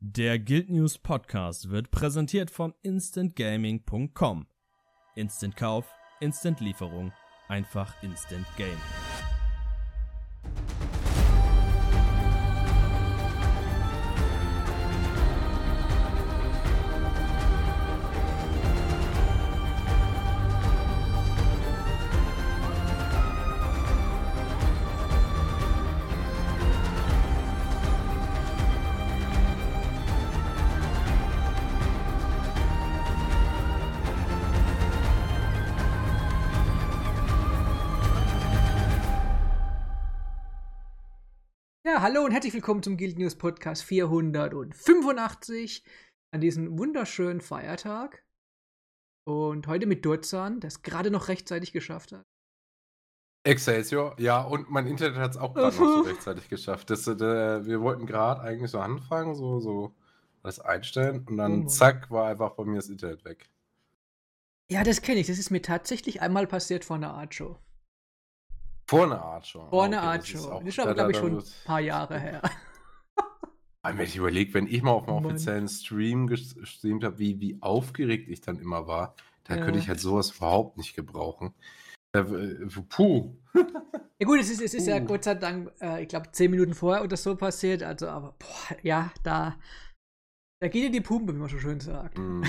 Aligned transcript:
Der 0.00 0.38
Guild 0.38 0.70
News 0.70 0.96
Podcast 0.96 1.70
wird 1.70 1.90
präsentiert 1.90 2.52
von 2.52 2.72
instantgaming.com. 2.82 4.46
Instant 5.16 5.56
Kauf, 5.56 5.92
Instant 6.20 6.60
Lieferung, 6.60 7.12
einfach 7.48 8.00
Instant 8.04 8.46
Game. 8.56 8.78
Und 42.28 42.34
herzlich 42.34 42.52
willkommen 42.52 42.82
zum 42.82 42.98
Guild 42.98 43.18
News 43.18 43.36
Podcast 43.36 43.84
485 43.84 45.82
an 46.30 46.42
diesem 46.42 46.78
wunderschönen 46.78 47.40
Feiertag. 47.40 48.22
Und 49.24 49.66
heute 49.66 49.86
mit 49.86 50.04
Durzan, 50.04 50.60
der 50.60 50.68
es 50.68 50.82
gerade 50.82 51.10
noch 51.10 51.28
rechtzeitig 51.28 51.72
geschafft 51.72 52.12
hat. 52.12 52.26
Excelsior, 53.44 54.14
ja, 54.20 54.42
und 54.42 54.68
mein 54.68 54.86
Internet 54.86 55.16
hat 55.16 55.30
es 55.30 55.36
auch 55.38 55.54
gerade 55.54 55.74
noch 55.74 55.86
so 55.86 56.00
rechtzeitig 56.06 56.50
geschafft. 56.50 56.90
Das, 56.90 57.06
äh, 57.06 57.64
wir 57.64 57.80
wollten 57.80 58.04
gerade 58.04 58.42
eigentlich 58.42 58.72
so 58.72 58.78
anfangen, 58.78 59.34
so, 59.34 59.58
so 59.60 59.94
das 60.42 60.60
einstellen 60.60 61.20
und 61.20 61.32
Oh 61.32 61.36
dann 61.38 61.60
Mann. 61.60 61.68
zack, 61.70 62.10
war 62.10 62.28
einfach 62.28 62.50
bei 62.50 62.64
mir 62.66 62.76
das 62.76 62.90
Internet 62.90 63.24
weg. 63.24 63.48
Ja, 64.70 64.84
das 64.84 65.00
kenne 65.00 65.20
ich. 65.20 65.28
Das 65.28 65.38
ist 65.38 65.48
mir 65.48 65.62
tatsächlich 65.62 66.20
einmal 66.20 66.46
passiert 66.46 66.84
vor 66.84 66.96
einer 66.96 67.14
Art 67.14 67.34
Show. 67.34 67.58
Vor 68.88 69.04
einer 69.04 69.22
Art 69.22 69.46
schon. 69.46 69.68
Vor 69.68 69.84
einer 69.84 69.98
Okay, 69.98 70.06
Art 70.06 70.34
das 70.34 70.46
auch- 70.46 70.58
Das 70.60 70.68
ist 70.68 70.78
aber, 70.80 70.94
glaube 70.94 71.10
ich, 71.12 71.16
schon 71.18 71.38
ein 71.38 71.44
paar 71.64 71.80
Jahre 71.80 72.18
her. 72.18 72.42
Wenn 73.84 74.00
ich 74.00 74.16
überlege, 74.16 74.52
wenn 74.54 74.66
ich 74.66 74.82
mal 74.82 74.90
auf 74.90 75.06
einem 75.08 75.16
Mann. 75.22 75.26
offiziellen 75.26 75.68
Stream 75.68 76.26
ges- 76.26 76.58
gestreamt 76.58 77.04
habe, 77.04 77.18
wie, 77.18 77.40
wie 77.40 77.56
aufgeregt 77.62 78.28
ich 78.28 78.40
dann 78.42 78.58
immer 78.58 78.86
war, 78.86 79.14
da 79.44 79.56
Ja. 79.56 79.64
könnte 79.64 79.78
ich 79.78 79.88
halt 79.88 79.98
sowas 80.00 80.32
überhaupt 80.32 80.76
nicht 80.76 80.94
gebrauchen. 80.94 81.54
Puh. 82.90 83.34
Ja 83.54 84.26
gut, 84.26 84.40
es 84.40 84.50
ist, 84.50 84.60
es 84.60 84.74
ist 84.74 84.86
ja. 84.88 84.98
Gott 84.98 85.24
sei 85.24 85.36
Dank, 85.36 85.70
äh, 85.80 86.02
ich 86.02 86.08
glaube, 86.08 86.30
zehn 86.32 86.50
Minuten 86.50 86.74
vorher 86.74 87.02
oder 87.04 87.16
so 87.16 87.34
passiert. 87.36 87.82
Also, 87.82 88.08
aber 88.08 88.34
boah, 88.38 88.76
ja, 88.82 89.10
da, 89.22 89.56
da 90.60 90.68
geht 90.68 90.84
in 90.86 90.92
die 90.92 91.00
Pumpe, 91.00 91.32
wie 91.34 91.38
man 91.38 91.48
so 91.48 91.58
schön 91.58 91.80
sagt. 91.80 92.18
Mm. 92.18 92.42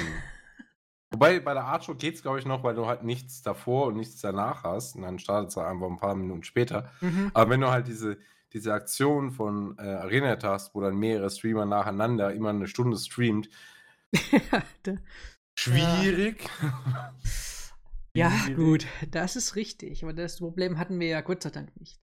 Wobei 1.12 1.40
bei 1.40 1.54
der 1.54 1.66
Art 1.66 1.84
Show 1.84 1.96
geht 1.96 2.16
es, 2.16 2.22
glaube 2.22 2.40
ich, 2.40 2.46
noch, 2.46 2.64
weil 2.64 2.76
du 2.76 2.86
halt 2.86 3.04
nichts 3.04 3.42
davor 3.42 3.88
und 3.88 3.98
nichts 3.98 4.22
danach 4.22 4.64
hast. 4.64 4.96
Und 4.96 5.02
dann 5.02 5.18
startet 5.18 5.50
es 5.50 5.58
halt 5.58 5.68
einfach 5.68 5.88
ein 5.88 5.98
paar 5.98 6.16
Minuten 6.16 6.44
später. 6.44 6.92
Mhm. 7.02 7.32
Aber 7.34 7.50
wenn 7.50 7.62
du 7.62 7.70
halt 7.70 7.88
diese, 7.88 8.18
diese 8.54 8.74
Aktion 8.74 9.32
von 9.32 9.76
äh, 9.80 9.82
Arenet 9.82 10.44
hast, 10.44 10.76
wo 10.76 10.82
dann 10.82 10.96
mehrere 10.98 11.30
Streamer 11.32 11.66
nacheinander 11.66 12.32
immer 12.34 12.50
eine 12.50 12.68
Stunde 12.68 12.98
streamt, 12.98 13.50
schwierig. 15.58 16.48
ja, 18.16 18.32
Schwierig. 18.32 18.56
gut, 18.56 18.88
das 19.10 19.36
ist 19.36 19.56
richtig. 19.56 20.04
Aber 20.04 20.14
das 20.14 20.38
Problem 20.38 20.78
hatten 20.78 21.00
wir 21.00 21.08
ja 21.08 21.22
Gott 21.22 21.42
sei 21.42 21.50
Dank 21.50 21.76
nicht. 21.80 22.00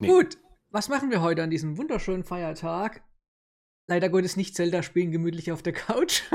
Nee. 0.00 0.08
Gut, 0.08 0.38
was 0.70 0.88
machen 0.88 1.10
wir 1.10 1.22
heute 1.22 1.42
an 1.42 1.50
diesem 1.50 1.78
wunderschönen 1.78 2.24
Feiertag? 2.24 3.02
Leider 3.88 4.08
Gottes 4.08 4.36
nicht 4.36 4.56
Zelda 4.56 4.82
spielen, 4.82 5.12
gemütlich 5.12 5.52
auf 5.52 5.62
der 5.62 5.72
Couch. 5.72 6.22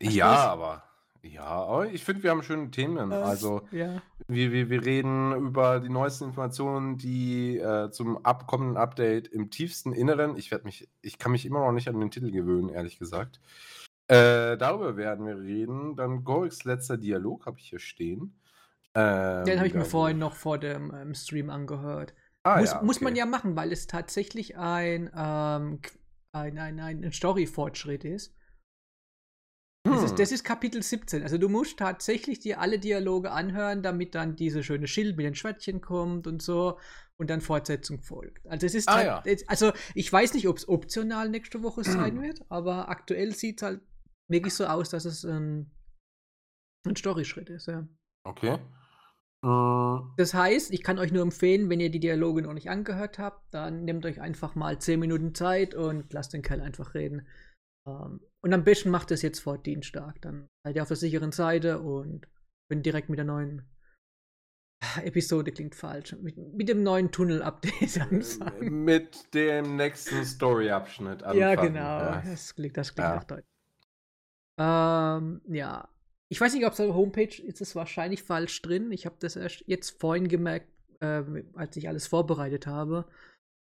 Ja, 0.00 0.50
aber. 0.50 0.82
Ja, 1.22 1.44
aber 1.44 1.86
ich 1.88 2.02
finde, 2.02 2.22
wir 2.22 2.30
haben 2.30 2.42
schöne 2.42 2.70
Themen. 2.70 3.12
Also, 3.12 3.62
ja. 3.72 4.00
wir, 4.26 4.52
wir, 4.52 4.70
wir 4.70 4.84
reden 4.86 5.34
über 5.34 5.80
die 5.80 5.90
neuesten 5.90 6.24
Informationen, 6.24 6.96
die 6.96 7.58
äh, 7.58 7.90
zum 7.90 8.24
abkommenden 8.24 8.78
Update 8.78 9.28
im 9.28 9.50
tiefsten 9.50 9.92
Inneren. 9.92 10.36
Ich 10.36 10.50
werde 10.50 10.64
mich, 10.64 10.88
ich 11.02 11.18
kann 11.18 11.32
mich 11.32 11.44
immer 11.44 11.60
noch 11.60 11.72
nicht 11.72 11.88
an 11.88 12.00
den 12.00 12.10
Titel 12.10 12.30
gewöhnen, 12.30 12.70
ehrlich 12.70 12.98
gesagt. 12.98 13.38
Äh, 14.08 14.56
darüber 14.56 14.96
werden 14.96 15.26
wir 15.26 15.38
reden. 15.38 15.94
Dann 15.94 16.24
Goriks 16.24 16.64
letzter 16.64 16.96
Dialog 16.96 17.44
habe 17.44 17.58
ich 17.58 17.68
hier 17.68 17.78
stehen. 17.78 18.40
Ähm, 18.94 19.44
Den 19.44 19.58
habe 19.58 19.68
ich 19.68 19.74
mir 19.74 19.84
vorhin 19.84 20.18
noch 20.18 20.34
vor 20.34 20.58
dem 20.58 20.92
ähm, 20.94 21.14
Stream 21.14 21.50
angehört. 21.50 22.14
Ah, 22.42 22.58
muss, 22.58 22.72
ja, 22.72 22.82
muss 22.82 23.00
man 23.00 23.12
okay. 23.12 23.20
ja 23.20 23.26
machen, 23.26 23.54
weil 23.56 23.72
es 23.72 23.86
tatsächlich 23.86 24.56
ein, 24.56 25.10
ähm, 25.14 25.80
ein, 26.32 26.58
ein, 26.58 26.80
ein 26.80 27.12
Story-Fortschritt 27.12 28.04
ist. 28.04 28.34
Das, 29.84 29.98
Hm. 29.98 30.04
ist. 30.04 30.18
das 30.18 30.32
ist 30.32 30.44
Kapitel 30.44 30.82
17. 30.82 31.22
Also 31.22 31.38
du 31.38 31.48
musst 31.48 31.78
tatsächlich 31.78 32.38
dir 32.40 32.60
alle 32.60 32.78
Dialoge 32.78 33.30
anhören, 33.32 33.82
damit 33.82 34.14
dann 34.14 34.36
diese 34.36 34.62
schöne 34.62 34.86
Schild 34.86 35.16
mit 35.16 35.24
den 35.24 35.34
Schwertchen 35.34 35.80
kommt 35.80 36.26
und 36.26 36.42
so 36.42 36.78
und 37.18 37.30
dann 37.30 37.40
Fortsetzung 37.40 38.00
folgt. 38.02 38.46
Also 38.46 38.66
es 38.66 38.74
ist 38.74 38.88
Ah, 38.88 38.94
halt- 39.22 39.26
ja. 39.40 39.46
also 39.48 39.72
ich 39.94 40.12
weiß 40.12 40.34
nicht, 40.34 40.48
ob 40.48 40.58
es 40.58 40.68
optional 40.68 41.28
nächste 41.30 41.62
Woche 41.62 41.82
sein 41.84 42.20
wird, 42.22 42.42
aber 42.50 42.88
aktuell 42.90 43.34
sieht 43.34 43.60
es 43.60 43.62
halt 43.66 43.80
wirklich 44.28 44.54
so 44.54 44.66
aus, 44.66 44.90
dass 44.90 45.04
es 45.06 45.24
ein, 45.24 45.70
ein 46.86 46.96
Story-Schritt 46.96 47.48
ist, 47.50 47.66
ja. 47.66 47.86
Okay. 48.24 48.58
Mm, 49.42 50.12
Das 50.18 50.34
heißt, 50.34 50.72
ich 50.72 50.82
kann 50.82 50.98
euch 50.98 51.10
nur 51.12 51.22
empfehlen, 51.22 51.70
wenn 51.70 51.80
ihr 51.80 51.90
die 51.90 52.00
Dialoge 52.00 52.42
noch 52.42 52.52
nicht 52.52 52.68
angehört 52.68 53.18
habt, 53.18 53.52
dann 53.54 53.84
nehmt 53.86 54.04
euch 54.04 54.20
einfach 54.20 54.54
mal 54.54 54.78
10 54.78 55.00
Minuten 55.00 55.34
Zeit 55.34 55.74
und 55.74 56.12
lasst 56.12 56.34
den 56.34 56.42
Kerl 56.42 56.60
einfach 56.60 56.92
reden. 56.94 57.26
Ähm, 57.86 58.20
und 58.42 58.52
am 58.52 58.64
besten 58.64 58.90
macht 58.90 59.10
es 59.10 59.22
jetzt 59.22 59.40
vor 59.40 59.58
Dienstag. 59.58 60.20
Dann 60.22 60.48
seid 60.64 60.76
ihr 60.76 60.82
auf 60.82 60.88
der 60.88 60.96
sicheren 60.96 61.32
Seite 61.32 61.80
und 61.80 62.26
könnt 62.70 62.86
direkt 62.86 63.08
mit 63.08 63.18
der 63.18 63.26
neuen 63.26 63.68
Episode, 65.02 65.52
klingt 65.52 65.74
falsch, 65.74 66.16
mit, 66.20 66.36
mit 66.36 66.68
dem 66.68 66.82
neuen 66.82 67.10
Tunnel-Update 67.10 68.00
anfangen. 68.00 68.84
Mit 68.84 69.34
dem 69.34 69.76
nächsten 69.76 70.24
Story-Abschnitt 70.24 71.22
anfangen. 71.22 71.38
Ja, 71.40 71.54
genau. 71.54 71.80
Ja. 71.80 72.22
Das 72.24 72.54
klingt, 72.54 72.76
das 72.76 72.94
klingt 72.94 73.08
Ja. 73.08 73.14
nach 73.16 73.24
Deutsch. 73.24 73.46
Ähm, 74.58 75.40
ja. 75.48 75.88
Ich 76.28 76.40
weiß 76.40 76.54
nicht, 76.54 76.64
ob 76.64 76.72
es 76.72 76.80
auf 76.80 76.86
der 76.86 76.94
Homepage 76.94 77.42
ist 77.42 77.60
es 77.60 77.74
wahrscheinlich 77.74 78.22
falsch 78.22 78.62
drin. 78.62 78.92
Ich 78.92 79.04
habe 79.04 79.16
das 79.18 79.36
erst 79.36 79.64
jetzt 79.66 80.00
vorhin 80.00 80.28
gemerkt, 80.28 80.68
äh, 81.00 81.22
als 81.54 81.76
ich 81.76 81.88
alles 81.88 82.06
vorbereitet 82.06 82.66
habe. 82.66 83.06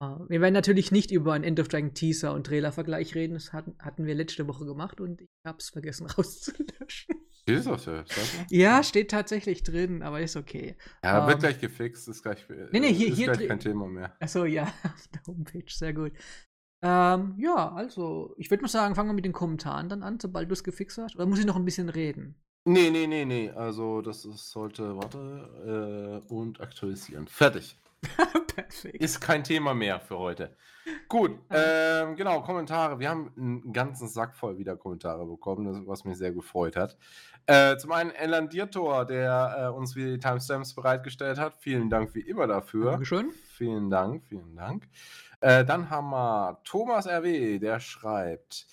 Äh, 0.01 0.05
wir 0.29 0.41
werden 0.41 0.53
natürlich 0.53 0.91
nicht 0.91 1.11
über 1.11 1.33
einen 1.33 1.43
End 1.43 1.59
of 1.59 1.67
Dragon 1.67 1.93
Teaser 1.93 2.33
und 2.33 2.45
Trailer-Vergleich 2.47 3.15
reden. 3.15 3.33
Das 3.33 3.53
hatten, 3.53 3.75
hatten 3.79 4.05
wir 4.05 4.15
letzte 4.15 4.47
Woche 4.47 4.65
gemacht 4.65 4.99
und 5.01 5.21
ich 5.21 5.29
habe 5.45 5.57
es 5.59 5.69
vergessen 5.69 6.05
rauszulöschen. 6.17 7.15
Ist 7.47 7.67
das 7.67 7.85
ja. 7.85 8.01
ist 8.01 8.17
das 8.17 8.45
ja? 8.49 8.83
steht 8.83 9.11
tatsächlich 9.11 9.61
drin, 9.61 10.01
aber 10.01 10.19
ist 10.19 10.35
okay. 10.35 10.75
Ja, 11.03 11.27
wird 11.27 11.35
Ähm, 11.35 11.39
gleich 11.41 11.59
gefixt, 11.59 12.07
ist 12.07 12.23
gleich, 12.23 12.43
nee, 12.71 12.91
hier- 12.91 13.09
ist 13.09 13.17
hier 13.17 13.31
gleich 13.31 13.47
kein 13.47 13.59
Thema 13.59 13.87
mehr. 13.87 14.15
Achso, 14.19 14.45
ja, 14.45 14.63
auf 14.83 15.07
der 15.13 15.21
Homepage, 15.27 15.63
sehr 15.67 15.93
gut. 15.93 16.13
Ähm, 16.83 17.35
ja, 17.37 17.71
also, 17.71 18.33
ich 18.37 18.49
würde 18.49 18.63
mal 18.63 18.67
sagen, 18.67 18.95
fangen 18.95 19.09
wir 19.09 19.13
mit 19.13 19.25
den 19.25 19.31
Kommentaren 19.33 19.89
dann 19.89 20.01
an, 20.03 20.19
sobald 20.19 20.49
du 20.49 20.53
es 20.53 20.63
gefixt 20.63 20.97
hast. 20.97 21.15
Oder 21.15 21.27
muss 21.27 21.39
ich 21.39 21.45
noch 21.45 21.55
ein 21.55 21.65
bisschen 21.65 21.89
reden? 21.89 22.35
Nee, 22.67 22.89
nee, 22.89 23.05
nee, 23.05 23.25
nee. 23.25 23.51
Also, 23.51 24.01
das 24.01 24.25
ist, 24.25 24.49
sollte, 24.49 24.95
warte, 24.97 26.23
äh, 26.27 26.33
und 26.33 26.61
aktualisieren. 26.61 27.27
Fertig. 27.27 27.77
Perfekt. 28.55 28.95
Ist 28.95 29.21
kein 29.21 29.43
Thema 29.43 29.73
mehr 29.73 29.99
für 29.99 30.17
heute. 30.17 30.55
Gut, 31.07 31.39
ähm, 31.49 32.15
genau, 32.15 32.41
Kommentare. 32.41 32.99
Wir 32.99 33.09
haben 33.09 33.31
einen 33.37 33.73
ganzen 33.73 34.07
Sack 34.07 34.35
voll 34.35 34.57
wieder 34.57 34.75
Kommentare 34.75 35.25
bekommen, 35.25 35.65
das, 35.65 35.77
was 35.87 36.05
mich 36.05 36.17
sehr 36.17 36.31
gefreut 36.31 36.75
hat. 36.75 36.97
Äh, 37.47 37.77
zum 37.77 37.91
einen 37.91 38.11
Elan 38.11 38.49
Diertor, 38.49 39.05
der 39.05 39.55
äh, 39.57 39.75
uns 39.75 39.95
wieder 39.95 40.11
die 40.11 40.19
Timestamps 40.19 40.73
bereitgestellt 40.73 41.39
hat. 41.39 41.57
Vielen 41.57 41.89
Dank 41.89 42.13
wie 42.15 42.21
immer 42.21 42.47
dafür. 42.47 42.91
Dankeschön. 42.91 43.31
Vielen 43.31 43.89
Dank, 43.89 44.23
vielen 44.25 44.55
Dank. 44.55 44.87
Äh, 45.41 45.65
dann 45.65 45.89
haben 45.89 46.09
wir 46.09 46.59
Thomas 46.63 47.07
RW, 47.07 47.59
der 47.59 47.79
schreibt, 47.79 48.67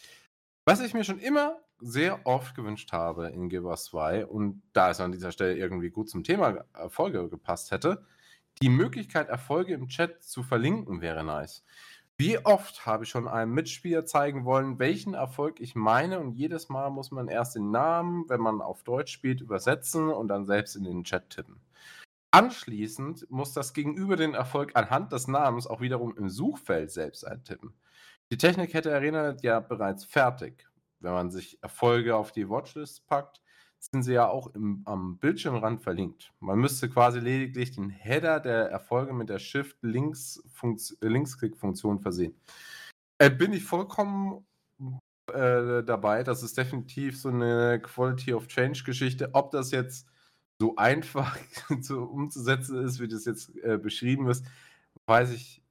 was 0.64 0.81
ich 0.81 0.94
mir 0.94 1.05
schon 1.05 1.19
immer 1.19 1.58
sehr 1.81 2.26
oft 2.26 2.55
gewünscht 2.55 2.93
habe 2.93 3.28
in 3.28 3.49
Give 3.49 3.67
Us 3.67 3.85
2 3.85 4.26
und 4.26 4.62
da 4.73 4.90
es 4.90 5.00
an 5.00 5.12
dieser 5.12 5.32
Stelle 5.32 5.56
irgendwie 5.56 5.90
gut 5.90 6.08
zum 6.08 6.23
Thema 6.23 6.64
Erfolge 6.75 7.28
gepasst 7.28 7.73
hätte, 7.73 8.05
die 8.62 8.69
Möglichkeit, 8.69 9.29
Erfolge 9.29 9.75
im 9.75 9.88
Chat 9.88 10.23
zu 10.23 10.44
verlinken, 10.44 11.00
wäre 11.00 11.25
nice. 11.25 11.64
Wie 12.17 12.38
oft 12.44 12.87
habe 12.87 13.03
ich 13.03 13.11
schon 13.11 13.26
einem 13.26 13.53
Mitspieler 13.53 14.06
zeigen 14.06 14.44
wollen, 14.44 14.79
welchen 14.79 15.14
Erfolg 15.14 15.59
ich 15.59 15.75
meine 15.75 16.20
und 16.20 16.35
jedes 16.35 16.69
Mal 16.69 16.91
muss 16.91 17.11
man 17.11 17.26
erst 17.26 17.56
den 17.56 17.73
Namen, 17.73 18.29
wenn 18.29 18.41
man 18.41 18.61
auf 18.61 18.85
Deutsch 18.85 19.12
spielt, 19.12 19.41
übersetzen 19.41 20.09
und 20.11 20.29
dann 20.29 20.47
selbst 20.47 20.76
in 20.76 20.85
den 20.85 21.03
Chat 21.03 21.31
tippen. 21.31 21.61
Anschließend 22.31 23.29
muss 23.31 23.53
das 23.53 23.73
Gegenüber 23.73 24.14
den 24.14 24.35
Erfolg 24.35 24.73
anhand 24.75 25.11
des 25.11 25.26
Namens 25.26 25.67
auch 25.67 25.81
wiederum 25.81 26.17
im 26.17 26.29
Suchfeld 26.29 26.93
selbst 26.93 27.26
eintippen. 27.26 27.75
Die 28.31 28.38
Technik 28.38 28.73
hätte 28.75 28.94
Arena 28.94 29.37
ja 29.43 29.59
bereits 29.59 30.05
fertig. 30.05 30.69
Wenn 31.00 31.12
man 31.12 31.31
sich 31.32 31.61
Erfolge 31.62 32.14
auf 32.14 32.31
die 32.31 32.49
Watchlist 32.49 33.09
packt, 33.09 33.42
sind 33.90 34.02
sie 34.02 34.14
ja 34.14 34.29
auch 34.29 34.55
im, 34.55 34.82
am 34.84 35.19
Bildschirmrand 35.19 35.82
verlinkt. 35.82 36.32
Man 36.40 36.58
müsste 36.58 36.88
quasi 36.88 37.19
lediglich 37.19 37.73
den 37.73 37.90
Header 37.90 38.40
der 38.40 38.70
Erfolge 38.70 39.12
mit 39.12 39.29
der 39.29 39.38
Shift-Linksklick-Funktion 39.38 42.00
versehen. 42.00 42.34
Äh, 43.19 43.31
bin 43.31 43.52
ich 43.52 43.64
vollkommen 43.64 44.46
äh, 45.32 45.82
dabei. 45.82 46.23
Das 46.23 46.43
ist 46.43 46.56
definitiv 46.56 47.20
so 47.20 47.29
eine 47.29 47.81
Quality 47.81 48.34
of 48.34 48.49
Change 48.49 48.84
Geschichte. 48.84 49.31
Ob 49.32 49.50
das 49.50 49.70
jetzt 49.70 50.06
so 50.61 50.76
einfach 50.76 51.37
zu, 51.81 52.02
umzusetzen 52.02 52.85
ist, 52.85 53.00
wie 53.00 53.08
das 53.08 53.25
jetzt 53.25 53.56
äh, 53.64 53.78
beschrieben 53.78 54.28
ist, 54.28 54.46
weiß 55.06 55.32
ich 55.32 55.62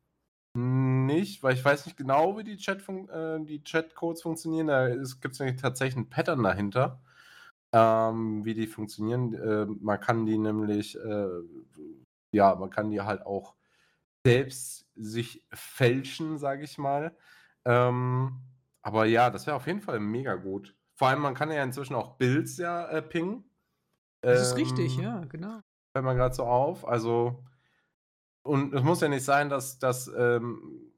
nicht, 0.53 1.43
weil 1.43 1.53
ich 1.53 1.63
weiß 1.63 1.85
nicht 1.85 1.97
genau, 1.97 2.37
wie 2.37 2.43
die, 2.43 2.57
Chat 2.57 2.87
äh, 2.89 3.39
die 3.39 3.63
Chatcodes 3.63 4.21
funktionieren. 4.21 4.67
Da 4.67 4.89
gibt 4.89 5.39
es 5.39 5.61
tatsächlich 5.61 5.95
ein 5.95 6.09
Pattern 6.09 6.43
dahinter, 6.43 6.99
ähm, 7.73 8.45
wie 8.45 8.53
die 8.53 8.68
funktionieren. 8.68 9.33
Äh, 9.33 9.65
man 9.65 10.00
kann 10.00 10.25
die 10.25 10.38
nämlich, 10.38 10.97
äh, 10.97 11.27
ja, 12.31 12.56
man 12.56 12.69
kann 12.69 12.91
die 12.91 13.01
halt 13.01 13.25
auch 13.25 13.56
selbst 14.25 14.88
sich 14.95 15.45
fälschen, 15.51 16.38
sage 16.38 16.63
ich 16.63 16.77
mal. 16.77 17.15
Ähm, 17.65 18.41
aber 18.81 19.06
ja, 19.06 19.29
das 19.29 19.47
wäre 19.47 19.56
auf 19.56 19.68
jeden 19.68 19.81
Fall 19.81 20.00
mega 20.00 20.35
gut. 20.35 20.75
Vor 20.95 21.07
allem, 21.07 21.21
man 21.21 21.33
kann 21.33 21.51
ja 21.51 21.63
inzwischen 21.63 21.95
auch 21.95 22.18
Builds 22.18 22.57
ja 22.57 22.88
äh, 22.89 23.01
pingen. 23.01 23.44
Das 24.21 24.41
ist 24.41 24.57
richtig, 24.57 24.97
ähm, 24.97 25.03
ja, 25.03 25.25
genau. 25.25 25.62
Fällt 25.94 26.06
mir 26.06 26.15
gerade 26.15 26.35
so 26.35 26.44
auf. 26.44 26.88
Also, 26.88 27.44
und 28.44 28.74
es 28.74 28.83
muss 28.83 29.01
ja 29.01 29.07
nicht 29.07 29.25
sein, 29.25 29.50
dass 29.50 29.79
das 29.79 30.07
ähm, 30.15 30.91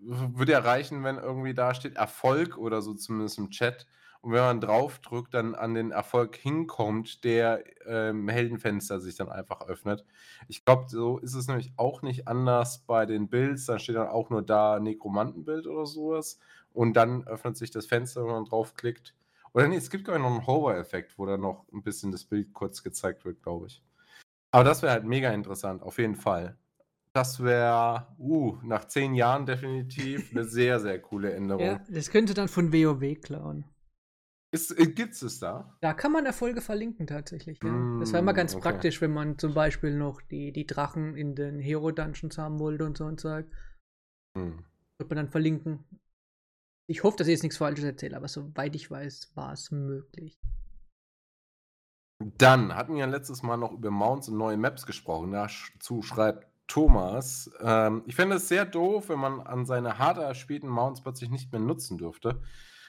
würde 0.00 0.52
ja 0.52 0.60
reichen, 0.60 1.02
wenn 1.02 1.16
irgendwie 1.16 1.54
da 1.54 1.74
steht 1.74 1.96
Erfolg 1.96 2.56
oder 2.56 2.82
so, 2.82 2.94
zumindest 2.94 3.38
im 3.38 3.50
Chat. 3.50 3.86
Und 4.20 4.32
wenn 4.32 4.40
man 4.40 4.60
draufdrückt, 4.60 5.34
dann 5.34 5.54
an 5.54 5.74
den 5.74 5.90
Erfolg 5.90 6.36
hinkommt, 6.36 7.24
der 7.24 7.62
ähm, 7.86 8.28
Heldenfenster 8.28 9.00
sich 9.00 9.16
dann 9.16 9.28
einfach 9.28 9.62
öffnet. 9.68 10.04
Ich 10.48 10.64
glaube, 10.64 10.86
so 10.88 11.18
ist 11.18 11.34
es 11.34 11.48
nämlich 11.48 11.72
auch 11.76 12.02
nicht 12.02 12.28
anders 12.28 12.78
bei 12.86 13.06
den 13.06 13.28
Builds. 13.28 13.66
Dann 13.66 13.78
steht 13.78 13.96
dann 13.96 14.08
auch 14.08 14.30
nur 14.30 14.42
da 14.42 14.80
Nekromantenbild 14.80 15.66
oder 15.66 15.86
sowas. 15.86 16.38
Und 16.72 16.94
dann 16.94 17.26
öffnet 17.26 17.56
sich 17.56 17.70
das 17.70 17.86
Fenster, 17.86 18.24
wenn 18.24 18.32
man 18.32 18.44
draufklickt. 18.44 19.14
Oder 19.52 19.68
nee, 19.68 19.76
es 19.76 19.90
gibt 19.90 20.04
gar 20.04 20.18
noch 20.18 20.26
einen 20.26 20.46
Hover-Effekt, 20.46 21.18
wo 21.18 21.24
dann 21.24 21.40
noch 21.40 21.64
ein 21.72 21.82
bisschen 21.82 22.12
das 22.12 22.24
Bild 22.24 22.52
kurz 22.52 22.82
gezeigt 22.82 23.24
wird, 23.24 23.42
glaube 23.42 23.68
ich. 23.68 23.82
Aber 24.50 24.64
das 24.64 24.82
wäre 24.82 24.92
halt 24.92 25.04
mega 25.04 25.30
interessant, 25.32 25.82
auf 25.82 25.98
jeden 25.98 26.16
Fall. 26.16 26.56
Das 27.12 27.42
wäre, 27.42 28.06
uh, 28.18 28.58
nach 28.62 28.86
zehn 28.86 29.14
Jahren 29.14 29.46
definitiv 29.46 30.30
eine 30.30 30.44
sehr, 30.44 30.80
sehr 30.80 31.00
coole 31.00 31.32
Änderung. 31.32 31.64
Ja, 31.64 31.80
das 31.88 32.10
könnte 32.10 32.34
dann 32.34 32.48
von 32.48 32.72
WoW 32.72 33.18
klauen. 33.20 33.64
Äh, 34.78 34.86
Gibt 34.86 35.20
es 35.20 35.38
da? 35.38 35.76
Da 35.80 35.94
kann 35.94 36.12
man 36.12 36.26
Erfolge 36.26 36.60
verlinken 36.60 37.06
tatsächlich. 37.06 37.58
Ja. 37.62 37.70
Mm, 37.70 38.00
das 38.00 38.12
war 38.12 38.20
immer 38.20 38.34
ganz 38.34 38.54
okay. 38.54 38.62
praktisch, 38.62 39.00
wenn 39.00 39.12
man 39.12 39.38
zum 39.38 39.54
Beispiel 39.54 39.96
noch 39.96 40.20
die, 40.22 40.52
die 40.52 40.66
Drachen 40.66 41.16
in 41.16 41.34
den 41.34 41.58
Hero-Dungeons 41.58 42.38
haben 42.38 42.58
wollte 42.58 42.84
und 42.84 42.96
so 42.96 43.04
und 43.04 43.20
so. 43.20 43.28
Mm. 44.34 44.64
Wird 44.98 45.10
man 45.10 45.16
dann 45.16 45.28
verlinken. 45.28 45.84
Ich 46.88 47.02
hoffe, 47.02 47.16
dass 47.16 47.26
ich 47.26 47.32
jetzt 47.32 47.42
nichts 47.42 47.58
Falsches 47.58 47.84
erzähle, 47.84 48.16
aber 48.16 48.28
soweit 48.28 48.74
ich 48.76 48.90
weiß, 48.90 49.32
war 49.34 49.52
es 49.52 49.70
möglich. 49.70 50.38
Dann 52.18 52.74
hatten 52.74 52.94
wir 52.94 53.00
ja 53.00 53.06
letztes 53.06 53.42
Mal 53.42 53.56
noch 53.56 53.72
über 53.72 53.90
Mounts 53.90 54.28
und 54.28 54.38
neue 54.38 54.56
Maps 54.56 54.86
gesprochen. 54.86 55.32
Dazu 55.32 56.02
schreibt 56.02 56.46
Thomas, 56.66 57.50
ähm, 57.60 58.02
ich 58.06 58.14
fände 58.14 58.36
es 58.36 58.48
sehr 58.48 58.64
doof, 58.64 59.08
wenn 59.08 59.18
man 59.18 59.40
an 59.40 59.66
seine 59.66 59.98
hart 59.98 60.18
erspielten 60.18 60.68
Mounts 60.68 61.02
plötzlich 61.02 61.30
nicht 61.30 61.52
mehr 61.52 61.60
nutzen 61.60 61.98
dürfte. 61.98 62.40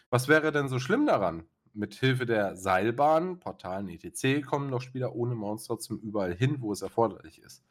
Was 0.09 0.27
wäre 0.27 0.51
denn 0.51 0.69
so 0.69 0.79
schlimm 0.79 1.05
daran? 1.05 1.43
Mit 1.77 1.93
Hilfe 1.93 2.25
der 2.25 2.55
Seilbahn, 2.55 3.39
Portalen 3.39 3.87
etc. 3.89 4.43
kommen 4.43 4.71
doch 4.71 4.81
Spieler 4.81 5.15
ohne 5.15 5.35
Mounts 5.35 5.65
trotzdem 5.65 5.99
überall 5.99 6.33
hin, 6.33 6.57
wo 6.59 6.71
es 6.73 6.81
erforderlich 6.81 7.39
ist. 7.39 7.63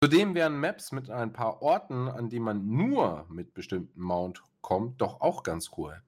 Zudem 0.00 0.36
wären 0.36 0.60
Maps 0.60 0.92
mit 0.92 1.10
ein 1.10 1.32
paar 1.32 1.60
Orten, 1.60 2.08
an 2.08 2.28
die 2.28 2.38
man 2.38 2.66
nur 2.68 3.26
mit 3.28 3.52
bestimmten 3.52 4.00
Mount 4.00 4.44
kommt, 4.60 5.00
doch 5.00 5.20
auch 5.20 5.42
ganz 5.42 5.72
cool. 5.76 6.00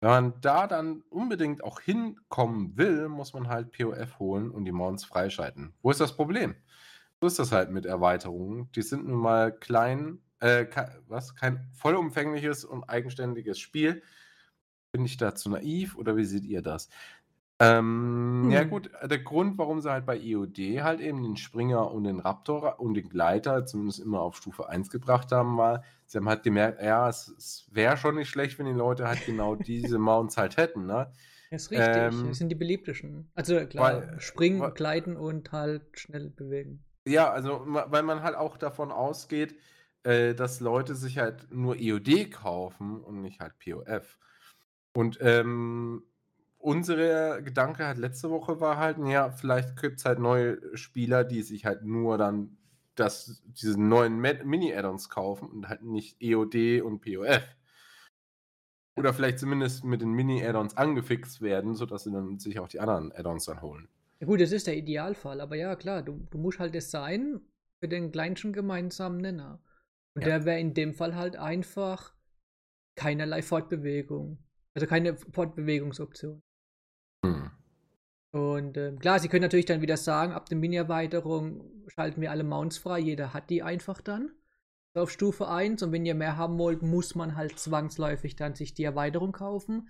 Wenn 0.00 0.10
man 0.10 0.40
da 0.40 0.68
dann 0.68 1.02
unbedingt 1.10 1.64
auch 1.64 1.80
hinkommen 1.80 2.76
will, 2.76 3.08
muss 3.08 3.34
man 3.34 3.48
halt 3.48 3.72
POF 3.72 4.20
holen 4.20 4.50
und 4.52 4.64
die 4.66 4.72
Mounts 4.72 5.04
freischalten. 5.04 5.74
Wo 5.82 5.90
ist 5.90 6.00
das 6.00 6.14
Problem? 6.14 6.54
So 7.20 7.26
ist 7.26 7.40
das 7.40 7.50
halt 7.50 7.70
mit 7.70 7.86
Erweiterungen. 7.86 8.70
Die 8.76 8.82
sind 8.82 9.08
nun 9.08 9.18
mal 9.18 9.50
klein, 9.50 10.20
äh, 10.38 10.66
was? 11.08 11.34
Kein 11.34 11.68
vollumfängliches 11.72 12.64
und 12.64 12.84
eigenständiges 12.84 13.58
Spiel. 13.58 14.02
Bin 14.96 15.04
ich 15.04 15.18
da 15.18 15.34
zu 15.34 15.50
naiv 15.50 15.94
oder 15.98 16.16
wie 16.16 16.24
seht 16.24 16.46
ihr 16.46 16.62
das? 16.62 16.88
Ähm, 17.58 18.48
ja 18.50 18.60
hm. 18.60 18.70
gut, 18.70 18.90
äh, 19.02 19.08
der 19.08 19.18
Grund, 19.18 19.58
warum 19.58 19.82
sie 19.82 19.90
halt 19.90 20.06
bei 20.06 20.18
EOD 20.18 20.82
halt 20.82 21.00
eben 21.00 21.22
den 21.22 21.36
Springer 21.36 21.90
und 21.90 22.04
den 22.04 22.18
Raptor 22.18 22.80
und 22.80 22.94
den 22.94 23.10
Gleiter 23.10 23.66
zumindest 23.66 24.00
immer 24.00 24.22
auf 24.22 24.38
Stufe 24.38 24.70
1 24.70 24.88
gebracht 24.88 25.32
haben, 25.32 25.58
war, 25.58 25.82
sie 26.06 26.16
haben 26.16 26.28
halt 26.30 26.44
gemerkt, 26.44 26.82
ja, 26.82 27.10
es, 27.10 27.28
es 27.36 27.66
wäre 27.70 27.98
schon 27.98 28.14
nicht 28.14 28.30
schlecht, 28.30 28.58
wenn 28.58 28.64
die 28.64 28.72
Leute 28.72 29.06
halt 29.06 29.26
genau 29.26 29.54
diese 29.54 29.98
Mounts 29.98 30.38
halt 30.38 30.56
hätten, 30.56 30.86
ne? 30.86 31.12
Das 31.50 31.64
ist 31.64 31.70
richtig, 31.72 31.94
ähm, 31.94 32.28
das 32.28 32.38
sind 32.38 32.48
die 32.48 32.54
beliebtesten. 32.56 33.30
Also 33.34 33.66
klar, 33.66 34.08
weil, 34.08 34.20
springen, 34.20 34.60
weil, 34.60 34.72
gleiten 34.72 35.18
und 35.18 35.52
halt 35.52 35.82
schnell 35.92 36.30
bewegen. 36.30 36.82
Ja, 37.06 37.30
also 37.30 37.62
weil 37.66 38.02
man 38.02 38.22
halt 38.22 38.34
auch 38.34 38.56
davon 38.56 38.90
ausgeht, 38.90 39.54
äh, 40.02 40.34
dass 40.34 40.60
Leute 40.60 40.94
sich 40.94 41.18
halt 41.18 41.50
nur 41.52 41.76
EOD 41.76 42.30
kaufen 42.30 43.02
und 43.02 43.20
nicht 43.20 43.40
halt 43.40 43.58
POF. 43.58 44.18
Und 44.96 45.18
ähm, 45.20 46.04
unsere 46.56 47.42
Gedanke 47.42 47.84
halt 47.86 47.98
letzte 47.98 48.30
Woche 48.30 48.60
war 48.60 48.78
halt, 48.78 48.96
ja, 49.06 49.30
vielleicht 49.30 49.80
gibt 49.80 49.98
es 49.98 50.06
halt 50.06 50.18
neue 50.18 50.58
Spieler, 50.74 51.22
die 51.22 51.42
sich 51.42 51.66
halt 51.66 51.84
nur 51.84 52.16
dann 52.16 52.56
das, 52.94 53.42
diese 53.46 53.78
neuen 53.78 54.18
Mini-Add-ons 54.18 55.10
kaufen 55.10 55.50
und 55.50 55.68
halt 55.68 55.82
nicht 55.82 56.16
EOD 56.22 56.80
und 56.80 57.02
POF. 57.02 57.42
Oder 58.96 59.12
vielleicht 59.12 59.38
zumindest 59.38 59.84
mit 59.84 60.00
den 60.00 60.12
Mini-Add-ons 60.12 60.78
angefixt 60.78 61.42
werden, 61.42 61.74
sodass 61.74 62.04
sie 62.04 62.12
dann 62.12 62.38
sich 62.38 62.58
auch 62.58 62.68
die 62.68 62.80
anderen 62.80 63.12
Add-ons 63.12 63.44
dann 63.44 63.60
holen. 63.60 63.88
Ja 64.20 64.26
gut, 64.26 64.40
das 64.40 64.50
ist 64.50 64.66
der 64.66 64.78
Idealfall, 64.78 65.42
aber 65.42 65.56
ja, 65.56 65.76
klar, 65.76 66.02
du, 66.02 66.26
du 66.30 66.38
musst 66.38 66.58
halt 66.58 66.74
das 66.74 66.90
sein 66.90 67.42
für 67.80 67.88
den 67.88 68.12
kleinsten 68.12 68.54
gemeinsamen 68.54 69.18
Nenner. 69.18 69.60
Und 70.14 70.22
ja. 70.22 70.28
der 70.28 70.46
wäre 70.46 70.58
in 70.58 70.72
dem 70.72 70.94
Fall 70.94 71.14
halt 71.14 71.36
einfach 71.36 72.14
keinerlei 72.94 73.42
Fortbewegung. 73.42 74.38
Also 74.76 74.86
keine 74.86 75.16
Fortbewegungsoption. 75.16 76.42
Hm. 77.24 77.50
Und 78.32 78.76
äh, 78.76 78.92
klar, 78.92 79.18
sie 79.18 79.28
können 79.28 79.40
natürlich 79.40 79.64
dann 79.64 79.80
wieder 79.80 79.96
sagen, 79.96 80.34
ab 80.34 80.50
der 80.50 80.58
Mini-Erweiterung 80.58 81.88
schalten 81.88 82.20
wir 82.20 82.30
alle 82.30 82.44
Mounts 82.44 82.76
frei, 82.76 82.98
jeder 82.98 83.32
hat 83.32 83.48
die 83.48 83.62
einfach 83.62 84.02
dann 84.02 84.32
auf 84.92 85.10
Stufe 85.10 85.48
1 85.48 85.82
und 85.82 85.92
wenn 85.92 86.04
ihr 86.04 86.14
mehr 86.14 86.36
haben 86.36 86.58
wollt, 86.58 86.82
muss 86.82 87.14
man 87.14 87.36
halt 87.36 87.58
zwangsläufig 87.58 88.36
dann 88.36 88.54
sich 88.54 88.74
die 88.74 88.84
Erweiterung 88.84 89.32
kaufen. 89.32 89.88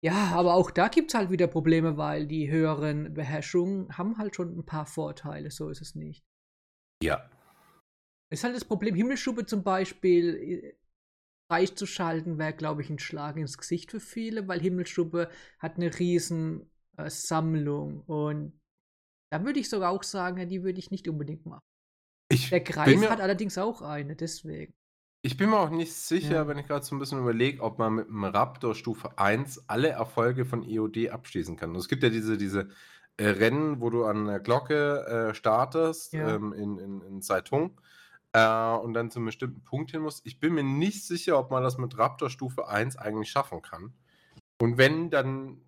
Ja, 0.00 0.32
aber 0.34 0.54
auch 0.54 0.72
da 0.72 0.88
gibt 0.88 1.10
es 1.10 1.14
halt 1.14 1.30
wieder 1.30 1.46
Probleme, 1.46 1.96
weil 1.96 2.26
die 2.26 2.50
höheren 2.50 3.14
Beherrschungen 3.14 3.96
haben 3.96 4.18
halt 4.18 4.34
schon 4.34 4.56
ein 4.56 4.66
paar 4.66 4.86
Vorteile, 4.86 5.52
so 5.52 5.68
ist 5.68 5.82
es 5.82 5.94
nicht. 5.94 6.24
Ja. 7.02 7.30
Ist 8.30 8.42
halt 8.42 8.54
das 8.56 8.64
Problem, 8.64 8.96
Himmelsschube 8.96 9.46
zum 9.46 9.62
Beispiel 9.62 10.34
äh, 10.36 10.74
freizuschalten, 11.48 12.38
wäre, 12.38 12.52
glaube 12.52 12.82
ich, 12.82 12.90
ein 12.90 12.98
Schlag 12.98 13.36
ins 13.36 13.58
Gesicht 13.58 13.90
für 13.90 14.00
viele, 14.00 14.46
weil 14.48 14.60
Himmelsstube 14.60 15.30
hat 15.58 15.76
eine 15.76 15.98
riesen 15.98 16.70
äh, 16.96 17.10
Sammlung 17.10 18.02
und 18.02 18.58
da 19.30 19.44
würde 19.44 19.60
ich 19.60 19.68
sogar 19.68 19.90
auch 19.90 20.02
sagen, 20.02 20.38
ja, 20.38 20.46
die 20.46 20.62
würde 20.62 20.78
ich 20.78 20.90
nicht 20.90 21.08
unbedingt 21.08 21.44
machen. 21.44 21.64
Ich 22.30 22.50
Der 22.50 22.60
Greif 22.60 23.08
hat 23.08 23.20
allerdings 23.20 23.58
auch 23.58 23.82
eine, 23.82 24.16
deswegen. 24.16 24.74
Ich 25.22 25.36
bin 25.36 25.50
mir 25.50 25.58
auch 25.58 25.70
nicht 25.70 25.92
sicher, 25.92 26.34
ja. 26.34 26.48
wenn 26.48 26.58
ich 26.58 26.66
gerade 26.66 26.84
so 26.84 26.94
ein 26.94 26.98
bisschen 26.98 27.18
überlege, 27.18 27.62
ob 27.62 27.78
man 27.78 27.96
mit 27.96 28.06
dem 28.06 28.24
Raptor 28.24 28.74
Stufe 28.74 29.18
1 29.18 29.68
alle 29.68 29.88
Erfolge 29.88 30.44
von 30.44 30.62
EOD 30.62 31.10
abschließen 31.10 31.56
kann. 31.56 31.70
Und 31.70 31.76
es 31.76 31.88
gibt 31.88 32.02
ja 32.02 32.08
diese, 32.08 32.38
diese 32.38 32.68
äh, 33.16 33.26
Rennen, 33.26 33.80
wo 33.80 33.90
du 33.90 34.04
an 34.04 34.26
der 34.26 34.38
Glocke 34.38 35.04
äh, 35.06 35.34
startest 35.34 36.12
ja. 36.12 36.36
ähm, 36.36 36.52
in, 36.52 36.78
in, 36.78 37.00
in 37.02 37.22
Zeitung 37.22 37.80
äh, 38.32 38.76
und 38.76 38.94
dann 38.94 39.10
zu 39.10 39.18
einem 39.18 39.26
bestimmten 39.26 39.62
Punkt 39.64 39.90
hin 39.90 40.02
muss. 40.02 40.20
Ich 40.24 40.40
bin 40.40 40.54
mir 40.54 40.62
nicht 40.64 41.06
sicher, 41.06 41.38
ob 41.38 41.50
man 41.50 41.62
das 41.62 41.78
mit 41.78 41.96
Raptor 41.98 42.30
Stufe 42.30 42.68
1 42.68 42.96
eigentlich 42.96 43.30
schaffen 43.30 43.62
kann. 43.62 43.92
Und 44.60 44.76
wenn, 44.76 45.10
dann 45.10 45.60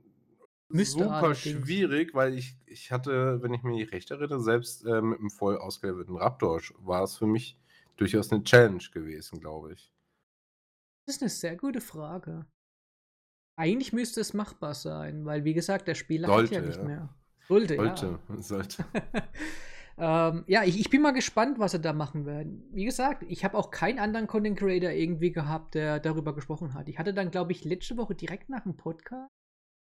Müsste 0.72 1.02
super 1.02 1.34
schwierig, 1.34 2.14
weil 2.14 2.34
ich, 2.34 2.56
ich 2.66 2.92
hatte, 2.92 3.42
wenn 3.42 3.52
ich 3.52 3.64
mich 3.64 3.90
recht 3.90 4.10
erinnere, 4.12 4.40
selbst 4.40 4.84
äh, 4.86 5.02
mit 5.02 5.18
einem 5.18 5.30
voll 5.30 5.58
ausgelevelten 5.58 6.16
Raptor 6.16 6.60
war 6.78 7.02
es 7.02 7.16
für 7.16 7.26
mich 7.26 7.58
durchaus 7.96 8.30
eine 8.30 8.44
Challenge 8.44 8.82
gewesen, 8.92 9.40
glaube 9.40 9.72
ich. 9.72 9.92
Das 11.06 11.16
ist 11.16 11.22
eine 11.22 11.28
sehr 11.28 11.56
gute 11.56 11.80
Frage. 11.80 12.46
Eigentlich 13.56 13.92
müsste 13.92 14.20
es 14.20 14.32
machbar 14.32 14.74
sein, 14.74 15.24
weil 15.24 15.44
wie 15.44 15.54
gesagt, 15.54 15.88
der 15.88 15.96
Spieler 15.96 16.28
sollte, 16.28 16.56
hat 16.56 16.62
ja 16.62 16.68
nicht 16.68 16.84
mehr. 16.84 17.14
Sollte, 17.48 17.74
sollte, 17.74 18.20
ja. 18.28 18.40
Sollte. 18.40 18.84
Ähm, 20.00 20.44
ja, 20.46 20.64
ich, 20.64 20.80
ich, 20.80 20.88
bin 20.88 21.02
mal 21.02 21.10
gespannt, 21.10 21.58
was 21.58 21.72
sie 21.72 21.80
da 21.80 21.92
machen 21.92 22.24
werden. 22.24 22.64
Wie 22.72 22.86
gesagt, 22.86 23.22
ich 23.28 23.44
habe 23.44 23.58
auch 23.58 23.70
keinen 23.70 23.98
anderen 23.98 24.26
Content 24.26 24.58
Creator 24.58 24.90
irgendwie 24.90 25.30
gehabt, 25.30 25.74
der 25.74 26.00
darüber 26.00 26.34
gesprochen 26.34 26.72
hat. 26.72 26.88
Ich 26.88 26.98
hatte 26.98 27.12
dann, 27.12 27.30
glaube 27.30 27.52
ich, 27.52 27.64
letzte 27.66 27.98
Woche 27.98 28.14
direkt 28.14 28.48
nach 28.48 28.62
dem 28.62 28.78
Podcast, 28.78 29.30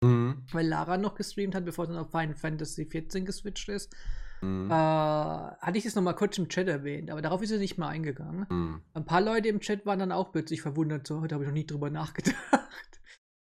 mhm. 0.01 0.45
weil 0.53 0.65
Lara 0.65 0.97
noch 0.97 1.15
gestreamt 1.15 1.53
hat, 1.53 1.65
bevor 1.65 1.85
sie 1.87 1.99
auf 1.99 2.11
Final 2.11 2.35
Fantasy 2.35 2.85
XIV 2.85 3.25
geswitcht 3.25 3.67
ist, 3.67 3.93
mhm. 4.41 4.71
äh, 4.71 4.73
hatte 4.73 5.77
ich 5.77 5.83
das 5.83 5.95
nochmal 5.95 6.15
kurz 6.15 6.37
im 6.37 6.47
Chat 6.47 6.69
erwähnt, 6.69 7.11
aber 7.11 7.21
darauf 7.21 7.41
ist 7.41 7.51
er 7.51 7.59
nicht 7.59 7.77
mal 7.77 7.89
eingegangen. 7.89 8.45
Mhm. 8.49 8.81
Ein 8.93 9.05
paar 9.05 9.19
Leute 9.19 9.49
im 9.49 9.59
Chat 9.59 9.85
waren 9.85 9.99
dann 9.99 10.13
auch 10.13 10.31
plötzlich 10.31 10.61
verwundert, 10.61 11.05
so, 11.05 11.19
da 11.27 11.33
habe 11.33 11.43
ich 11.43 11.49
noch 11.49 11.53
nie 11.55 11.67
drüber 11.67 11.89
nachgedacht. 11.91 12.39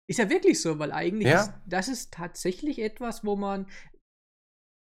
Ist 0.09 0.19
ja 0.19 0.29
wirklich 0.29 0.61
so, 0.61 0.79
weil 0.79 0.91
eigentlich 0.91 1.29
ja. 1.29 1.43
ist, 1.43 1.53
das 1.65 1.87
ist 1.87 2.13
tatsächlich 2.13 2.79
etwas, 2.79 3.23
wo 3.23 3.37
man 3.37 3.67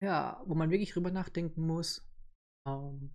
ja, 0.00 0.42
wo 0.46 0.54
man 0.54 0.70
wirklich 0.70 0.92
drüber 0.92 1.10
nachdenken 1.10 1.66
muss. 1.66 2.06
Ähm, 2.66 3.10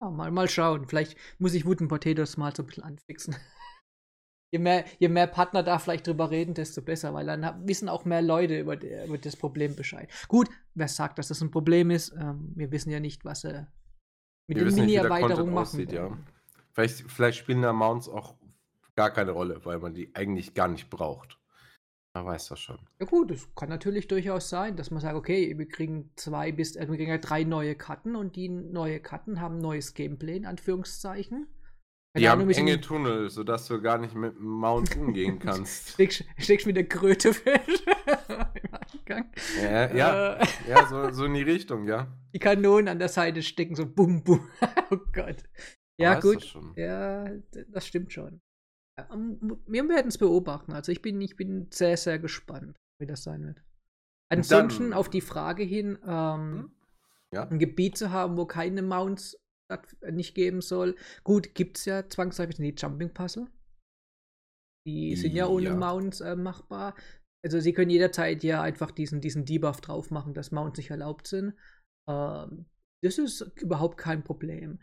ja, 0.00 0.10
mal, 0.10 0.30
mal 0.30 0.48
schauen. 0.48 0.86
Vielleicht 0.86 1.16
muss 1.38 1.54
ich 1.54 1.66
Wooden 1.66 1.88
Potatoes 1.88 2.36
mal 2.36 2.54
so 2.54 2.62
ein 2.62 2.66
bisschen 2.66 2.84
anfixen. 2.84 3.36
je, 4.52 4.58
mehr, 4.58 4.84
je 4.98 5.08
mehr 5.08 5.26
Partner 5.26 5.62
da 5.62 5.78
vielleicht 5.78 6.06
drüber 6.06 6.30
reden, 6.30 6.54
desto 6.54 6.82
besser, 6.82 7.12
weil 7.14 7.26
dann 7.26 7.66
wissen 7.66 7.88
auch 7.88 8.04
mehr 8.04 8.22
Leute 8.22 8.60
über, 8.60 8.80
über 8.80 9.18
das 9.18 9.36
Problem 9.36 9.76
Bescheid. 9.76 10.10
Gut, 10.28 10.48
wer 10.74 10.88
sagt, 10.88 11.18
dass 11.18 11.28
das 11.28 11.40
ein 11.42 11.50
Problem 11.50 11.90
ist? 11.90 12.12
Ähm, 12.12 12.52
wir 12.54 12.70
wissen 12.70 12.90
ja 12.90 13.00
nicht, 13.00 13.24
was 13.24 13.44
er 13.44 13.72
mit 14.48 14.58
wir 14.58 14.64
den 14.64 14.74
Mini-Erweiterungen 14.74 15.54
machen. 15.54 15.66
Aussieht, 15.66 15.92
ja. 15.92 16.16
vielleicht, 16.72 17.10
vielleicht 17.10 17.38
spielen 17.38 17.62
da 17.62 17.72
Mounts 17.72 18.08
auch 18.08 18.36
gar 18.96 19.10
keine 19.10 19.32
Rolle, 19.32 19.64
weil 19.64 19.78
man 19.78 19.94
die 19.94 20.14
eigentlich 20.14 20.54
gar 20.54 20.68
nicht 20.68 20.90
braucht. 20.90 21.39
Man 22.14 22.26
weiß 22.26 22.48
das 22.48 22.58
schon. 22.58 22.78
Ja 22.98 23.06
gut, 23.06 23.30
es 23.30 23.54
kann 23.54 23.68
natürlich 23.68 24.08
durchaus 24.08 24.48
sein, 24.48 24.76
dass 24.76 24.90
man 24.90 25.00
sagt, 25.00 25.14
okay, 25.14 25.56
wir 25.56 25.68
kriegen 25.68 26.10
zwei 26.16 26.50
bis, 26.50 26.74
äh, 26.74 26.88
wir 26.88 26.96
kriegen 26.96 27.10
ja 27.10 27.18
drei 27.18 27.44
neue 27.44 27.76
Karten 27.76 28.16
und 28.16 28.34
die 28.34 28.48
neue 28.48 28.98
Karten 28.98 29.40
haben 29.40 29.58
neues 29.58 29.94
Gameplay, 29.94 30.36
in 30.36 30.46
Anführungszeichen. 30.46 31.46
Die 32.16 32.28
haben 32.28 32.40
Ahnung, 32.40 32.52
enge 32.52 32.80
Tunnel, 32.80 33.30
sodass 33.30 33.68
du 33.68 33.80
gar 33.80 33.96
nicht 33.98 34.16
mit 34.16 34.34
dem 34.34 34.44
Mount 34.44 34.96
umgehen 34.96 35.38
kannst. 35.40 35.90
steckst, 35.90 36.24
steckst 36.38 36.66
mit 36.66 36.74
der 36.74 36.88
Kröte 36.88 37.32
fest. 37.34 37.84
ja, 39.62 39.94
ja, 39.94 40.34
äh, 40.34 40.46
ja 40.68 40.88
so, 40.88 41.12
so 41.12 41.24
in 41.26 41.34
die 41.34 41.42
Richtung, 41.42 41.86
ja. 41.86 42.08
Die 42.34 42.40
Kanonen 42.40 42.88
an 42.88 42.98
der 42.98 43.08
Seite 43.08 43.42
stecken, 43.42 43.76
so 43.76 43.86
bum, 43.86 44.24
bum. 44.24 44.48
oh 44.90 44.98
Gott. 45.12 45.44
Ja, 45.98 46.18
gut. 46.18 46.56
Ja, 46.74 47.28
das 47.68 47.86
stimmt 47.86 48.12
schon. 48.12 48.40
Ähm, 49.12 49.58
wir 49.66 49.88
werden 49.88 50.08
es 50.08 50.18
beobachten. 50.18 50.72
Also 50.72 50.92
ich 50.92 51.02
bin, 51.02 51.20
ich 51.20 51.36
bin 51.36 51.68
sehr, 51.70 51.96
sehr 51.96 52.18
gespannt, 52.18 52.76
wie 52.98 53.06
das 53.06 53.22
sein 53.22 53.44
wird. 53.44 53.62
Ansonsten 54.30 54.92
auf 54.92 55.10
die 55.10 55.20
Frage 55.20 55.62
hin, 55.62 55.98
ähm, 56.06 56.52
hm? 56.52 56.72
ja. 57.32 57.48
ein 57.48 57.58
Gebiet 57.58 57.98
zu 57.98 58.10
haben, 58.10 58.36
wo 58.36 58.46
keine 58.46 58.82
Mounts 58.82 59.36
nicht 60.10 60.34
geben 60.34 60.60
soll. 60.60 60.96
Gut, 61.24 61.54
gibt 61.54 61.78
es 61.78 61.84
ja 61.84 62.08
zwangsläufig 62.08 62.56
die 62.56 62.74
Jumping 62.76 63.12
Puzzle. 63.12 63.48
Die 64.86 65.14
sind 65.14 65.34
ja 65.34 65.46
ohne 65.46 65.66
ja. 65.66 65.76
Mounts 65.76 66.20
äh, 66.20 66.36
machbar. 66.36 66.94
Also 67.44 67.60
sie 67.60 67.72
können 67.72 67.90
jederzeit 67.90 68.42
ja 68.42 68.62
einfach 68.62 68.90
diesen, 68.90 69.20
diesen 69.20 69.44
Debuff 69.44 69.80
drauf 69.80 70.10
machen, 70.10 70.34
dass 70.34 70.52
Mounts 70.52 70.78
nicht 70.78 70.90
erlaubt 70.90 71.26
sind. 71.26 71.54
Ähm, 72.08 72.66
das 73.02 73.18
ist 73.18 73.40
überhaupt 73.56 73.96
kein 73.96 74.22
Problem. 74.24 74.80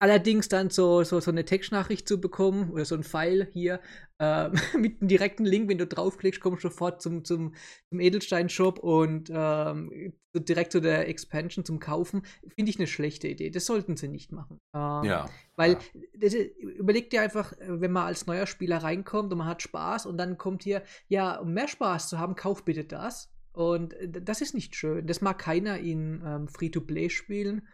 Allerdings 0.00 0.48
dann 0.48 0.70
so, 0.70 1.02
so, 1.04 1.20
so 1.20 1.30
eine 1.30 1.44
Textnachricht 1.44 2.06
zu 2.06 2.20
bekommen 2.20 2.70
oder 2.70 2.84
so 2.84 2.94
ein 2.94 3.04
Pfeil 3.04 3.48
hier 3.52 3.80
äh, 4.18 4.48
mit 4.78 5.00
einem 5.00 5.08
direkten 5.08 5.44
Link, 5.44 5.68
wenn 5.68 5.78
du 5.78 5.86
draufklickst, 5.86 6.40
kommst 6.40 6.64
du 6.64 6.68
sofort 6.68 7.00
zum, 7.00 7.24
zum, 7.24 7.54
zum 7.88 8.00
Edelstein-Shop 8.00 8.78
und 8.80 9.30
ähm, 9.32 10.12
direkt 10.34 10.72
zu 10.72 10.80
der 10.80 11.08
Expansion 11.08 11.64
zum 11.64 11.78
Kaufen, 11.78 12.22
finde 12.54 12.70
ich 12.70 12.78
eine 12.78 12.86
schlechte 12.86 13.28
Idee. 13.28 13.50
Das 13.50 13.66
sollten 13.66 13.96
sie 13.96 14.08
nicht 14.08 14.32
machen. 14.32 14.60
Ähm, 14.74 15.04
ja. 15.04 15.30
Weil, 15.56 15.78
ja. 16.20 16.38
Überleg 16.58 17.10
dir 17.10 17.22
einfach, 17.22 17.52
wenn 17.60 17.92
man 17.92 18.06
als 18.06 18.26
neuer 18.26 18.46
Spieler 18.46 18.78
reinkommt 18.78 19.32
und 19.32 19.38
man 19.38 19.46
hat 19.46 19.62
Spaß 19.62 20.06
und 20.06 20.18
dann 20.18 20.38
kommt 20.38 20.64
hier, 20.64 20.82
ja, 21.08 21.36
um 21.36 21.54
mehr 21.54 21.68
Spaß 21.68 22.08
zu 22.08 22.18
haben, 22.18 22.34
kauf 22.34 22.64
bitte 22.64 22.84
das. 22.84 23.30
Und 23.52 23.94
äh, 23.94 24.08
das 24.08 24.40
ist 24.40 24.54
nicht 24.54 24.74
schön. 24.74 25.06
Das 25.06 25.20
mag 25.20 25.38
keiner 25.38 25.78
in 25.78 26.22
ähm, 26.26 26.48
Free-to-Play 26.48 27.10
spielen. 27.10 27.68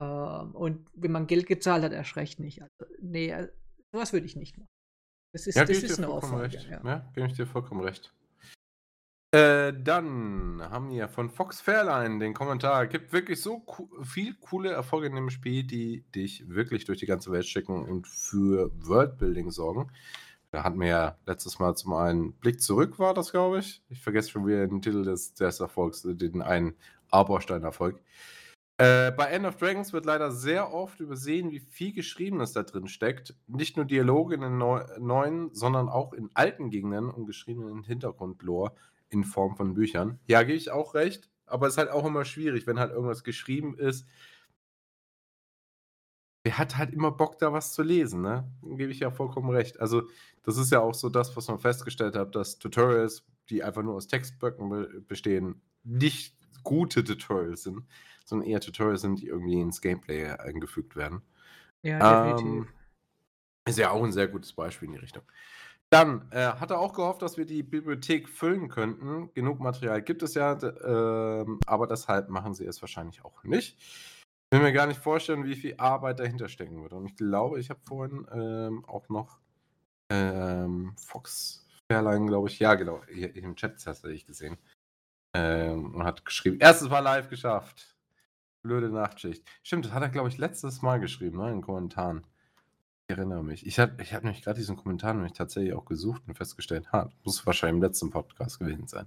Ähm, 0.00 0.54
und 0.54 0.86
wenn 0.94 1.12
man 1.12 1.26
Geld 1.26 1.46
gezahlt 1.46 1.82
hat, 1.82 1.92
erst 1.92 2.16
recht 2.16 2.40
nicht. 2.40 2.62
Also, 2.62 2.92
nee, 3.00 3.30
äh, 3.30 3.48
sowas 3.92 4.12
würde 4.12 4.26
ich 4.26 4.36
nicht 4.36 4.56
machen. 4.56 4.68
Das 5.32 5.46
ist, 5.46 5.56
ja, 5.56 5.64
das 5.64 5.82
ist 5.82 5.98
eine 5.98 6.08
Aufgabe. 6.08 6.48
Ja. 6.48 6.80
ja, 6.84 7.10
gebe 7.14 7.26
ich 7.26 7.34
dir 7.34 7.46
vollkommen 7.46 7.82
recht. 7.82 8.12
Äh, 9.30 9.74
dann 9.74 10.62
haben 10.70 10.90
wir 10.90 11.06
von 11.08 11.28
Fox 11.28 11.60
Fairline 11.60 12.18
den 12.18 12.32
Kommentar. 12.32 12.86
Gibt 12.86 13.12
wirklich 13.12 13.42
so 13.42 13.58
co 13.58 13.88
viel 14.02 14.34
coole 14.40 14.70
Erfolge 14.70 15.08
in 15.08 15.14
dem 15.14 15.28
Spiel, 15.28 15.64
die 15.64 16.02
dich 16.14 16.48
wirklich 16.48 16.86
durch 16.86 16.98
die 16.98 17.06
ganze 17.06 17.30
Welt 17.30 17.44
schicken 17.44 17.84
und 17.84 18.08
für 18.08 18.70
Worldbuilding 18.80 19.50
sorgen. 19.50 19.90
Da 20.50 20.64
hatten 20.64 20.80
wir 20.80 20.86
ja 20.88 21.18
letztes 21.26 21.58
Mal 21.58 21.74
zum 21.74 21.92
einen 21.92 22.32
Blick 22.32 22.62
zurück, 22.62 22.98
war 22.98 23.12
das, 23.12 23.32
glaube 23.32 23.58
ich. 23.58 23.82
Ich 23.90 24.00
vergesse 24.00 24.30
schon 24.30 24.46
wieder 24.46 24.66
den 24.66 24.80
Titel 24.80 25.04
des, 25.04 25.34
des 25.34 25.60
Erfolgs, 25.60 26.02
den 26.02 26.40
einen 26.40 26.74
Arborstein-Erfolg. 27.10 28.00
Äh, 28.80 29.10
bei 29.10 29.26
End 29.26 29.44
of 29.44 29.56
Dragons 29.56 29.92
wird 29.92 30.06
leider 30.06 30.30
sehr 30.30 30.72
oft 30.72 31.00
übersehen, 31.00 31.50
wie 31.50 31.58
viel 31.58 31.92
Geschriebenes 31.92 32.52
da 32.52 32.62
drin 32.62 32.86
steckt. 32.86 33.34
Nicht 33.48 33.76
nur 33.76 33.84
Dialoge 33.84 34.36
in 34.36 34.40
den 34.40 34.56
neu 34.56 34.84
neuen, 35.00 35.52
sondern 35.52 35.88
auch 35.88 36.12
in 36.12 36.30
alten 36.34 36.70
Gegnern 36.70 37.10
und 37.10 37.26
geschriebenen 37.26 37.82
Hintergrundlore 37.82 38.72
in 39.10 39.24
Form 39.24 39.56
von 39.56 39.74
Büchern. 39.74 40.20
Ja, 40.28 40.44
gebe 40.44 40.56
ich 40.56 40.70
auch 40.70 40.94
recht, 40.94 41.28
aber 41.46 41.66
es 41.66 41.74
ist 41.74 41.78
halt 41.78 41.90
auch 41.90 42.06
immer 42.06 42.24
schwierig, 42.24 42.68
wenn 42.68 42.78
halt 42.78 42.92
irgendwas 42.92 43.24
geschrieben 43.24 43.76
ist. 43.76 44.06
Wer 46.44 46.56
hat 46.56 46.78
halt 46.78 46.92
immer 46.92 47.10
Bock, 47.10 47.36
da 47.38 47.52
was 47.52 47.72
zu 47.72 47.82
lesen, 47.82 48.22
ne? 48.22 48.48
Gebe 48.62 48.92
ich 48.92 49.00
ja 49.00 49.10
vollkommen 49.10 49.50
recht. 49.50 49.80
Also, 49.80 50.02
das 50.44 50.56
ist 50.56 50.70
ja 50.70 50.78
auch 50.80 50.94
so 50.94 51.08
das, 51.08 51.36
was 51.36 51.48
man 51.48 51.58
festgestellt 51.58 52.14
hat, 52.14 52.36
dass 52.36 52.60
Tutorials, 52.60 53.26
die 53.50 53.64
einfach 53.64 53.82
nur 53.82 53.94
aus 53.94 54.06
Textböcken 54.06 55.04
bestehen, 55.08 55.62
nicht 55.82 56.37
gute 56.68 57.04
Tutorials 57.04 57.62
sind 57.62 57.84
sondern 58.28 58.48
eher 58.48 58.60
Tutorials 58.60 59.00
sind, 59.00 59.20
die 59.20 59.26
irgendwie 59.26 59.60
ins 59.60 59.80
Gameplay 59.80 60.26
eingefügt 60.26 60.96
werden. 60.96 61.22
Ja, 61.82 62.24
definitiv. 62.24 62.46
Ähm, 62.46 62.68
ist 63.66 63.78
ja 63.78 63.90
auch 63.90 64.02
ein 64.02 64.12
sehr 64.12 64.28
gutes 64.28 64.52
Beispiel 64.52 64.88
in 64.88 64.94
die 64.94 65.00
Richtung. 65.00 65.22
Dann 65.90 66.30
äh, 66.32 66.52
hat 66.52 66.70
er 66.70 66.78
auch 66.78 66.92
gehofft, 66.92 67.22
dass 67.22 67.38
wir 67.38 67.46
die 67.46 67.62
Bibliothek 67.62 68.28
füllen 68.28 68.68
könnten. 68.68 69.32
Genug 69.32 69.60
Material 69.60 70.02
gibt 70.02 70.22
es 70.22 70.34
ja, 70.34 70.52
äh, 70.52 71.46
aber 71.66 71.86
deshalb 71.86 72.28
machen 72.28 72.54
sie 72.54 72.66
es 72.66 72.82
wahrscheinlich 72.82 73.24
auch 73.24 73.42
nicht. 73.44 73.78
Ich 74.50 74.58
will 74.58 74.60
mir 74.60 74.72
gar 74.72 74.86
nicht 74.86 75.00
vorstellen, 75.00 75.44
wie 75.44 75.56
viel 75.56 75.74
Arbeit 75.78 76.20
dahinter 76.20 76.50
stecken 76.50 76.82
würde. 76.82 76.96
Und 76.96 77.06
ich 77.06 77.16
glaube, 77.16 77.58
ich 77.58 77.70
habe 77.70 77.80
vorhin 77.84 78.26
ähm, 78.32 78.84
auch 78.84 79.08
noch 79.08 79.38
ähm, 80.10 80.94
Fox 80.98 81.66
Fairline, 81.90 82.26
glaube 82.26 82.48
ich, 82.48 82.58
ja, 82.58 82.74
genau, 82.74 83.00
hier, 83.10 83.32
hier 83.32 83.44
im 83.44 83.56
Chat 83.56 83.82
hast 83.86 84.04
du 84.04 84.08
ich 84.08 84.26
gesehen. 84.26 84.58
Ähm, 85.34 85.94
und 85.94 86.04
hat 86.04 86.24
geschrieben, 86.24 86.58
erstes 86.60 86.88
Mal 86.88 87.00
live 87.00 87.28
geschafft. 87.28 87.96
Blöde 88.62 88.88
Nachtschicht. 88.88 89.44
Stimmt, 89.62 89.84
das 89.84 89.92
hat 89.92 90.02
er, 90.02 90.08
glaube 90.08 90.28
ich, 90.28 90.38
letztes 90.38 90.82
Mal 90.82 90.98
geschrieben, 91.00 91.38
ne, 91.38 91.48
in 91.48 91.56
den 91.56 91.62
Kommentaren. 91.62 92.26
Ich 93.06 93.16
erinnere 93.16 93.42
mich. 93.42 93.66
Ich 93.66 93.78
habe 93.78 94.02
ich 94.02 94.12
hab 94.12 94.24
nämlich 94.24 94.42
gerade 94.42 94.58
diesen 94.58 94.76
Kommentar 94.76 95.14
nämlich 95.14 95.32
tatsächlich 95.32 95.72
auch 95.72 95.86
gesucht 95.86 96.22
und 96.26 96.34
festgestellt, 96.34 96.92
ha, 96.92 97.10
muss 97.24 97.46
wahrscheinlich 97.46 97.76
im 97.76 97.82
letzten 97.82 98.10
Podcast 98.10 98.58
gewesen 98.58 98.86
sein. 98.86 99.06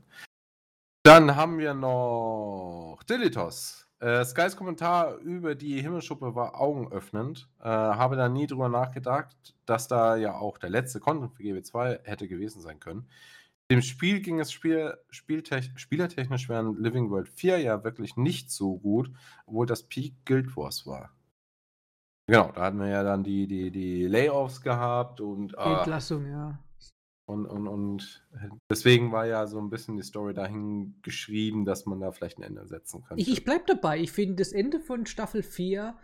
Dann 1.04 1.36
haben 1.36 1.58
wir 1.60 1.74
noch 1.74 3.00
Dilitos. 3.08 3.88
Äh, 4.00 4.25
Skys 4.25 4.56
Kommentar 4.56 5.18
über 5.18 5.54
die 5.54 5.80
Himmelschuppe 5.80 6.34
war 6.34 6.60
augenöffnend. 6.60 7.48
Äh, 7.60 7.66
habe 7.66 8.16
da 8.16 8.30
nie 8.30 8.48
drüber 8.48 8.70
nachgedacht, 8.70 9.56
dass 9.68 9.88
da 9.88 10.16
ja 10.16 10.34
auch 10.34 10.58
der 10.58 10.72
letzte 10.72 11.00
Content 11.00 11.34
für 11.36 11.44
GW2 11.44 12.00
hätte 12.04 12.28
gewesen 12.28 12.62
sein 12.62 12.80
können. 12.80 13.08
Dem 13.72 13.82
Spiel 13.82 14.20
ging 14.20 14.42
es 14.42 14.51
Spiel, 14.51 14.98
spieltech, 15.12 15.72
spielertechnisch 15.78 16.50
während 16.50 16.78
Living 16.78 17.10
World 17.10 17.30
4 17.30 17.60
ja 17.60 17.86
wirklich 17.86 18.18
nicht 18.18 18.51
so 18.51 18.78
gut, 18.78 19.10
obwohl 19.46 19.66
das 19.66 19.84
Peak 19.84 20.13
Guild 20.25 20.58
Wars 20.58 20.86
war. 20.86 21.16
Genau, 22.28 22.51
da 22.51 22.63
hatten 22.63 22.80
wir 22.80 22.90
ja 22.90 23.01
dann 23.01 23.24
die, 23.24 23.48
die, 23.48 23.72
die 23.72 24.08
Layoffs 24.08 24.62
gehabt 24.62 25.22
und. 25.22 25.58
Ah, 25.58 25.80
Entlassung, 25.80 26.30
ja. 26.30 26.60
Und, 27.25 27.46
und, 27.46 27.66
und 27.70 28.28
deswegen 28.70 29.13
war 29.13 29.25
ja 29.25 29.48
so 29.48 29.58
ein 29.58 29.70
bisschen 29.70 29.96
die 29.96 30.04
Story 30.04 30.34
dahin 30.34 31.00
geschrieben, 31.01 31.63
dass 31.63 31.86
man 31.86 32.01
da 32.01 32.12
vielleicht 32.12 32.40
ein 32.40 32.44
Ende 32.44 32.68
setzen 32.68 33.06
könnte. 33.06 33.22
Ich, 33.22 33.32
ich 33.32 33.46
bleib 33.46 33.68
dabei. 33.68 34.00
Ich 34.01 34.12
finde, 34.12 34.36
das 34.36 34.51
Ende 34.51 34.82
von 34.82 35.06
Staffel 35.06 35.44
4 35.44 35.96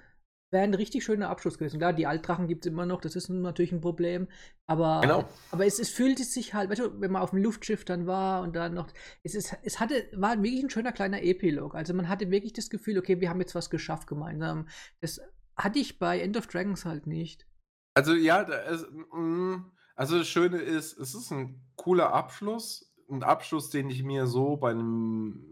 wäre 0.50 0.64
ein 0.64 0.74
richtig 0.74 1.04
schöner 1.04 1.30
Abschluss 1.30 1.58
gewesen. 1.58 1.80
Klar, 1.80 1.94
die 1.94 2.08
Altdrachen 2.08 2.48
gibt 2.48 2.66
es 2.66 2.72
immer 2.72 2.86
noch, 2.86 3.02
das 3.02 3.16
ist 3.16 3.30
natürlich 3.30 3.72
ein 3.72 3.82
Problem. 3.82 4.28
Aber, 4.66 5.02
genau. 5.02 5.26
aber 5.52 5.66
es, 5.66 5.80
es 5.80 5.90
fühlte 5.90 6.24
sich 6.24 6.54
halt, 6.54 6.70
weißt 6.70 6.82
du, 6.82 7.02
wenn 7.02 7.12
man 7.12 7.22
auf 7.22 7.32
dem 7.32 7.44
Luftschiff 7.44 7.84
dann 7.84 8.08
war 8.08 8.44
und 8.44 8.56
dann 8.56 8.74
noch, 8.74 8.88
es, 9.24 9.36
ist, 9.36 9.58
es 9.64 9.80
hatte, 9.80 10.08
war 10.14 10.42
wirklich 10.42 10.64
ein 10.64 10.70
schöner 10.70 10.92
kleiner 10.92 11.22
Epilog. 11.22 11.76
Also 11.76 11.94
man 11.94 12.08
hatte 12.08 12.32
wirklich 12.32 12.54
das 12.54 12.70
Gefühl, 12.70 12.98
okay, 12.98 13.20
wir 13.20 13.30
haben 13.30 13.42
jetzt 13.42 13.56
was 13.56 13.70
geschafft 13.70 14.08
gemeinsam. 14.08 14.68
Das 15.02 15.20
hatte 15.56 15.80
ich 15.80 16.00
bei 16.00 16.20
End 16.20 16.38
of 16.38 16.48
Dragons 16.48 16.86
halt 16.86 17.08
nicht. 17.08 17.46
Also 17.94 18.14
ja, 18.14 18.44
es, 18.44 18.86
mm, 19.12 19.56
also 19.96 20.20
das 20.20 20.28
Schöne 20.28 20.58
ist, 20.58 20.98
es 20.98 21.16
ist 21.16 21.32
ein 21.32 21.62
cooler 21.76 22.14
Abschluss. 22.14 22.94
Ein 23.10 23.24
Abschluss, 23.24 23.70
den 23.70 23.90
ich 23.90 24.04
mir 24.04 24.28
so 24.28 24.58
bei 24.58 24.72
einem 24.72 25.44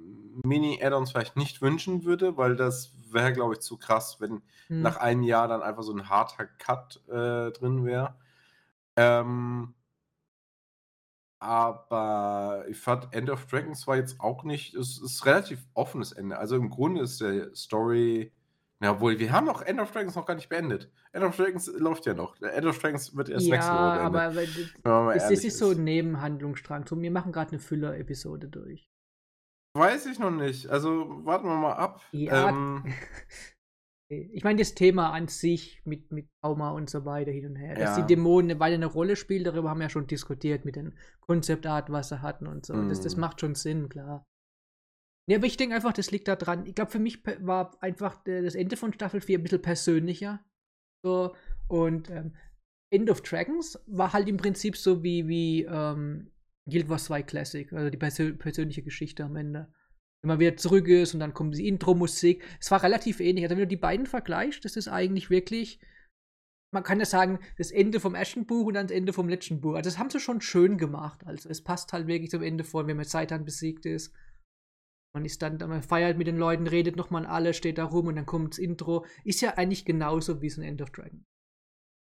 Mini-Add-ons 0.43 1.11
vielleicht 1.11 1.37
nicht 1.37 1.61
wünschen 1.61 2.03
würde, 2.03 2.37
weil 2.37 2.55
das 2.55 2.94
wäre, 3.15 3.33
glaube 3.33 3.55
ich, 3.55 3.61
zu 3.61 3.77
krass, 3.77 4.17
wenn 4.19 4.43
hm. 4.67 4.81
nach 4.81 4.97
einem 4.97 5.23
Jahr 5.23 5.47
dann 5.47 5.63
einfach 5.63 5.83
so 5.83 5.93
ein 5.93 6.09
harter 6.09 6.45
Cut 6.45 7.01
äh, 7.07 7.51
drin 7.51 7.83
wäre. 7.85 8.15
Ähm, 8.95 9.73
aber 11.39 12.65
ich 12.69 12.77
fand 12.77 13.13
End 13.13 13.29
of 13.29 13.45
Dragons 13.47 13.85
war 13.87 13.97
jetzt 13.97 14.19
auch 14.19 14.43
nicht, 14.43 14.73
es 14.73 14.99
ist 14.99 15.25
relativ 15.25 15.59
offenes 15.73 16.11
Ende. 16.11 16.37
Also 16.37 16.55
im 16.55 16.69
Grunde 16.69 17.01
ist 17.01 17.21
der 17.21 17.53
Story, 17.55 18.31
ja, 18.81 18.93
obwohl 18.93 19.19
wir 19.19 19.31
haben 19.31 19.45
noch 19.45 19.61
End 19.61 19.79
of 19.79 19.91
Dragons 19.91 20.15
noch 20.15 20.25
gar 20.25 20.35
nicht 20.35 20.49
beendet. 20.49 20.89
End 21.11 21.23
of 21.23 21.35
Dragons 21.35 21.67
läuft 21.77 22.05
ja 22.05 22.13
noch. 22.13 22.39
End 22.41 22.65
of 22.65 22.79
Dragons 22.79 23.15
wird 23.15 23.29
erst 23.29 23.47
nächste 23.47 23.71
Woche 23.71 23.79
Ja, 23.79 24.09
beendet. 24.09 24.75
aber 24.83 25.13
das, 25.13 25.23
das 25.23 25.31
ehrlich 25.31 25.45
ist 25.45 25.57
so 25.59 25.69
ein 25.71 25.83
Nebenhandlungsstrang. 25.83 26.85
So, 26.87 26.99
wir 27.01 27.11
machen 27.11 27.31
gerade 27.31 27.51
eine 27.51 27.59
Füller-Episode 27.59 28.47
durch. 28.47 28.89
Weiß 29.75 30.05
ich 30.05 30.19
noch 30.19 30.31
nicht. 30.31 30.67
Also 30.67 31.25
warten 31.25 31.47
wir 31.47 31.55
mal 31.57 31.73
ab. 31.73 32.01
Ja. 32.11 32.49
Ähm, 32.49 32.83
Ich 34.07 34.43
meine, 34.43 34.59
das 34.59 34.75
Thema 34.75 35.13
an 35.13 35.27
sich 35.29 35.81
mit, 35.83 36.11
mit 36.11 36.27
Trauma 36.39 36.69
und 36.73 36.91
so 36.91 37.05
weiter 37.05 37.31
hin 37.31 37.47
und 37.47 37.55
her, 37.55 37.73
dass 37.73 37.97
Ja. 37.97 38.03
die 38.05 38.13
Dämonen 38.13 38.59
weiter 38.59 38.75
eine 38.75 38.85
Rolle 38.85 39.15
spielen, 39.15 39.43
darüber 39.43 39.71
haben 39.71 39.79
wir 39.79 39.85
ja 39.85 39.89
schon 39.89 40.05
diskutiert 40.05 40.63
mit 40.63 40.75
den 40.75 40.93
Konzeptart, 41.21 41.89
was 41.91 42.09
sie 42.09 42.21
hatten 42.21 42.45
und 42.45 42.67
so. 42.67 42.73
Das, 42.87 43.01
das 43.01 43.15
Mhm. 43.15 43.21
macht 43.21 43.41
schon 43.41 43.55
Sinn, 43.55 43.89
klar. 43.89 44.23
Ja, 45.27 45.37
aber 45.37 45.47
ich 45.47 45.57
denke 45.57 45.73
einfach, 45.75 45.91
das 45.91 46.11
liegt 46.11 46.27
da 46.27 46.35
dran. 46.35 46.67
Ich 46.67 46.75
glaube, 46.75 46.91
für 46.91 46.99
mich 46.99 47.23
war 47.25 47.75
einfach 47.81 48.23
äh, 48.27 48.43
das 48.43 48.53
Ende 48.53 48.77
von 48.77 48.93
Staffel 48.93 49.21
4 49.21 49.39
ein 49.39 49.43
bisschen 49.43 49.63
persönlicher. 49.63 50.45
So, 51.03 51.35
und 51.67 52.11
ähm, 52.11 52.35
End 52.93 53.09
of 53.09 53.21
Dragons 53.21 53.83
war 53.87 54.13
halt 54.13 54.29
im 54.29 54.37
Prinzip 54.37 54.77
so 54.77 55.01
wie, 55.01 55.27
wie 55.27 55.63
ähm, 55.63 56.31
Guild 56.69 56.89
Wars 56.89 57.05
2 57.05 57.23
Classic, 57.23 57.71
also 57.73 57.89
die 57.89 57.97
persö 57.97 58.33
persönliche 58.33 58.81
Geschichte 58.81 59.23
am 59.23 59.35
Ende. 59.35 59.71
Wenn 60.21 60.29
man 60.29 60.39
wieder 60.39 60.57
zurück 60.57 60.87
ist 60.87 61.13
und 61.13 61.19
dann 61.19 61.35
kommt 61.35 61.55
die 61.55 61.67
Intro-Musik. 61.67 62.43
Es 62.59 62.71
war 62.71 62.81
relativ 62.81 63.19
ähnlich. 63.19 63.45
Also 63.45 63.55
wenn 63.55 63.63
du 63.63 63.67
die 63.67 63.77
beiden 63.77 64.07
vergleichst, 64.07 64.65
das 64.65 64.75
ist 64.75 64.87
eigentlich 64.87 65.29
wirklich, 65.29 65.79
man 66.73 66.81
kann 66.81 66.99
ja 66.99 67.05
sagen, 67.05 67.39
das 67.59 67.69
Ende 67.69 67.99
vom 67.99 68.15
ersten 68.15 68.47
Buch 68.47 68.65
und 68.65 68.73
dann 68.73 68.87
das 68.87 68.97
Ende 68.97 69.13
vom 69.13 69.29
letzten 69.29 69.61
Buch. 69.61 69.75
Also 69.75 69.89
das 69.89 69.99
haben 69.99 70.09
sie 70.09 70.19
schon 70.19 70.41
schön 70.41 70.79
gemacht. 70.79 71.21
Also 71.25 71.47
es 71.49 71.63
passt 71.63 71.93
halt 71.93 72.07
wirklich 72.07 72.31
zum 72.31 72.41
Ende 72.41 72.63
vor, 72.63 72.87
wenn 72.87 72.97
man 72.97 73.05
Seitan 73.05 73.45
besiegt 73.45 73.85
ist. 73.85 74.15
Man 75.13 75.25
ist 75.25 75.43
dann, 75.43 75.57
man 75.57 75.83
feiert 75.83 76.17
mit 76.17 76.27
den 76.27 76.37
Leuten, 76.37 76.65
redet 76.65 76.95
nochmal 76.95 77.27
alle, 77.27 77.53
steht 77.53 77.77
da 77.77 77.85
rum 77.85 78.07
und 78.07 78.15
dann 78.15 78.25
kommt 78.25 78.53
das 78.53 78.57
Intro. 78.57 79.05
Ist 79.23 79.41
ja 79.41 79.53
eigentlich 79.57 79.85
genauso 79.85 80.41
wie 80.41 80.49
so 80.49 80.59
ein 80.59 80.67
End 80.67 80.81
of 80.81 80.89
Dragon. 80.89 81.23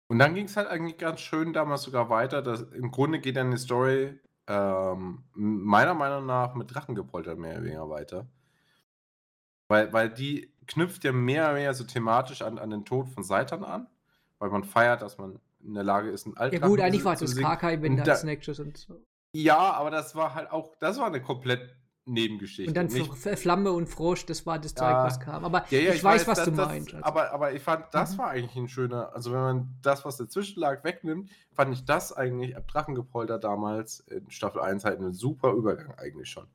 Und 0.10 0.20
dann 0.20 0.36
ging 0.36 0.46
es 0.46 0.58
halt 0.58 0.68
eigentlich 0.68 0.98
ganz 0.98 1.22
schön 1.22 1.54
damals 1.54 1.84
sogar 1.84 2.10
weiter. 2.10 2.42
Dass, 2.42 2.64
Im 2.74 2.92
Grunde 2.92 3.22
geht 3.22 3.38
dann 3.38 3.52
die 3.52 3.58
Story 3.58 4.20
ähm, 4.52 5.24
meiner 5.34 5.94
Meinung 5.94 6.26
nach 6.26 6.56
mit 6.56 6.74
Drachengepolter 6.74 7.36
mehr 7.36 7.54
oder 7.54 7.64
weniger 7.64 7.90
weiter. 7.90 8.28
Weil, 9.70 9.94
weil 9.94 10.10
die 10.10 10.52
knüpft 10.68 11.04
ja 11.04 11.12
mehr 11.12 11.46
oder 11.46 11.56
weniger 11.56 11.74
so 11.74 11.84
thematisch 11.86 12.42
an, 12.42 12.60
an 12.60 12.70
den 12.70 12.84
Tod 12.86 13.08
von 13.10 13.24
Seitan 13.24 13.64
an. 13.64 13.88
Weil 14.40 14.50
man 14.50 14.64
feiert, 14.64 15.02
dass 15.02 15.18
man 15.18 15.40
in 15.64 15.74
der 15.76 15.84
Lage 15.84 16.10
ist, 16.10 16.26
einen 16.26 16.36
Ja 16.36 16.42
Altdrachen 16.42 16.70
gut, 16.70 16.82
eigentlich 16.82 17.06
war 17.06 17.16
besiegen. 17.16 17.50
KK-Event 17.50 18.00
Und 18.00 18.08
da- 18.08 18.24
nächstes 18.24 18.60
und 18.60 18.76
so. 18.78 19.02
Ja, 19.34 19.58
aber 19.74 19.92
das 19.92 20.14
war 20.16 20.34
halt 20.36 20.52
auch, 20.52 20.76
das 20.80 21.00
war 21.00 21.08
eine 21.08 21.22
komplett 21.22 21.74
Nebengeschichte. 22.06 22.70
Und 22.70 22.76
dann 22.76 22.88
Nicht- 22.88 23.40
Flamme 23.40 23.72
und 23.72 23.88
Frosch, 23.88 24.26
das 24.26 24.46
war 24.46 24.58
das 24.60 24.74
Zeug, 24.74 24.90
Ja. 24.90 25.04
was 25.06 25.20
kam. 25.20 25.46
Aber 25.46 25.66
Ja, 25.70 25.80
ja, 25.80 25.94
ich, 25.94 26.04
weiß, 26.04 26.28
was 26.28 26.40
das, 26.40 26.46
du 26.46 26.52
das, 26.52 26.68
meinst. 26.68 26.94
also. 26.94 27.06
Aber, 27.06 27.32
aber 27.32 27.54
ich 27.54 27.62
fand, 27.62 27.86
das 27.94 28.14
Mhm. 28.14 28.18
war 28.18 28.30
eigentlich 28.30 28.56
ein 28.56 28.68
schöner, 28.68 29.14
also 29.14 29.32
wenn 29.32 29.40
man 29.40 29.76
das, 29.82 30.04
was 30.04 30.18
dazwischen 30.18 30.60
lag, 30.60 30.84
wegnimmt, 30.84 31.30
fand 31.54 31.74
ich 31.74 31.86
das 31.86 32.12
eigentlich 32.12 32.58
ab 32.58 32.68
Drachengepolter 32.68 33.38
damals 33.38 34.00
in 34.02 34.30
Staffel 34.32 34.62
1 34.62 34.84
halt 34.84 35.00
einen 35.00 35.14
super 35.14 35.52
Übergang 35.54 35.94
eigentlich 35.98 36.30
schon. 36.30 36.48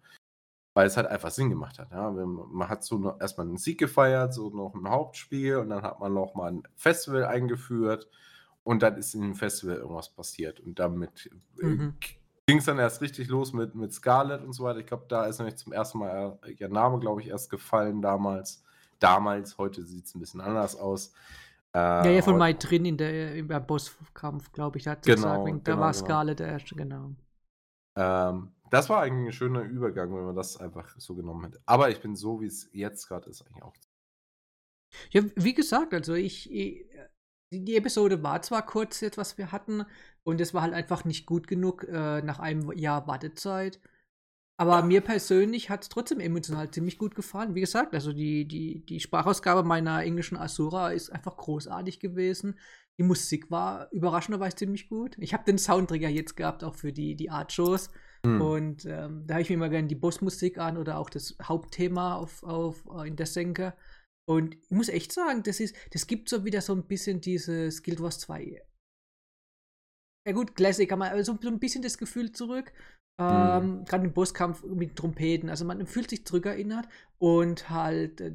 Weil 0.74 0.88
es 0.88 0.96
halt 0.98 1.06
einfach 1.06 1.30
Sinn 1.30 1.48
gemacht 1.48 1.78
hat. 1.78 1.90
Man 1.90 2.34
man 2.52 2.68
hat 2.68 2.84
so 2.84 2.98
noch 2.98 3.18
erstmal 3.20 3.46
einen 3.46 3.56
Sieg 3.56 3.78
gefeiert, 3.78 4.34
so 4.34 4.50
noch 4.50 4.74
ein 4.74 4.88
Hauptspiel 4.90 5.56
und 5.56 5.70
dann 5.70 5.82
hat 5.82 6.00
man 6.00 6.12
noch 6.12 6.34
mal 6.34 6.52
ein 6.52 6.64
Festival 6.74 7.24
eingeführt 7.24 8.08
und 8.62 8.82
dann 8.82 8.96
ist 8.98 9.14
in 9.14 9.22
dem 9.22 9.34
Festival 9.36 9.76
irgendwas 9.76 10.10
passiert 10.10 10.60
und 10.60 10.78
damit 10.78 11.30
Mhm. 11.62 11.94
Ging 12.46 12.58
es 12.58 12.64
dann 12.64 12.78
erst 12.78 13.00
richtig 13.00 13.28
los 13.28 13.52
mit, 13.52 13.74
mit 13.74 13.92
Scarlett 13.92 14.42
und 14.42 14.52
so 14.52 14.64
weiter. 14.64 14.78
Ich 14.78 14.86
glaube, 14.86 15.04
da 15.08 15.26
ist 15.26 15.38
nämlich 15.38 15.56
zum 15.56 15.72
ersten 15.72 15.98
Mal 15.98 16.38
äh, 16.44 16.52
ihr 16.52 16.68
Name, 16.68 16.98
glaube 17.00 17.20
ich, 17.20 17.28
erst 17.28 17.50
gefallen 17.50 18.00
damals. 18.00 18.62
Damals, 19.00 19.58
heute 19.58 19.84
sieht 19.84 20.06
es 20.06 20.14
ein 20.14 20.20
bisschen 20.20 20.40
anders 20.40 20.76
aus. 20.76 21.12
Äh, 21.74 21.78
ja, 21.78 22.06
ja, 22.10 22.22
von 22.22 22.34
heu- 22.34 22.38
Mai 22.38 22.52
drin 22.54 22.84
in 22.84 22.96
der, 22.96 23.34
im 23.34 23.48
Bosskampf, 23.66 24.52
glaube 24.52 24.78
ich, 24.78 24.84
da 24.84 24.92
hat 24.92 25.02
Genau, 25.02 25.16
gesagt, 25.16 25.46
wegen- 25.46 25.64
da 25.64 25.72
genau, 25.72 25.82
war 25.82 25.92
genau. 25.92 26.04
Scarlett 26.04 26.38
der 26.38 26.46
erste, 26.48 26.74
genau. 26.76 27.10
Ähm, 27.96 28.52
das 28.70 28.88
war 28.88 29.02
eigentlich 29.02 29.28
ein 29.28 29.32
schöner 29.32 29.62
Übergang, 29.62 30.14
wenn 30.16 30.24
man 30.24 30.36
das 30.36 30.56
einfach 30.56 30.88
so 30.98 31.14
genommen 31.14 31.44
hätte. 31.44 31.60
Aber 31.66 31.90
ich 31.90 32.00
bin 32.00 32.14
so, 32.16 32.40
wie 32.40 32.46
es 32.46 32.68
jetzt 32.72 33.08
gerade 33.08 33.28
ist, 33.28 33.42
eigentlich 33.42 33.62
auch. 33.62 33.74
Ja, 35.10 35.22
wie 35.34 35.52
gesagt, 35.52 35.92
also 35.92 36.14
ich, 36.14 36.50
ich 36.50 36.85
die, 37.52 37.76
Episode 37.76 38.22
war 38.22 38.42
zwar 38.42 38.64
kurz 38.64 39.00
jetzt, 39.00 39.18
was 39.18 39.38
wir 39.38 39.52
hatten, 39.52 39.84
und 40.24 40.40
es 40.40 40.54
war 40.54 40.62
halt 40.62 40.74
einfach 40.74 41.04
nicht 41.04 41.26
gut 41.26 41.46
genug 41.46 41.84
äh, 41.84 42.22
nach 42.22 42.38
einem 42.38 42.72
Jahr 42.72 43.06
Wartezeit. 43.06 43.80
Aber 44.58 44.82
mir 44.82 45.02
persönlich 45.02 45.68
hat 45.68 45.82
es 45.82 45.88
trotzdem 45.90 46.18
emotional 46.18 46.70
ziemlich 46.70 46.98
gut 46.98 47.14
gefallen. 47.14 47.54
Wie 47.54 47.60
gesagt, 47.60 47.94
also 47.94 48.12
die, 48.12 48.48
die, 48.48 48.84
die 48.86 49.00
Sprachausgabe 49.00 49.62
meiner 49.62 50.02
englischen 50.02 50.38
Asura 50.38 50.92
ist 50.92 51.10
einfach 51.10 51.36
großartig 51.36 52.00
gewesen. 52.00 52.58
Die 52.98 53.02
Musik 53.02 53.50
war 53.50 53.92
überraschenderweise 53.92 54.56
ziemlich 54.56 54.88
gut. 54.88 55.16
Ich 55.18 55.34
habe 55.34 55.44
den 55.44 55.58
Soundtrack 55.58 56.00
ja 56.00 56.08
jetzt 56.08 56.36
gehabt, 56.36 56.64
auch 56.64 56.74
für 56.74 56.92
die, 56.92 57.14
die 57.14 57.30
Art-Shows. 57.30 57.90
Hm. 58.24 58.40
Und 58.40 58.86
ähm, 58.86 59.24
da 59.26 59.34
habe 59.34 59.42
ich 59.42 59.50
mir 59.50 59.56
immer 59.56 59.68
gerne 59.68 59.88
die 59.88 59.94
Bossmusik 59.94 60.56
an 60.56 60.78
oder 60.78 60.96
auch 60.96 61.10
das 61.10 61.36
Hauptthema 61.42 62.16
auf, 62.16 62.42
auf, 62.42 62.88
äh, 62.96 63.08
in 63.08 63.16
der 63.16 63.26
Senke. 63.26 63.74
Und 64.28 64.56
ich 64.56 64.70
muss 64.70 64.88
echt 64.88 65.12
sagen, 65.12 65.42
das 65.42 65.60
ist, 65.60 65.76
das 65.92 66.06
gibt 66.06 66.28
so 66.28 66.44
wieder 66.44 66.60
so 66.60 66.74
ein 66.74 66.86
bisschen 66.86 67.20
dieses 67.20 67.82
Guild 67.82 68.00
Wars 68.00 68.18
2. 68.20 68.60
Ja 70.26 70.32
gut, 70.32 70.56
Classic, 70.56 70.90
aber 70.90 71.22
so, 71.24 71.38
so 71.40 71.48
ein 71.48 71.60
bisschen 71.60 71.82
das 71.82 71.98
Gefühl 71.98 72.32
zurück. 72.32 72.72
Ähm, 73.18 73.84
Gerade 73.84 74.04
im 74.04 74.12
Bosskampf 74.12 74.64
mit 74.64 74.96
Trompeten. 74.96 75.48
Also 75.48 75.64
man 75.64 75.86
fühlt 75.86 76.10
sich 76.10 76.26
zurückerinnert 76.26 76.88
und 77.18 77.70
halt, 77.70 78.20
äh, 78.20 78.34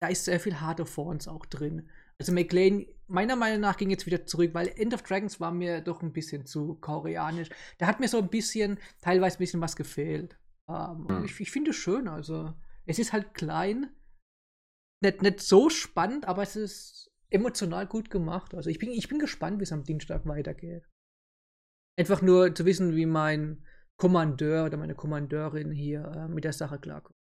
da 0.00 0.08
ist 0.08 0.24
sehr 0.24 0.40
viel 0.40 0.60
Heart 0.60 0.80
of 0.80 0.94
Thorns 0.94 1.28
auch 1.28 1.44
drin. 1.46 1.90
Also 2.18 2.32
McLean, 2.32 2.86
meiner 3.08 3.36
Meinung 3.36 3.60
nach, 3.60 3.76
ging 3.76 3.90
jetzt 3.90 4.06
wieder 4.06 4.24
zurück, 4.26 4.54
weil 4.54 4.68
End 4.68 4.94
of 4.94 5.02
Dragons 5.02 5.40
war 5.40 5.50
mir 5.50 5.80
doch 5.80 6.02
ein 6.02 6.12
bisschen 6.12 6.46
zu 6.46 6.76
koreanisch. 6.76 7.48
Da 7.78 7.86
hat 7.86 7.98
mir 7.98 8.08
so 8.08 8.18
ein 8.18 8.28
bisschen, 8.28 8.78
teilweise 9.00 9.36
ein 9.36 9.40
bisschen 9.40 9.60
was 9.60 9.74
gefehlt. 9.76 10.38
Ähm, 10.68 11.08
Hm. 11.08 11.24
Ich, 11.24 11.40
ich 11.40 11.50
finde 11.50 11.70
es 11.70 11.76
schön, 11.76 12.08
also 12.08 12.54
es 12.86 12.98
ist 12.98 13.12
halt 13.12 13.34
klein, 13.34 13.90
nicht, 15.00 15.22
nicht 15.22 15.40
so 15.40 15.70
spannend, 15.70 16.26
aber 16.26 16.42
es 16.42 16.56
ist 16.56 17.10
emotional 17.30 17.86
gut 17.86 18.10
gemacht. 18.10 18.54
Also 18.54 18.70
ich 18.70 18.78
bin, 18.78 18.90
ich 18.90 19.08
bin 19.08 19.18
gespannt, 19.18 19.58
wie 19.58 19.64
es 19.64 19.72
am 19.72 19.84
Dienstag 19.84 20.26
weitergeht. 20.26 20.84
Einfach 21.98 22.22
nur 22.22 22.54
zu 22.54 22.64
wissen, 22.64 22.96
wie 22.96 23.06
mein 23.06 23.64
Kommandeur 23.96 24.66
oder 24.66 24.76
meine 24.76 24.94
Kommandeurin 24.94 25.70
hier 25.70 26.04
äh, 26.04 26.28
mit 26.28 26.44
der 26.44 26.52
Sache 26.52 26.78
klarkommt. 26.78 27.16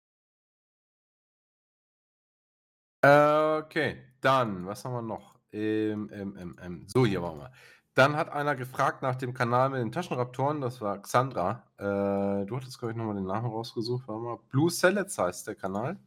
Okay, 3.04 3.98
dann, 4.22 4.66
was 4.66 4.84
haben 4.84 4.94
wir 4.94 5.02
noch? 5.02 5.38
Ähm, 5.52 6.10
ähm, 6.12 6.36
ähm, 6.38 6.56
ähm. 6.62 6.84
So, 6.88 7.04
hier 7.04 7.22
waren 7.22 7.38
wir. 7.38 7.52
Dann 7.94 8.16
hat 8.16 8.30
einer 8.30 8.56
gefragt 8.56 9.02
nach 9.02 9.14
dem 9.14 9.34
Kanal 9.34 9.70
mit 9.70 9.80
den 9.80 9.92
Taschenraptoren, 9.92 10.60
das 10.60 10.80
war 10.80 11.00
Xandra. 11.02 11.64
Äh, 11.76 12.46
du 12.46 12.56
hattest, 12.56 12.78
glaube 12.78 12.92
ich, 12.92 12.96
nochmal 12.96 13.14
den 13.14 13.26
Namen 13.26 13.46
rausgesucht. 13.46 14.08
Warte 14.08 14.22
mal. 14.22 14.38
Blue 14.48 14.70
Salads 14.70 15.18
heißt 15.18 15.46
der 15.46 15.54
Kanal. 15.54 15.98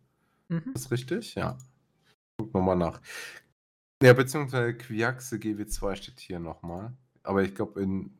Mhm. 0.49 0.73
Ist 0.75 0.91
richtig? 0.91 1.35
Ja. 1.35 1.57
Guck 2.37 2.53
nochmal 2.53 2.77
nach. 2.77 3.01
Ja, 4.03 4.13
beziehungsweise 4.13 4.75
Quiaxe 4.77 5.37
GW2 5.39 5.95
steht 5.95 6.19
hier 6.19 6.39
nochmal. 6.39 6.95
Aber 7.23 7.43
ich 7.43 7.55
glaube, 7.55 7.81
in. 7.81 8.16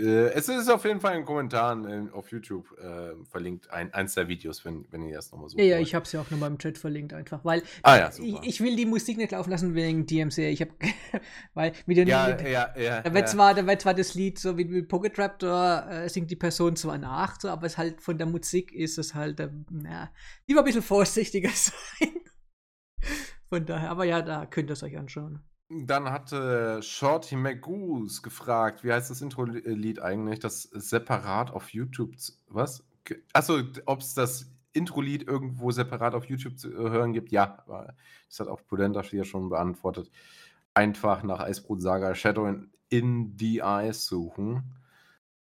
Äh, 0.00 0.32
es 0.32 0.48
ist 0.48 0.70
auf 0.70 0.84
jeden 0.84 1.00
Fall 1.00 1.12
in 1.12 1.20
den 1.20 1.26
Kommentaren 1.26 2.08
äh, 2.08 2.10
auf 2.12 2.30
YouTube 2.30 2.66
äh, 2.78 3.12
verlinkt, 3.28 3.70
ein, 3.70 3.92
eins 3.92 4.14
der 4.14 4.28
Videos, 4.28 4.64
wenn, 4.64 4.86
wenn 4.90 5.02
ihr 5.02 5.16
das 5.16 5.30
nochmal 5.30 5.48
so 5.48 5.58
Ja, 5.58 5.64
ja, 5.64 5.78
ich 5.78 5.94
habe 5.94 6.04
es 6.04 6.12
ja 6.12 6.20
auch 6.20 6.30
nochmal 6.30 6.50
im 6.50 6.58
Chat 6.58 6.78
verlinkt, 6.78 7.12
einfach, 7.12 7.44
weil 7.44 7.62
Ah 7.82 7.96
ja, 7.96 8.10
ich, 8.18 8.42
ich 8.42 8.60
will 8.60 8.76
die 8.76 8.86
Musik 8.86 9.18
nicht 9.18 9.32
laufen 9.32 9.50
lassen 9.50 9.74
wegen 9.74 10.06
DMC. 10.06 10.38
Ich 10.38 10.60
habe, 10.60 10.72
weil 11.54 11.72
mit 11.86 11.96
den, 11.96 12.08
ja, 12.08 12.28
mit, 12.28 12.42
ja, 12.42 12.74
ja. 12.76 13.02
da 13.02 13.12
wird 13.12 13.26
ja. 13.26 13.32
zwar, 13.32 13.54
da 13.54 13.66
wird 13.66 13.82
zwar 13.82 13.94
das 13.94 14.14
Lied 14.14 14.38
so 14.38 14.56
wie 14.56 14.64
mit 14.64 14.88
Pocket 14.88 15.18
Raptor 15.18 15.86
äh, 15.90 16.08
singt 16.08 16.30
die 16.30 16.36
Person 16.36 16.76
zwar 16.76 16.98
nach, 16.98 17.40
so, 17.40 17.48
aber 17.48 17.66
es 17.66 17.76
halt 17.76 18.00
von 18.00 18.16
der 18.16 18.26
Musik 18.26 18.72
ist 18.72 18.98
es 18.98 19.14
halt, 19.14 19.40
äh, 19.40 19.50
na, 19.70 20.10
lieber 20.46 20.60
ein 20.60 20.64
bisschen 20.64 20.82
vorsichtiger 20.82 21.50
sein. 21.54 22.08
Von 23.48 23.66
daher, 23.66 23.90
aber 23.90 24.04
ja, 24.04 24.22
da 24.22 24.46
könnt 24.46 24.70
ihr 24.70 24.74
es 24.74 24.82
euch 24.82 24.96
anschauen. 24.96 25.40
Dann 25.72 26.10
hatte 26.10 26.82
Shorty 26.82 27.36
McGoose 27.36 28.22
gefragt, 28.22 28.82
wie 28.82 28.92
heißt 28.92 29.08
das 29.08 29.20
Intro-Lied 29.22 30.02
eigentlich, 30.02 30.40
das 30.40 30.62
separat 30.64 31.52
auf 31.52 31.70
YouTube, 31.72 32.18
zu- 32.18 32.32
was? 32.48 32.82
Achso, 33.32 33.60
ob 33.86 34.00
es 34.00 34.14
das 34.14 34.46
Intro-Lied 34.72 35.28
irgendwo 35.28 35.70
separat 35.70 36.14
auf 36.14 36.24
YouTube 36.24 36.58
zu 36.58 36.70
hören 36.72 37.12
gibt? 37.12 37.30
Ja, 37.30 37.64
das 38.28 38.40
hat 38.40 38.48
auch 38.48 38.60
Prudenta 38.66 39.02
hier 39.02 39.24
schon 39.24 39.48
beantwortet. 39.48 40.10
Einfach 40.74 41.22
nach 41.22 41.38
Eisbrot 41.40 41.80
Saga 41.80 42.14
Shadow 42.16 42.46
in, 42.46 42.70
in 42.88 43.36
the 43.38 43.58
Eyes 43.60 44.06
suchen. 44.06 44.62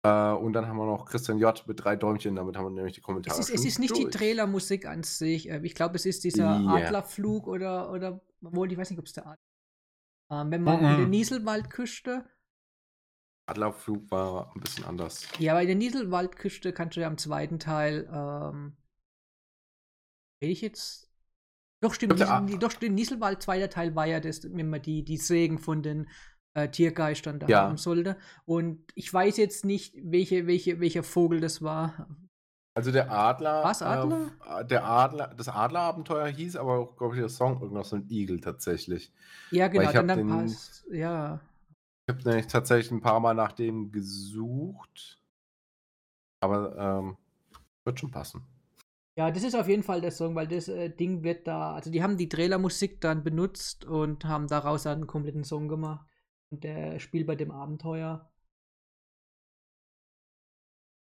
Äh, 0.04 0.32
und 0.34 0.54
dann 0.54 0.68
haben 0.68 0.78
wir 0.78 0.86
noch 0.86 1.06
Christian 1.06 1.40
J. 1.40 1.64
mit 1.68 1.84
drei 1.84 1.96
Däumchen, 1.96 2.36
damit 2.36 2.58
haben 2.58 2.66
wir 2.66 2.72
nämlich 2.72 2.94
die 2.94 3.02
Kommentare 3.02 3.40
Es 3.40 3.50
ist, 3.50 3.56
es 3.56 3.66
ist 3.66 3.80
nicht 3.80 3.96
die 3.96 4.04
durch. 4.04 4.16
Trailermusik 4.16 4.86
an 4.86 5.02
sich. 5.04 5.50
äh, 5.50 5.60
Ich 5.64 5.74
glaube, 5.76 5.96
es 5.96 6.06
ist 6.06 6.24
dieser 6.24 6.60
Ja. 6.60 6.68
Adlerflug 6.68 7.48
oder, 7.48 7.92
oder, 7.92 8.20
obwohl, 8.44 8.72
ich 8.72 8.78
weiß 8.78 8.90
nicht, 8.92 9.00
ob 9.00 9.06
es 9.06 9.14
der 9.14 9.26
Adler 9.28 9.38
Wenn 10.32 10.64
man 10.64 10.80
Mhm. 10.80 10.86
in 10.92 10.98
der 10.98 11.08
Nieselwaldküste 11.08 12.26
Adlerflug 13.48 14.10
war 14.12 14.54
ein 14.56 14.62
bisschen 14.62 14.86
anders. 14.86 15.28
Ja, 15.40 15.52
aber 15.52 15.62
in 15.62 15.68
der 15.68 15.76
Nieselwaldküste 15.76 16.72
kannst 16.72 16.96
du 16.96 17.02
ja 17.02 17.08
im 17.08 17.18
zweiten 17.18 17.60
Teil, 17.60 18.10
ähm, 18.14 18.78
ich 20.40 20.62
jetzt. 20.62 21.12
Doch, 21.84 21.94
stimmt, 21.94 22.14
Ich 22.14 22.20
glaub, 22.26 22.44
Niesel, 22.44 22.60
doch, 22.60 22.72
stimmt, 22.72 22.96
Nieselwald, 22.96 23.42
zweiter 23.42 23.70
Teil 23.70 23.94
war 23.96 24.06
ja 24.06 24.20
das, 24.22 24.44
wenn 24.44 24.70
man 24.70 24.82
die, 24.82 25.04
die 25.04 25.18
Sägen 25.18 25.58
von 25.60 25.84
den 25.84 26.08
äh, 26.54 26.70
Tiergeistern 26.70 27.40
da 27.40 27.48
Ja. 27.48 27.64
haben 27.64 27.78
sollte. 27.78 28.18
Und 28.46 28.92
ich 28.96 29.12
weiß 29.14 29.36
jetzt 29.38 29.66
nicht, 29.66 29.96
welche, 30.02 30.48
welche, 30.48 30.80
welcher 30.80 31.04
Vogel 31.04 31.42
das 31.42 31.62
war. 31.62 32.08
Also 32.74 32.92
der 32.92 33.12
Adler. 33.12 33.64
Was, 33.64 33.82
Adler? 33.82 34.32
Äh, 34.48 34.66
der 34.66 34.86
Adler, 34.86 35.34
das 35.36 35.50
Adlerabenteuer 35.50 36.28
hieß 36.28 36.56
aber 36.56 36.80
auch, 36.80 36.96
glaube 36.96 37.16
ich, 37.16 37.20
der 37.22 37.30
Song 37.30 37.62
irgendwas 37.62 37.90
so 37.90 37.98
ein 37.98 38.08
Igel 38.10 38.40
tatsächlich. 38.40 39.12
Ja, 39.52 39.68
genau, 39.68 39.86
ich 39.86 39.92
dann, 39.92 40.08
dann 40.08 40.18
den- 40.20 40.30
passt. 40.30 40.86
Ja. 40.90 41.42
Ich 42.08 42.16
habe 42.16 42.28
nämlich 42.28 42.48
tatsächlich 42.48 42.92
ein 42.92 43.02
paar 43.02 43.20
Mal 43.20 43.34
nach 43.34 43.52
dem 43.52 43.92
gesucht. 43.92 45.22
Aber 46.40 46.76
ähm, 46.78 47.18
wird 47.84 48.00
schon 48.00 48.12
passen. 48.12 48.42
Ja, 49.18 49.30
das 49.30 49.44
ist 49.44 49.56
auf 49.56 49.68
jeden 49.68 49.84
Fall 49.84 50.00
der 50.00 50.12
Song, 50.12 50.36
weil 50.36 50.48
das 50.48 50.70
äh, 50.70 50.90
Ding 50.90 51.24
wird 51.24 51.46
da, 51.46 51.74
also 51.74 51.92
die 51.92 52.02
haben 52.02 52.18
die 52.18 52.30
Trailermusik 52.30 53.02
dann 53.02 53.24
benutzt 53.24 53.84
und 53.84 54.24
haben 54.26 54.48
daraus 54.48 54.84
dann 54.84 55.00
einen 55.00 55.08
kompletten 55.08 55.44
Song 55.44 55.68
gemacht. 55.68 56.08
Und 56.50 56.64
der 56.64 57.00
spielt 57.00 57.28
bei 57.28 57.36
dem 57.36 57.52
Abenteuer. 57.52 58.31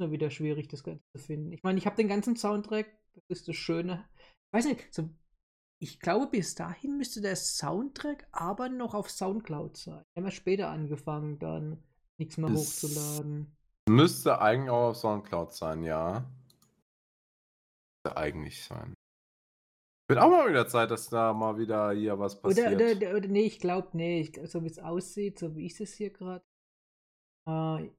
Nur 0.02 0.10
wieder 0.10 0.32
schwierig, 0.32 0.68
das 0.68 0.84
Ganze 0.84 1.04
zu 1.16 1.20
finden. 1.20 1.52
Ich 1.52 1.62
meine, 1.62 1.78
ich 1.78 1.86
habe 1.86 1.96
den 1.96 2.08
ganzen 2.08 2.36
Soundtrack, 2.36 2.88
das 3.14 3.24
ist 3.30 3.48
das 3.48 3.56
Schöne. 3.56 4.10
Ich 4.18 4.58
weiß 4.58 4.66
nicht, 4.66 4.92
so, 4.92 5.08
ich 5.80 6.00
glaube, 6.00 6.26
bis 6.26 6.56
dahin 6.56 6.98
müsste 6.98 7.22
der 7.22 7.36
Soundtrack 7.36 8.28
aber 8.32 8.68
noch 8.68 8.96
auf 8.96 9.12
Soundcloud 9.12 9.78
sein. 9.78 10.04
Wir 10.16 10.22
haben 10.22 10.26
ja 10.26 10.32
später 10.32 10.70
angefangen, 10.70 11.38
dann 11.38 11.84
nichts 12.20 12.38
mehr 12.38 12.50
Das- 12.50 12.60
hochzuladen. 12.84 13.56
Müsste 13.88 14.42
eigentlich 14.42 14.72
auch 14.72 14.90
auf 14.90 14.98
Soundcloud 14.98 15.54
sein, 15.54 15.84
ja. 15.84 16.28
Müsste 18.04 18.18
eigentlich 18.18 18.64
sein. 18.64 18.96
Wird 20.10 20.20
auch 20.20 20.32
mal 20.32 20.50
wieder 20.50 20.68
Zeit, 20.68 20.90
dass 20.90 21.10
da 21.10 21.32
mal 21.34 21.60
wieder 21.60 21.92
hier 21.92 22.18
was 22.18 22.42
passiert. 22.42 22.74
Oder, 22.74 22.92
oder, 22.96 23.18
oder 23.18 23.28
nee, 23.28 23.46
ich 23.46 23.60
glaube, 23.60 23.90
nee, 23.94 24.22
ich, 24.22 24.40
so 24.50 24.64
wie 24.64 24.68
es 24.68 24.80
aussieht, 24.80 25.38
so 25.38 25.56
wie 25.56 25.68
ich 25.68 25.80
es 25.80 25.94
hier 25.94 26.10
gerade. 26.10 26.44
Äh, 27.48 27.92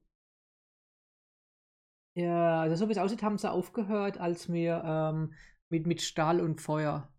ja, 2.15 2.61
also 2.61 2.75
so 2.75 2.87
wie 2.87 2.91
es 2.91 2.97
aussieht, 2.97 3.23
haben 3.23 3.37
sie 3.37 3.51
aufgehört, 3.51 4.19
als 4.19 4.51
wir 4.51 4.83
ähm, 4.85 5.33
mit, 5.69 5.87
mit 5.87 6.01
Stahl 6.01 6.41
und 6.41 6.61
Feuer. 6.61 7.11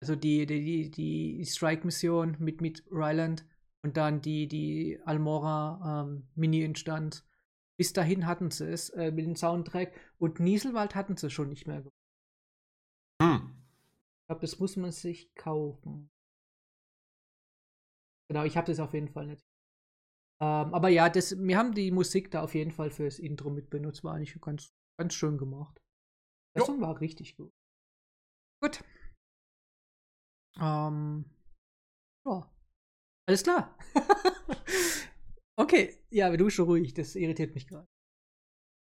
Also 0.00 0.14
die, 0.14 0.46
die, 0.46 0.90
die, 0.90 0.90
die 0.90 1.44
Strike-Mission 1.44 2.36
mit, 2.38 2.60
mit 2.60 2.84
Ryland 2.90 3.44
und 3.82 3.96
dann 3.96 4.20
die, 4.20 4.46
die 4.46 5.00
Almora 5.04 6.02
ähm, 6.02 6.28
Mini 6.34 6.62
entstand. 6.62 7.24
Bis 7.78 7.92
dahin 7.92 8.26
hatten 8.26 8.50
sie 8.50 8.68
es 8.68 8.90
äh, 8.90 9.10
mit 9.10 9.24
dem 9.24 9.36
Soundtrack 9.36 9.92
und 10.18 10.40
Nieselwald 10.40 10.94
hatten 10.94 11.16
sie 11.16 11.30
schon 11.30 11.48
nicht 11.48 11.66
mehr. 11.66 11.78
Ich 13.20 13.26
hm. 13.26 13.56
glaube, 14.26 14.40
das 14.40 14.58
muss 14.58 14.76
man 14.76 14.92
sich 14.92 15.34
kaufen. 15.34 16.10
Genau, 18.28 18.44
ich 18.44 18.56
habe 18.56 18.66
das 18.66 18.78
auf 18.78 18.92
jeden 18.92 19.08
Fall 19.08 19.26
nicht. 19.26 19.47
Ähm, 20.40 20.74
aber 20.74 20.88
ja, 20.88 21.08
das, 21.08 21.36
wir 21.38 21.58
haben 21.58 21.74
die 21.74 21.90
Musik 21.90 22.30
da 22.30 22.42
auf 22.42 22.54
jeden 22.54 22.70
Fall 22.70 22.90
fürs 22.90 23.18
Intro 23.18 23.50
mit 23.50 23.70
benutzt. 23.70 24.04
War 24.04 24.14
eigentlich 24.14 24.40
ganz, 24.40 24.72
ganz 24.98 25.14
schön 25.14 25.38
gemacht. 25.38 25.80
Der 26.54 26.62
Jo. 26.62 26.66
Song 26.66 26.80
war 26.80 27.00
richtig 27.00 27.36
gut. 27.36 27.52
Gut. 28.62 28.82
Ähm, 30.60 31.24
ja. 32.26 32.50
Alles 33.28 33.42
klar. 33.42 33.76
okay, 35.56 35.98
ja, 36.10 36.34
du 36.36 36.50
schon 36.50 36.64
ruhig, 36.64 36.94
das 36.94 37.14
irritiert 37.14 37.54
mich 37.54 37.66
gerade. 37.66 37.86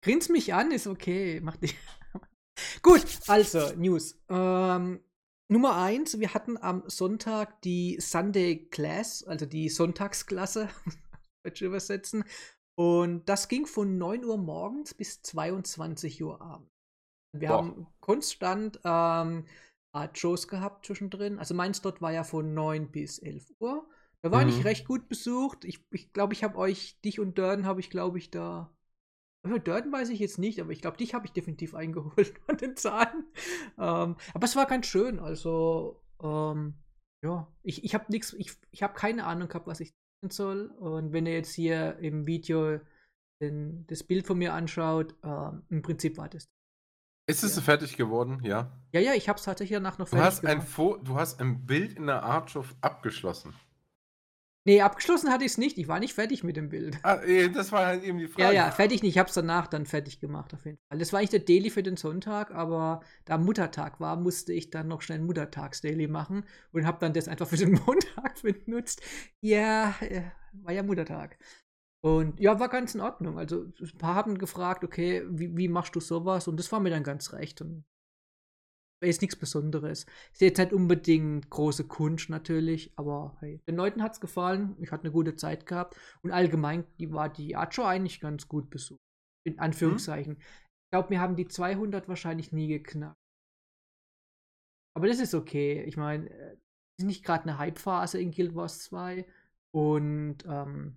Grins 0.05 0.29
mich 0.29 0.53
an, 0.53 0.71
ist 0.71 0.87
okay. 0.87 1.41
Mach 1.41 1.57
dich. 1.57 1.77
Gut, 2.83 3.21
also, 3.27 3.75
News. 3.75 4.21
Ähm, 4.29 5.03
Nummer 5.51 5.77
eins, 5.77 6.21
wir 6.21 6.35
hatten 6.35 6.57
am 6.59 6.83
Sonntag 6.87 7.63
die 7.63 7.99
Sunday 8.01 8.69
Class, 8.69 9.25
also 9.25 9.47
die 9.47 9.69
Sonntagsklasse, 9.69 10.69
Deutsch 11.45 11.63
übersetzen. 11.63 12.25
Und 12.77 13.29
das 13.29 13.49
ging 13.49 13.67
von 13.67 13.99
9 13.99 14.25
Uhr 14.25 14.37
morgens 14.37 14.95
bis 14.95 15.23
22 15.23 16.23
Uhr 16.25 16.41
abends. 16.41 16.71
Wir 17.33 17.49
Boah. 17.49 17.59
haben 17.59 17.87
konstant 18.01 18.81
ähm, 18.85 19.47
Art 19.93 20.19
Shows 20.19 20.49
gehabt 20.49 20.87
zwischendrin. 20.87 21.39
Also 21.39 21.55
mein 21.55 21.75
Slot 21.75 22.01
war 22.03 22.13
ja 22.13 22.25
von 22.25 22.55
9 22.55 22.91
bis 22.91 23.19
11 23.19 23.53
Uhr. 23.61 23.89
Da 24.23 24.31
war 24.33 24.43
Mhm. 24.43 24.49
ich 24.49 24.65
recht 24.65 24.87
gut 24.87 25.09
besucht. 25.09 25.65
Ich 25.65 25.77
glaube, 25.79 25.97
ich, 25.97 26.13
glaub, 26.13 26.33
ich 26.33 26.45
habe 26.45 26.59
euch, 26.59 27.01
dich 27.03 27.21
und 27.21 27.39
Durden 27.39 27.67
habe 27.67 27.81
ich, 27.81 27.91
glaube 27.91 28.19
ich, 28.19 28.31
da. 28.31 28.73
Für 29.47 29.61
Durden 29.61 29.93
weiß 29.93 30.09
ich 30.09 30.19
jetzt 30.21 30.39
nicht, 30.39 30.61
aber 30.61 30.71
ich 30.71 30.81
glaube, 30.81 30.97
dich 30.97 31.15
habe 31.15 31.27
ich 31.27 31.33
definitiv 31.33 31.75
eingeholt 31.77 32.39
von 32.47 32.57
den 32.57 32.77
Zahlen. 32.77 33.25
Ähm, 33.79 34.17
aber 34.35 34.45
es 34.45 34.57
war 34.57 34.67
ganz 34.67 34.87
schön. 34.87 35.19
Also, 35.21 36.03
ähm, 36.23 36.75
ja, 37.23 37.47
ich, 37.63 37.85
ich 37.85 37.95
habe 37.95 38.07
nichts, 38.11 38.33
ich, 38.35 38.53
ich 38.71 38.83
habe 38.83 38.95
keine 38.95 39.27
Ahnung 39.27 39.49
gehabt, 39.49 39.67
was 39.67 39.81
ich 39.81 39.93
soll. 40.33 40.67
Und 40.79 41.13
wenn 41.13 41.27
ihr 41.27 41.35
jetzt 41.35 41.55
hier 41.55 41.99
im 41.99 42.27
Video 42.27 42.81
den, 43.41 43.87
das 43.87 44.03
Bild 44.05 44.27
von 44.27 44.39
mir 44.39 44.55
anschaut, 44.55 45.15
ähm, 45.23 45.63
im 45.69 45.83
Prinzip 45.83 46.17
war 46.17 46.29
das. 46.29 46.49
Ist 47.27 47.43
es 47.43 47.57
Ja. 47.57 47.63
fertig 47.63 47.97
geworden? 47.97 48.41
Ja. 48.45 48.79
Ja, 48.93 49.01
ja, 49.01 49.15
ich 49.15 49.29
habe 49.29 49.39
es 49.39 49.45
tatsächlich 49.45 49.77
danach 49.77 49.99
noch 49.99 50.09
Du 50.09 50.17
fertig 50.17 50.27
hast, 50.27 50.45
ein 50.47 50.59
gemacht. 50.59 50.69
Fo 50.69 50.97
du 50.99 51.17
hast 51.17 51.41
ein 51.41 51.65
Bild 51.67 51.95
in 51.95 52.07
der 52.07 52.23
Artschaft 52.23 52.77
abgeschlossen. 52.81 53.55
Nee, 54.67 54.81
abgeschlossen 54.81 55.31
hatte 55.31 55.45
ich 55.45 55.53
es 55.53 55.59
nicht. 55.59 55.77
Ich 55.77 55.89
war 55.89 56.01
nicht 56.01 56.15
fertig 56.15 56.43
mit 56.43 56.57
dem 56.57 56.71
Bild. 56.71 56.99
Ah, 57.03 57.21
eh, 57.23 57.51
das 57.51 57.71
war 57.71 57.85
halt 57.85 58.03
eben 58.03 58.19
die 58.19 58.29
Frage. 58.29 58.43
Ja, 58.43 58.51
ja, 58.51 58.71
fertig 58.71 59.03
nicht. 59.03 59.13
Ich 59.13 59.19
habe 59.19 59.29
es 59.29 59.35
danach 59.35 59.67
dann 59.67 59.85
fertig 59.85 60.21
gemacht, 60.21 60.55
auf 60.55 60.65
jeden 60.65 60.79
Fall. 60.89 60.99
Das 60.99 61.13
war 61.13 61.21
nicht 61.21 61.35
der 61.35 61.41
Daily 61.41 61.69
für 61.69 61.83
den 61.83 61.99
Sonntag, 61.99 62.51
aber 62.51 63.01
da 63.27 63.37
Muttertag 63.37 64.01
war, 64.01 64.17
musste 64.17 64.55
ich 64.55 64.71
dann 64.71 64.89
noch 64.89 65.03
schnell 65.03 65.19
ein 65.19 65.27
Muttertags-Daily 65.27 66.09
machen 66.09 66.45
und 66.73 66.87
habe 66.87 66.99
dann 66.99 67.13
das 67.13 67.29
einfach 67.29 67.47
für 67.47 67.59
den 67.59 67.73
Montag 67.87 68.41
benutzt. 68.43 69.03
Ja, 69.43 69.95
äh, 70.01 70.23
war 70.53 70.73
ja 70.73 70.83
Muttertag. 70.83 71.39
Und 72.01 72.41
ja, 72.41 72.59
war 72.59 72.69
ganz 72.69 72.95
in 72.95 73.03
Ordnung. 73.03 73.39
Also 73.39 73.67
ein 73.81 73.99
paar 73.99 74.15
haben 74.15 74.39
gefragt, 74.39 74.83
okay, 74.83 75.25
wie, 75.29 75.55
wie 75.57 75.69
machst 75.69 75.95
du 75.95 76.01
sowas? 76.01 76.49
Und 76.49 76.59
das 76.59 76.73
war 76.73 76.81
mir 76.81 76.91
dann 76.91 77.03
ganz 77.03 77.35
recht. 77.35 77.61
Und 77.61 77.85
ist 79.09 79.23
nichts 79.23 79.37
Besonderes. 79.37 80.07
Ist 80.33 80.41
jetzt 80.41 80.59
nicht 80.59 80.73
unbedingt 80.73 81.51
große 81.51 81.87
Kunst 81.87 82.31
natürlich, 82.31 82.93
aber 82.97 83.37
hey, 83.41 83.61
den 83.67 83.77
Leuten 83.77 84.03
hat 84.03 84.13
es 84.13 84.21
gefallen. 84.21 84.77
Ich 84.81 84.93
hatte 84.93 85.05
eine 85.05 85.13
gute 85.13 85.37
Zeit 85.37 85.67
gehabt. 85.67 85.97
Und 86.23 86.31
allgemein 86.31 86.85
die 86.99 87.13
war 87.13 87.29
die 87.29 87.57
Art 87.57 87.75
Show 87.75 87.85
eigentlich 87.85 88.21
ganz 88.21 88.49
gut 88.49 88.71
besucht. 88.71 89.01
In 89.47 89.59
Anführungszeichen. 89.59 90.37
Ich 90.39 90.91
glaube, 90.91 91.11
wir 91.11 91.21
haben 91.21 91.37
die 91.37 91.49
200 91.49 92.09
wahrscheinlich 92.09 92.53
nie 92.53 92.69
geknackt. 92.69 93.19
Aber 94.97 95.09
das 95.09 95.19
ist 95.19 95.35
okay. 95.35 95.83
Ich 95.83 95.97
meine, 95.97 96.31
äh, 96.31 96.53
es 96.97 97.03
ist 97.03 97.07
nicht 97.07 97.25
gerade 97.25 97.45
eine 97.45 97.59
Hype-Phase 97.59 98.21
in 98.21 98.31
Guild 98.31 98.55
Wars 98.55 98.85
2. 98.85 99.27
Und 99.75 100.45
ähm, 100.47 100.97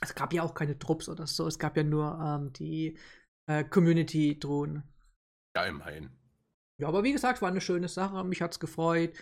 es 0.00 0.14
gab 0.14 0.32
ja 0.32 0.42
auch 0.42 0.54
keine 0.54 0.78
Trupps 0.78 1.08
oder 1.08 1.26
so. 1.26 1.46
Es 1.46 1.58
gab 1.58 1.76
ja 1.76 1.82
nur 1.82 2.18
ähm, 2.20 2.52
die 2.52 2.96
äh, 3.48 3.64
Community-Drohnen. 3.64 4.84
Ja, 5.56 5.64
immerhin. 5.64 6.10
Ja, 6.80 6.88
aber 6.88 7.02
wie 7.04 7.12
gesagt, 7.12 7.42
war 7.42 7.48
eine 7.48 7.60
schöne 7.60 7.88
Sache. 7.88 8.22
Mich 8.24 8.42
hat's 8.42 8.60
gefreut. 8.60 9.12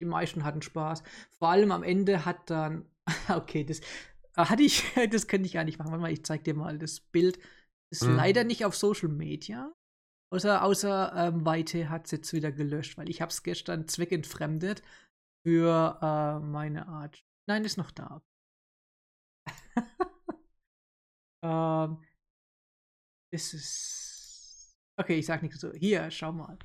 Die 0.00 0.04
meisten 0.06 0.44
hatten 0.44 0.62
Spaß. 0.62 1.02
Vor 1.38 1.48
allem 1.48 1.70
am 1.72 1.82
Ende 1.82 2.24
hat 2.24 2.50
dann, 2.50 2.90
okay, 3.28 3.64
das 3.64 3.80
äh, 3.80 3.84
hatte 4.36 4.62
ich, 4.62 4.84
das 5.10 5.26
könnte 5.28 5.46
ich 5.46 5.52
gar 5.54 5.64
nicht 5.64 5.78
machen. 5.78 5.90
Warte 5.90 6.02
mal, 6.02 6.12
ich 6.12 6.24
zeig 6.24 6.44
dir 6.44 6.54
mal 6.54 6.78
das 6.78 7.00
Bild. 7.00 7.38
Ist 7.90 8.02
Mhm. 8.02 8.16
leider 8.16 8.44
nicht 8.44 8.64
auf 8.64 8.76
Social 8.76 9.08
Media. 9.08 9.72
Außer, 10.32 10.62
außer 10.64 11.12
ähm, 11.16 11.46
Weite 11.46 11.90
hat 11.90 12.06
es 12.06 12.12
jetzt 12.12 12.32
wieder 12.32 12.52
gelöscht, 12.52 12.98
weil 12.98 13.08
ich 13.10 13.22
habe 13.22 13.30
es 13.30 13.42
gestern 13.44 13.88
zweckentfremdet 13.88 14.82
für 15.46 15.98
äh, 16.02 16.40
meine 16.46 16.88
Art. 16.88 17.24
Nein, 17.48 17.64
ist 17.64 17.78
noch 17.78 17.92
da. 17.92 18.22
ähm, 21.42 21.98
ist. 23.30 24.76
Okay, 24.98 25.18
ich 25.18 25.26
sag 25.26 25.42
nichts 25.42 25.60
so. 25.60 25.72
Hier, 25.72 26.10
schau 26.10 26.32
mal. 26.32 26.58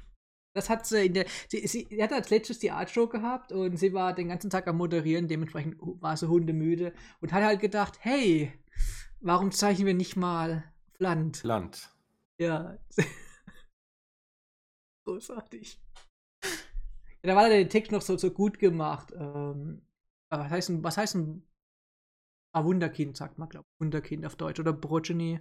Das 0.54 0.70
hat 0.70 0.86
sie 0.86 1.06
in 1.06 1.14
der. 1.14 1.26
Sie, 1.50 1.66
sie, 1.68 1.88
sie 1.90 2.04
hat 2.04 2.12
als 2.12 2.30
letztes 2.30 2.60
die 2.60 2.72
Art 2.72 2.90
Show 2.90 3.08
gehabt 3.08 3.52
und 3.52 3.78
sie 3.78 3.94
war 3.94 4.14
den 4.14 4.28
ganzen 4.28 4.50
Tag 4.50 4.68
am 4.68 4.78
Moderieren, 4.78 5.28
dementsprechend 5.28 5.78
war 5.80 6.18
sie 6.18 6.28
hundemüde 6.28 6.94
und 7.22 7.32
hat 7.32 7.44
halt 7.44 7.62
gedacht, 7.62 8.00
hey, 8.02 8.52
warum 9.22 9.52
zeichnen 9.52 9.88
wir 9.88 9.94
nicht 9.94 10.16
mal 10.16 10.64
Land? 10.98 11.44
Land. 11.44 11.96
Ja. 12.38 12.78
Großartig. 15.06 15.82
Ja, 17.24 17.30
da 17.30 17.36
war 17.36 17.50
der 17.50 17.70
Text 17.70 17.92
noch 17.92 18.02
so, 18.02 18.18
so 18.18 18.32
gut 18.32 18.60
gemacht. 18.60 19.12
Ähm, 19.16 19.82
aber 20.30 20.46
was 20.46 20.52
heißt 20.52 20.70
ein, 20.70 20.84
was 20.84 20.98
heißt 20.98 21.16
ein 21.16 21.48
ah, 22.54 22.64
Wunderkind, 22.64 23.18
sagt 23.18 23.38
man, 23.38 23.50
glaube 23.50 23.66
ich. 23.72 23.80
Wunderkind 23.80 24.26
auf 24.26 24.36
Deutsch 24.36 24.60
oder 24.60 24.74
Progeny. 24.74 25.40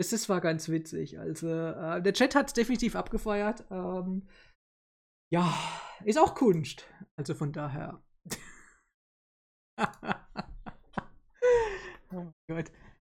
Das, 0.00 0.08
das 0.08 0.30
war 0.30 0.40
ganz 0.40 0.70
witzig. 0.70 1.18
Also, 1.18 1.46
äh, 1.46 2.00
der 2.00 2.14
Chat 2.14 2.34
hat 2.34 2.46
es 2.46 2.54
definitiv 2.54 2.96
abgefeiert. 2.96 3.66
Ähm, 3.70 4.26
ja, 5.30 5.54
ist 6.06 6.18
auch 6.18 6.34
Kunst. 6.34 6.86
Also 7.16 7.34
von 7.34 7.52
daher. 7.52 8.02
Oh 12.12 12.32
Gott. 12.48 12.72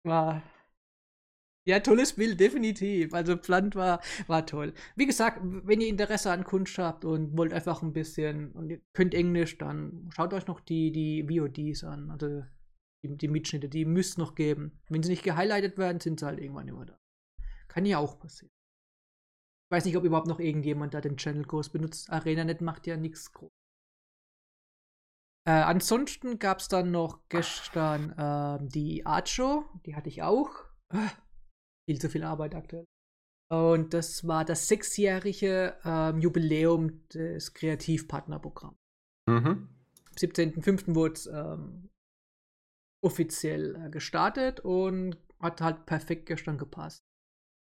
War. 0.04 0.42
Ja, 1.66 1.80
tolles 1.80 2.14
Bild, 2.14 2.40
definitiv. 2.40 3.14
Also 3.14 3.36
Plant 3.38 3.74
war, 3.74 4.00
war 4.26 4.44
toll. 4.44 4.74
Wie 4.96 5.06
gesagt, 5.06 5.38
wenn 5.42 5.80
ihr 5.80 5.88
Interesse 5.88 6.30
an 6.32 6.44
Kunst 6.44 6.76
habt 6.78 7.04
und 7.04 7.38
wollt 7.38 7.54
einfach 7.54 7.82
ein 7.82 7.92
bisschen 7.94 8.52
und 8.52 8.68
ihr 8.70 8.80
könnt 8.92 9.14
Englisch, 9.14 9.56
dann 9.56 10.10
schaut 10.12 10.34
euch 10.34 10.46
noch 10.46 10.60
die, 10.60 10.92
die 10.92 11.22
VODs 11.26 11.84
an. 11.84 12.10
Also 12.10 12.42
die, 13.02 13.16
die 13.16 13.28
Mitschnitte, 13.28 13.68
die 13.68 13.84
müsst 13.84 14.18
noch 14.18 14.34
geben. 14.34 14.80
Wenn 14.88 15.02
sie 15.02 15.10
nicht 15.10 15.24
gehighlightet 15.24 15.78
werden, 15.78 16.00
sind 16.00 16.20
sie 16.20 16.26
halt 16.26 16.40
irgendwann 16.40 16.68
immer 16.68 16.86
da. 16.86 16.98
Kann 17.68 17.86
ja 17.86 17.98
auch 17.98 18.18
passieren. 18.18 18.52
Ich 19.68 19.76
weiß 19.76 19.84
nicht, 19.84 19.96
ob 19.96 20.04
überhaupt 20.04 20.26
noch 20.26 20.40
irgendjemand 20.40 20.94
da 20.94 21.00
den 21.00 21.16
Channel 21.16 21.44
groß 21.44 21.70
benutzt. 21.70 22.10
ArenaNet 22.10 22.60
macht 22.60 22.86
ja 22.86 22.96
nichts 22.96 23.32
groß. 23.32 23.50
Äh, 25.44 25.52
ansonsten 25.52 26.38
gab 26.38 26.60
es 26.60 26.68
dann 26.68 26.92
noch 26.92 27.28
gestern 27.28 28.10
äh, 28.10 28.68
die 28.68 29.04
Art 29.06 29.28
Show, 29.28 29.64
die 29.86 29.96
hatte 29.96 30.08
ich 30.08 30.22
auch. 30.22 30.50
Ah, 30.90 31.10
viel 31.88 32.00
zu 32.00 32.08
viel 32.08 32.22
Arbeit 32.22 32.54
aktuell. 32.54 32.84
Und 33.50 33.92
das 33.92 34.26
war 34.26 34.44
das 34.44 34.68
sechsjährige 34.68 35.76
ähm, 35.84 36.20
Jubiläum 36.20 37.06
des 37.08 37.52
Kreativpartnerprogramms. 37.52 38.78
Mhm. 39.28 39.68
Am 40.08 40.16
17.05. 40.16 40.94
wurde 40.94 41.14
es 41.14 41.26
ähm, 41.26 41.90
offiziell 43.02 43.76
äh, 43.76 43.90
gestartet 43.90 44.60
und 44.60 45.16
hat 45.40 45.60
halt 45.60 45.86
perfekt 45.86 46.26
gestern 46.26 46.58
gepasst. 46.58 47.02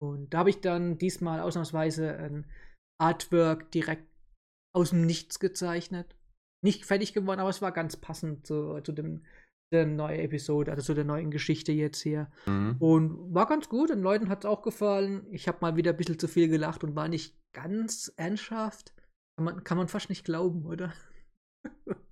Und 0.01 0.33
da 0.35 0.39
habe 0.39 0.51
ich 0.51 0.61
dann 0.61 0.99
diesmal 0.99 1.41
ausnahmsweise 1.41 2.17
ein 2.17 2.47
Artwork 3.01 3.71
direkt 3.71 4.07
aus 4.75 4.91
dem 4.91 5.07
Nichts 5.07 5.41
gezeichnet 5.41 6.19
nicht 6.63 6.85
fertig 6.85 7.13
geworden, 7.13 7.41
aber 7.41 7.51
es 7.51 7.63
war 7.63 7.73
ganz 7.73 7.97
passend 7.97 8.47
zu, 8.47 8.81
zu 8.81 8.93
dem 8.93 9.25
der 9.71 9.85
neuen 9.85 10.21
Episode, 10.21 10.71
also 10.71 10.83
zu 10.83 10.95
der 10.95 11.05
neuen 11.05 11.31
Geschichte 11.31 11.73
jetzt 11.73 12.01
hier. 12.01 12.31
Mhm. 12.47 12.77
Und 12.79 13.35
war 13.35 13.47
ganz 13.47 13.69
gut, 13.69 13.91
den 13.91 14.01
Leuten 14.01 14.31
hat 14.31 14.45
es 14.45 14.51
auch 14.51 14.63
gefallen. 14.63 15.27
Ich 15.31 15.47
habe 15.47 15.59
mal 15.61 15.77
wieder 15.77 15.91
ein 15.91 15.97
bisschen 15.97 16.19
zu 16.19 16.27
viel 16.27 16.49
gelacht 16.49 16.83
und 16.85 16.97
war 16.97 17.09
nicht 17.09 17.37
ganz 17.53 18.13
ernsthaft. 18.17 18.95
Kann 19.37 19.45
man, 19.45 19.65
kann 19.65 19.77
man 19.77 19.89
fast 19.89 20.09
nicht 20.09 20.25
glauben, 20.25 20.65
oder? 20.65 20.93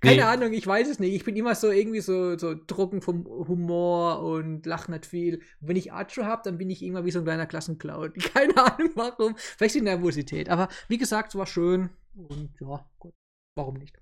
Keine 0.00 0.16
nee. 0.16 0.22
Ahnung, 0.22 0.52
ich 0.52 0.66
weiß 0.66 0.88
es 0.88 0.98
nicht. 0.98 1.14
Ich 1.14 1.24
bin 1.24 1.36
immer 1.36 1.54
so 1.54 1.70
irgendwie 1.70 2.00
so, 2.00 2.38
so 2.38 2.54
trocken 2.54 3.02
vom 3.02 3.24
Humor 3.26 4.22
und 4.22 4.66
lach 4.66 4.88
nicht 4.88 5.06
viel. 5.06 5.36
Und 5.60 5.68
wenn 5.68 5.76
ich 5.76 5.92
Archer 5.92 6.26
habe, 6.26 6.42
dann 6.44 6.58
bin 6.58 6.70
ich 6.70 6.82
immer 6.82 7.04
wie 7.04 7.10
so 7.10 7.20
ein 7.20 7.24
kleiner 7.24 7.46
Klassencloud. 7.46 8.14
Keine 8.34 8.56
Ahnung 8.56 8.90
warum. 8.94 9.34
Vielleicht 9.36 9.74
die 9.74 9.80
Nervosität. 9.80 10.48
Aber 10.48 10.68
wie 10.88 10.98
gesagt, 10.98 11.30
es 11.30 11.38
war 11.38 11.46
schön. 11.46 11.90
Und 12.14 12.50
ja, 12.60 12.88
gut. 12.98 13.14
Warum 13.56 13.74
nicht? 13.74 14.00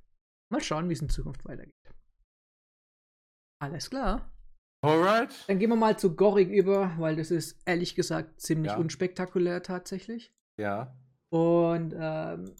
Mal 0.50 0.62
schauen, 0.62 0.88
wie 0.88 0.94
es 0.94 1.02
in 1.02 1.08
Zukunft 1.08 1.44
weitergeht. 1.44 1.74
Alles 3.60 3.88
klar. 3.88 4.30
Alright. 4.84 5.44
Dann 5.46 5.58
gehen 5.58 5.70
wir 5.70 5.76
mal 5.76 5.98
zu 5.98 6.16
Gorig 6.16 6.50
über, 6.50 6.92
weil 6.98 7.16
das 7.16 7.30
ist 7.30 7.62
ehrlich 7.64 7.94
gesagt 7.94 8.40
ziemlich 8.40 8.72
ja. 8.72 8.78
unspektakulär 8.78 9.62
tatsächlich. 9.62 10.34
Ja. 10.58 10.96
Und 11.30 11.94
ähm, 11.96 12.54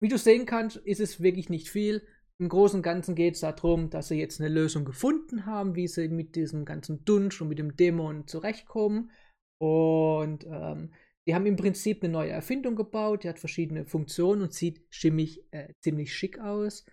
wie 0.00 0.08
du 0.08 0.18
sehen 0.18 0.46
kannst, 0.46 0.78
ist 0.78 1.00
es 1.00 1.20
wirklich 1.20 1.50
nicht 1.50 1.68
viel. 1.68 2.06
Im 2.38 2.48
Großen 2.48 2.78
und 2.78 2.82
Ganzen 2.82 3.14
geht 3.14 3.34
es 3.34 3.40
darum, 3.40 3.88
dass 3.88 4.08
sie 4.08 4.18
jetzt 4.18 4.40
eine 4.40 4.50
Lösung 4.50 4.84
gefunden 4.84 5.46
haben, 5.46 5.74
wie 5.74 5.88
sie 5.88 6.08
mit 6.08 6.36
diesem 6.36 6.64
ganzen 6.64 7.04
Dunsch 7.04 7.40
und 7.40 7.48
mit 7.48 7.58
dem 7.58 7.76
Dämon 7.76 8.26
zurechtkommen. 8.26 9.10
Und 9.58 10.44
ähm, 10.44 10.90
die 11.26 11.34
haben 11.34 11.46
im 11.46 11.56
Prinzip 11.56 12.02
eine 12.02 12.12
neue 12.12 12.30
Erfindung 12.30 12.76
gebaut, 12.76 13.24
die 13.24 13.28
hat 13.28 13.38
verschiedene 13.38 13.86
Funktionen 13.86 14.42
und 14.42 14.52
sieht 14.52 14.82
schimmig, 14.90 15.42
äh, 15.50 15.72
ziemlich 15.80 16.14
schick 16.14 16.38
aus. 16.38 16.84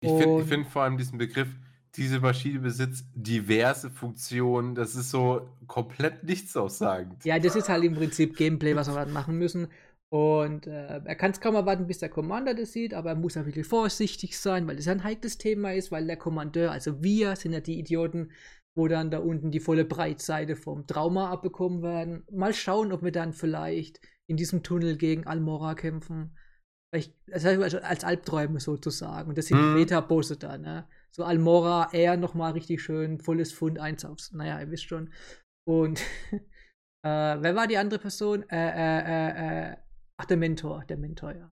Ich 0.00 0.10
finde 0.10 0.44
find 0.44 0.66
vor 0.66 0.82
allem 0.82 0.96
diesen 0.96 1.18
Begriff, 1.18 1.48
diese 1.96 2.20
Maschine 2.20 2.60
besitzt 2.60 3.06
diverse 3.14 3.90
Funktionen. 3.90 4.74
Das 4.74 4.94
ist 4.94 5.10
so 5.10 5.48
komplett 5.66 6.22
nichtssaussagend. 6.24 7.24
Ja, 7.24 7.38
das 7.38 7.56
ist 7.56 7.68
halt 7.68 7.84
im 7.84 7.94
Prinzip 7.94 8.36
Gameplay, 8.36 8.76
was 8.76 8.88
wir 8.88 9.06
machen 9.06 9.38
müssen. 9.38 9.68
Und 10.10 10.66
äh, 10.66 11.00
er 11.04 11.14
kann 11.16 11.32
es 11.32 11.40
kaum 11.40 11.54
erwarten, 11.54 11.86
bis 11.86 11.98
der 11.98 12.08
Commander 12.08 12.54
das 12.54 12.72
sieht, 12.72 12.94
aber 12.94 13.10
er 13.10 13.16
muss 13.16 13.34
ja 13.34 13.44
wirklich 13.44 13.66
vorsichtig 13.66 14.38
sein, 14.38 14.66
weil 14.66 14.76
das 14.76 14.88
ein 14.88 15.04
heikles 15.04 15.36
Thema 15.36 15.74
ist, 15.74 15.92
weil 15.92 16.06
der 16.06 16.16
Kommandeur, 16.16 16.72
also 16.72 17.02
wir 17.02 17.36
sind 17.36 17.52
ja 17.52 17.60
die 17.60 17.78
Idioten, 17.78 18.32
wo 18.74 18.88
dann 18.88 19.10
da 19.10 19.18
unten 19.18 19.50
die 19.50 19.60
volle 19.60 19.84
Breitseite 19.84 20.56
vom 20.56 20.86
Trauma 20.86 21.30
abbekommen 21.30 21.82
werden. 21.82 22.24
Mal 22.30 22.54
schauen, 22.54 22.92
ob 22.92 23.02
wir 23.02 23.12
dann 23.12 23.34
vielleicht 23.34 24.00
in 24.30 24.36
diesem 24.36 24.62
Tunnel 24.62 24.96
gegen 24.96 25.26
Almora 25.26 25.74
kämpfen. 25.74 26.36
Also 27.30 27.48
als 27.48 28.04
Albträume 28.04 28.60
sozusagen. 28.60 29.28
Und 29.28 29.36
das 29.36 29.46
sind 29.46 29.58
hm. 29.58 29.74
Meta-Bosse 29.74 30.38
da, 30.38 30.56
ne? 30.56 30.88
So 31.10 31.24
Almora, 31.24 31.88
er 31.92 32.16
nochmal 32.16 32.52
richtig 32.52 32.80
schön, 32.80 33.18
volles 33.18 33.52
Fund, 33.52 33.78
eins 33.78 34.04
aufs. 34.04 34.32
Naja, 34.32 34.60
ihr 34.60 34.70
wisst 34.70 34.84
schon. 34.84 35.12
Und 35.66 36.00
äh, 36.32 36.38
wer 37.02 37.54
war 37.54 37.66
die 37.66 37.76
andere 37.76 37.98
Person? 37.98 38.48
Äh, 38.48 38.56
äh, 38.56 39.00
äh, 39.04 39.72
äh, 39.72 39.76
ach, 40.18 40.26
der 40.26 40.36
Mentor, 40.36 40.84
der 40.88 40.98
Mentor, 40.98 41.32
ja. 41.32 41.50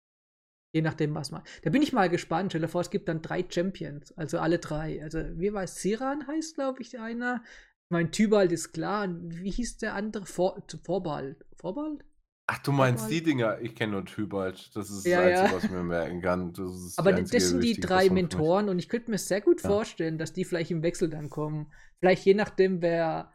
Je 0.73 0.81
nachdem, 0.81 1.15
was 1.15 1.31
man. 1.31 1.41
Da 1.63 1.69
bin 1.69 1.81
ich 1.81 1.93
mal 1.93 2.09
gespannt. 2.09 2.51
Stell 2.51 2.59
dir 2.59 2.67
vor, 2.67 2.81
es 2.81 2.89
gibt 2.89 3.07
dann 3.07 3.21
drei 3.21 3.45
Champions. 3.47 4.11
Also 4.17 4.39
alle 4.39 4.59
drei. 4.59 5.01
Also, 5.01 5.19
wie 5.39 5.47
es? 5.47 5.81
Siran 5.81 6.27
heißt, 6.27 6.55
glaube 6.55 6.81
ich, 6.81 6.99
einer. 6.99 7.41
Mein 7.89 8.11
Tybalt 8.11 8.51
ist 8.51 8.73
klar. 8.73 9.07
wie 9.09 9.51
hieß 9.51 9.77
der 9.77 9.93
andere? 9.93 10.25
Vor 10.25 10.61
Vorbald. 10.83 11.45
Vorbald? 11.55 12.03
Ach, 12.47 12.59
du 12.59 12.71
meinst 12.71 13.09
die 13.09 13.23
Dinger? 13.23 13.59
Ich 13.61 13.73
kenne 13.73 13.93
nur 13.93 14.05
Tybalt. 14.05 14.75
Das 14.75 14.89
ist 14.89 15.05
das 15.05 15.13
Einzige, 15.13 15.47
ja. 15.47 15.53
was 15.53 15.63
ich 15.63 15.71
mir 15.71 15.83
merken 15.83 16.21
kann. 16.21 16.53
Das 16.53 16.97
Aber 16.97 17.13
das 17.13 17.29
sind 17.29 17.63
die 17.63 17.79
drei 17.79 18.09
Mentoren 18.09 18.69
und 18.69 18.77
ich 18.77 18.89
könnte 18.89 19.09
mir 19.09 19.17
sehr 19.17 19.41
gut 19.41 19.63
ja. 19.63 19.69
vorstellen, 19.69 20.17
dass 20.17 20.33
die 20.33 20.45
vielleicht 20.45 20.71
im 20.71 20.83
Wechsel 20.83 21.09
dann 21.09 21.29
kommen. 21.29 21.71
Vielleicht 21.99 22.25
je 22.25 22.33
nachdem, 22.33 22.81
wer 22.81 23.31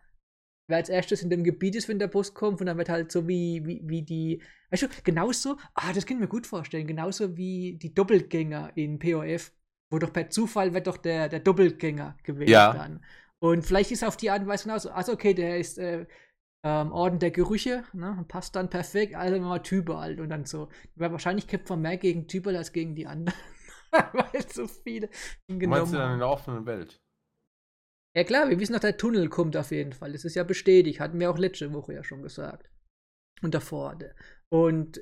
wer 0.70 0.78
als 0.78 0.88
erstes 0.88 1.22
in 1.22 1.30
dem 1.30 1.44
Gebiet 1.44 1.76
ist, 1.76 1.88
wenn 1.88 1.98
der 1.98 2.09
Bus 2.09 2.35
kommt 2.35 2.61
und 2.61 2.66
dann 2.66 2.78
wird 2.78 2.88
halt 2.88 3.12
so 3.12 3.28
wie, 3.28 3.64
wie, 3.66 3.83
wie 3.85 4.02
die, 4.02 4.42
weißt 4.70 4.85
du, 4.85 4.88
genauso, 5.04 5.56
ah, 5.74 5.92
das 5.92 6.06
kann 6.06 6.16
ich 6.16 6.22
mir 6.22 6.28
gut 6.28 6.46
vorstellen, 6.46 6.87
genauso 6.87 7.37
wie 7.37 7.76
die 7.76 7.94
Doppelgänger 7.94 8.72
in 8.76 8.98
POF, 8.98 9.52
wo 9.90 9.98
doch 9.98 10.12
per 10.12 10.30
Zufall 10.30 10.72
wird 10.72 10.87
doch 10.87 10.96
der, 10.96 11.28
der 11.28 11.40
Doppelgänger 11.40 12.16
gewählt 12.22 12.50
ja. 12.50 12.72
dann. 12.72 13.04
Und 13.40 13.64
vielleicht 13.64 13.90
ist 13.90 14.04
auf 14.04 14.16
die 14.16 14.30
Art 14.30 14.42
und 14.42 14.48
Weise 14.48 14.64
genauso, 14.64 14.90
also 14.90 15.12
okay, 15.12 15.35
der 15.35 15.59
ist 15.59 15.78
äh, 15.78 16.06
ähm, 16.62 16.92
Orden 16.92 17.18
der 17.18 17.30
Gerüche, 17.30 17.85
ne, 17.92 18.24
passt 18.28 18.54
dann 18.54 18.68
perfekt, 18.68 19.14
also 19.14 19.40
mal 19.40 19.61
Tybal 19.61 20.20
und 20.20 20.28
dann 20.28 20.44
so. 20.44 20.68
Weil 20.94 21.11
wahrscheinlich 21.11 21.46
kämpft 21.46 21.70
man 21.70 21.80
mehr 21.80 21.96
gegen 21.96 22.28
Tybal 22.28 22.56
als 22.56 22.72
gegen 22.72 22.94
die 22.94 23.06
anderen. 23.06 23.38
Weil 23.90 24.48
so 24.48 24.66
viele 24.66 25.09
ihn 25.48 25.59
genommen 25.59 25.80
Meinst 25.80 25.94
du 25.94 25.98
dann 25.98 26.12
in 26.12 26.18
der 26.18 26.28
offenen 26.28 26.66
Welt? 26.66 27.00
Ja 28.16 28.25
klar, 28.25 28.49
wir 28.49 28.59
wissen 28.59 28.73
doch, 28.73 28.81
der 28.81 28.96
Tunnel 28.96 29.29
kommt 29.29 29.57
auf 29.57 29.70
jeden 29.70 29.92
Fall. 29.92 30.12
Das 30.12 30.25
ist 30.25 30.35
ja 30.35 30.42
bestätigt, 30.42 31.01
hatten 31.01 31.20
wir 31.20 31.31
auch 31.31 31.38
letzte 31.38 31.73
Woche 31.73 31.94
ja 31.94 32.03
schon 32.03 32.23
gesagt. 32.23 32.68
Und 33.42 33.55
davor. 33.55 33.99
Und 34.49 35.01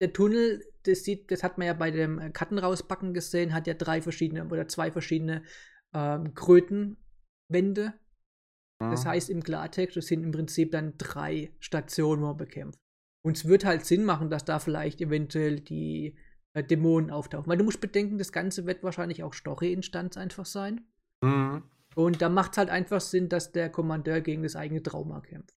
der 0.00 0.12
Tunnel, 0.12 0.64
das 0.84 1.04
sieht, 1.04 1.30
das 1.30 1.42
hat 1.42 1.58
man 1.58 1.66
ja 1.66 1.74
bei 1.74 1.90
dem 1.90 2.18
äh, 2.18 2.30
Kartenrauspacken 2.30 3.14
gesehen, 3.14 3.54
hat 3.54 3.66
ja 3.66 3.74
drei 3.74 4.02
verschiedene 4.02 4.44
oder 4.46 4.68
zwei 4.68 4.90
verschiedene 4.90 5.42
ähm, 5.94 6.34
Krötenwände. 6.34 7.94
Mhm. 8.80 8.90
Das 8.90 9.06
heißt 9.06 9.30
im 9.30 9.42
Klartext, 9.42 9.96
das 9.96 10.06
sind 10.06 10.24
im 10.24 10.32
Prinzip 10.32 10.72
dann 10.72 10.94
drei 10.98 11.52
Stationen, 11.60 12.22
wo 12.22 12.26
man 12.26 12.36
bekämpft. 12.36 12.78
Und 13.24 13.36
es 13.36 13.46
wird 13.46 13.64
halt 13.64 13.84
Sinn 13.84 14.04
machen, 14.04 14.30
dass 14.30 14.44
da 14.44 14.58
vielleicht 14.58 15.00
eventuell 15.00 15.60
die 15.60 16.16
äh, 16.54 16.62
Dämonen 16.62 17.10
auftauchen. 17.10 17.48
Weil 17.48 17.58
du 17.58 17.64
musst 17.64 17.80
bedenken, 17.80 18.18
das 18.18 18.32
Ganze 18.32 18.66
wird 18.66 18.82
wahrscheinlich 18.82 19.22
auch 19.22 19.34
Story-Instanz 19.34 20.16
einfach 20.16 20.46
sein. 20.46 20.86
Mhm. 21.22 21.64
Und 21.98 22.22
da 22.22 22.28
macht 22.28 22.52
es 22.52 22.58
halt 22.58 22.70
einfach 22.70 23.00
Sinn, 23.00 23.28
dass 23.28 23.50
der 23.50 23.70
Kommandeur 23.70 24.20
gegen 24.20 24.44
das 24.44 24.54
eigene 24.54 24.80
Trauma 24.80 25.20
kämpft. 25.20 25.56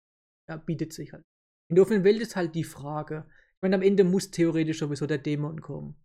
Ja, 0.49 0.57
bietet 0.57 0.91
sich 0.91 1.13
halt. 1.13 1.23
In 1.69 1.75
der 1.75 1.83
offenen 1.83 2.03
Welt 2.03 2.19
ist 2.19 2.35
halt 2.35 2.55
die 2.55 2.63
Frage. 2.63 3.27
Ich 3.29 3.61
meine, 3.61 3.75
am 3.75 3.83
Ende 3.83 4.03
muss 4.03 4.31
theoretisch 4.31 4.79
sowieso 4.79 5.05
der 5.05 5.19
Dämon 5.19 5.61
kommen. 5.61 6.03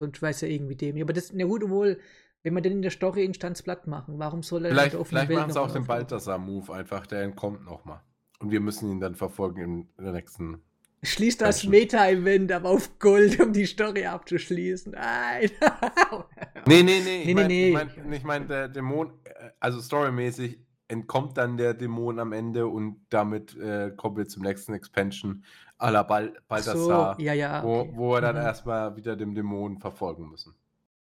Sonst 0.00 0.22
weiß 0.22 0.42
er 0.44 0.48
irgendwie 0.48 0.74
Dämon. 0.74 1.02
Aber 1.02 1.12
das, 1.12 1.34
na 1.34 1.44
gut, 1.44 1.68
wohl, 1.68 2.00
wenn 2.44 2.54
man 2.54 2.62
den 2.62 2.72
in 2.72 2.82
der 2.82 2.90
Story-Instanz 2.90 3.60
platt 3.60 3.86
machen, 3.86 4.18
warum 4.18 4.42
soll 4.42 4.64
er 4.64 4.70
vielleicht, 4.70 4.86
in 4.86 4.90
der 4.92 5.00
offenen 5.00 5.26
Vielleicht 5.26 5.40
machen 5.40 5.52
sie 5.52 5.60
auch 5.60 5.70
den 5.70 5.84
Balthasar-Move 5.84 6.72
einfach, 6.72 7.06
der 7.06 7.20
entkommt 7.20 7.62
nochmal. 7.66 8.02
Und 8.38 8.50
wir 8.50 8.60
müssen 8.60 8.90
ihn 8.90 9.00
dann 9.00 9.16
verfolgen 9.16 9.90
in 9.98 10.02
der 10.02 10.12
nächsten 10.12 10.62
Schließt 11.06 11.40
das 11.40 11.64
Meta-Event 11.64 12.50
aber 12.52 12.70
auf 12.70 12.98
Gold, 12.98 13.40
um 13.40 13.52
die 13.52 13.66
Story 13.66 14.06
abzuschließen. 14.06 14.92
Nein. 14.92 15.50
nee, 16.66 16.82
nee, 16.82 17.00
nee. 17.04 17.22
Ich 17.22 17.34
meine, 17.34 17.48
nee, 17.48 17.54
nee. 17.54 17.68
ich 17.68 17.74
mein, 17.74 18.12
ich 18.12 18.24
mein, 18.24 18.48
der 18.48 18.68
Dämon, 18.68 19.12
äh, 19.24 19.50
also 19.60 19.80
storymäßig 19.80 20.58
entkommt 20.88 21.36
dann 21.36 21.56
der 21.56 21.74
Dämon 21.74 22.18
am 22.18 22.32
Ende 22.32 22.66
und 22.66 23.06
damit 23.10 23.56
äh, 23.56 23.92
kommen 23.96 24.16
wir 24.16 24.26
zum 24.26 24.42
nächsten 24.42 24.74
Expansion 24.74 25.44
à 25.78 25.90
la 25.90 26.02
Bal 26.02 26.32
Balthasar, 26.48 27.16
so, 27.16 27.22
ja, 27.22 27.32
ja, 27.32 27.62
okay. 27.62 27.92
wo, 27.92 27.96
wo 27.96 28.10
wir 28.12 28.20
dann 28.20 28.36
mhm. 28.36 28.42
erstmal 28.42 28.96
wieder 28.96 29.16
dem 29.16 29.34
Dämon 29.34 29.78
verfolgen 29.78 30.28
müssen. 30.28 30.54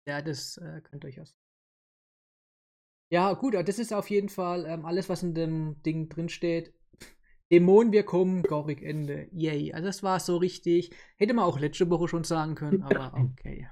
Ja, 0.07 0.21
das 0.21 0.57
äh, 0.57 0.81
kann 0.81 0.99
durchaus. 0.99 1.35
Ja, 3.09 3.33
gut, 3.33 3.53
das 3.53 3.79
ist 3.79 3.93
auf 3.93 4.09
jeden 4.09 4.29
Fall 4.29 4.65
ähm, 4.65 4.85
alles, 4.85 5.07
was 5.07 5.23
in 5.23 5.33
dem 5.33 5.81
Ding 5.83 6.09
drinsteht. 6.09 6.73
Dämonen, 7.51 7.93
wir 7.93 8.03
kommen, 8.03 8.43
Gorik 8.43 8.81
Ende. 8.81 9.29
Yay. 9.31 9.73
Also 9.73 9.87
das 9.87 10.03
war 10.03 10.19
so 10.19 10.37
richtig. 10.37 10.91
Hätte 11.17 11.33
man 11.33 11.45
auch 11.45 11.59
letzte 11.59 11.89
Woche 11.89 12.07
schon 12.07 12.23
sagen 12.23 12.55
können, 12.55 12.83
aber 12.83 13.13
okay. 13.39 13.69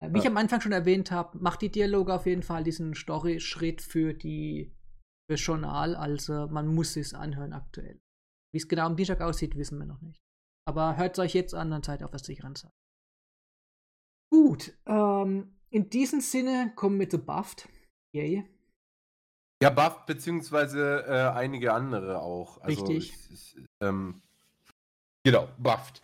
Äh, 0.00 0.12
Wie 0.12 0.18
ich 0.18 0.26
am 0.26 0.36
Anfang 0.36 0.60
schon 0.60 0.72
erwähnt 0.72 1.10
habe, 1.10 1.38
macht 1.38 1.62
die 1.62 1.70
Dialoge 1.70 2.14
auf 2.14 2.26
jeden 2.26 2.42
Fall 2.42 2.64
diesen 2.64 2.94
Story-Schritt 2.94 3.80
für 3.80 4.14
die 4.14 4.74
fürs 5.28 5.44
Journal. 5.44 5.96
Also 5.96 6.48
man 6.48 6.66
muss 6.66 6.96
es 6.96 7.14
anhören 7.14 7.52
aktuell. 7.52 8.00
Wie 8.52 8.58
es 8.58 8.68
genau 8.68 8.86
am 8.86 8.96
Dienstag 8.96 9.20
aussieht, 9.20 9.56
wissen 9.56 9.78
wir 9.78 9.86
noch 9.86 10.00
nicht. 10.00 10.20
Aber 10.66 10.96
hört 10.96 11.12
es 11.12 11.18
euch 11.18 11.34
jetzt 11.34 11.54
an, 11.54 11.70
dann 11.70 11.82
seid 11.82 12.00
ihr 12.00 12.04
auf 12.04 12.10
der 12.10 12.20
sicheren 12.20 12.54
Seite. 12.54 12.74
Gut, 14.30 14.78
ähm, 14.86 15.58
in 15.70 15.88
diesem 15.88 16.20
Sinne 16.20 16.72
kommen 16.76 16.98
wir 16.98 17.08
zu 17.08 17.18
Buffed. 17.18 17.68
Yay. 18.14 18.44
Ja, 19.62 19.70
Buff 19.70 20.06
beziehungsweise 20.06 21.04
äh, 21.06 21.36
einige 21.36 21.72
andere 21.72 22.20
auch. 22.20 22.60
Also, 22.62 22.86
Richtig. 22.86 23.14
Ich, 23.30 23.56
ich, 23.56 23.64
ähm, 23.80 24.22
genau, 25.24 25.48
Buffed. 25.58 26.00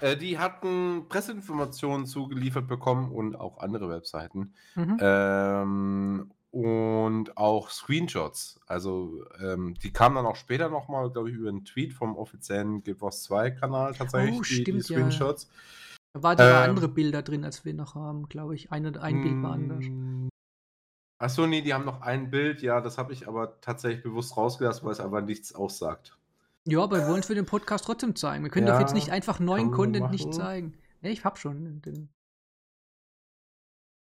Äh, 0.00 0.16
die 0.16 0.38
hatten 0.38 1.06
Presseinformationen 1.08 2.06
zugeliefert 2.06 2.68
bekommen 2.68 3.10
und 3.10 3.34
auch 3.36 3.58
andere 3.58 3.88
Webseiten. 3.88 4.52
Mhm. 4.74 4.98
Ähm, 5.00 6.30
und 6.50 7.36
auch 7.36 7.70
Screenshots. 7.70 8.60
Also, 8.66 9.24
ähm, 9.40 9.74
die 9.82 9.92
kamen 9.92 10.16
dann 10.16 10.26
auch 10.26 10.36
später 10.36 10.68
nochmal, 10.68 11.10
glaube 11.10 11.30
ich, 11.30 11.36
über 11.36 11.48
einen 11.48 11.64
Tweet 11.64 11.92
vom 11.94 12.16
offiziellen 12.16 12.82
Guild 12.82 13.00
Wars 13.00 13.22
2 13.24 13.52
Kanal 13.52 13.94
tatsächlich, 13.94 14.38
Oh, 14.38 14.42
die, 14.42 14.48
die 14.48 14.62
stimmt, 14.62 14.88
ja. 14.88 14.96
Screenshots. 14.96 15.48
Da 16.14 16.22
waren 16.22 16.38
ähm, 16.40 16.70
andere 16.70 16.88
Bilder 16.88 17.22
drin, 17.22 17.44
als 17.44 17.64
wir 17.64 17.74
noch 17.74 17.94
haben, 17.94 18.28
glaube 18.28 18.54
ich. 18.54 18.72
Ein, 18.72 18.96
ein 18.96 19.22
Bild 19.22 19.42
war 19.42 19.52
anders. 19.52 19.84
Achso, 21.18 21.46
nee, 21.46 21.62
die 21.62 21.74
haben 21.74 21.84
noch 21.84 22.00
ein 22.02 22.30
Bild, 22.30 22.62
ja, 22.62 22.80
das 22.80 22.96
habe 22.96 23.12
ich 23.12 23.26
aber 23.26 23.60
tatsächlich 23.60 24.04
bewusst 24.04 24.36
rausgelassen, 24.36 24.84
weil 24.84 24.92
es 24.92 25.00
einfach 25.00 25.20
nichts 25.20 25.52
aussagt. 25.54 26.16
Ja, 26.64 26.82
aber 26.82 26.98
wir 26.98 27.08
wollen 27.08 27.20
es 27.20 27.26
für 27.26 27.34
den 27.34 27.46
Podcast 27.46 27.84
trotzdem 27.84 28.14
zeigen. 28.14 28.44
Wir 28.44 28.50
können 28.50 28.66
doch 28.66 28.74
Ja, 28.74 28.80
jetzt 28.80 28.94
nicht 28.94 29.10
einfach 29.10 29.40
neuen 29.40 29.72
Content 29.72 30.10
nicht 30.10 30.32
zeigen. 30.32 30.78
Ne, 31.00 31.10
ich 31.10 31.24
hab 31.24 31.38
schon 31.38 31.80
den. 31.82 32.08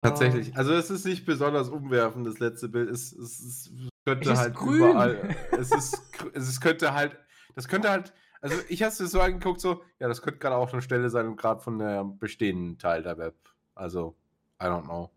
Tatsächlich. 0.02 0.56
Also 0.56 0.72
es 0.74 0.90
ist 0.90 1.04
nicht 1.06 1.24
besonders 1.24 1.68
umwerfend, 1.68 2.26
das 2.26 2.40
letzte 2.40 2.68
Bild. 2.68 2.90
Es, 2.90 3.12
es, 3.12 3.40
es 3.40 3.70
könnte 4.04 4.32
Es 4.32 4.38
halt 4.38 4.54
grün. 4.54 4.76
überall. 4.90 5.36
Es 5.52 5.70
ist 5.70 6.02
es 6.34 6.60
könnte 6.60 6.92
halt. 6.92 7.16
Das 7.54 7.68
könnte 7.68 7.90
halt. 7.90 8.12
Also 8.40 8.56
ich 8.68 8.82
habe 8.82 8.90
es 8.90 8.98
so 8.98 9.20
angeguckt, 9.20 9.60
so, 9.60 9.82
ja, 10.00 10.08
das 10.08 10.20
könnte 10.22 10.40
gerade 10.40 10.56
auch 10.56 10.72
eine 10.72 10.82
Stelle 10.82 11.08
sein, 11.10 11.36
gerade 11.36 11.60
von 11.60 11.78
der 11.78 12.04
bestehenden 12.04 12.78
Teil 12.78 13.04
der 13.04 13.16
Web. 13.16 13.36
Also, 13.76 14.16
I 14.60 14.64
don't 14.66 14.82
know. 14.82 15.10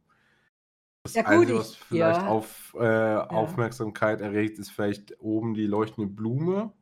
Das 1.06 1.16
Ja, 1.16 1.22
gut, 1.22 1.48
Einzige, 1.48 1.60
was 1.60 1.76
vielleicht 1.76 2.20
ja. 2.20 2.28
auf, 2.28 2.76
äh, 2.80 3.16
Aufmerksamkeit 3.16 4.20
erregt, 4.22 4.60
ist 4.60 4.72
vielleicht 4.72 5.20
oben 5.22 5.54
die 5.54 5.68
leuchtende 5.68 6.10
Blume. 6.12 6.74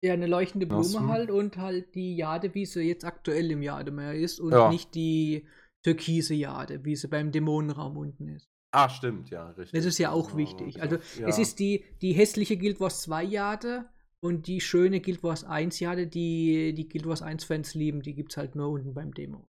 Ja, 0.00 0.12
eine 0.12 0.26
leuchtende 0.26 0.66
Blume 0.66 0.94
Lassen. 1.00 1.08
halt 1.08 1.30
und 1.30 1.56
halt 1.56 1.94
die 1.94 2.16
Jade, 2.16 2.54
wie 2.54 2.66
sie 2.66 2.82
jetzt 2.82 3.04
aktuell 3.04 3.50
im 3.50 3.62
Jademeer 3.62 4.14
ist 4.14 4.40
und 4.40 4.52
Ja. 4.52 4.68
nicht 4.68 4.94
die 4.94 5.46
türkise 5.84 6.34
Jade, 6.34 6.84
wie 6.84 6.96
sie 6.96 7.08
beim 7.08 7.32
Dämonenraum 7.32 7.96
unten 7.96 8.28
ist. 8.28 8.48
Ah, 8.70 8.88
stimmt, 8.88 9.30
ja, 9.30 9.50
richtig. 9.50 9.72
Das 9.80 9.84
ist 9.86 9.98
ja 9.98 10.10
auch 10.12 10.30
Genau, 10.30 10.38
wichtig. 10.38 10.76
ja, 10.76 10.82
Also 10.82 10.98
ja. 11.18 11.28
es 11.28 11.38
ist 11.38 11.58
die, 11.58 11.84
die 12.02 12.12
hässliche 12.12 12.56
Guild 12.56 12.80
Wars 12.80 13.02
2 13.02 13.22
Jade 13.24 13.88
und 14.20 14.46
die 14.46 14.60
schöne 14.60 15.00
Guild 15.00 15.22
Wars 15.22 15.44
1 15.44 15.78
Jade, 15.80 16.06
die 16.06 16.74
die 16.74 16.88
Guild 16.88 17.06
Wars 17.06 17.22
1 17.22 17.44
Fans 17.44 17.74
lieben, 17.74 18.02
die 18.02 18.14
gibt's 18.14 18.36
halt 18.36 18.54
nur 18.56 18.68
unten 18.70 18.94
beim 18.94 19.12
Demo. 19.14 19.46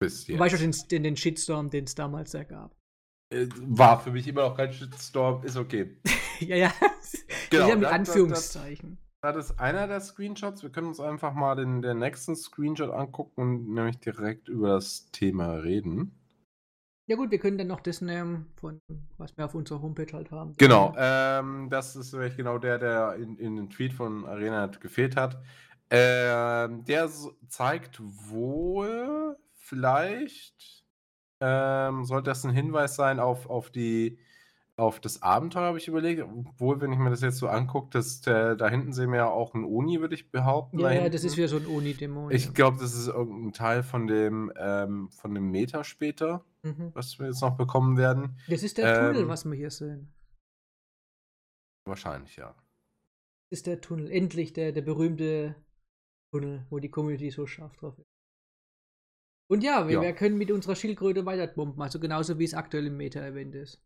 Bis 0.00 0.24
Du 0.24 0.32
jetzt. 0.32 0.40
weißt 0.40 0.58
schon 0.60 0.70
den, 0.70 0.88
den, 0.90 1.02
den 1.02 1.16
Shitstorm, 1.16 1.70
den 1.70 1.84
es 1.84 1.94
damals 1.94 2.30
da 2.32 2.44
gab. 2.44 2.74
Äh, 3.32 3.46
War 3.60 4.00
für 4.00 4.10
mich 4.10 4.26
immer 4.28 4.48
noch 4.48 4.56
kein 4.56 4.72
Shitstorm, 4.72 5.44
ist 5.44 5.56
okay. 5.56 5.96
ja, 6.40 6.56
ja. 6.56 6.72
Genau, 7.50 7.68
ja, 7.68 7.74
mit 7.74 7.84
das- 7.84 7.90
das- 7.90 7.92
Anführungszeichen. 8.08 8.98
Das 9.20 9.36
ist 9.36 9.58
einer 9.58 9.88
der 9.88 10.00
Screenshots. 10.00 10.62
Wir 10.62 10.70
können 10.70 10.86
uns 10.86 11.00
einfach 11.00 11.34
mal 11.34 11.56
den, 11.56 11.82
den 11.82 11.98
nächsten 11.98 12.36
Screenshot 12.36 12.90
angucken 12.90 13.40
und 13.40 13.74
nämlich 13.74 13.98
direkt 13.98 14.48
über 14.48 14.68
das 14.74 15.10
Thema 15.10 15.54
reden. 15.54 16.12
Ja 17.08 17.16
gut, 17.16 17.32
wir 17.32 17.38
können 17.40 17.58
dann 17.58 17.66
noch 17.66 17.80
das 17.80 18.00
nehmen, 18.00 18.46
von 18.54 18.78
was 19.16 19.36
wir 19.36 19.46
auf 19.46 19.56
unserer 19.56 19.82
Homepage 19.82 20.12
halt 20.12 20.30
haben. 20.30 20.52
Genau, 20.58 20.94
ähm, 20.96 21.68
das 21.68 21.96
ist 21.96 22.12
nämlich 22.12 22.36
genau 22.36 22.58
der, 22.58 22.78
der 22.78 23.14
in, 23.16 23.36
in 23.38 23.56
den 23.56 23.70
Tweet 23.70 23.92
von 23.92 24.24
Arena 24.24 24.66
gefehlt 24.68 25.16
hat. 25.16 25.42
Ähm, 25.90 26.84
der 26.84 27.10
zeigt 27.48 27.98
wohl, 28.00 29.36
vielleicht, 29.68 30.84
ähm, 31.40 32.04
sollte 32.04 32.30
das 32.30 32.44
ein 32.44 32.52
Hinweis 32.52 32.96
sein 32.96 33.20
auf, 33.20 33.48
auf 33.48 33.70
die 33.70 34.18
auf 34.76 35.00
das 35.00 35.22
Abenteuer, 35.22 35.64
habe 35.64 35.78
ich 35.78 35.88
überlegt. 35.88 36.22
Obwohl, 36.22 36.80
wenn 36.80 36.92
ich 36.92 36.98
mir 37.00 37.10
das 37.10 37.20
jetzt 37.20 37.38
so 37.38 37.48
angucke, 37.48 37.90
dass 37.90 38.20
der, 38.20 38.54
da 38.54 38.68
hinten 38.68 38.92
sehen 38.92 39.10
wir 39.10 39.16
ja 39.18 39.28
auch 39.28 39.52
ein 39.54 39.64
Uni, 39.64 40.00
würde 40.00 40.14
ich 40.14 40.30
behaupten. 40.30 40.78
Ja, 40.78 40.92
ja, 40.92 41.08
das 41.08 41.24
ist 41.24 41.36
wieder 41.36 41.48
so 41.48 41.56
ein 41.56 41.66
Uni-Demo. 41.66 42.30
Ich 42.30 42.54
glaube, 42.54 42.78
das 42.80 42.94
ist 42.94 43.08
irgendein 43.08 43.52
Teil 43.52 43.82
von 43.82 44.06
dem, 44.06 44.52
ähm, 44.56 45.10
von 45.10 45.34
dem 45.34 45.50
Meta 45.50 45.82
später, 45.82 46.44
Mhm. 46.62 46.92
was 46.94 47.18
wir 47.18 47.26
jetzt 47.26 47.40
noch 47.40 47.56
bekommen 47.56 47.96
werden. 47.96 48.38
Das 48.48 48.62
ist 48.62 48.78
der 48.78 48.94
Tunnel, 49.08 49.22
Ähm, 49.22 49.28
was 49.28 49.44
wir 49.44 49.54
hier 49.54 49.70
sehen. 49.72 50.12
Wahrscheinlich, 51.84 52.36
ja. 52.36 52.54
Das 53.50 53.58
ist 53.58 53.66
der 53.66 53.80
Tunnel. 53.80 54.10
Endlich 54.12 54.52
der, 54.52 54.70
der 54.70 54.82
berühmte 54.82 55.56
Tunnel, 56.32 56.66
wo 56.70 56.78
die 56.78 56.90
Community 56.90 57.30
so 57.30 57.46
scharf 57.46 57.74
drauf 57.76 57.98
ist. 57.98 58.06
Und 59.50 59.62
ja, 59.64 59.86
wir, 59.88 59.94
Ja. 59.94 60.02
wir 60.02 60.12
können 60.12 60.36
mit 60.38 60.50
unserer 60.50 60.76
Schildkröte 60.76 61.24
weiterbomben, 61.24 61.80
also 61.82 61.98
genauso 61.98 62.38
wie 62.38 62.44
es 62.44 62.54
aktuell 62.54 62.86
im 62.86 62.96
Meta-Event 62.96 63.54
ist. 63.54 63.80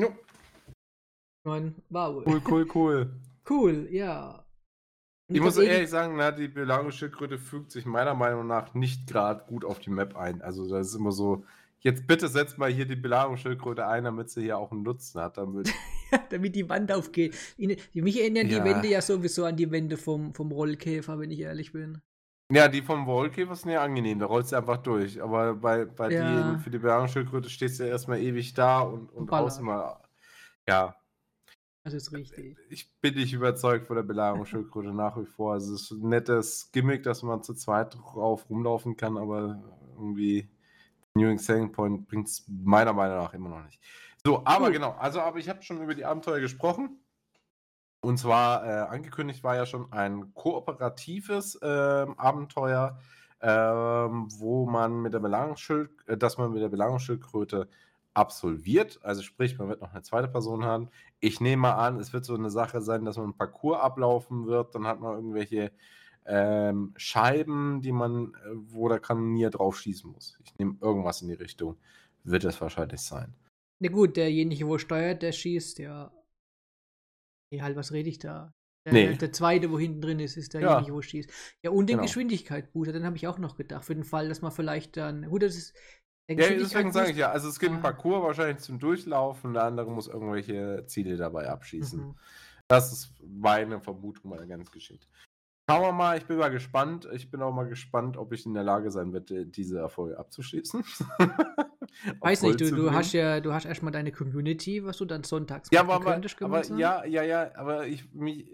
Jo. 0.00 0.10
Mein, 1.44 1.74
wow. 1.90 2.24
Cool, 2.26 2.42
cool, 2.48 2.66
cool. 2.74 3.10
Cool, 3.48 3.86
ja. 3.92 4.44
Und 5.28 5.36
Ich 5.36 5.40
muss 5.40 5.56
ehrlich 5.56 5.88
sagen, 5.88 6.16
na, 6.16 6.32
die 6.32 6.48
Belagerungsschildkröte 6.48 7.38
fügt 7.38 7.70
sich 7.70 7.86
meiner 7.86 8.14
Meinung 8.14 8.48
nach 8.48 8.74
nicht 8.74 9.06
gerade 9.06 9.44
gut 9.46 9.64
auf 9.64 9.78
die 9.78 9.90
Map 9.90 10.16
ein. 10.16 10.42
Also 10.42 10.68
das 10.68 10.88
ist 10.88 10.94
immer 10.96 11.12
so, 11.12 11.44
jetzt 11.78 12.08
bitte 12.08 12.26
setzt 12.26 12.58
mal 12.58 12.72
hier 12.72 12.86
die 12.86 12.96
Belagerungsschildkröte 12.96 13.86
ein, 13.86 14.02
damit 14.02 14.30
sie 14.30 14.42
hier 14.42 14.58
auch 14.58 14.72
einen 14.72 14.82
Nutzen 14.82 15.20
hat. 15.20 15.36
Damit, 15.36 15.72
damit 16.30 16.56
die 16.56 16.68
Wand 16.68 16.90
aufgeht. 16.90 17.36
Mich 17.56 18.20
erinnern 18.20 18.48
Ja. 18.48 18.58
die 18.58 18.68
Wände 18.68 18.88
ja 18.88 19.00
sowieso 19.00 19.44
an 19.44 19.56
die 19.56 19.70
Wände 19.70 19.96
vom, 19.96 20.34
vom 20.34 20.50
Rollkäfer, 20.50 21.20
wenn 21.20 21.30
ich 21.30 21.38
ehrlich 21.38 21.70
bin. 21.70 22.02
Ja, 22.50 22.68
die 22.68 22.82
vom 22.82 23.06
Wollkäfer 23.06 23.56
sind 23.56 23.70
ja 23.72 23.82
angenehm, 23.82 24.18
da 24.20 24.26
rollst 24.26 24.52
du 24.52 24.56
einfach 24.56 24.78
durch. 24.78 25.20
Aber 25.22 25.54
bei, 25.54 25.84
bei 25.84 26.10
Ja. 26.10 26.54
die, 26.54 26.62
für 26.62 26.70
die 26.70 26.78
Belagerungsschildkröte 26.78 27.50
stehst 27.50 27.80
du 27.80 27.84
ja 27.84 27.90
erstmal 27.90 28.20
ewig 28.20 28.54
da 28.54 28.80
und, 28.80 29.10
und 29.12 29.30
außen 29.32 29.64
mal. 29.64 30.00
Ja, 30.68 30.96
Das 31.84 31.94
ist 31.94 32.12
richtig. 32.12 32.56
ich 32.70 32.92
bin 33.00 33.14
nicht 33.14 33.32
überzeugt 33.32 33.86
von 33.86 33.96
der 33.96 34.02
Belagerungsschildkröte 34.02 34.92
nach 34.92 35.16
wie 35.16 35.26
vor. 35.26 35.54
Also 35.54 35.74
es 35.74 35.82
ist 35.82 35.90
ein 35.92 36.08
nettes 36.08 36.70
Gimmick, 36.72 37.02
dass 37.02 37.22
man 37.22 37.42
zu 37.42 37.54
zweit 37.54 37.94
drauf 37.94 38.48
rumlaufen 38.50 38.96
kann, 38.96 39.16
aber 39.16 39.62
irgendwie 39.94 40.48
New 41.14 41.36
Selling 41.38 41.72
Point 41.72 42.06
bringt 42.08 42.28
es 42.28 42.44
meiner 42.48 42.92
Meinung 42.92 43.18
nach 43.18 43.32
immer 43.34 43.48
noch 43.48 43.64
nicht. 43.64 43.80
So, 44.24 44.42
aber 44.44 44.66
Cool. 44.66 44.72
genau, 44.72 44.90
also 44.98 45.20
aber 45.20 45.38
ich 45.38 45.48
habe 45.48 45.62
schon 45.62 45.82
über 45.82 45.94
die 45.94 46.04
Abenteuer 46.04 46.40
gesprochen. 46.40 47.00
Und 48.00 48.18
zwar 48.18 48.64
äh, 48.64 48.88
angekündigt 48.88 49.42
war 49.42 49.56
ja 49.56 49.66
schon 49.66 49.92
ein 49.92 50.32
kooperatives 50.34 51.58
ähm, 51.62 52.18
Abenteuer, 52.18 52.98
ähm, 53.40 54.28
wo 54.38 54.66
man 54.66 55.02
mit 55.02 55.12
der 55.12 55.22
äh, 55.22 56.16
dass 56.16 56.38
man 56.38 56.52
mit 56.52 56.62
der 56.62 56.68
Belagerungsschildkröte 56.68 57.68
absolviert. 58.14 58.98
Also 59.02 59.22
sprich, 59.22 59.58
man 59.58 59.68
wird 59.68 59.82
noch 59.82 59.92
eine 59.92 60.02
zweite 60.02 60.28
Person 60.28 60.64
haben. 60.64 60.88
Ich 61.20 61.40
nehme 61.40 61.62
mal 61.62 61.74
an, 61.74 62.00
es 62.00 62.12
wird 62.12 62.24
so 62.24 62.34
eine 62.34 62.50
Sache 62.50 62.80
sein, 62.80 63.04
dass 63.04 63.16
man 63.16 63.26
einen 63.26 63.36
Parcours 63.36 63.80
ablaufen 63.80 64.46
wird. 64.46 64.74
Dann 64.74 64.86
hat 64.86 65.00
man 65.00 65.16
irgendwelche 65.16 65.70
ähm, 66.24 66.92
Scheiben, 66.96 67.82
die 67.82 67.92
man, 67.92 68.34
äh, 68.34 68.50
wo 68.54 68.88
der 68.88 69.00
Kanonier 69.00 69.50
drauf 69.50 69.78
schießen 69.78 70.10
muss. 70.10 70.38
Ich 70.44 70.56
nehme 70.58 70.76
irgendwas 70.80 71.22
in 71.22 71.28
die 71.28 71.34
Richtung. 71.34 71.76
Wird 72.24 72.44
es 72.44 72.60
wahrscheinlich 72.60 73.00
sein. 73.00 73.34
Na 73.78 73.88
gut, 73.88 74.16
derjenige, 74.16 74.66
wo 74.66 74.78
steuert, 74.78 75.22
der 75.22 75.32
schießt, 75.32 75.78
ja. 75.78 76.10
Nee, 77.52 77.62
halt, 77.62 77.76
was 77.76 77.92
rede 77.92 78.08
ich 78.08 78.18
da? 78.18 78.52
Der, 78.84 78.92
Nee. 78.92 79.14
der 79.16 79.32
zweite, 79.32 79.70
wo 79.72 79.78
hinten 79.78 80.00
drin 80.00 80.20
ist, 80.20 80.36
ist 80.36 80.54
derjenige, 80.54 80.88
Ja. 80.88 80.94
wo 80.94 81.02
schießt. 81.02 81.30
Ja, 81.64 81.70
und 81.70 81.88
den 81.88 81.94
Genau. 81.96 82.02
Geschwindigkeitsbooster, 82.06 82.92
den 82.92 83.04
habe 83.04 83.16
ich 83.16 83.26
auch 83.26 83.38
noch 83.38 83.56
gedacht. 83.56 83.84
Für 83.84 83.94
den 83.94 84.04
Fall, 84.04 84.28
dass 84.28 84.42
man 84.42 84.52
vielleicht 84.52 84.96
dann. 84.96 85.28
Gut, 85.28 85.42
das 85.42 85.56
ist. 85.56 85.74
Ja, 86.28 86.34
deswegen 86.36 86.90
sage 86.92 87.10
ich 87.12 87.16
ja, 87.16 87.30
also 87.30 87.48
es 87.48 87.58
gibt 87.60 87.70
einen 87.72 87.80
Ah. 87.80 87.90
Parcours 87.92 88.22
wahrscheinlich 88.22 88.58
zum 88.58 88.78
Durchlaufen, 88.80 89.54
der 89.54 89.62
andere 89.64 89.90
muss 89.90 90.08
irgendwelche 90.08 90.84
Ziele 90.86 91.16
dabei 91.16 91.48
abschießen. 91.48 92.00
Mhm. 92.00 92.14
Das 92.68 92.92
ist 92.92 93.14
meine 93.24 93.80
Vermutung, 93.80 94.30
meine 94.30 94.46
ganze 94.48 94.72
Geschichte. 94.72 95.06
Schauen 95.68 95.82
wir 95.82 95.92
mal, 95.92 96.16
ich 96.16 96.24
bin 96.26 96.38
mal 96.38 96.50
gespannt. 96.50 97.08
Ich 97.12 97.28
bin 97.28 97.42
auch 97.42 97.52
mal 97.52 97.66
gespannt, 97.66 98.16
ob 98.16 98.32
ich 98.32 98.46
in 98.46 98.54
der 98.54 98.62
Lage 98.62 98.92
sein 98.92 99.12
werde, 99.12 99.46
diese 99.46 99.80
Erfolge 99.80 100.16
abzuschließen. 100.16 100.84
Weiß 102.20 102.42
nicht, 102.42 102.60
du, 102.60 102.70
du 102.70 102.92
hast 102.92 103.12
ja, 103.12 103.40
du 103.40 103.52
hast 103.52 103.64
erstmal 103.64 103.90
deine 103.90 104.12
Community, 104.12 104.84
was 104.84 104.98
du 104.98 105.06
dann 105.06 105.24
sonntags 105.24 105.68
Ja, 105.72 105.80
aber, 105.80 105.94
aber, 105.94 106.12
könntest, 106.12 106.36
aber 106.40 106.62
gemeinsam. 106.62 106.78
ja, 106.78 107.04
ja, 107.04 107.22
ja, 107.22 107.50
aber 107.56 107.86
ich 107.88 108.12
mich, 108.12 108.48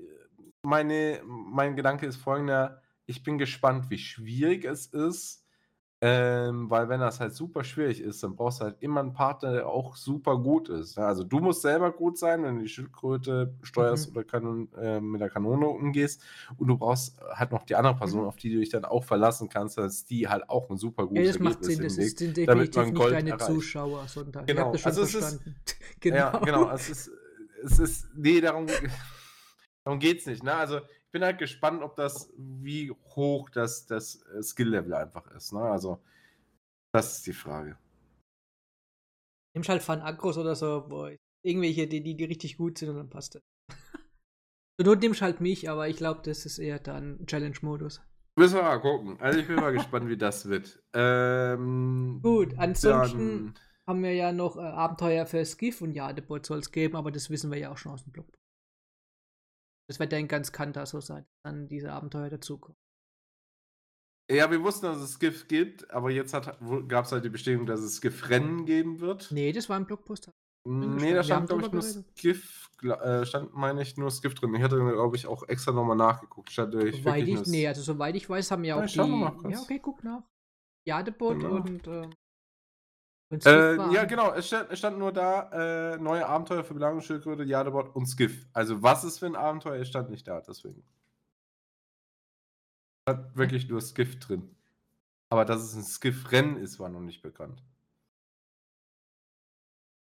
meine, 0.62 1.20
mein 1.26 1.76
Gedanke 1.76 2.06
ist 2.06 2.16
folgender: 2.16 2.80
Ich 3.04 3.22
bin 3.22 3.36
gespannt, 3.36 3.90
wie 3.90 3.98
schwierig 3.98 4.64
es 4.64 4.86
ist, 4.86 5.41
Ähm, 6.04 6.68
weil 6.68 6.88
wenn 6.88 6.98
das 6.98 7.20
halt 7.20 7.32
super 7.32 7.62
schwierig 7.62 8.00
ist, 8.00 8.24
dann 8.24 8.34
brauchst 8.34 8.58
du 8.60 8.64
halt 8.64 8.76
immer 8.80 8.98
einen 8.98 9.12
Partner, 9.12 9.52
der 9.52 9.68
auch 9.68 9.94
super 9.94 10.36
gut 10.36 10.68
ist. 10.68 10.98
Also 10.98 11.22
du 11.22 11.38
musst 11.38 11.62
selber 11.62 11.92
gut 11.92 12.18
sein, 12.18 12.42
wenn 12.42 12.56
du 12.56 12.62
die 12.62 12.68
Schildkröte 12.68 13.54
steuerst 13.62 14.08
Mhm. 14.10 14.16
oder 14.16 14.24
Kanon 14.24 14.68
äh, 14.74 15.00
mit 15.00 15.20
der 15.20 15.30
Kanone 15.30 15.68
umgehst. 15.68 16.20
Und 16.56 16.66
du 16.66 16.76
brauchst 16.76 17.16
halt 17.34 17.52
noch 17.52 17.62
die 17.62 17.76
andere 17.76 17.94
Person, 17.94 18.22
Mhm. 18.22 18.26
auf 18.26 18.34
die 18.34 18.52
du 18.52 18.58
dich 18.58 18.70
dann 18.70 18.84
auch 18.84 19.04
verlassen 19.04 19.48
kannst, 19.48 19.78
dass 19.78 20.04
die 20.04 20.28
halt 20.28 20.50
auch 20.50 20.68
ein 20.70 20.76
super 20.76 21.04
Ja, 21.04 21.08
gutes 21.08 21.28
das 21.28 21.38
macht 21.38 21.54
Ergebnis 21.62 21.76
Sinn. 21.76 21.84
Das 21.84 21.98
ist, 21.98 22.18
sind 22.18 22.36
damit 22.36 22.48
definitiv 22.48 22.76
man 22.76 22.84
nicht 22.86 22.96
Gold 22.98 23.12
deine 23.14 23.30
erreicht. 23.30 23.46
Zuschauer, 23.46 24.08
sondern 24.08 24.42
ich 24.42 24.46
Genau, 24.48 24.72
das 24.72 24.80
schon 24.80 24.88
also 24.90 25.02
es 25.02 25.14
ist- 25.14 25.20
verstanden. 25.20 25.56
Ja, 26.04 26.30
genau. 26.38 26.68
Es 26.70 26.90
ist, 26.90 27.10
es 27.62 27.78
ist, 27.78 28.08
nee, 28.16 28.40
darum, 28.40 28.66
darum 29.84 30.00
geht 30.00 30.18
es 30.18 30.26
nicht. 30.26 30.42
Ne? 30.42 30.52
Also 30.52 30.78
ich 30.78 31.01
bin 31.12 31.22
halt 31.22 31.38
gespannt, 31.38 31.82
ob 31.82 31.94
das, 31.96 32.32
wie 32.36 32.90
hoch 32.90 33.50
das, 33.50 33.86
das 33.86 34.22
äh, 34.34 34.42
Skill-Level 34.42 34.94
einfach 34.94 35.26
ist. 35.32 35.52
Ne? 35.52 35.60
Also 35.60 36.02
das 36.94 37.18
ist 37.18 37.26
die 37.26 37.32
Frage. 37.32 37.78
Nimmst 39.54 39.68
halt 39.68 39.82
Fan 39.82 40.00
Agros 40.00 40.38
oder 40.38 40.54
so, 40.54 40.84
wo 40.88 41.10
irgendwelche, 41.44 41.86
die, 41.86 42.02
die, 42.02 42.16
die 42.16 42.24
richtig 42.24 42.56
gut 42.56 42.78
sind 42.78 42.88
und 42.90 42.96
dann 42.96 43.10
passt 43.10 43.34
das. 43.34 43.42
Zur 44.80 44.86
Not 44.86 45.00
nimmst 45.00 45.20
halt 45.22 45.40
mich, 45.40 45.68
aber 45.68 45.88
ich 45.88 45.96
glaube, 45.96 46.22
das 46.24 46.46
ist 46.46 46.58
eher 46.58 46.78
dann 46.78 47.24
Challenge-Modus. 47.26 48.00
Müssen 48.38 48.54
wir 48.56 48.62
mal 48.62 48.78
gucken. 48.80 49.20
Also 49.20 49.38
ich 49.38 49.46
bin 49.46 49.56
mal 49.56 49.72
gespannt, 49.74 50.08
wie 50.08 50.16
das 50.16 50.48
wird. 50.48 50.82
Ähm, 50.94 52.20
Gut, 52.22 52.54
ansonsten 52.58 53.18
dann- 53.46 53.54
haben 53.86 54.02
wir 54.02 54.14
ja 54.14 54.32
noch 54.32 54.56
äh, 54.56 54.60
Abenteuer 54.60 55.26
für 55.26 55.44
Skiff 55.44 55.82
und 55.82 55.92
Jadebot 55.92 56.46
soll 56.46 56.60
es 56.60 56.70
geben, 56.72 56.96
aber 56.96 57.10
das 57.10 57.28
wissen 57.28 57.50
wir 57.50 57.58
ja 57.58 57.70
auch 57.72 57.76
schon 57.78 57.92
aus 57.92 58.04
dem 58.04 58.12
Blog. 58.12 58.32
Das 59.92 60.00
wird 60.00 60.10
dann 60.10 60.26
ganz 60.26 60.52
Kanta 60.52 60.86
so 60.86 61.02
sein, 61.02 61.24
dass 61.24 61.52
dann 61.52 61.68
diese 61.68 61.92
Abenteuer 61.92 62.30
dazukommen. 62.30 62.78
Ja, 64.30 64.50
wir 64.50 64.62
wussten, 64.62 64.86
dass 64.86 64.96
es 65.02 65.18
GIF 65.18 65.48
gibt, 65.48 65.90
aber 65.90 66.10
jetzt 66.10 66.32
gab 66.32 67.04
es 67.04 67.12
halt 67.12 67.26
die 67.26 67.28
Bestätigung, 67.28 67.66
dass 67.66 67.80
es 67.80 68.00
GIF-Rennen 68.00 68.64
geben 68.64 69.00
wird. 69.00 69.30
Nee, 69.32 69.52
das 69.52 69.68
war 69.68 69.76
ein 69.76 69.84
Blogpost. 69.84 70.30
Nee, 70.66 71.12
da 71.12 71.22
stand, 71.22 71.48
glaube 71.48 71.66
ich, 71.66 71.72
nur 71.72 71.82
geredet. 71.82 72.06
Skiff, 72.16 72.70
äh, 72.82 73.26
stand, 73.26 73.52
meine 73.52 73.82
ich, 73.82 73.98
nur 73.98 74.10
Skiff 74.10 74.32
drin. 74.32 74.54
Ich 74.54 74.62
hatte, 74.62 74.78
glaube 74.78 75.16
ich, 75.16 75.26
auch 75.26 75.42
extra 75.48 75.72
nochmal 75.72 75.96
nachgeguckt. 75.96 76.50
Stand, 76.50 76.74
äh, 76.76 76.92
Soweit 76.92 77.28
ich, 77.28 77.46
nee, 77.48 77.66
also 77.68 77.82
soweit 77.82 78.16
ich 78.16 78.30
weiß, 78.30 78.50
haben 78.52 78.64
ja 78.64 78.76
Ja, 78.76 78.80
auch 78.80 78.86
ich 78.86 78.92
die. 78.94 78.98
mal. 79.00 79.36
Ja, 79.50 79.60
okay, 79.60 79.78
guck 79.78 80.02
nach. 80.04 80.22
Jadebot 80.86 81.38
Genau. 81.38 81.56
und. 81.56 81.86
Äh, 81.86 81.90
und 81.90 82.16
Äh, 83.32 83.76
ja, 83.92 84.04
genau. 84.04 84.32
Es 84.34 84.48
stand, 84.48 84.70
es 84.70 84.78
stand 84.78 84.98
nur 84.98 85.12
da, 85.12 85.94
äh, 85.94 85.98
neue 85.98 86.26
Abenteuer 86.26 86.64
für 86.64 86.74
Belagungsschildkröte, 86.74 87.44
Jadebot 87.44 87.94
und 87.96 88.06
Skiff. 88.06 88.46
Also, 88.52 88.82
was 88.82 89.04
ist 89.04 89.18
für 89.18 89.26
ein 89.26 89.36
Abenteuer? 89.36 89.80
Es 89.80 89.88
stand 89.88 90.10
nicht 90.10 90.28
da, 90.28 90.40
deswegen. 90.40 90.84
Es 93.06 93.12
stand 93.12 93.36
wirklich 93.36 93.68
nur 93.68 93.80
Skiff 93.80 94.18
drin. 94.18 94.54
Aber 95.30 95.46
dass 95.46 95.62
es 95.62 95.74
ein 95.74 95.82
Skiff-Rennen 95.82 96.58
ist, 96.58 96.78
war 96.78 96.90
noch 96.90 97.00
nicht 97.00 97.22
bekannt. 97.22 97.62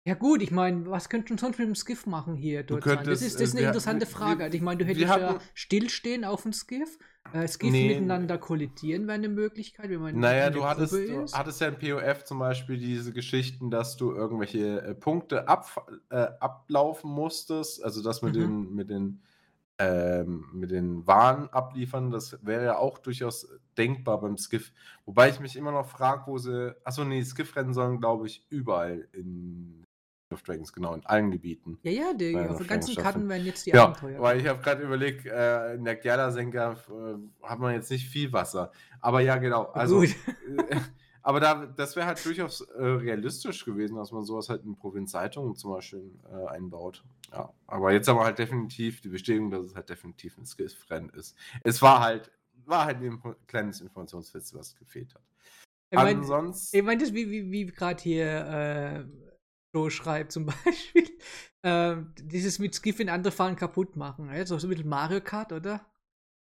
Ja 0.07 0.13
gut, 0.13 0.43
ich 0.43 0.51
meine, 0.51 0.85
was 0.91 1.09
könnte 1.09 1.33
man 1.33 1.39
sonst 1.39 1.57
mit 1.57 1.67
dem 1.67 1.73
Skiff 1.73 2.05
machen 2.05 2.35
hier 2.35 2.61
dort 2.61 2.83
sein? 2.83 2.97
Das 2.97 3.03
könntest, 3.05 3.23
ist, 3.25 3.35
das 3.35 3.41
ist 3.41 3.53
äh, 3.53 3.57
eine 3.57 3.61
wir- 3.61 3.67
interessante 3.69 4.05
wir- 4.05 4.11
Frage. 4.11 4.43
Also 4.43 4.55
ich 4.55 4.61
meine, 4.61 4.77
du 4.77 4.85
wir 4.87 4.93
hättest 4.95 5.19
ja 5.19 5.39
Stillstehen 5.55 6.23
auf 6.25 6.43
dem 6.43 6.53
Skiff. 6.53 6.99
Äh, 7.33 7.47
Skiff 7.47 7.71
Nee. 7.71 7.87
miteinander 7.87 8.37
kollidieren 8.37 9.07
wäre 9.07 9.15
eine 9.15 9.29
Möglichkeit, 9.29 9.89
wenn 9.89 9.99
man 10.01 10.19
Naja, 10.19 10.47
in 10.47 10.53
du 10.53 10.63
hattest, 10.63 10.93
du 10.93 10.97
ist. 11.23 11.35
hattest 11.35 11.59
ja 11.59 11.69
im 11.69 11.79
POF 11.79 12.23
zum 12.23 12.37
Beispiel 12.37 12.77
diese 12.77 13.13
Geschichten, 13.13 13.71
dass 13.71 13.97
du 13.97 14.11
irgendwelche 14.11 14.79
äh, 14.83 14.93
Punkte 14.93 15.47
ab, 15.47 15.87
äh, 16.11 16.27
ablaufen 16.39 17.09
musstest, 17.09 17.83
also 17.83 18.03
das 18.03 18.21
mit 18.21 18.35
Mhm. 18.35 18.39
den, 18.39 18.75
mit 18.75 18.89
den, 18.91 19.21
ähm, 19.79 20.45
mit 20.53 20.69
den 20.69 21.07
Waren 21.07 21.49
abliefern, 21.49 22.11
das 22.11 22.37
wäre 22.45 22.63
ja 22.63 22.77
auch 22.77 22.99
durchaus 22.99 23.47
denkbar 23.75 24.21
beim 24.21 24.37
Skiff. 24.37 24.71
Wobei 25.05 25.29
ich 25.29 25.39
mich 25.39 25.55
immer 25.55 25.71
noch 25.71 25.87
frage, 25.89 26.23
wo 26.27 26.37
sie. 26.37 26.75
Achso, 26.83 27.03
nee, 27.03 27.23
Skiff-Rennen 27.23 27.73
sollen, 27.73 27.99
glaube 27.99 28.27
ich, 28.27 28.45
überall 28.51 29.07
in 29.11 29.81
of 30.35 30.43
Dragons, 30.43 30.71
genau, 30.71 30.93
in 30.93 31.05
allen 31.05 31.31
Gebieten. 31.31 31.79
Ja, 31.83 31.91
ja, 31.91 32.13
die, 32.13 32.37
auf 32.37 32.57
den 32.59 32.67
ganzen. 32.67 32.95
Karten 32.95 33.27
werden 33.27 33.45
jetzt 33.45 33.65
die 33.65 33.71
Ja, 33.71 33.85
Abenteuer. 33.85 34.21
weil 34.21 34.39
ich 34.39 34.47
habe 34.47 34.61
gerade 34.61 34.83
überlegt, 34.83 35.25
äh, 35.25 35.73
in 35.73 35.83
der 35.83 35.95
Gerda-Senker 35.95 36.77
äh, 36.89 37.45
hat 37.47 37.59
man 37.59 37.73
jetzt 37.73 37.89
nicht 37.89 38.07
viel 38.07 38.31
Wasser. 38.31 38.71
Aber 39.01 39.21
ja, 39.21 39.37
genau. 39.37 39.63
Also, 39.71 40.01
Gut. 40.01 40.09
äh, 40.69 40.75
aber 41.23 41.39
da, 41.39 41.65
das 41.65 41.95
wäre 41.95 42.05
halt 42.05 42.23
durchaus 42.23 42.61
äh, 42.61 42.83
realistisch 42.83 43.65
gewesen, 43.65 43.95
dass 43.95 44.11
man 44.11 44.23
sowas 44.23 44.49
halt 44.49 44.63
in 44.63 44.75
Provinzzeitungen 44.75 45.55
zum 45.55 45.71
Beispiel 45.71 46.11
äh, 46.31 46.47
einbaut. 46.47 47.03
Ja, 47.31 47.51
aber 47.67 47.91
jetzt 47.91 48.07
haben 48.07 48.17
wir 48.19 48.25
halt 48.25 48.37
definitiv 48.39 49.01
die 49.01 49.09
Bestätigung, 49.09 49.49
dass 49.51 49.65
es 49.65 49.75
halt 49.75 49.89
definitiv 49.89 50.37
ein 50.37 50.45
Skiff-Rennen 50.45 51.09
ist. 51.09 51.35
Es 51.63 51.81
war 51.81 52.01
halt, 52.01 52.31
war 52.65 52.85
halt 52.85 53.01
ein 53.01 53.19
kleines 53.47 53.81
Informationsfest, 53.81 54.53
was 54.53 54.75
gefehlt 54.75 55.13
hat. 55.15 55.23
Ich 55.91 55.97
meine, 55.97 56.19
Ansonsten. 56.19 56.77
ich 56.77 56.83
mein, 56.83 56.99
das 56.99 57.13
wie, 57.13 57.29
wie, 57.29 57.51
wie 57.51 57.65
gerade 57.67 58.01
hier 58.01 58.25
äh, 58.25 59.05
Joe 59.75 59.91
schreibt 59.91 60.31
zum 60.31 60.45
Beispiel. 60.65 61.09
ähm, 61.63 62.13
dieses 62.21 62.59
mit 62.59 62.73
Skiff 62.73 62.99
in 63.01 63.09
andere 63.09 63.31
Fahren 63.31 63.55
kaputt 63.57 63.95
machen. 63.97 64.29
Ja? 64.33 64.45
So, 64.45 64.57
so 64.57 64.67
mit 64.67 64.83
Mario 64.85 65.19
Kart, 65.21 65.51
oder? 65.51 65.85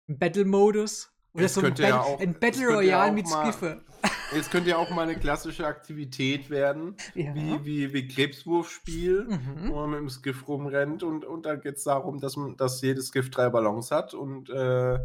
Battle-Modus. 0.09 1.13
Oder 1.33 1.45
Es 1.45 1.55
so 1.55 1.61
ein, 1.61 1.67
ja 1.67 1.71
Battle, 1.71 2.01
auch- 2.01 2.21
ein 2.21 2.35
Battle 2.41 2.67
Royale 2.67 3.11
auch 3.13 3.15
mit 3.15 3.29
mal- 3.29 3.45
Skiffe. 3.53 3.85
Es 4.33 4.49
könnte 4.49 4.71
ja 4.71 4.77
auch 4.77 4.91
mal 4.91 5.03
eine 5.03 5.17
klassische 5.19 5.67
Aktivität 5.67 6.51
werden, 6.51 6.95
Ja. 7.15 7.35
wie, 7.35 7.65
wie, 7.65 7.93
wie 7.93 8.07
Krebswurfspiel. 8.09 9.25
Mhm. 9.29 9.69
wo 9.71 9.75
man 9.81 9.91
mit 9.91 9.99
dem 10.01 10.09
Skiff 10.09 10.47
rumrennt 10.47 11.03
und, 11.03 11.25
und 11.25 11.47
da 11.47 11.57
geht 11.57 11.77
es 11.77 11.83
darum, 11.85 12.21
dass, 12.21 12.37
man, 12.37 12.57
dass 12.57 12.81
jedes 12.81 13.09
Skiff 13.09 13.31
drei 13.31 13.49
Ballons 13.49 13.91
hat 13.91 14.15
und 14.15 14.49
äh, 14.51 14.99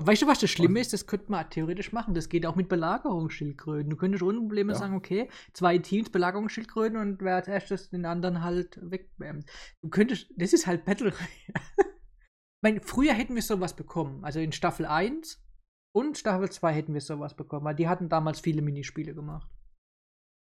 Weißt 0.00 0.22
du, 0.22 0.28
was 0.28 0.38
das 0.38 0.50
Schlimme 0.50 0.78
ist? 0.80 0.92
Das 0.92 1.06
könnte 1.08 1.30
man 1.30 1.50
theoretisch 1.50 1.92
machen. 1.92 2.14
Das 2.14 2.28
geht 2.28 2.46
auch 2.46 2.54
mit 2.54 2.68
Belagerungsschildkröten. 2.68 3.90
Du 3.90 3.96
könntest 3.96 4.22
ohne 4.22 4.38
Probleme 4.38 4.72
Ja. 4.72 4.78
sagen, 4.78 4.94
okay, 4.94 5.28
zwei 5.52 5.78
Teams 5.78 6.10
Belagerungsschildkröten 6.10 6.96
und 6.98 7.20
wer 7.20 7.34
als 7.36 7.48
erstes 7.48 7.90
den 7.90 8.04
anderen 8.06 8.42
halt 8.44 8.78
wegbämmt. 8.80 9.50
Du 9.82 9.88
könntest, 9.88 10.30
das 10.36 10.52
ist 10.52 10.68
halt 10.68 10.84
Battle 10.84 11.10
Royale. 11.10 11.18
ich 11.78 12.62
meine, 12.62 12.80
früher 12.80 13.12
hätten 13.12 13.34
wir 13.34 13.42
sowas 13.42 13.74
bekommen. 13.74 14.24
Also 14.24 14.38
in 14.38 14.52
Staffel 14.52 14.86
1 14.86 15.44
und 15.92 16.16
Staffel 16.16 16.48
2 16.48 16.72
hätten 16.72 16.94
wir 16.94 17.00
sowas 17.00 17.34
bekommen, 17.34 17.64
weil 17.64 17.74
die 17.74 17.88
hatten 17.88 18.08
damals 18.08 18.38
viele 18.38 18.62
Minispiele 18.62 19.14
gemacht. 19.14 19.50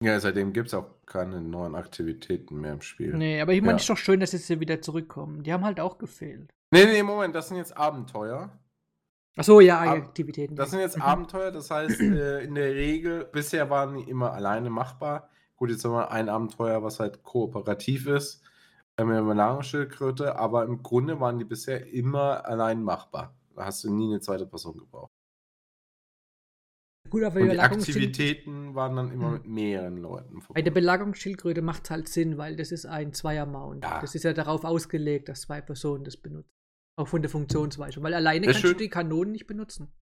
ja, 0.03 0.19
seitdem 0.19 0.53
gibt 0.53 0.67
es 0.69 0.75
auch 0.75 0.91
keine 1.07 1.41
neuen 1.41 1.77
Aktivitäten 1.77 2.61
mehr 2.61 2.73
im 2.73 2.81
Spiel. 2.81 3.15
Nee, 3.17 3.41
aber 3.41 3.53
ich 3.53 3.61
meine, 3.61 3.73
Ja. 3.73 3.77
es 3.77 3.83
ist 3.85 3.91
doch 3.91 3.97
schön, 3.99 4.19
dass 4.19 4.33
hier 4.33 4.59
wieder 4.59 4.83
zurückkommen. 4.83 5.45
Die 5.45 5.53
haben 5.53 5.65
halt 5.65 5.79
auch 5.79 5.97
gefehlt. 5.99 6.53
nee, 6.73 6.87
nee, 6.87 7.03
Moment, 7.05 7.37
das 7.37 7.49
sind 7.49 7.57
jetzt 7.57 7.77
Abenteuer. 7.77 8.59
Achso, 9.37 9.61
ja, 9.61 9.81
Aktivitäten. 9.81 10.55
Das 10.55 10.71
sind 10.71 10.81
jetzt 10.81 10.97
Mhm. 10.97 11.03
Abenteuer, 11.03 11.51
das 11.51 11.71
heißt, 11.71 12.01
äh, 12.01 12.45
in 12.45 12.55
der 12.55 12.73
Regel, 12.75 13.25
bisher 13.25 13.69
waren 13.71 13.97
die 13.97 14.09
immer 14.09 14.33
alleine 14.33 14.71
machbar. 14.71 15.29
Gut, 15.57 15.71
jetzt 15.71 15.85
haben 15.85 15.93
wir 15.93 16.11
ein 16.11 16.29
Abenteuer, 16.29 16.83
was 16.83 17.01
halt 17.01 17.23
kooperativ 17.25 18.07
ist, 18.07 18.43
äh, 18.97 19.05
mit 19.05 19.17
einer 19.17 19.27
Belagerungsschildkröte, 19.27 20.37
aber 20.37 20.65
im 20.65 20.83
Grunde 20.83 21.19
waren 21.21 21.39
die 21.39 21.45
bisher 21.45 21.87
immer 21.93 22.45
allein 22.47 22.83
machbar. 22.83 23.35
Da 23.57 23.65
hast 23.65 23.83
du 23.85 23.93
nie 23.93 24.07
eine 24.07 24.21
zweite 24.21 24.47
Person 24.47 24.79
gebraucht. 24.79 25.11
Gut, 27.11 27.23
aber 27.23 27.41
Und 27.41 27.51
die 27.51 27.61
Aktivitäten 27.61 28.75
waren 28.75 28.97
dann 28.97 29.13
immer 29.13 29.29
Mhm. 29.29 29.33
mit 29.35 29.47
mehreren 29.47 29.97
Leuten 29.99 30.27
Bei 30.29 30.33
der 30.35 30.43
verbunden. 30.43 30.75
Belagerungsschildkröte 30.75 31.63
macht 31.63 31.85
es 31.85 31.91
halt 31.91 32.09
Sinn, 32.09 32.39
weil 32.39 32.57
das 32.57 32.73
ist 32.73 32.87
ein 32.87 33.13
Zweier-Mount. 33.13 33.85
Ja. 33.85 34.01
Das 34.01 34.15
ist 34.15 34.23
ja 34.25 34.33
darauf 34.33 34.65
ausgelegt, 34.65 35.29
dass 35.29 35.43
zwei 35.43 35.61
Personen 35.61 36.05
das 36.05 36.17
benutzen. 36.17 36.51
Auch 36.97 37.09
von 37.09 37.23
der 37.23 37.31
Funktionsweise. 37.31 38.03
Weil 38.03 38.15
alleine 38.15 38.47
Das 38.47 38.55
kannst 38.57 38.65
du 38.65 38.69
schön- 38.69 38.79
die 38.79 38.89
Kanonen 38.89 39.33
nicht 39.33 39.47
benutzen. 39.47 39.93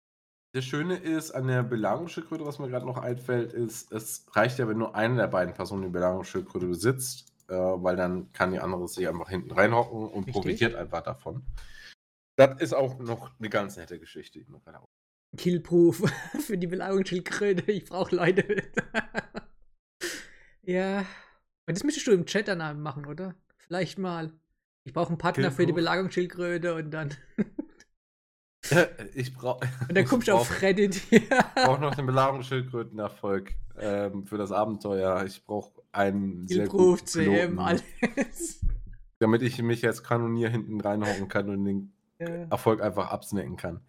Das 0.55 0.65
Schöne 0.67 0.97
ist 0.97 1.31
an 1.31 1.47
der 1.47 1.63
Belagerungsschildkröte, 1.63 2.45
was 2.45 2.59
mir 2.59 2.69
gerade 2.69 2.85
noch 2.85 2.99
einfällt, 2.99 3.55
ist, 3.55 3.91
es 3.91 4.27
reicht 4.33 4.59
ja, 4.59 4.69
wenn 4.69 4.77
nur 4.77 4.95
eine 4.95 5.17
der 5.17 5.29
beiden 5.29 5.55
Personen 5.55 5.85
die 5.85 5.89
Belagerungsschildkröte 5.89 6.67
besitzt, 6.67 7.33
äh, 7.49 7.55
weil 7.55 7.97
dann 7.97 8.31
kann 8.35 8.53
die 8.53 8.59
andere 8.59 8.87
sich 8.87 9.09
einfach 9.09 9.31
hinten 9.31 9.51
reinhocken 9.53 10.09
und 10.09 10.15
Richtig. 10.27 10.33
profitiert 10.35 10.75
einfach 10.75 11.01
davon. 11.03 11.43
Das 12.37 12.61
ist 12.61 12.75
auch 12.75 12.99
noch 12.99 13.31
eine 13.39 13.49
ganz 13.49 13.79
nette 13.79 13.99
Geschichte. 13.99 14.41
die 14.41 14.51
mir 14.51 14.61
gerade 14.61 14.81
auch- 14.81 14.85
Killproof 15.39 16.03
für 16.47 16.59
die 16.59 16.67
Belagerungsschildkröte. 16.67 17.73
Ich 17.73 17.87
brauche 17.87 18.15
Leute. 18.15 18.63
ja. 20.63 20.99
Und 21.67 21.77
das 21.79 21.85
müsstest 21.85 22.07
du 22.09 22.13
im 22.13 22.27
Chat 22.27 22.49
dann 22.49 22.81
machen, 22.83 23.07
oder? 23.07 23.35
Vielleicht 23.57 23.99
mal. 23.99 24.33
Ich 24.85 24.93
brauche 24.93 25.09
einen 25.09 25.19
Partner 25.19 25.51
für 25.51 25.63
die 25.63 25.67
Killproof. 25.67 25.77
Belagerungsschildkröte 25.77 26.75
und 26.75 26.91
dann. 26.91 27.15
Ich 29.15 29.35
brauche 29.35 29.69
Und 29.89 29.97
dann 29.97 30.05
kommst 30.07 30.29
du 30.29 30.33
auf 30.35 30.63
Reddit. 30.63 31.03
Ja. 31.11 31.51
brauch 31.57 31.81
noch 31.81 31.95
den 31.97 32.07
Belagerungsschildkrötenerfolg 32.07 33.53
ähm, 33.77 34.25
für 34.25 34.39
das 34.39 34.53
Abenteuer. 34.53 35.25
Ich 35.25 35.45
brauche 35.45 35.83
einen 35.91 36.47
sehr 36.47 36.69
guten 36.69 37.05
CM, 37.05 37.59
alles. 37.59 37.83
damit 39.19 39.43
ich 39.43 39.61
mich 39.61 39.85
als 39.85 40.05
Kanonier 40.05 40.49
hinten 40.49 40.81
reinhocken 40.81 41.29
kann 41.29 41.49
und 41.51 41.65
den 41.65 41.93
Ja. 42.21 42.27
Erfolg 42.51 42.81
einfach 42.81 43.11
absnacken 43.11 43.57
kann. 43.57 43.81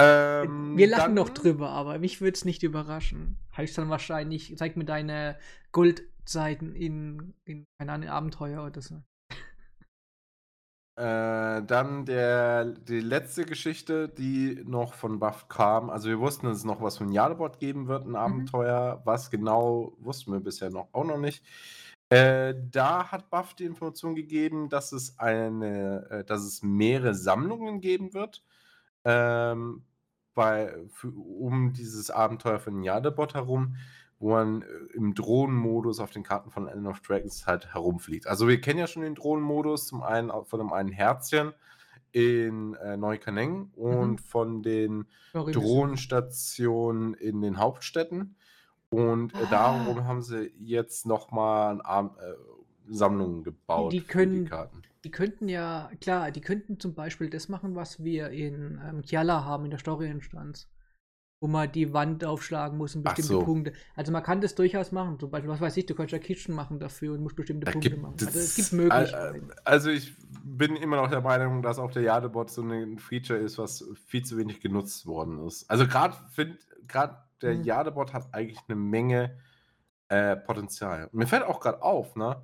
Ähm, 0.00 0.76
Wir 0.76 0.86
lachen 0.86 1.00
dann- 1.06 1.14
noch 1.14 1.30
drüber, 1.30 1.70
aber 1.70 1.98
mich 1.98 2.20
würde 2.20 2.36
es 2.36 2.44
nicht 2.44 2.62
überraschen. 2.62 3.38
Heißt 3.56 3.78
dann 3.78 3.88
wahrscheinlich, 3.88 4.54
zeig 4.58 4.76
mir 4.76 4.84
deine 4.84 5.38
Goldseiten 5.72 6.74
in, 6.76 7.32
in 7.46 7.64
keine 7.80 7.92
Ahnung, 7.92 8.08
Abenteuer 8.10 8.64
oder 8.64 8.82
so. 8.82 9.02
Äh, 10.98 11.62
dann 11.62 12.06
der, 12.06 12.64
die 12.64 12.98
letzte 12.98 13.44
Geschichte, 13.44 14.08
die 14.08 14.64
noch 14.66 14.94
von 14.94 15.20
Buff 15.20 15.46
kam. 15.46 15.90
Also 15.90 16.08
wir 16.08 16.18
wussten, 16.18 16.46
dass 16.46 16.56
es 16.58 16.64
noch 16.64 16.82
was 16.82 16.98
von 16.98 17.12
Jadebot 17.12 17.60
geben 17.60 17.86
wird, 17.86 18.04
ein 18.04 18.16
Abenteuer. 18.16 19.00
Was 19.04 19.30
genau, 19.30 19.92
wussten 20.00 20.32
wir 20.32 20.40
bisher 20.40 20.70
noch 20.70 20.88
auch 20.92 21.04
noch 21.04 21.18
nicht. 21.18 21.44
Äh, 22.08 22.54
da 22.72 23.12
hat 23.12 23.30
Buff 23.30 23.54
die 23.54 23.66
Information 23.66 24.16
gegeben, 24.16 24.68
dass 24.70 24.90
es 24.90 25.16
eine, 25.20 26.04
äh, 26.10 26.24
dass 26.24 26.42
es 26.42 26.64
mehrere 26.64 27.14
Sammlungen 27.14 27.80
geben 27.80 28.12
wird. 28.12 28.42
Ähm, 29.04 29.84
bei, 30.34 30.74
für, 30.88 31.10
um 31.10 31.74
dieses 31.74 32.10
Abenteuer 32.10 32.58
von 32.58 32.82
Jadebot 32.82 33.34
herum, 33.34 33.76
wo 34.20 34.30
man 34.30 34.62
äh, 34.62 34.66
im 34.94 35.14
Drohnenmodus 35.14 36.00
auf 36.00 36.10
den 36.10 36.22
Karten 36.22 36.50
von 36.50 36.66
End 36.68 36.86
of 36.86 37.00
Dragons 37.00 37.46
halt 37.46 37.72
herumfliegt. 37.74 38.26
Also 38.26 38.48
wir 38.48 38.60
kennen 38.60 38.78
ja 38.78 38.86
schon 38.86 39.02
den 39.02 39.14
Drohnenmodus, 39.14 39.86
zum 39.86 40.02
einen 40.02 40.30
von 40.44 40.58
dem 40.58 40.72
einen 40.72 40.90
Herzchen 40.90 41.52
in 42.12 42.74
äh, 42.74 42.96
Neukaneng 42.96 43.70
und 43.76 44.12
Mhm. 44.12 44.18
von 44.18 44.62
den 44.62 45.06
Sorry, 45.32 45.52
Drohnenstationen 45.52 47.14
in 47.14 47.40
den 47.40 47.58
Hauptstädten. 47.58 48.34
Und 48.90 49.34
äh, 49.34 49.38
Ah. 49.44 49.48
darum 49.50 50.04
haben 50.04 50.22
sie 50.22 50.50
jetzt 50.58 51.06
nochmal 51.06 51.78
äh, 51.80 52.32
Sammlungen 52.90 53.44
gebaut 53.44 53.92
Die 53.92 54.00
können- 54.00 54.44
die 54.44 54.50
Karten. 54.50 54.82
Die 55.04 55.10
könnten 55.10 55.48
ja, 55.48 55.90
klar, 56.00 56.30
die 56.32 56.40
könnten 56.40 56.80
zum 56.80 56.94
Beispiel 56.94 57.30
das 57.30 57.48
machen, 57.48 57.74
was 57.76 58.02
wir 58.02 58.30
in 58.30 58.80
ähm, 58.84 59.02
Kiala 59.02 59.44
haben, 59.44 59.64
in 59.66 59.70
der 59.70 59.78
Story-Instanz. 59.78 60.66
Wo 61.40 61.46
man 61.46 61.70
die 61.70 61.92
Wand 61.92 62.24
aufschlagen 62.24 62.76
muss 62.78 62.96
und 62.96 63.04
bestimmte 63.04 63.28
so. 63.32 63.44
Punkte. 63.44 63.72
Also 63.94 64.10
man 64.10 64.24
kann 64.24 64.40
das 64.40 64.56
durchaus 64.56 64.90
machen. 64.90 65.20
Zum 65.20 65.30
Beispiel, 65.30 65.48
was 65.50 65.60
weiß 65.60 65.76
ich, 65.76 65.86
du 65.86 65.94
kannst 65.94 66.10
ja 66.12 66.18
Kitchen 66.18 66.52
machen 66.52 66.80
dafür 66.80 67.12
und 67.14 67.22
musst 67.22 67.36
bestimmte 67.36 67.66
Da 67.66 67.70
Punkte 67.70 67.96
machen. 67.96 68.16
es- 68.18 68.26
Also 68.26 68.38
es 68.40 68.54
gibt 68.56 68.72
äh, 68.72 68.76
Möglichkeiten. 68.76 69.50
Also 69.64 69.90
ich 69.90 70.16
bin 70.42 70.74
immer 70.74 70.96
noch 70.96 71.08
der 71.08 71.20
Meinung, 71.20 71.62
dass 71.62 71.78
auch 71.78 71.92
der 71.92 72.02
Jadebot 72.02 72.50
so 72.50 72.62
ein 72.62 72.98
Feature 72.98 73.38
ist, 73.38 73.56
was 73.56 73.84
viel 74.06 74.24
zu 74.24 74.36
wenig 74.36 74.60
genutzt 74.60 75.06
worden 75.06 75.46
ist. 75.46 75.70
Also 75.70 75.86
gerade 75.86 76.16
finde, 76.32 76.58
gerade 76.88 77.18
der 77.40 77.54
Mhm. 77.54 77.62
Jadebot 77.62 78.12
hat 78.12 78.34
eigentlich 78.34 78.58
eine 78.66 78.74
Menge 78.76 79.38
äh, 80.08 80.34
Potenzial. 80.36 81.04
Und 81.04 81.14
mir 81.20 81.26
fällt 81.28 81.44
auch 81.44 81.60
gerade 81.60 81.82
auf, 81.82 82.16
ne? 82.16 82.42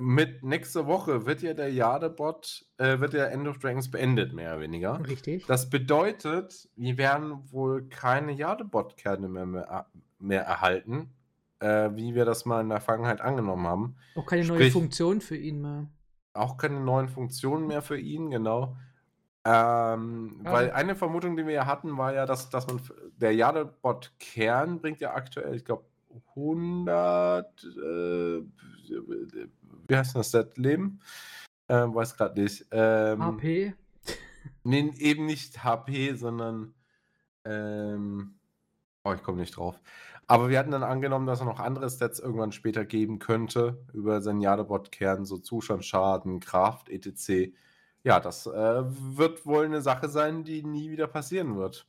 Mit 0.00 0.44
nächster 0.44 0.86
Woche 0.86 1.26
wird 1.26 1.42
ja 1.42 1.54
der 1.54 1.72
Jadebot, 1.72 2.64
äh, 2.78 3.00
wird 3.00 3.14
der 3.14 3.32
End 3.32 3.48
of 3.48 3.58
Dragons 3.58 3.90
beendet, 3.90 4.32
mehr 4.32 4.52
oder 4.52 4.60
weniger. 4.60 5.00
Richtig. 5.06 5.46
Das 5.46 5.68
bedeutet, 5.70 6.68
wir 6.76 6.96
werden 6.98 7.50
wohl 7.50 7.88
keine 7.88 8.30
Jadebot-Kerne 8.32 9.28
mehr, 9.28 9.46
mehr, 9.46 9.86
mehr 10.20 10.42
erhalten, 10.44 11.10
äh, 11.58 11.90
wie 11.94 12.14
wir 12.14 12.24
das 12.24 12.44
mal 12.44 12.60
in 12.60 12.68
der 12.68 12.80
Vergangenheit 12.80 13.20
angenommen 13.20 13.66
haben. 13.66 13.96
Auch 14.14 14.26
keine 14.26 14.44
neue 14.44 14.58
sprich- 14.58 14.72
Funktion 14.72 15.20
für 15.20 15.36
ihn 15.36 15.60
mehr. 15.62 15.86
Auch 16.32 16.56
keine 16.58 16.78
neuen 16.78 17.08
Funktionen 17.08 17.66
mehr 17.66 17.82
für 17.82 17.98
ihn, 17.98 18.30
genau. 18.30 18.76
Ähm, 19.44 20.40
Ja. 20.44 20.52
Weil 20.52 20.70
eine 20.72 20.94
Vermutung, 20.94 21.36
die 21.36 21.44
wir 21.46 21.54
ja 21.54 21.66
hatten, 21.66 21.96
war 21.96 22.12
ja, 22.14 22.26
dass, 22.26 22.50
dass 22.50 22.66
man 22.68 22.80
der 23.16 23.34
Jadebot-Kern 23.34 24.80
bringt 24.80 25.00
ja 25.00 25.14
aktuell, 25.14 25.54
ich 25.56 25.64
glaube, 25.64 25.84
100, 26.36 27.64
äh, 27.64 28.42
wie 29.88 29.96
heißt 29.96 30.16
das, 30.16 30.30
das 30.30 30.56
Leben? 30.56 31.00
Ähm, 31.68 31.94
weiß 31.94 32.16
gerade 32.16 32.40
nicht. 32.40 32.66
Ähm, 32.70 33.22
HP. 33.22 33.74
Nee, 34.64 34.92
eben 34.98 35.26
nicht 35.26 35.62
HP, 35.62 36.14
sondern. 36.14 36.74
Ähm, 37.44 38.38
oh, 39.04 39.12
ich 39.12 39.22
komme 39.22 39.38
nicht 39.38 39.56
drauf. 39.56 39.80
Aber 40.26 40.50
wir 40.50 40.58
hatten 40.58 40.70
dann 40.70 40.82
angenommen, 40.82 41.26
dass 41.26 41.40
er 41.40 41.46
noch 41.46 41.58
andere 41.58 41.88
Stats 41.88 42.18
irgendwann 42.20 42.52
später 42.52 42.84
geben 42.84 43.18
könnte 43.18 43.78
über 43.94 44.20
seinen 44.20 44.42
Jadebot-Kern, 44.42 45.24
so 45.24 45.38
Zustandsschaden, 45.38 46.40
Kraft, 46.40 46.90
etc. 46.90 47.54
Ja, 48.04 48.20
das 48.20 48.46
äh, 48.46 48.82
wird 48.84 49.46
wohl 49.46 49.64
eine 49.64 49.80
Sache 49.80 50.08
sein, 50.08 50.44
die 50.44 50.62
nie 50.62 50.90
wieder 50.90 51.06
passieren 51.06 51.56
wird. 51.56 51.86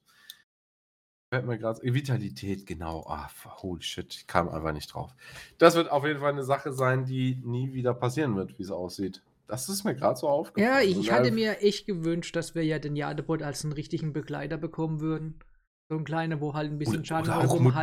Fällt 1.32 1.46
mir 1.46 1.60
gerade. 1.60 1.80
Vitalität, 1.84 2.66
genau. 2.66 3.06
Ah, 3.08 3.30
holy 3.62 3.84
shit, 3.84 4.14
ich 4.16 4.28
kam 4.28 4.50
einfach 4.50 4.74
nicht 4.74 4.92
drauf. 4.94 5.14
Das 5.60 5.76
wird 5.76 5.92
auf 5.92 6.04
jeden 6.06 6.20
Fall 6.20 6.32
eine 6.32 6.44
Sache 6.44 6.74
sein, 6.74 7.06
die 7.06 7.36
nie 7.44 7.72
wieder 7.74 7.94
passieren 7.94 8.36
wird, 8.36 8.58
wie 8.58 8.64
es 8.64 8.72
aussieht. 8.72 9.22
Das 9.48 9.70
ist 9.70 9.84
mir 9.84 9.96
gerade 9.96 10.18
so 10.18 10.28
aufgefallen. 10.28 10.74
Ja, 10.74 10.82
ich, 10.82 10.98
ich 10.98 11.10
äh, 11.10 11.12
hatte 11.12 11.32
mir 11.32 11.62
echt 11.62 11.86
gewünscht, 11.86 12.36
dass 12.36 12.56
wir 12.56 12.64
ja 12.64 12.80
den 12.80 12.96
Jadebot 12.96 13.44
als 13.44 13.64
einen 13.64 13.74
richtigen 13.74 14.12
Begleiter 14.12 14.58
bekommen 14.58 15.02
würden. 15.02 15.40
So 15.92 15.98
ein 15.98 16.04
kleiner, 16.04 16.42
wo 16.42 16.54
halt 16.56 16.72
ein 16.72 16.80
bisschen 16.80 16.98
Oder- 16.98 17.06
Schaden 17.06 17.32
oder 17.32 17.40
auch 17.46 17.54
rum 17.54 17.76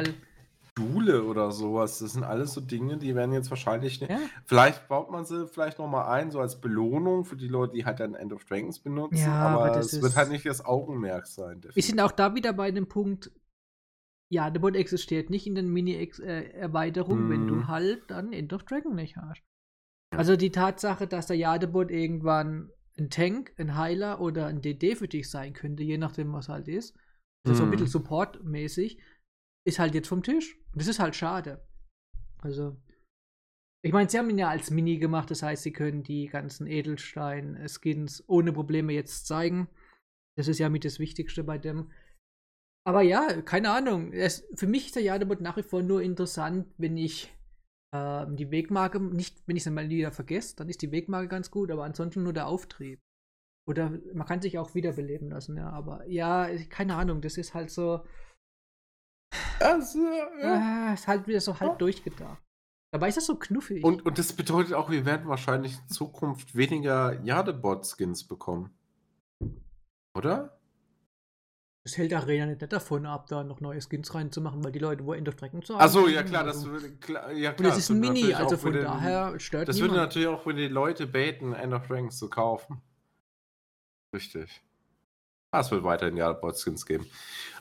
Module 0.78 1.24
oder 1.24 1.52
sowas. 1.52 1.98
Das 1.98 2.12
sind 2.12 2.24
alles 2.24 2.52
so 2.54 2.60
Dinge, 2.60 2.98
die 2.98 3.14
werden 3.14 3.32
jetzt 3.32 3.50
wahrscheinlich. 3.50 4.00
Ja. 4.00 4.18
Vielleicht 4.44 4.88
baut 4.88 5.10
man 5.10 5.24
sie 5.24 5.46
vielleicht 5.46 5.78
nochmal 5.78 6.06
ein, 6.08 6.30
so 6.30 6.40
als 6.40 6.60
Belohnung 6.60 7.24
für 7.24 7.36
die 7.36 7.48
Leute, 7.48 7.74
die 7.74 7.84
halt 7.84 8.00
dann 8.00 8.14
End 8.14 8.32
of 8.32 8.44
Dragons 8.44 8.78
benutzen. 8.80 9.16
Ja, 9.16 9.34
aber, 9.40 9.64
aber 9.66 9.70
das 9.70 9.92
es 9.92 10.02
wird 10.02 10.16
halt 10.16 10.30
nicht 10.30 10.46
das 10.46 10.64
Augenmerk 10.64 11.26
sein. 11.26 11.62
Wir 11.72 11.82
sind 11.82 12.00
auch 12.00 12.12
da 12.12 12.34
wieder 12.34 12.52
bei 12.52 12.70
dem 12.70 12.88
Punkt, 12.88 13.30
Jadebot 14.28 14.74
existiert 14.74 15.30
nicht 15.30 15.46
in 15.46 15.54
den 15.54 15.68
Mini-Erweiterungen, 15.72 17.30
wenn 17.30 17.42
Mhm. 17.44 17.48
du 17.48 17.66
halt 17.68 18.10
dann 18.10 18.32
End 18.32 18.52
of 18.52 18.64
Dragon 18.64 18.94
nicht 18.94 19.16
hast. 19.16 19.40
Also 20.14 20.36
die 20.36 20.50
Tatsache, 20.50 21.06
dass 21.06 21.26
der 21.26 21.36
Jadebot 21.36 21.90
irgendwann 21.90 22.70
ein 22.98 23.10
Tank, 23.10 23.52
ein 23.58 23.76
Heiler 23.76 24.20
oder 24.20 24.46
ein 24.46 24.62
DD 24.62 24.94
für 24.96 25.08
dich 25.08 25.30
sein 25.30 25.52
könnte, 25.52 25.82
je 25.82 25.98
nachdem, 25.98 26.32
was 26.32 26.48
halt 26.48 26.68
ist, 26.68 26.96
also 27.46 27.58
so 27.58 27.62
ein 27.64 27.68
Mhm. 27.68 27.72
bisschen 27.72 27.86
Support-mäßig, 27.88 29.00
ist 29.66 29.78
halt 29.78 29.94
jetzt 29.94 30.08
vom 30.08 30.22
Tisch. 30.22 30.58
Und 30.76 30.82
das 30.82 30.88
ist 30.88 30.98
halt 30.98 31.16
schade. 31.16 31.66
Also, 32.36 32.76
ich 33.82 33.94
meine, 33.94 34.10
sie 34.10 34.18
haben 34.18 34.28
ihn 34.28 34.36
ja 34.36 34.50
als 34.50 34.70
Mini 34.70 34.98
gemacht, 34.98 35.30
das 35.30 35.42
heißt, 35.42 35.62
sie 35.62 35.72
können 35.72 36.02
die 36.02 36.26
ganzen 36.26 36.66
Edelstein-Skins 36.66 38.24
ohne 38.26 38.52
Probleme 38.52 38.92
jetzt 38.92 39.26
zeigen. 39.26 39.68
Das 40.36 40.48
ist 40.48 40.58
ja 40.58 40.68
mit 40.68 40.84
das 40.84 40.98
Wichtigste 40.98 41.44
bei 41.44 41.56
dem. 41.56 41.90
Aber 42.86 43.00
ja, 43.00 43.40
keine 43.40 43.70
Ahnung. 43.70 44.12
Es, 44.12 44.46
für 44.54 44.66
mich 44.66 44.86
ist 44.86 44.96
der 44.96 45.02
Jadebot 45.02 45.40
nach 45.40 45.56
wie 45.56 45.62
vor 45.62 45.82
nur 45.82 46.02
interessant, 46.02 46.66
wenn 46.76 46.98
ich 46.98 47.34
ähm, 47.94 48.36
die 48.36 48.50
Wegmarke, 48.50 49.00
nicht, 49.00 49.42
wenn 49.46 49.56
ich 49.56 49.64
es 49.64 49.72
mal 49.72 49.88
wieder 49.88 50.12
vergesse, 50.12 50.56
dann 50.56 50.68
ist 50.68 50.82
die 50.82 50.92
Wegmarke 50.92 51.28
ganz 51.28 51.50
gut, 51.50 51.70
aber 51.70 51.84
ansonsten 51.84 52.22
nur 52.22 52.34
der 52.34 52.48
Auftrieb. 52.48 53.00
Oder 53.66 53.98
man 54.12 54.26
kann 54.26 54.42
sich 54.42 54.58
auch 54.58 54.74
wiederbeleben 54.74 55.30
lassen, 55.30 55.56
ja. 55.56 55.70
Aber 55.70 56.06
ja, 56.06 56.50
keine 56.68 56.96
Ahnung, 56.96 57.22
das 57.22 57.38
ist 57.38 57.54
halt 57.54 57.70
so. 57.70 58.04
Also, 59.60 59.98
ja. 60.40 60.88
Ah, 60.90 60.94
ist 60.94 61.06
halt 61.08 61.26
wieder 61.26 61.40
so 61.40 61.58
halb 61.58 61.78
durchgedacht. 61.78 62.42
Dabei 62.92 63.08
ist 63.08 63.16
das 63.16 63.26
so 63.26 63.36
knuffig. 63.36 63.84
und, 63.84 64.04
und 64.06 64.18
das 64.18 64.32
bedeutet 64.32 64.74
auch, 64.74 64.90
wir 64.90 65.04
werden 65.04 65.28
wahrscheinlich 65.28 65.76
in 65.78 65.88
Zukunft 65.88 66.54
weniger 66.56 67.20
Jadebot-Skins 67.22 68.24
bekommen. 68.24 68.70
Oder? 70.16 70.52
das 71.84 71.96
hält 71.98 72.12
Arena 72.14 72.46
nicht 72.46 72.72
davon 72.72 73.06
ab, 73.06 73.28
da 73.28 73.44
noch 73.44 73.60
neue 73.60 73.80
Skins 73.80 74.12
reinzumachen, 74.12 74.64
weil 74.64 74.72
die 74.72 74.80
Leute 74.80 75.04
wo 75.06 75.12
End 75.12 75.28
of 75.28 75.36
Dragon 75.36 75.62
zu 75.62 75.76
Achso, 75.76 76.00
haben, 76.02 76.10
ja 76.10 76.24
klar, 76.24 76.44
also- 76.44 76.72
das 76.72 76.82
würde. 76.82 76.96
Klar, 76.96 77.30
ja, 77.30 77.50
Und 77.50 77.56
klar, 77.58 77.70
es 77.72 77.78
ist 77.78 77.90
ein 77.90 78.02
würde 78.02 78.12
Mini, 78.12 78.34
also 78.34 78.56
von 78.56 78.72
wieder- 78.74 78.82
daher 78.82 79.38
stört 79.38 79.68
Das 79.68 79.76
würde 79.78 79.92
niemand. 79.92 80.08
natürlich 80.08 80.26
auch 80.26 80.42
für 80.42 80.52
die 80.54 80.66
Leute 80.66 81.06
baiten, 81.06 81.52
End 81.52 81.72
of 81.72 81.86
Dragons 81.86 82.18
zu 82.18 82.28
kaufen. 82.28 82.82
Richtig. 84.12 84.64
Ah, 85.56 85.60
es 85.60 85.70
wird 85.70 85.84
weiterhin 85.84 86.16
Jadebot-Skins 86.16 86.84
geben. 86.84 87.06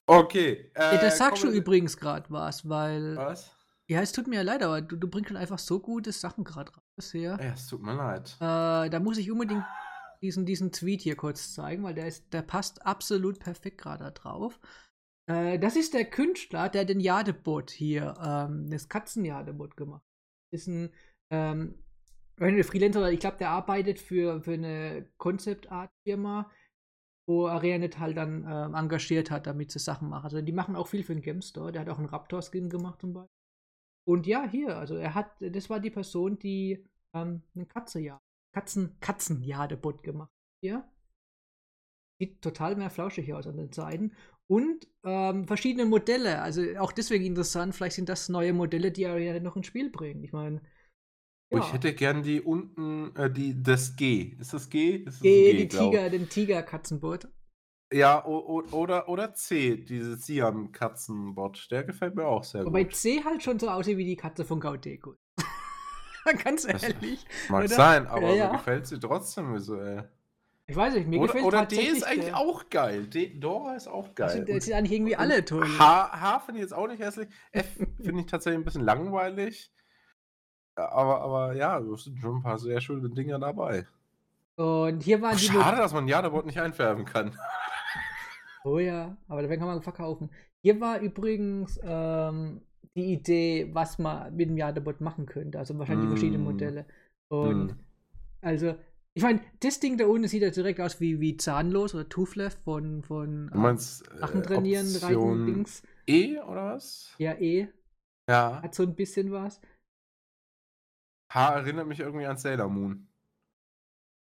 Okay. 0.05 0.71
Ja, 0.75 0.91
Äh, 0.91 0.99
das 0.99 1.17
sagst 1.17 1.43
du 1.43 1.49
übrigens 1.49 1.97
gerade 1.97 2.29
was, 2.29 2.67
weil. 2.67 3.15
Was? 3.15 3.55
Ja, 3.87 4.01
es 4.01 4.11
tut 4.11 4.27
mir 4.27 4.37
ja 4.37 4.41
leid, 4.41 4.63
aber 4.63 4.81
du, 4.81 4.95
du 4.95 5.07
bringst 5.07 5.29
schon 5.29 5.37
einfach 5.37 5.59
so 5.59 5.79
gute 5.79 6.11
Sachen 6.11 6.43
gerade 6.43 6.71
raus 6.71 7.11
hier. 7.11 7.37
Ja, 7.39 7.53
es 7.53 7.67
tut 7.67 7.83
mir 7.83 7.93
leid. 7.93 8.35
Äh, 8.39 8.89
da 8.89 8.99
muss 8.99 9.17
ich 9.17 9.31
unbedingt 9.31 9.63
diesen, 10.21 10.45
diesen 10.45 10.71
Tweet 10.71 11.01
hier 11.01 11.15
kurz 11.15 11.53
zeigen, 11.53 11.83
weil 11.83 11.93
der, 11.93 12.07
ist, 12.07 12.33
der 12.33 12.41
passt 12.41 12.85
absolut 12.85 13.39
perfekt 13.39 13.77
gerade 13.77 14.11
drauf. 14.11 14.59
Äh, 15.27 15.59
das 15.59 15.75
ist 15.75 15.93
der 15.93 16.05
Künstler, 16.05 16.67
der 16.69 16.83
den 16.85 16.99
Jadebot 16.99 17.71
hier, 17.71 18.15
ähm, 18.21 18.69
das 18.69 18.89
Katzenjadebot 18.89 19.77
gemacht 19.77 20.01
hat. 20.01 20.53
Ist 20.53 20.67
ein 20.67 20.91
ähm, 21.31 21.75
Freelancer, 22.37 23.11
ich 23.11 23.19
glaube, 23.19 23.37
der 23.37 23.49
arbeitet 23.49 23.99
für, 23.99 24.41
für 24.41 24.53
eine 24.53 25.07
Concept-Art-Firma, 25.17 26.49
wo 27.27 27.47
Arianet 27.47 27.99
halt 27.99 28.17
dann 28.17 28.45
ähm, 28.47 28.75
engagiert 28.75 29.31
hat, 29.31 29.47
damit 29.47 29.71
sie 29.71 29.79
Sachen 29.79 30.09
machen. 30.09 30.25
Also 30.25 30.41
die 30.41 30.51
machen 30.51 30.75
auch 30.75 30.87
viel 30.87 31.03
für 31.03 31.13
den 31.13 31.23
Game 31.23 31.41
Store. 31.41 31.71
Der 31.71 31.81
hat 31.81 31.89
auch 31.89 31.97
einen 31.97 32.07
Raptor-Skin 32.07 32.69
gemacht 32.69 33.01
zum 33.01 33.13
Beispiel. 33.13 33.35
Und 34.07 34.27
ja, 34.27 34.47
hier, 34.47 34.77
also 34.77 34.95
er 34.95 35.15
hat, 35.15 35.31
das 35.39 35.69
war 35.69 35.79
die 35.79 35.89
Person, 35.89 36.37
die 36.37 36.85
ähm, 37.13 37.41
eine 37.55 37.65
Katze 37.65 38.19
Katzen, 38.53 38.97
Katzenjadebot 38.99 40.03
gemacht 40.03 40.29
hat. 40.29 40.59
Hier. 40.61 40.89
Sieht 42.19 42.41
total 42.41 42.75
mehr 42.75 42.89
flauschig 42.89 43.33
aus 43.33 43.47
an 43.47 43.57
den 43.57 43.73
Seiten. 43.73 44.13
Und 44.47 44.87
ähm, 45.03 45.47
verschiedene 45.47 45.85
Modelle, 45.85 46.41
also 46.41 46.61
auch 46.77 46.91
deswegen 46.91 47.25
interessant, 47.25 47.75
vielleicht 47.75 47.95
sind 47.95 48.07
das 48.09 48.29
neue 48.29 48.53
Modelle, 48.53 48.91
die 48.91 49.07
Arianet 49.07 49.43
noch 49.43 49.55
ins 49.55 49.65
Spiel 49.65 49.89
bringen. 49.89 50.23
Ich 50.23 50.31
meine. 50.31 50.61
Oh, 51.55 51.63
ich 51.65 51.73
hätte 51.73 51.93
gern 51.93 52.23
die 52.23 52.41
unten, 52.41 53.15
äh, 53.15 53.29
die, 53.31 53.61
das 53.61 53.95
G. 53.95 54.35
Ist 54.39 54.53
das 54.53 54.69
G? 54.69 54.97
Ist 54.97 55.05
das 55.07 55.15
ein 55.19 55.23
G, 55.23 55.53
die 55.57 55.67
glaub. 55.67 55.91
Tiger, 55.91 56.09
den 56.09 56.29
Tiger-Katzenbot. 56.29 57.27
Ja, 57.93 58.25
oder, 58.25 59.07
oder 59.09 59.33
C, 59.35 59.77
dieses 59.77 60.25
Siam-Katzenbot. 60.25 61.67
Der 61.71 61.83
gefällt 61.83 62.15
mir 62.15 62.25
auch 62.25 62.43
sehr 62.43 62.65
Wobei 62.65 62.83
gut. 62.83 62.95
C 62.95 63.23
halt 63.23 63.43
schon 63.43 63.59
so 63.59 63.69
aussieht 63.69 63.97
wie 63.97 64.05
die 64.05 64.15
Katze 64.15 64.43
von 64.43 64.59
Gaudeko. 64.59 65.15
Ganz 66.43 66.65
Das- 66.65 66.83
ehrlich. 66.83 67.25
Mag 67.49 67.65
Oder? 67.65 67.75
sein, 67.75 68.07
aber 68.07 68.29
Ja, 68.29 68.35
ja. 68.35 68.51
mir 68.51 68.57
gefällt 68.57 68.87
sie 68.87 68.99
trotzdem 68.99 69.53
visuell. 69.53 70.09
Ich 70.67 70.75
weiß 70.75 70.95
nicht, 70.95 71.07
mir 71.07 71.19
Oder, 71.19 71.27
gefällt 71.27 71.45
oder 71.45 71.65
D 71.67 71.75
ist 71.75 72.03
eigentlich 72.03 72.25
der- 72.25 72.37
auch 72.37 72.67
geil. 72.71 73.05
D, 73.05 73.37
Dora 73.39 73.75
ist 73.75 73.87
auch 73.87 74.15
geil. 74.15 74.29
Also, 74.41 74.51
das 74.51 74.65
sind 74.65 74.73
eigentlich 74.73 74.93
irgendwie 74.93 75.15
alle 75.15 75.45
toll. 75.45 75.63
H, 75.77 76.19
H 76.19 76.39
finde 76.39 76.59
ich 76.59 76.63
jetzt 76.63 76.73
auch 76.73 76.87
nicht 76.87 76.99
hässlich. 76.99 77.29
F 77.51 77.67
finde 78.03 78.21
ich 78.21 78.25
tatsächlich 78.25 78.59
ein 78.61 78.65
bisschen 78.65 78.81
langweilig. 78.81 79.71
Ja, 80.77 80.91
Aber, 80.91 81.21
aber 81.21 81.53
ja, 81.55 81.79
es 81.79 82.03
sind 82.03 82.19
schon 82.19 82.37
ein 82.37 82.43
paar 82.43 82.57
sehr 82.59 82.81
schöne 82.81 83.09
Dinger 83.09 83.39
dabei. 83.39 83.87
Und 84.57 85.03
hier 85.03 85.21
waren 85.21 85.37
die. 85.37 85.43
Schade, 85.45 85.77
dass 85.77 85.93
man 85.93 86.07
Jadebot 86.07 86.45
nicht 86.45 86.59
einfärben 86.59 87.05
kann. 87.05 87.35
Oh 88.67 88.79
ja, 88.79 89.15
aber 89.27 89.43
da 89.43 89.55
kann 89.57 89.67
man 89.67 89.83
verkaufen. 89.83 90.31
Hier 90.63 90.81
war 90.81 90.99
übrigens 90.99 91.79
ähm, 91.83 92.61
die 92.95 93.13
Idee, 93.13 93.69
was 93.73 93.99
man 93.99 94.35
mit 94.35 94.49
dem 94.49 94.57
Jadebot 94.57 95.01
machen 95.01 95.27
könnte. 95.27 95.59
Also 95.59 95.77
wahrscheinlich 95.77 96.31
Mm. 96.31 96.37
Modelle. 96.41 96.85
Und 97.27 97.69
Hm. 97.73 97.79
also, 98.41 98.73
ich 99.13 99.21
meine, 99.21 99.41
das 99.59 99.79
Ding 99.79 99.99
da 99.99 100.07
unten 100.07 100.27
sieht 100.27 100.41
ja 100.41 100.49
direkt 100.49 100.81
aus 100.81 100.99
wie, 100.99 101.19
wie 101.19 101.37
zahnlos 101.37 101.93
oder 101.93 102.09
Toothless 102.09 102.55
von, 102.55 103.03
von 103.03 103.51
Du 103.53 103.59
meinst 103.59 104.11
äh, 104.11 104.17
Sachen 104.17 104.41
trainieren, 104.41 104.87
reiten, 104.95 105.45
Dings. 105.45 105.83
E 106.07 106.39
oder 106.39 106.73
was? 106.73 107.13
Ja, 107.19 107.33
eh. 107.33 107.67
Ja. 108.27 108.63
Hat 108.63 108.73
so 108.73 108.81
ein 108.81 108.95
bisschen 108.95 109.31
was. 109.31 109.61
H 111.29 111.55
erinnert 111.55 111.87
mich 111.87 111.99
irgendwie 111.99 112.25
an 112.25 112.37
Sailor 112.37 112.69
Moon. 112.69 113.07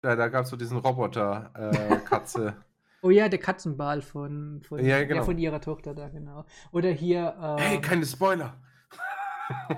Da, 0.00 0.16
da 0.16 0.28
gab 0.28 0.44
es 0.44 0.50
so 0.50 0.56
diesen 0.56 0.78
Roboter, 0.78 1.50
äh. 1.54 2.52
Oh 3.00 3.10
ja, 3.10 3.28
der 3.28 3.38
Katzenball 3.38 4.02
von, 4.02 4.60
von, 4.62 4.84
Ja, 4.84 5.04
genau. 5.04 5.22
von 5.22 5.38
ihrer 5.38 5.60
Tochter 5.60 5.94
da, 5.94 6.08
genau. 6.08 6.44
Oder 6.72 6.90
hier. 6.90 7.36
Ähm, 7.40 7.58
hey, 7.58 7.80
keine 7.80 8.04
Spoiler! 8.04 8.60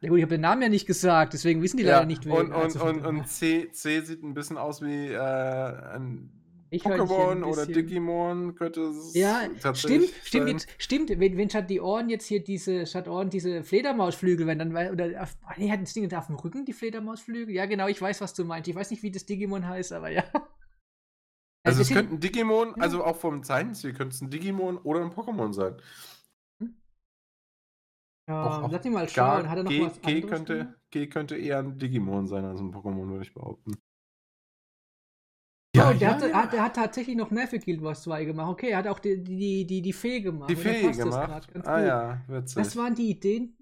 ja 0.00 0.08
gut, 0.08 0.18
ich 0.18 0.22
habe 0.22 0.34
den 0.34 0.42
Namen 0.42 0.62
ja 0.62 0.68
nicht 0.68 0.86
gesagt, 0.86 1.32
deswegen 1.32 1.60
wissen 1.60 1.76
die 1.76 1.82
leider 1.82 2.06
nicht, 2.06 2.24
wer 2.24 2.34
und, 2.34 2.52
und, 2.52 2.76
und, 2.76 3.04
und 3.04 3.26
C, 3.28 3.72
C 3.72 4.00
sieht 4.00 4.22
ein 4.22 4.32
bisschen 4.34 4.58
aus 4.58 4.80
wie 4.80 5.08
äh, 5.08 5.18
ein 5.18 6.39
Pokémon 6.72 7.42
oder. 7.44 7.66
Digimon 7.66 8.54
könnte 8.54 8.82
es 8.82 9.14
Ja, 9.14 9.40
stimmt, 9.42 9.62
tatsächlich 9.62 10.14
stimmt, 10.24 10.44
sein. 10.46 10.52
jetzt, 10.58 10.68
stimmt. 10.78 11.08
Wenn, 11.10 11.36
wenn 11.36 11.50
statt 11.50 11.68
die 11.68 11.80
Ohren 11.80 12.08
jetzt 12.08 12.26
hier 12.26 12.42
diese, 12.44 12.86
statt 12.86 13.08
Ohren 13.08 13.28
diese 13.30 13.64
Fledermausflügel, 13.64 14.46
wenn 14.46 14.58
dann, 14.58 14.70
oder, 14.72 15.22
auf, 15.22 15.36
oh, 15.46 15.52
nee, 15.56 15.70
hat 15.70 15.82
das 15.82 15.92
Ding 15.94 16.12
auf 16.14 16.26
dem 16.26 16.36
Rücken, 16.36 16.64
die 16.64 16.72
Fledermausflügel? 16.72 17.54
Ja, 17.54 17.66
genau, 17.66 17.88
ich 17.88 18.00
weiß, 18.00 18.20
was 18.20 18.34
du 18.34 18.44
meinst. 18.44 18.68
Ich 18.68 18.74
weiß 18.74 18.90
nicht, 18.90 19.02
wie 19.02 19.10
das 19.10 19.26
Digimon 19.26 19.66
heißt, 19.66 19.92
aber 19.92 20.10
ja. 20.10 20.24
Also 21.62 21.80
das 21.80 21.90
es 21.90 21.96
ein 21.96 22.20
Digimon, 22.20 22.68
Ja. 22.68 22.74
also 22.82 23.04
auch 23.04 23.16
vom 23.16 23.42
Zeichenstil 23.42 23.92
könnte 23.92 24.14
es 24.14 24.22
ein 24.22 24.30
Digimon 24.30 24.78
oder 24.78 25.02
ein 25.02 25.10
Pokémon 25.10 25.52
sein. 25.52 25.76
ja, 28.28 28.44
auch- 28.46 28.62
auch 28.62 28.70
lass 28.70 28.82
mich 28.84 28.94
mal 28.94 29.08
schauen. 29.08 29.48
Hat 29.50 29.58
er 29.58 29.64
noch 29.64 29.70
G, 29.70 29.82
was 29.82 30.00
G, 30.00 30.22
könnte? 30.22 30.74
G 30.90 31.06
könnte 31.08 31.36
eher 31.36 31.58
ein 31.58 31.78
Digimon 31.78 32.26
sein 32.28 32.44
als 32.46 32.60
ein 32.60 32.72
Pokémon, 32.72 33.08
würde 33.08 33.24
ich 33.24 33.34
behaupten. 33.34 33.74
Oh, 35.76 35.92
der, 35.92 36.10
hat, 36.10 36.32
Hat, 36.34 36.52
der 36.52 36.62
hat 36.64 36.76
tatsächlich 36.76 37.16
noch 37.16 37.30
Nerve 37.30 37.58
Guild 37.58 37.82
Wars 37.82 38.02
2 38.02 38.24
gemacht. 38.24 38.48
Okay, 38.50 38.70
er 38.70 38.78
hat 38.78 38.86
auch 38.88 38.98
die, 38.98 39.22
die, 39.22 39.66
die, 39.66 39.82
die 39.82 39.92
Fee 39.92 40.20
gemacht. 40.20 40.50
die 40.50 40.56
Und 40.56 40.62
Fee 40.62 40.82
passt 40.86 40.98
das 41.00 41.04
gemacht. 41.06 41.52
ganz 41.54 41.66
Ah 41.66 41.76
gut. 41.78 41.86
ja, 41.86 42.20
witzig. 42.28 42.54
Das 42.56 42.76
waren 42.76 42.94
die 42.94 43.10
Ideen. 43.10 43.56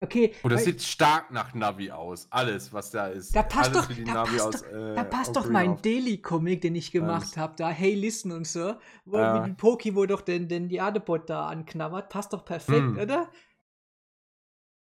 Okay, 0.00 0.32
Oh, 0.44 0.48
das 0.48 0.62
sieht 0.62 0.80
stark 0.80 1.32
nach 1.32 1.54
Navi 1.54 1.90
aus. 1.90 2.28
Alles, 2.30 2.72
was 2.72 2.92
da 2.92 3.08
ist. 3.08 3.34
Da 3.34 3.42
passt 3.42 3.70
Alles 3.74 3.82
doch- 3.82 3.90
wie 3.90 3.94
die 3.94 4.04
da 4.04 4.14
Navi 4.14 4.36
passt 4.36 4.46
aus, 4.46 4.62
doch- 4.62 4.68
äh, 4.72 4.94
Da 4.94 5.02
passt 5.04 5.34
doch 5.36 5.50
mein 5.50 5.82
Daily-Comic, 5.82 6.60
den 6.60 6.76
ich 6.76 6.92
gemacht 6.92 7.36
habe, 7.36 7.54
da 7.56 7.68
Hey 7.70 7.94
Listen 7.94 8.30
und 8.30 8.46
so, 8.46 8.74
wo 9.04 9.18
Ja. 9.18 9.34
mit 9.34 9.44
dem 9.46 9.56
Poki, 9.56 9.96
wo 9.96 10.06
doch 10.06 10.20
den, 10.20 10.46
den 10.46 10.70
Jadebot 10.70 11.28
da 11.28 11.48
anknabbert, 11.48 12.10
passt 12.10 12.32
doch 12.32 12.44
perfekt, 12.44 12.78
Hm. 12.78 12.98
oder? 12.98 13.28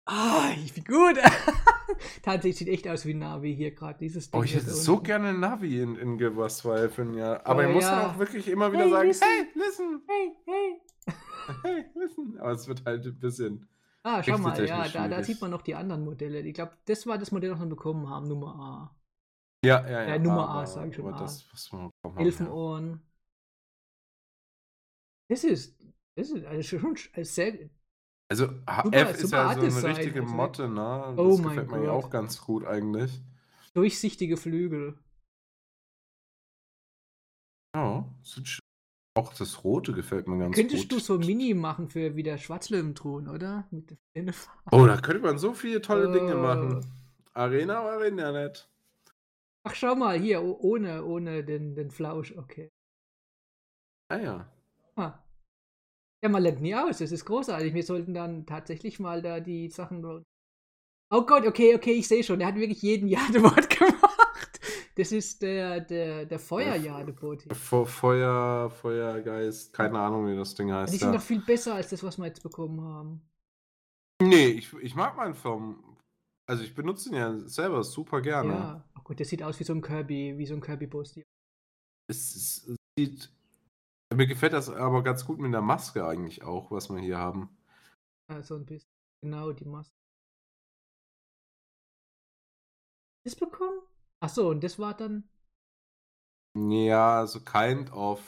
Ah, 0.05 0.51
ich 0.63 0.73
bin 0.73 0.83
gut. 0.83 1.17
Tatsächlich 2.23 2.57
sieht 2.57 2.67
echt 2.69 2.87
aus 2.87 3.05
wie 3.05 3.13
Navi 3.13 3.55
hier 3.55 3.71
gerade, 3.71 3.99
dieses 3.99 4.31
Ding. 4.31 4.39
Oh, 4.39 4.43
ich 4.43 4.55
hätte 4.55 4.69
so 4.71 4.93
unten. 4.93 5.03
gerne 5.05 5.33
Navi 5.33 5.79
in, 5.81 5.95
in 5.95 6.17
Guild 6.17 6.35
Wars 6.35 6.57
2 6.57 6.89
für 6.89 7.03
ein 7.03 7.13
Jahr. 7.13 7.45
Aber 7.45 7.65
Oh, 7.65 7.67
ich 7.69 7.75
muss 7.75 7.83
ja. 7.83 8.09
auch 8.11 8.17
wirklich 8.17 8.47
immer 8.47 8.71
wieder 8.73 8.83
Hey, 8.85 8.89
sagen, 8.91 9.07
listen. 9.07 9.25
hey, 9.25 9.47
listen, 9.55 10.01
Hey, 10.07 10.31
hey. 10.45 10.81
hey, 11.63 11.85
listen. 11.95 12.39
Aber 12.39 12.51
es 12.51 12.67
wird 12.67 12.83
halt 12.85 13.05
ein 13.05 13.19
bisschen. 13.19 13.67
Ah, 14.03 14.23
schau 14.23 14.37
mal, 14.39 14.65
ja, 14.65 14.87
da, 14.87 15.07
da 15.07 15.21
sieht 15.23 15.39
man 15.41 15.51
noch 15.51 15.61
die 15.61 15.75
anderen 15.75 16.03
Modelle. 16.03 16.39
Ich 16.41 16.55
glaube, 16.55 16.75
das 16.85 17.05
war 17.05 17.19
das 17.19 17.31
Modell, 17.31 17.51
das 17.51 17.59
wir 17.59 17.67
bekommen 17.67 18.09
haben, 18.09 18.27
Nummer 18.27 18.55
A. 18.55 18.95
Ja, 19.63 19.81
ja, 19.87 20.01
ja. 20.03 20.07
Ja, 20.09 20.19
Nummer 20.19 20.49
A, 20.49 20.53
aber- 20.59 20.67
sag 20.67 20.89
ich 20.89 20.95
schon, 20.95 21.13
A. 21.13 21.19
Das, 21.19 21.45
was 21.53 21.71
wir 21.71 21.91
bekommen 22.01 22.25
Elfenohren. 22.25 23.01
Das 25.29 25.43
ist, 25.43 25.77
das 26.15 26.31
ist 26.31 26.45
also 26.45 26.63
schon 26.79 26.97
also 27.13 27.31
sehr, 27.31 27.69
Also 28.31 28.45
Super- 28.47 28.93
F 28.93 29.11
ist 29.21 29.31
ja 29.33 29.53
so 29.53 29.85
eine 29.87 29.97
richtige. 29.97 30.21
Motte, 30.21 30.69
ne? 30.69 31.03
Das 31.17 31.17
Oh 31.17 31.37
gefällt 31.37 31.69
mir 31.69 31.83
ja 31.83 31.91
auch 31.91 32.09
ganz 32.09 32.39
gut 32.39 32.65
eigentlich. 32.65 33.19
durchsichtige 33.73 34.37
Flügel. 34.37 34.97
Ja, 37.75 38.05
auch 39.17 39.33
das 39.33 39.63
Rote 39.65 39.91
gefällt 39.91 40.27
mir 40.29 40.37
ganz 40.39 40.55
Könntest 40.55 40.83
gut. 40.83 40.91
du 40.93 40.99
so 40.99 41.19
Mini 41.19 41.53
machen 41.53 41.89
für 41.89 42.15
wieder 42.15 42.37
Schwarzlöwenthron, 42.37 43.27
oder? 43.27 43.67
Mit 43.71 43.89
der. 44.15 44.33
Oh, 44.71 44.85
da 44.85 44.95
könnte 45.01 45.21
man 45.23 45.37
so 45.37 45.53
viele 45.53 45.81
tolle 45.81 46.09
Dinge 46.13 46.31
Äh. 46.31 46.35
machen. 46.35 46.85
Arena 47.33 47.83
war 47.83 47.93
Arena 47.93 48.31
nicht. 48.31 48.69
Ach, 49.63 49.75
schau 49.75 49.95
mal, 49.95 50.17
hier, 50.17 50.41
oh- 50.41 50.57
ohne, 50.61 51.03
ohne 51.03 51.43
den, 51.43 51.75
den 51.75 51.91
Flausch, 51.91 52.31
okay. 52.37 52.69
Ah 54.09 54.17
ja. 54.17 54.49
Ah. 54.95 55.19
Ja, 56.23 56.29
man 56.29 56.43
lernt 56.43 56.61
nie 56.61 56.75
aus, 56.75 56.99
das 56.99 57.11
ist 57.11 57.25
großartig. 57.25 57.73
Wir 57.73 57.83
sollten 57.83 58.13
dann 58.13 58.45
tatsächlich 58.45 58.99
mal 58.99 59.21
da 59.21 59.39
die 59.39 59.69
Sachen. 59.69 60.05
Oh 61.13 61.25
Gott, 61.25 61.45
okay, 61.47 61.75
okay, 61.75 61.93
ich 61.93 62.07
sehe 62.07 62.23
schon, 62.23 62.39
der 62.39 62.47
hat 62.49 62.55
wirklich 62.55 62.81
jeden 62.81 63.07
Jadebot 63.09 63.69
gemacht. 63.69 64.59
Das 64.95 65.11
ist 65.11 65.41
der, 65.41 65.79
der, 65.79 66.25
der 66.25 66.39
Feuerjadebot. 66.39 67.43
Feuer, 67.55 68.69
Feuergeist, 68.69 69.73
keine 69.73 69.99
Ahnung, 69.99 70.27
wie 70.27 70.35
das 70.35 70.53
Ding 70.53 70.67
Die 70.67 70.73
heißt. 70.73 70.91
sind 70.99 71.01
Ja. 71.11 71.13
doch 71.17 71.21
viel 71.23 71.41
besser 71.41 71.75
als 71.75 71.89
das, 71.89 72.03
was 72.03 72.17
wir 72.17 72.25
jetzt 72.27 72.43
bekommen 72.43 72.81
haben. 72.81 73.21
Nee, 74.21 74.47
ich, 74.47 74.71
ich 74.81 74.93
mag 74.95 75.15
meinen 75.17 75.33
Firmen. 75.33 75.77
Also 76.47 76.63
ich 76.63 76.75
benutze 76.75 77.09
ihn 77.09 77.15
ja 77.15 77.35
selber 77.47 77.83
super 77.83 78.21
gerne. 78.21 78.53
Ja. 78.53 78.89
Oh 78.97 79.01
Gott, 79.03 79.17
der 79.19 79.25
sieht 79.25 79.41
aus 79.41 79.59
wie 79.59 79.63
so 79.63 79.73
ein 79.73 79.81
Kirby, 79.81 80.37
wie 80.37 80.45
so 80.45 80.53
ein 80.53 80.61
Kirby-Boss. 80.61 81.17
Es, 82.07 82.35
es, 82.35 82.67
es 82.67 82.75
sieht. 82.99 83.31
Mir 84.13 84.27
gefällt 84.27 84.53
das 84.53 84.69
aber 84.69 85.03
ganz 85.03 85.25
gut 85.25 85.39
mit 85.39 85.53
der 85.53 85.61
Maske 85.61 86.05
eigentlich 86.05 86.43
auch, 86.43 86.69
was 86.69 86.89
wir 86.89 86.99
hier 86.99 87.17
haben. 87.17 87.49
Ja, 88.29 88.41
so 88.41 88.55
ein 88.55 88.65
bisschen. 88.65 88.89
Genau, 89.21 89.51
die 89.51 89.65
Maske. 89.65 89.95
Das 93.23 93.35
bekommen? 93.35 93.81
Ach 94.19 94.29
so, 94.29 94.49
und 94.49 94.63
das 94.63 94.79
war 94.79 94.95
dann. 94.95 95.23
Ja, 96.55 97.25
so 97.27 97.39
kind 97.41 97.91
of. 97.93 98.21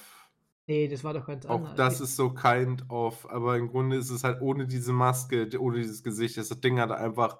Nee, 0.67 0.88
das 0.88 1.03
war 1.03 1.13
doch 1.13 1.25
ganz 1.27 1.45
Auch 1.45 1.71
anders. 1.71 1.75
das 1.75 1.99
ist 2.01 2.15
so 2.15 2.29
kind 2.34 2.89
of, 2.89 3.29
aber 3.29 3.57
im 3.57 3.67
Grunde 3.69 3.97
ist 3.97 4.09
es 4.09 4.23
halt 4.23 4.41
ohne 4.41 4.65
diese 4.65 4.93
Maske, 4.93 5.49
ohne 5.59 5.77
dieses 5.77 6.03
Gesicht. 6.03 6.38
Das 6.38 6.49
Ding 6.61 6.79
hat 6.79 6.91
einfach 6.91 7.39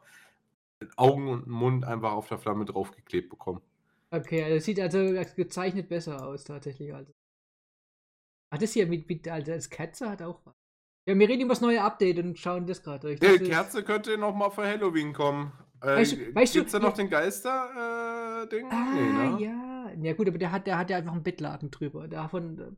Augen 0.98 1.30
und 1.30 1.48
Mund 1.48 1.86
einfach 1.86 2.14
auf 2.14 2.28
der 2.30 2.40
Flamme 2.40 2.66
draufgeklebt 2.66 3.30
bekommen. 3.30 3.62
Okay, 4.12 4.44
also 4.44 4.56
das 4.56 4.66
sieht 4.66 4.80
also 4.80 4.98
gezeichnet 5.36 5.90
besser 5.90 6.26
aus, 6.26 6.44
tatsächlich. 6.46 6.94
Also. 6.94 7.12
Ach, 8.54 8.58
das 8.60 8.74
hier 8.74 8.86
mit, 8.86 9.10
mit 9.10 9.28
also 9.28 9.52
das 9.52 9.70
Katze 9.70 10.10
hat 10.10 10.22
auch 10.22 10.40
was. 10.46 10.54
Ja, 11.08 11.18
wir 11.18 11.28
reden 11.28 11.42
über 11.42 11.50
das 11.54 11.62
neue 11.62 11.82
Update 11.82 12.20
und 12.20 12.38
schauen 12.38 12.68
das 12.68 12.84
gerade 12.84 13.00
durch. 13.00 13.20
Die 13.20 13.26
Das 13.26 13.36
ist- 13.42 13.50
Kerze 13.50 13.84
könnte 13.84 14.16
noch 14.18 14.36
mal 14.36 14.52
für 14.52 14.64
Halloween 14.66 15.12
kommen. 15.12 15.52
Äh, 15.82 15.88
Weißt 15.98 16.12
du- 16.14 16.36
weißt 16.36 16.54
du, 16.56 16.60
gibt's 16.60 16.72
da 16.72 16.80
noch 16.80 16.94
den 16.94 17.10
Geister-Ding? 17.10 18.68
Ah, 18.72 18.94
ne? 18.94 19.38
ja. 19.44 19.92
Ja, 20.02 20.14
gut, 20.14 20.28
aber 20.28 20.38
der 20.38 20.52
hat, 20.52 20.66
der 20.68 20.78
hat 20.78 20.90
ja 20.92 20.98
einfach 20.98 21.12
einen 21.14 21.24
Bettlaken 21.24 21.72
drüber. 21.72 22.08
Davon. 22.08 22.58
äh, 22.60 22.72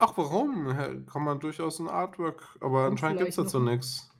Ach, 0.00 0.16
warum? 0.16 0.66
Kann 1.06 1.22
man 1.24 1.38
durchaus 1.40 1.78
ein 1.80 1.88
Artwork, 1.88 2.56
aber 2.60 2.86
Und 2.86 2.92
anscheinend 2.92 3.18
gibt 3.18 3.30
es 3.30 3.36
dazu 3.36 3.60
nichts. 3.60 4.10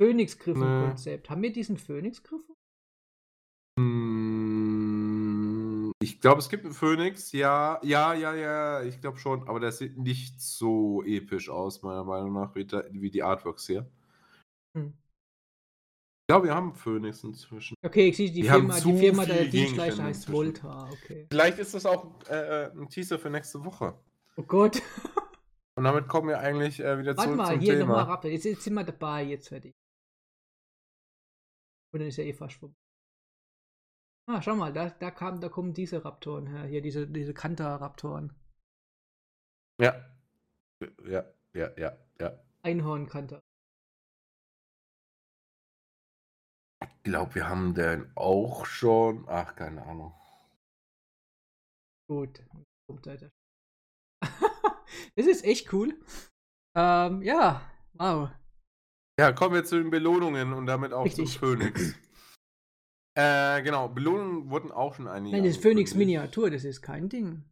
Phönixgriff 0.00 0.56
im 0.56 0.62
Nee. 0.94 1.20
Haben 1.28 1.42
wir 1.42 1.52
diesen 1.52 1.76
Phönixgriff? 1.78 2.42
Hm, 3.78 5.65
ich 6.02 6.20
glaube, 6.20 6.40
es 6.40 6.48
gibt 6.48 6.64
einen 6.64 6.74
Phönix, 6.74 7.32
ja, 7.32 7.80
ja, 7.82 8.12
ja, 8.14 8.34
ja, 8.34 8.82
ich 8.82 9.00
glaube 9.00 9.18
schon, 9.18 9.48
aber 9.48 9.60
der 9.60 9.72
sieht 9.72 9.96
nicht 9.96 10.40
so 10.40 11.02
episch 11.04 11.48
aus, 11.48 11.82
meiner 11.82 12.04
Meinung 12.04 12.34
nach, 12.34 12.54
wie, 12.54 12.66
da, 12.66 12.84
wie 12.90 13.10
die 13.10 13.22
Artworks 13.22 13.66
hier. 13.66 13.90
Hm. 14.76 14.92
Ich 16.28 16.32
glaube, 16.32 16.48
wir 16.48 16.54
haben 16.54 16.70
einen 16.70 16.74
Phönix 16.74 17.22
inzwischen. 17.22 17.76
Okay, 17.84 18.08
ich 18.08 18.16
sehe, 18.16 18.30
die 18.30 18.50
haben 18.50 18.70
Firma, 18.72 18.80
die 18.80 18.98
Firma 18.98 19.24
der 19.24 19.44
Dienstleister 19.44 20.02
heißt 20.02 20.28
inzwischen. 20.28 20.34
Volta, 20.34 20.90
okay. 20.90 21.26
Vielleicht 21.30 21.58
ist 21.60 21.72
das 21.72 21.86
auch 21.86 22.20
äh, 22.28 22.70
ein 22.72 22.88
Teaser 22.88 23.18
für 23.18 23.30
nächste 23.30 23.64
Woche. 23.64 23.98
Oh 24.36 24.42
Gott. 24.42 24.82
Und 25.76 25.84
damit 25.84 26.08
kommen 26.08 26.28
wir 26.28 26.40
eigentlich 26.40 26.80
äh, 26.80 26.98
wieder 26.98 27.16
Warte 27.16 27.28
zurück 27.28 27.36
mal, 27.36 27.52
zum 27.52 27.60
hier 27.60 27.78
nochmal 27.78 28.02
Thema. 28.02 28.12
Raptor. 28.12 28.30
Jetzt, 28.30 28.44
jetzt 28.44 28.62
sind 28.62 28.74
wir 28.74 28.84
dabei, 28.84 29.24
jetzt 29.24 29.48
fertig. 29.48 29.74
Und 31.92 32.00
dann 32.00 32.08
ist 32.08 32.16
ja 32.16 32.24
eh 32.24 32.32
fast 32.32 32.56
vorbei. 32.56 32.74
Ah, 34.28 34.42
schau 34.42 34.56
mal, 34.56 34.72
da, 34.72 34.90
da, 34.90 35.12
kam, 35.12 35.40
da 35.40 35.48
kommen 35.48 35.72
diese 35.72 36.04
Raptoren 36.04 36.48
her. 36.48 36.64
Hier, 36.64 36.82
diese, 36.82 37.06
diese 37.06 37.32
Kanta-Raptoren. 37.32 38.34
Ja. 39.80 40.04
Ja, 41.04 41.24
ja, 41.54 41.70
ja, 41.76 41.96
ja. 42.20 42.44
Einhorn-Kanta. 42.62 43.40
Ich 46.82 47.02
glaube, 47.04 47.36
wir 47.36 47.48
haben 47.48 47.74
den 47.74 48.10
auch 48.16 48.66
schon. 48.66 49.24
Ach, 49.28 49.54
keine 49.54 49.86
Ahnung. 49.86 50.12
Gut. 52.08 52.44
das 52.90 53.30
ist 55.26 55.44
echt 55.44 55.72
cool. 55.72 55.94
Ähm, 56.76 57.22
ja, 57.22 57.62
wow. 57.94 58.30
Ja, 59.18 59.32
kommen 59.32 59.54
wir 59.54 59.64
zu 59.64 59.78
den 59.78 59.90
Belohnungen 59.90 60.52
und 60.52 60.66
damit 60.66 60.92
auch 60.92 61.04
Richtig. 61.04 61.30
zum 61.30 61.40
Phoenix. 61.40 61.94
Äh, 63.16 63.62
genau, 63.62 63.88
Belohnungen 63.88 64.50
wurden 64.50 64.70
auch 64.70 64.94
schon 64.94 65.08
einige. 65.08 65.34
Nein, 65.36 65.44
das 65.44 65.56
ist 65.56 65.62
Phoenix. 65.62 65.94
Miniatur, 65.94 66.50
das 66.50 66.64
ist 66.64 66.82
kein 66.82 67.08
Ding. 67.08 67.42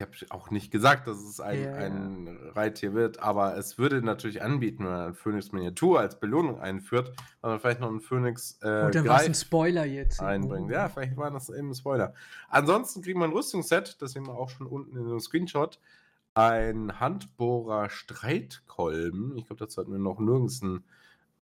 Ich 0.00 0.06
habe 0.06 0.12
auch 0.30 0.50
nicht 0.52 0.70
gesagt, 0.70 1.08
dass 1.08 1.18
es 1.18 1.40
ein, 1.40 1.60
Ja, 1.60 1.74
ein 1.74 2.28
Reittier 2.54 2.94
wird, 2.94 3.18
aber 3.18 3.56
es 3.56 3.78
würde 3.78 4.00
natürlich 4.00 4.42
anbieten, 4.42 4.84
wenn 4.84 4.92
man 4.92 5.06
ein 5.08 5.14
Phoenix 5.14 5.50
Miniatur 5.50 5.98
als 5.98 6.20
Belohnung 6.20 6.60
einführt, 6.60 7.12
weil 7.40 7.50
man 7.50 7.60
vielleicht 7.60 7.80
noch 7.80 7.88
einen 7.88 8.00
Phoenix 8.00 8.58
äh, 8.62 8.84
Und 8.86 8.94
dann 8.94 9.08
war 9.08 9.16
es 9.16 9.22
ein 9.26 9.32
Greif 9.32 9.40
Spoiler 9.40 9.84
jetzt. 9.84 10.20
einbringt. 10.22 10.70
Oh. 10.70 10.72
Ja, 10.72 10.88
vielleicht 10.88 11.16
war 11.16 11.32
das 11.32 11.50
eben 11.50 11.70
ein 11.70 11.74
Spoiler. 11.74 12.14
Ansonsten 12.48 13.02
kriegt 13.02 13.18
man 13.18 13.30
ein 13.30 13.36
Rüstungsset, 13.36 14.00
das 14.00 14.12
sehen 14.12 14.24
wir 14.26 14.34
auch 14.34 14.50
schon 14.50 14.68
unten 14.68 14.96
in 14.96 15.08
dem 15.08 15.18
Screenshot. 15.20 15.80
Ein 16.34 17.00
Handbohrer 17.00 17.90
Streitkolben. 17.90 19.36
Ich 19.36 19.46
glaube, 19.46 19.58
dazu 19.58 19.80
hatten 19.80 19.90
wir 19.90 19.98
noch 19.98 20.20
nirgends 20.20 20.62
einen 20.62 20.84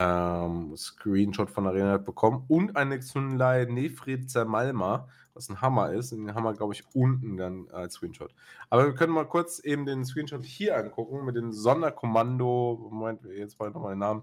ähm, 0.03 0.77
Screenshot 0.77 1.51
von 1.51 1.67
Arena 1.67 1.99
bekommen. 1.99 2.45
Und 2.49 2.77
eine 2.77 2.99
Xunlei 2.99 3.65
Nefrid 3.67 4.31
Zermalma, 4.31 5.09
was 5.35 5.49
ein 5.49 5.61
Hammer 5.61 5.93
ist. 5.93 6.13
Den 6.13 6.35
haben 6.35 6.45
wir, 6.45 6.55
glaube 6.55 6.75
ich, 6.75 6.85
unten 6.95 7.37
dann 7.37 7.69
als 7.71 7.95
Screenshot. 7.95 8.35
Aber 8.71 8.87
wir 8.87 8.95
können 8.95 9.13
mal 9.13 9.27
kurz 9.29 9.61
eben 9.61 9.87
den 9.87 10.05
Screenshot 10.05 10.45
hier 10.45 10.77
angucken 10.77 11.25
mit 11.25 11.37
dem 11.37 11.53
Sonderkommando. 11.53 12.89
Moment, 12.91 13.25
jetzt 13.25 13.59
war 13.61 13.71
nochmal 13.71 13.95
den 13.95 14.01
Namen. 14.01 14.23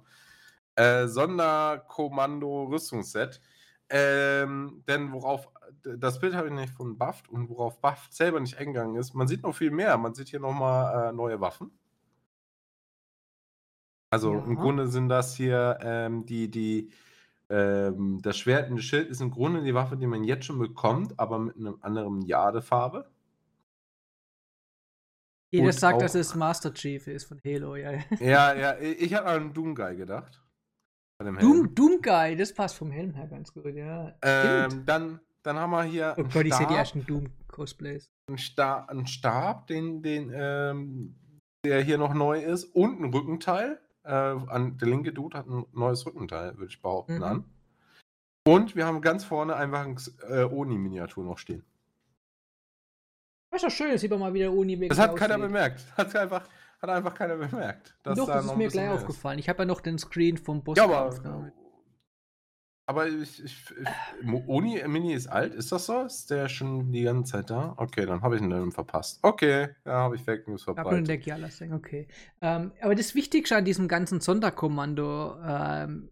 Äh, 0.75 1.07
Sonderkommando 1.07 2.65
Rüstungsset. 2.65 3.41
Ähm, 3.89 4.83
denn 4.87 5.11
worauf, 5.11 5.47
das 5.83 6.19
Bild 6.19 6.35
habe 6.35 6.47
ich 6.47 6.53
nicht 6.53 6.73
von 6.73 6.97
Buffed 6.97 7.27
und 7.29 7.49
worauf 7.49 7.81
Buffed 7.81 8.13
selber 8.13 8.39
nicht 8.39 8.57
eingegangen 8.57 8.95
ist, 8.97 9.15
man 9.15 9.27
sieht 9.27 9.43
noch 9.43 9.55
viel 9.55 9.71
mehr. 9.71 9.97
Man 9.97 10.13
sieht 10.13 10.29
hier 10.29 10.39
nochmal 10.39 11.09
äh, 11.09 11.11
neue 11.13 11.41
Waffen. 11.41 11.71
Also 14.11 14.33
im 14.33 14.55
Ja. 14.55 14.61
Grunde 14.61 14.87
sind 14.87 15.09
das 15.09 15.35
hier 15.35 15.77
ähm, 15.81 16.25
die, 16.25 16.49
die, 16.49 16.91
ähm, 17.49 18.19
das 18.21 18.37
Schwert 18.37 18.69
und 18.69 18.77
das 18.77 18.85
Schild 18.85 19.09
ist 19.09 19.21
im 19.21 19.31
Grunde 19.31 19.63
die 19.63 19.73
Waffe, 19.73 19.97
die 19.97 20.07
man 20.07 20.23
jetzt 20.23 20.45
schon 20.45 20.57
bekommt, 20.59 21.19
aber 21.19 21.37
mit 21.39 21.55
einem 21.57 21.77
anderen 21.81 22.21
Jadefarbe. 22.23 23.09
Jeder 25.51 25.65
Und 25.67 25.73
sagt, 25.73 26.01
dass 26.01 26.15
auch- 26.15 26.19
es 26.19 26.35
Master 26.35 26.73
Chief 26.73 27.07
ist 27.07 27.25
von 27.25 27.39
Halo, 27.43 27.75
ja. 27.75 27.91
ja. 28.19 28.53
Ja, 28.55 28.79
ich 28.79 29.13
habe 29.13 29.27
an 29.27 29.53
Doomguy 29.53 29.95
gedacht. 29.95 30.43
Bei 31.17 31.25
dem 31.25 31.37
Helm. 31.37 31.47
Doom, 31.65 31.75
Doom 31.75 32.01
Guy, 32.01 32.35
das 32.35 32.53
passt 32.53 32.75
vom 32.77 32.91
Helm 32.91 33.13
her 33.13 33.27
ganz 33.27 33.51
gut, 33.53 33.65
ja. 33.75 34.15
Ähm, 34.21 34.85
dann, 34.85 35.19
dann 35.43 35.57
haben 35.57 35.71
wir 35.71 35.83
hier 35.83 36.13
Oh 36.17 36.23
Gott, 36.23 36.45
ich 36.45 36.53
sehe 36.53 36.65
die 36.67 36.73
Stab. 36.73 36.77
ersten 36.77 37.05
Doom-Cosplays. 37.05 38.05
einen, 38.29 38.37
Sta 38.37 38.85
einen 38.85 39.05
Stab, 39.07 39.67
den, 39.67 40.01
den, 40.01 40.31
ähm, 40.33 41.15
der 41.65 41.81
hier 41.81 41.97
noch 41.97 42.13
neu 42.13 42.41
ist, 42.41 42.65
und 42.75 43.01
ein 43.01 43.11
Rückenteil. 43.13 43.79
Äh, 44.03 44.11
an, 44.13 44.77
der 44.77 44.87
linke 44.87 45.11
Dude 45.13 45.37
hat 45.37 45.47
ein 45.47 45.65
neues 45.73 46.05
Rückenteil, 46.05 46.57
würde 46.57 46.71
ich 46.71 46.81
behaupten, 46.81 47.17
Mhm. 47.17 47.23
an. 47.23 47.45
Und 48.47 48.75
wir 48.75 48.85
haben 48.85 49.01
ganz 49.01 49.25
vorne 49.25 49.55
einfach 49.55 49.85
ein 49.85 49.97
äh, 50.29 50.43
Oni-Miniatur 50.43 51.23
noch 51.23 51.37
stehen. 51.37 51.63
Das 53.51 53.61
ist 53.63 53.67
doch 53.69 53.75
schön, 53.75 53.91
das 53.91 54.01
sieht 54.01 54.11
man 54.11 54.19
mal 54.19 54.33
wieder 54.33 54.51
Uni 54.51 54.87
Das 54.87 54.99
hat 54.99 55.15
keiner 55.15 55.37
bemerkt. 55.37 55.83
Hat 55.97 56.15
einfach, 56.15 56.47
hat 56.81 56.89
einfach 56.89 57.13
keiner 57.13 57.35
bemerkt. 57.35 57.95
dass 58.03 58.17
Doch, 58.17 58.27
da 58.27 58.35
das 58.35 58.45
noch 58.45 58.53
ist 58.53 58.57
mir 58.57 58.67
gleich 58.69 58.85
mehr 58.85 58.95
ist. 58.95 59.01
aufgefallen. 59.01 59.39
Ich 59.39 59.49
habe 59.49 59.59
ja 59.59 59.65
noch 59.65 59.81
den 59.81 59.97
Screen 59.97 60.37
vom 60.37 60.63
Boss 60.63 60.77
Ja, 60.77 60.85
aber. 60.85 61.51
Aber 62.89 63.07
ich, 63.07 63.43
ich, 63.43 63.65
ich, 63.69 64.47
Oni 64.47 64.81
Mini 64.87 65.13
ist 65.13 65.27
alt, 65.27 65.53
ist 65.53 65.71
das 65.71 65.85
so? 65.85 66.01
Ist 66.05 66.31
der 66.31 66.49
schon 66.49 66.91
die 66.91 67.03
ganze 67.03 67.33
Zeit 67.33 67.51
da? 67.51 67.75
Okay, 67.77 68.07
dann 68.07 68.23
habe 68.23 68.35
ich 68.35 68.41
ihn 68.41 68.49
dann 68.49 68.71
verpasst. 68.71 69.19
Okay, 69.21 69.75
ja, 69.85 69.91
habe 69.91 70.15
ich 70.15 70.23
Fake 70.23 70.47
News 70.47 70.63
verbreitet. 70.63 71.21
Giala 71.21 71.49
sagen, 71.51 71.73
okay. 71.73 72.07
Ähm, 72.41 72.71
aber 72.81 72.95
das 72.95 73.13
Wichtigste 73.13 73.55
an 73.55 73.63
diesem 73.63 73.87
ganzen 73.87 74.21
Sonderkommando 74.21 75.37
ähm, 75.39 76.09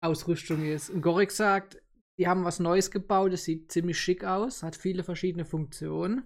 Ausrüstung 0.00 0.64
ist, 0.64 0.90
und 0.90 1.02
Gorek 1.02 1.30
sagt, 1.30 1.80
die 2.18 2.26
haben 2.26 2.44
was 2.44 2.58
Neues 2.58 2.90
gebaut, 2.90 3.32
das 3.32 3.44
sieht 3.44 3.70
ziemlich 3.70 4.00
schick 4.00 4.24
aus, 4.24 4.64
hat 4.64 4.74
viele 4.74 5.04
verschiedene 5.04 5.44
Funktionen. 5.44 6.24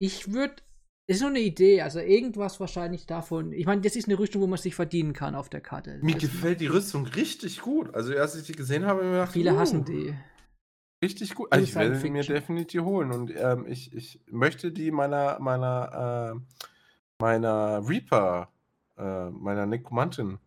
Ich 0.00 0.32
würde, 0.32 0.62
ist 1.06 1.20
nur 1.20 1.30
eine 1.30 1.40
Idee, 1.40 1.82
also 1.82 1.98
irgendwas 1.98 2.60
wahrscheinlich 2.60 3.06
davon. 3.06 3.52
Ich 3.52 3.66
meine, 3.66 3.80
das 3.80 3.96
ist 3.96 4.08
eine 4.08 4.18
Rüstung, 4.18 4.40
wo 4.42 4.46
man 4.46 4.58
sich 4.58 4.74
verdienen 4.74 5.12
kann 5.12 5.34
auf 5.34 5.48
der 5.48 5.60
Karte. 5.60 5.98
Mir 6.02 6.12
Das- 6.14 6.22
gefällt 6.22 6.60
die 6.60 6.66
Rüstung 6.68 7.06
richtig 7.06 7.60
gut. 7.60 7.94
Also, 7.94 8.14
als 8.16 8.34
ich 8.36 8.46
die 8.46 8.52
gesehen 8.52 8.84
habe, 8.86 9.00
habe 9.00 9.02
ich 9.02 9.06
mir 9.06 9.12
gedacht, 9.18 9.32
Viele 9.32 9.54
uh, 9.54 9.58
hassen 9.58 9.84
die. 9.84 10.14
Richtig 11.02 11.34
gut. 11.34 11.50
Also 11.50 11.64
ich 11.64 11.74
werde 11.74 11.96
sie 11.98 12.10
mir 12.10 12.22
definitiv 12.22 12.82
holen. 12.82 13.10
Und 13.10 13.32
ähm, 13.36 13.66
ich, 13.68 13.92
ich 13.92 14.20
möchte 14.30 14.70
die 14.70 14.92
meiner, 14.92 15.40
meiner, 15.40 16.36
äh, 16.36 16.40
meiner 17.18 17.82
Reaper, 17.88 18.52
äh, 18.96 19.30
meiner 19.30 19.66
Nekromantin, 19.66 20.38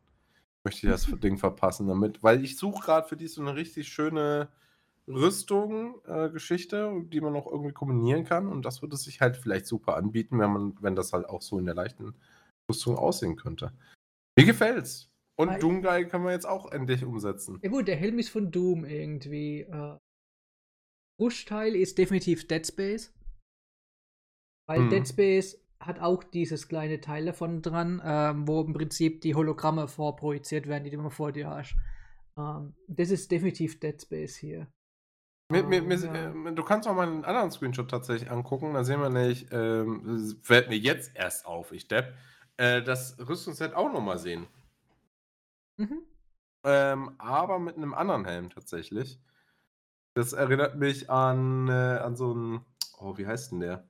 möchte 0.64 0.88
ich 0.88 0.92
das 0.94 1.08
Ding 1.20 1.38
verpassen 1.38 1.88
damit. 1.88 2.24
Weil 2.24 2.42
ich 2.42 2.58
suche 2.58 2.86
gerade 2.86 3.06
für 3.08 3.18
die 3.18 3.28
so 3.28 3.42
eine 3.42 3.56
richtig 3.56 3.90
schöne 3.90 4.48
Rüstung, 5.08 6.02
äh, 6.06 6.30
Geschichte, 6.30 7.04
die 7.06 7.22
man 7.22 7.36
auch 7.36 7.48
irgendwie 7.52 7.74
kombinieren 7.74 8.24
kann. 8.24 8.48
Und 8.48 8.64
das 8.66 8.82
würde 8.82 8.98
sich 8.98 9.22
halt 9.22 9.38
vielleicht 9.38 9.68
super 9.68 9.96
anbieten, 9.98 10.40
wenn 10.40 10.52
man, 10.52 10.78
wenn 10.82 10.96
das 10.96 11.14
halt 11.14 11.28
auch 11.28 11.42
so 11.42 11.60
in 11.60 11.66
der 11.66 11.76
leichten 11.76 12.16
Rüstung 12.70 12.98
aussehen 12.98 13.36
könnte. 13.36 13.72
Mir 14.38 14.46
gefällt's. 14.46 15.12
Und 15.38 15.50
Weil- 15.50 15.60
Doomguy 15.60 16.08
können 16.08 16.24
wir 16.26 16.32
jetzt 16.32 16.48
auch 16.48 16.72
endlich 16.72 17.04
umsetzen. 17.04 17.60
Ja 17.62 17.70
gut, 17.70 17.88
der 17.88 17.98
Helm 17.98 18.18
ist 18.20 18.30
von 18.30 18.52
Doom 18.52 18.86
irgendwie. 18.86 19.62
Äh, 19.62 19.98
Brustteil 21.20 21.76
ist 21.76 21.98
definitiv 21.98 22.48
Dead 22.48 22.66
Space. 22.66 23.14
Weil 24.68 24.82
Mhm. 24.82 24.90
Dead 24.90 25.08
Space 25.08 25.62
hat 25.80 26.00
auch 26.00 26.24
dieses 26.24 26.68
kleine 26.68 27.00
Teil 27.00 27.26
davon 27.26 27.62
dran, 27.62 28.02
ähm, 28.04 28.48
wo 28.48 28.62
im 28.62 28.74
Prinzip 28.74 29.22
die 29.22 29.36
Hologramme 29.36 29.88
vorprojiziert 29.88 30.68
werden, 30.68 30.84
die 30.84 30.90
du 30.90 30.98
immer 30.98 31.12
vor 31.12 31.32
dir 31.32 31.50
hast. 31.50 31.76
Ähm, 32.40 32.74
das 32.88 33.12
ist 33.12 33.30
definitiv 33.30 33.80
Dead 33.80 34.02
Space 34.02 34.36
hier. 34.38 34.68
Mir, 35.52 35.64
mir, 35.64 35.82
mir, 35.84 36.04
Ähm, 36.04 36.46
ja. 36.46 36.52
äh, 36.52 36.56
du 36.56 36.64
kannst 36.64 36.88
auch 36.88 36.96
mal 36.96 37.08
einen 37.08 37.24
anderen 37.24 37.52
Screenshot 37.52 37.90
tatsächlich 37.90 38.32
angucken. 38.32 38.74
Da 38.74 38.84
sehen 38.84 39.00
wir 39.00 39.10
nämlich, 39.10 39.48
ähm, 39.52 40.36
fällt 40.42 40.70
mir 40.70 40.78
jetzt 40.78 41.16
erst 41.16 41.46
auf, 41.46 41.72
ich 41.72 41.88
depp, 41.88 42.16
äh, 42.58 42.82
das 42.82 43.18
Rüstungsset 43.20 43.76
auch 43.76 43.92
nochmal 43.92 44.18
sehen. 44.18 44.48
Mhm. 45.78 46.02
Ähm, 46.64 47.12
aber 47.20 47.60
mit 47.60 47.78
einem 47.78 47.94
anderen 47.94 48.26
Helm 48.26 48.50
tatsächlich. 48.50 49.20
Das 50.16 50.34
erinnert 50.34 50.78
mich 50.78 51.10
an, 51.12 51.68
äh, 51.68 51.72
an 51.72 52.16
so 52.16 52.32
einen, 52.32 52.66
oh, 52.98 53.18
wie 53.18 53.28
heißt 53.28 53.52
denn 53.52 53.60
der? 53.60 53.88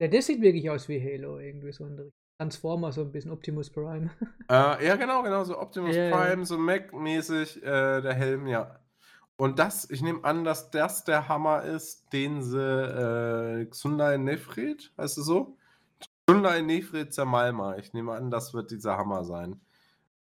Ja, 0.00 0.08
das 0.08 0.26
sieht 0.26 0.40
wirklich 0.40 0.68
aus 0.70 0.88
wie 0.88 1.00
Halo, 1.00 1.38
irgendwie 1.38 1.72
so 1.72 1.84
ein 1.84 2.10
Transformer, 2.38 2.90
so 2.90 3.02
ein 3.02 3.12
bisschen 3.12 3.30
Optimus 3.30 3.70
Prime. 3.70 4.10
Äh, 4.50 4.84
ja, 4.84 4.96
genau, 4.96 5.22
genau, 5.22 5.44
so 5.44 5.56
Optimus 5.56 5.94
ja. 5.94 6.10
Prime, 6.10 6.44
so 6.44 6.58
Mac-mäßig, 6.58 7.62
äh, 7.62 8.00
der 8.00 8.14
Helm, 8.14 8.48
ja. 8.48 8.79
Und 9.40 9.58
das, 9.58 9.88
ich 9.88 10.02
nehme 10.02 10.22
an, 10.22 10.44
dass 10.44 10.70
das 10.70 11.04
der 11.04 11.26
Hammer 11.26 11.62
ist, 11.62 12.12
den 12.12 12.42
sie 12.42 12.60
äh, 12.60 13.64
Xundai 13.64 14.18
Nefred, 14.18 14.92
heißt 14.98 15.16
es 15.16 15.24
so? 15.24 15.56
Xundai 16.26 16.60
Nefred 16.60 17.14
Zermalma. 17.14 17.78
Ich 17.78 17.94
nehme 17.94 18.12
an, 18.12 18.30
das 18.30 18.52
wird 18.52 18.70
dieser 18.70 18.98
Hammer 18.98 19.24
sein. 19.24 19.58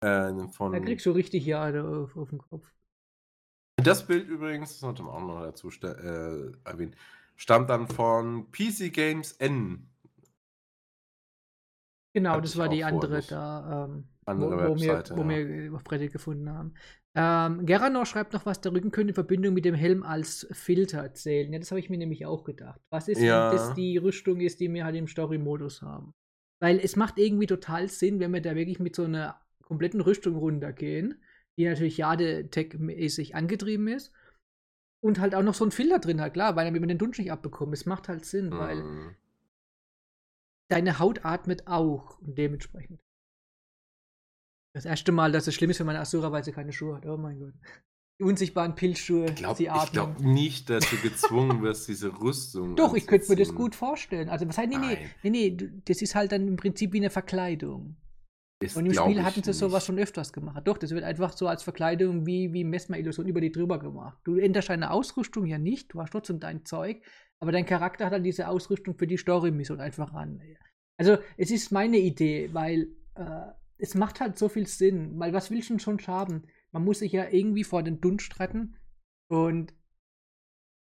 Äh, 0.02 0.50
von 0.50 0.74
da 0.74 0.82
kriegst 0.82 1.06
du 1.06 1.12
richtig 1.12 1.46
Jahre 1.46 1.88
auf, 1.88 2.18
auf 2.18 2.30
den 2.30 2.40
Kopf. 2.40 2.70
das 3.78 4.06
Bild 4.06 4.28
übrigens, 4.28 4.72
das 4.72 4.80
sollte 4.82 5.04
man 5.04 5.14
auch 5.14 5.26
noch 5.26 5.44
dazu 5.44 5.70
äh, 5.70 6.52
erwähnen, 6.66 6.94
stammt 7.38 7.70
dann 7.70 7.88
von 7.88 8.52
PC 8.52 8.92
Games 8.92 9.32
N. 9.32 9.88
Genau, 12.12 12.32
Hatte 12.32 12.42
das 12.42 12.58
war 12.58 12.68
die 12.68 12.84
andere 12.84 13.22
da, 13.22 13.86
ähm, 13.86 14.10
Andere 14.26 14.72
wo, 14.72 14.76
wo, 14.76 14.82
wir, 14.82 15.04
wo 15.12 15.30
wir 15.30 15.74
auf 15.74 15.90
Reddit 15.90 16.12
gefunden 16.12 16.50
haben. 16.50 16.74
Ähm, 17.18 17.66
Geranor 17.66 18.06
schreibt 18.06 18.34
noch 18.34 18.46
was, 18.46 18.60
der 18.60 18.74
Rücken 18.74 18.92
könnte 18.92 19.12
in 19.12 19.16
Verbindung 19.16 19.54
mit 19.54 19.64
dem 19.64 19.76
Helm 19.76 20.04
als 20.04 20.48
Filter 20.52 21.14
zählen. 21.14 21.52
Ja, 21.54 21.60
das 21.60 21.72
habe 21.72 21.80
ich 21.80 21.90
mir 21.90 21.98
nämlich 21.98 22.26
auch 22.26 22.44
gedacht. 22.44 22.82
Was 22.90 23.08
ist, 23.08 23.22
Ja. 23.22 23.50
wenn 23.50 23.58
das 23.58 23.74
die 23.74 23.98
Rüstung 23.98 24.42
ist, 24.42 24.60
die 24.60 24.72
wir 24.74 24.84
halt 24.84 24.96
im 24.98 25.08
Story-Modus 25.08 25.82
haben? 25.82 26.14
Weil 26.60 26.80
es 26.80 26.96
macht 26.98 27.18
irgendwie 27.18 27.48
total 27.48 27.88
Sinn, 27.88 28.20
wenn 28.20 28.34
wir 28.34 28.42
da 28.42 28.56
wirklich 28.56 28.80
mit 28.80 28.96
so 28.96 29.04
einer 29.06 29.40
kompletten 29.64 30.02
Rüstung 30.02 30.36
runtergehen, 30.36 31.22
die 31.58 31.66
natürlich 31.66 31.98
Jade-Tech-mäßig 31.98 33.34
angetrieben 33.34 33.88
ist. 33.88 34.12
Und 35.02 35.20
halt 35.20 35.36
auch 35.36 35.44
noch 35.44 35.54
so 35.54 35.64
ein 35.66 35.72
Filter 35.72 36.00
drin 36.00 36.20
hat, 36.20 36.34
klar, 36.34 36.56
weil 36.56 36.66
damit 36.66 36.82
man 36.82 36.90
den 36.90 36.98
Dunst 36.98 37.20
nicht 37.20 37.32
abbekommt. 37.32 37.74
Es 37.74 37.86
macht 37.86 38.10
halt 38.10 38.26
Sinn, 38.26 38.52
weil 38.52 38.78
Mhm. 38.84 39.16
deine 40.68 41.00
Haut 41.00 41.24
atmet 41.24 41.68
auch 41.68 42.20
und 42.20 42.38
dementsprechend. 42.38 43.00
Das 44.76 44.84
erste 44.84 45.14
Mal, 45.14 45.32
dass 45.32 45.48
es 45.48 45.56
schlimm 45.56 45.70
ist, 45.70 45.80
wenn 45.80 45.86
man 45.88 45.96
Asura, 45.96 46.32
weil 46.34 46.44
sie 46.44 46.52
keine 46.52 46.74
Schuhe 46.74 46.98
hat. 46.98 47.06
Oh 47.06 47.16
mein 47.16 47.40
Gott. 47.40 47.54
Die 48.20 48.24
unsichtbaren 48.26 48.76
Pilzschuhe, 48.76 49.26
Ich 49.28 49.36
glaube 49.36 49.56
sie 49.56 49.70
atmen. 49.70 49.92
glaub 49.94 50.20
nicht, 50.20 50.70
dass 50.70 50.90
du 50.90 50.98
gezwungen 50.98 51.62
wirst, 51.62 51.88
diese 51.88 52.10
Rüstung 52.20 52.76
Doch, 52.76 52.94
ich 52.94 53.08
könnte 53.08 53.30
mir 53.30 53.38
das 53.38 53.56
gut 53.56 53.74
vorstellen. 53.74 54.28
Also, 54.28 54.48
was 54.48 54.58
heißt, 54.58 54.70
nee, 54.70 54.78
nee, 54.78 54.96
Nein. 54.96 55.10
nee, 55.24 55.30
nee, 55.60 55.70
das 55.86 56.02
ist 56.02 56.14
halt 56.14 56.34
dann 56.34 56.46
im 56.48 56.58
Prinzip 56.58 56.92
wie 56.92 56.98
eine 56.98 57.10
Verkleidung. 57.10 57.96
Ist, 58.62 58.76
Und 58.76 58.86
im 58.86 58.92
glaub 58.92 59.06
Spiel 59.08 59.18
ich 59.20 59.24
hatten 59.26 59.44
sie 59.44 59.54
sowas 59.54 59.84
nicht. 59.84 59.86
schon 59.88 60.00
öfters 60.00 60.34
gemacht. 60.34 60.62
Doch, 60.66 60.78
das 60.78 60.92
wird 60.92 61.04
einfach 61.06 61.36
so 61.38 61.48
als 61.48 61.64
Verkleidung 61.64 62.26
wie, 62.26 62.52
wie 62.52 62.64
Mesmer-Illusion 62.66 63.28
über 63.28 63.40
die 63.42 63.52
drüber 63.52 63.80
gemacht. 63.80 64.18
Du 64.26 64.36
änderst 64.38 64.70
deine 64.70 64.92
Ausrüstung 64.92 65.46
ja 65.46 65.58
nicht, 65.58 65.94
du 65.94 66.02
hast 66.02 66.12
trotzdem 66.12 66.40
dein 66.42 66.66
Zeug, 66.66 67.02
aber 67.42 67.52
dein 67.54 67.66
Charakter 67.66 68.06
hat 68.06 68.14
dann 68.14 68.24
diese 68.24 68.48
Ausrüstung 68.50 68.98
für 68.98 69.08
die 69.08 69.18
Story-Mission 69.18 69.80
einfach 69.82 70.14
an. 70.14 70.42
Also, 70.98 71.18
es 71.38 71.52
ist 71.52 71.72
meine 71.72 71.98
Idee, 71.98 72.50
weil 72.54 72.88
äh, 73.16 73.42
es 73.78 73.96
macht 73.96 74.20
halt 74.22 74.38
so 74.38 74.50
viel 74.50 74.68
Sinn, 74.68 75.20
weil 75.20 75.34
was 75.34 75.52
willst 75.52 75.70
du 75.70 75.74
denn 75.76 75.80
schon 75.80 76.00
haben? 76.08 76.44
Man 76.72 76.84
muss 76.86 77.00
sich 77.00 77.12
ja 77.12 77.30
irgendwie 77.30 77.64
vor 77.64 77.84
den 77.84 78.02
Dunst 78.02 78.40
retten 78.40 78.76
und 79.28 79.74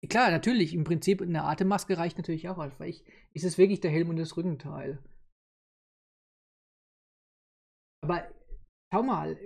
klar, 0.09 0.31
natürlich, 0.31 0.73
im 0.73 0.83
Prinzip 0.85 1.21
eine 1.21 1.43
Atemmaske 1.43 1.97
reicht 1.99 2.17
natürlich 2.17 2.49
auch 2.49 2.57
weil 2.79 2.89
ich, 2.89 3.03
ist 3.33 3.43
es 3.45 3.57
wirklich 3.59 3.79
der 3.79 3.91
Helm 3.91 4.09
und 4.09 4.17
das 4.17 4.35
Rückenteil. 4.35 4.97
Aber 8.01 8.27
schau 8.91 9.03
mal, 9.03 9.37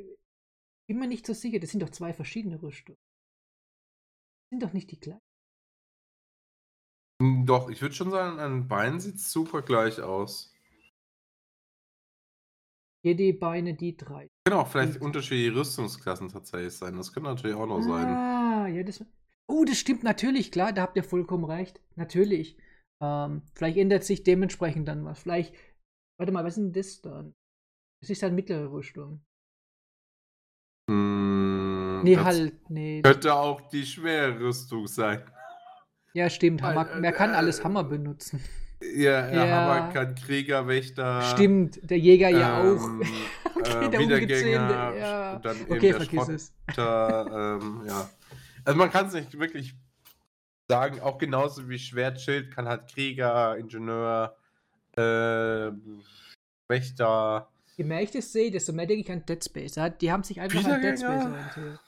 bin 0.88 1.00
mir 1.00 1.08
nicht 1.08 1.26
so 1.26 1.34
sicher, 1.34 1.60
das 1.60 1.72
sind 1.72 1.82
doch 1.82 1.90
zwei 1.92 2.14
verschiedene 2.14 2.62
Rüstungen. 2.62 3.00
Das 4.44 4.50
sind 4.52 4.64
doch 4.64 4.74
nicht 4.74 4.92
die 4.92 5.00
gleichen. 5.00 5.22
Hm, 7.22 7.46
Doch, 7.46 7.70
ich 7.70 7.82
würde 7.82 7.96
schon 7.96 8.12
sagen, 8.12 8.40
an 8.40 8.68
Beinen 8.68 9.00
sieht 9.00 9.20
super 9.20 9.62
gleich 9.62 10.02
aus. 10.02 10.51
Hier 13.04 13.16
die 13.16 13.34
Beine, 13.34 13.74
die 13.74 13.98
drei. 13.98 14.28
Genau, 14.46 14.64
vielleicht 14.66 14.94
Gut. 14.94 15.02
unterschiedliche 15.02 15.56
Rüstungsklassen 15.56 16.30
tatsächlich 16.30 16.74
sein. 16.74 16.98
Das 16.98 17.12
könnte 17.12 17.30
natürlich 17.30 17.56
auch 17.56 17.66
noch 17.66 17.82
sein. 17.82 18.08
Ah, 18.08 18.68
ja, 18.68 18.84
das. 18.84 19.04
Oh, 19.48 19.66
das 19.66 19.78
stimmt 19.78 20.04
natürlich, 20.04 20.52
klar, 20.52 20.72
da 20.72 20.84
habt 20.84 20.96
ihr 20.98 21.04
vollkommen 21.04 21.46
recht. 21.46 21.82
Natürlich. 21.96 22.58
Ähm, 23.02 23.42
vielleicht 23.56 23.78
ändert 23.78 24.04
sich 24.04 24.24
dementsprechend 24.24 24.88
dann 24.88 25.04
was. 25.04 25.20
Vielleicht. 25.20 25.56
Warte 26.20 26.32
mal, 26.32 26.44
was 26.44 26.58
ist 26.58 26.64
denn 26.64 26.74
das 26.74 27.02
dann? 27.02 27.34
Das 28.02 28.12
ist 28.12 28.22
halt 28.22 28.34
mittlere 28.34 28.72
Rüstung. 28.72 29.26
Hm, 30.90 32.02
Nee, 32.04 32.18
halt, 32.18 32.70
nee. 32.70 33.02
Könnte 33.02 33.34
auch 33.34 33.62
die 33.70 33.86
schwere 33.86 34.40
Rüstung 34.40 34.88
sein. 34.88 35.24
Ja, 36.14 36.30
stimmt. 36.30 36.62
Hammer, 36.62 36.90
äh, 36.92 37.02
wer 37.02 37.12
kann 37.12 37.32
alles 37.32 37.60
äh, 37.60 37.64
Hammer 37.64 37.84
benutzen? 37.84 38.42
Ja, 38.82 39.30
ja, 39.30 39.46
Ja. 39.46 39.48
Hammer 39.48 39.94
kann 39.94 40.16
Krieger, 40.16 40.68
Wächter. 40.68 41.22
Stimmt, 41.22 41.80
der 41.90 42.00
Jäger 42.00 42.30
ja 42.30 42.62
auch. 42.62 42.84
ähm, 42.84 43.04
Okay, 43.54 43.86
äh, 43.86 43.90
der 43.90 44.00
Wiedergänger, 44.00 44.96
ja. 44.96 45.36
und 45.36 45.46
dann 45.46 45.58
eben 45.62 45.72
Okay, 45.72 45.92
der 45.92 46.02
vergiss 46.02 46.28
es. 46.30 46.54
Schrotter, 46.74 47.60
ähm, 47.62 47.82
ja. 47.86 48.10
Also 48.64 48.78
man 48.78 48.90
kann 48.90 49.08
es 49.08 49.14
nicht 49.14 49.38
wirklich 49.38 49.76
sagen, 50.70 51.00
auch 51.02 51.18
genauso 51.18 51.68
wie 51.70 51.78
Schwertschild 51.78 52.54
kann 52.54 52.68
halt 52.68 52.88
Krieger, 52.92 53.58
Ingenieur, 53.58 54.36
äh, 54.96 55.72
Wächter. 56.70 57.50
Je 57.76 57.84
mehr 57.84 58.02
ich 58.02 58.12
das 58.12 58.32
sehe, 58.32 58.52
desto 58.52 58.74
mehr 58.74 58.86
denke 58.86 59.02
ich 59.04 59.12
an 59.12 59.26
Dead 59.26 59.44
Space. 59.44 59.80
Die 60.00 60.12
haben 60.12 60.24
sich 60.24 60.40
einfach 60.40 60.64
an 60.64 60.82
Dead 60.82 60.98
Space 61.00 61.26
orientiert. 61.26 61.80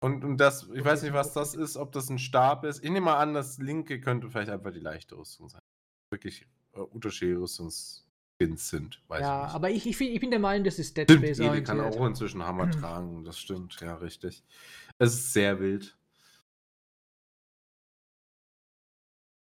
Und, 0.00 0.24
und 0.24 0.36
das, 0.38 0.68
ich 0.72 0.84
weiß 0.84 1.02
nicht, 1.02 1.12
was 1.12 1.32
das 1.32 1.54
ist, 1.54 1.76
ob 1.76 1.92
das 1.92 2.08
ein 2.08 2.18
Stab 2.18 2.64
ist. 2.64 2.84
Ich 2.84 2.90
nehme 2.90 3.06
mal 3.06 3.18
an, 3.18 3.34
das 3.34 3.58
linke 3.58 4.00
könnte 4.00 4.30
vielleicht 4.30 4.50
einfach 4.50 4.72
die 4.72 4.78
leichte 4.80 5.16
Rüstung 5.16 5.48
sein. 5.48 5.60
Wirklich 6.10 6.46
äh, 6.74 6.80
unterschiedliche 6.80 7.40
Rüstungsskins 7.40 8.68
sind, 8.68 9.02
weiß 9.08 9.20
Ja, 9.20 9.38
ich 9.38 9.44
nicht. 9.46 9.54
aber 9.54 9.70
ich, 9.70 9.86
ich, 9.86 9.98
bin- 9.98 10.12
ich 10.12 10.20
bin 10.20 10.30
der 10.30 10.40
Meinung, 10.40 10.64
das 10.64 10.78
ist 10.78 10.96
Dead 10.96 11.04
Stimmt, 11.04 11.24
Space 11.24 11.38
Ede 11.38 11.62
kann 11.62 11.78
orientiert. 11.78 12.02
auch 12.02 12.06
inzwischen 12.06 12.42
Hammer 12.44 12.70
tragen, 12.70 13.24
das 13.24 13.38
stimmt, 13.38 13.80
ja, 13.80 13.94
richtig. 13.96 14.42
Es 14.98 15.14
ist 15.14 15.32
sehr 15.32 15.60
wild. 15.60 15.96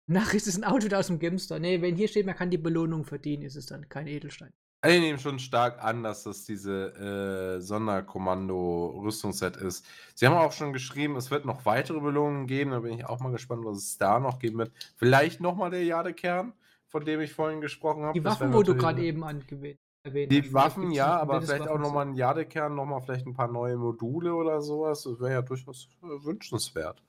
Nach 0.08 0.34
ist 0.34 0.48
es 0.48 0.56
ein 0.58 0.64
Auto 0.64 0.94
aus 0.96 1.08
dem 1.08 1.20
Gamester. 1.20 1.60
Nee, 1.60 1.82
wenn 1.82 1.96
hier 1.98 2.08
steht, 2.08 2.26
man 2.26 2.36
kann 2.36 2.50
die 2.50 2.58
Belohnung 2.58 3.04
verdienen, 3.06 3.44
ist 3.44 3.56
es 3.58 3.66
dann 3.66 3.90
kein 3.90 4.08
Edelstein. 4.08 4.54
Ich 4.86 5.00
nehme 5.00 5.18
schon 5.18 5.40
stark 5.40 5.82
an, 5.82 6.04
dass 6.04 6.24
das 6.24 6.44
diese 6.44 7.58
äh, 7.58 7.62
Sonderkommando-Rüstungsset 7.62 9.56
ist. 9.56 9.86
Sie 10.14 10.28
haben 10.28 10.36
auch 10.36 10.52
schon 10.52 10.74
geschrieben, 10.74 11.16
es 11.16 11.32
wird 11.32 11.46
noch 11.46 11.66
weitere 11.66 12.02
Belohnungen 12.02 12.48
geben. 12.48 12.72
Da 12.72 12.80
bin 12.80 12.94
ich 12.94 13.06
auch 13.06 13.22
mal 13.22 13.32
gespannt, 13.32 13.64
was 13.64 13.78
es 13.78 13.98
da 13.98 14.20
noch 14.20 14.40
geben 14.40 14.58
wird. 14.58 14.74
Vielleicht 14.98 15.40
nochmal 15.40 15.70
der 15.70 15.86
Jadekern, 15.86 16.52
von 16.90 17.06
dem 17.06 17.22
ich 17.22 17.34
vorhin 17.34 17.62
gesprochen 17.62 18.04
habe. 18.04 18.20
Die 18.20 18.26
Waffen, 18.26 18.54
wo 18.54 18.62
du 18.62 18.76
gerade 18.76 19.02
eben 19.02 19.24
angewählt 19.24 19.78
erwähnt 20.06 20.32
Die 20.32 20.42
hast. 20.42 20.54
Waffen 20.54 20.92
ja, 20.92 21.18
aber 21.18 21.42
vielleicht 21.42 21.62
auch 21.62 21.68
Waffenset. 21.68 21.88
nochmal 21.88 22.08
ein 22.08 22.16
Jadekern, 22.16 22.76
nochmal 22.76 23.02
vielleicht 23.02 23.26
ein 23.26 23.34
paar 23.34 23.48
neue 23.48 23.78
Module 23.78 24.36
oder 24.36 24.62
sowas. 24.62 25.04
Das 25.04 25.20
wäre 25.20 25.32
ja 25.32 25.42
durchaus 25.42 25.88
äh, 26.02 26.26
wünschenswert. 26.26 27.02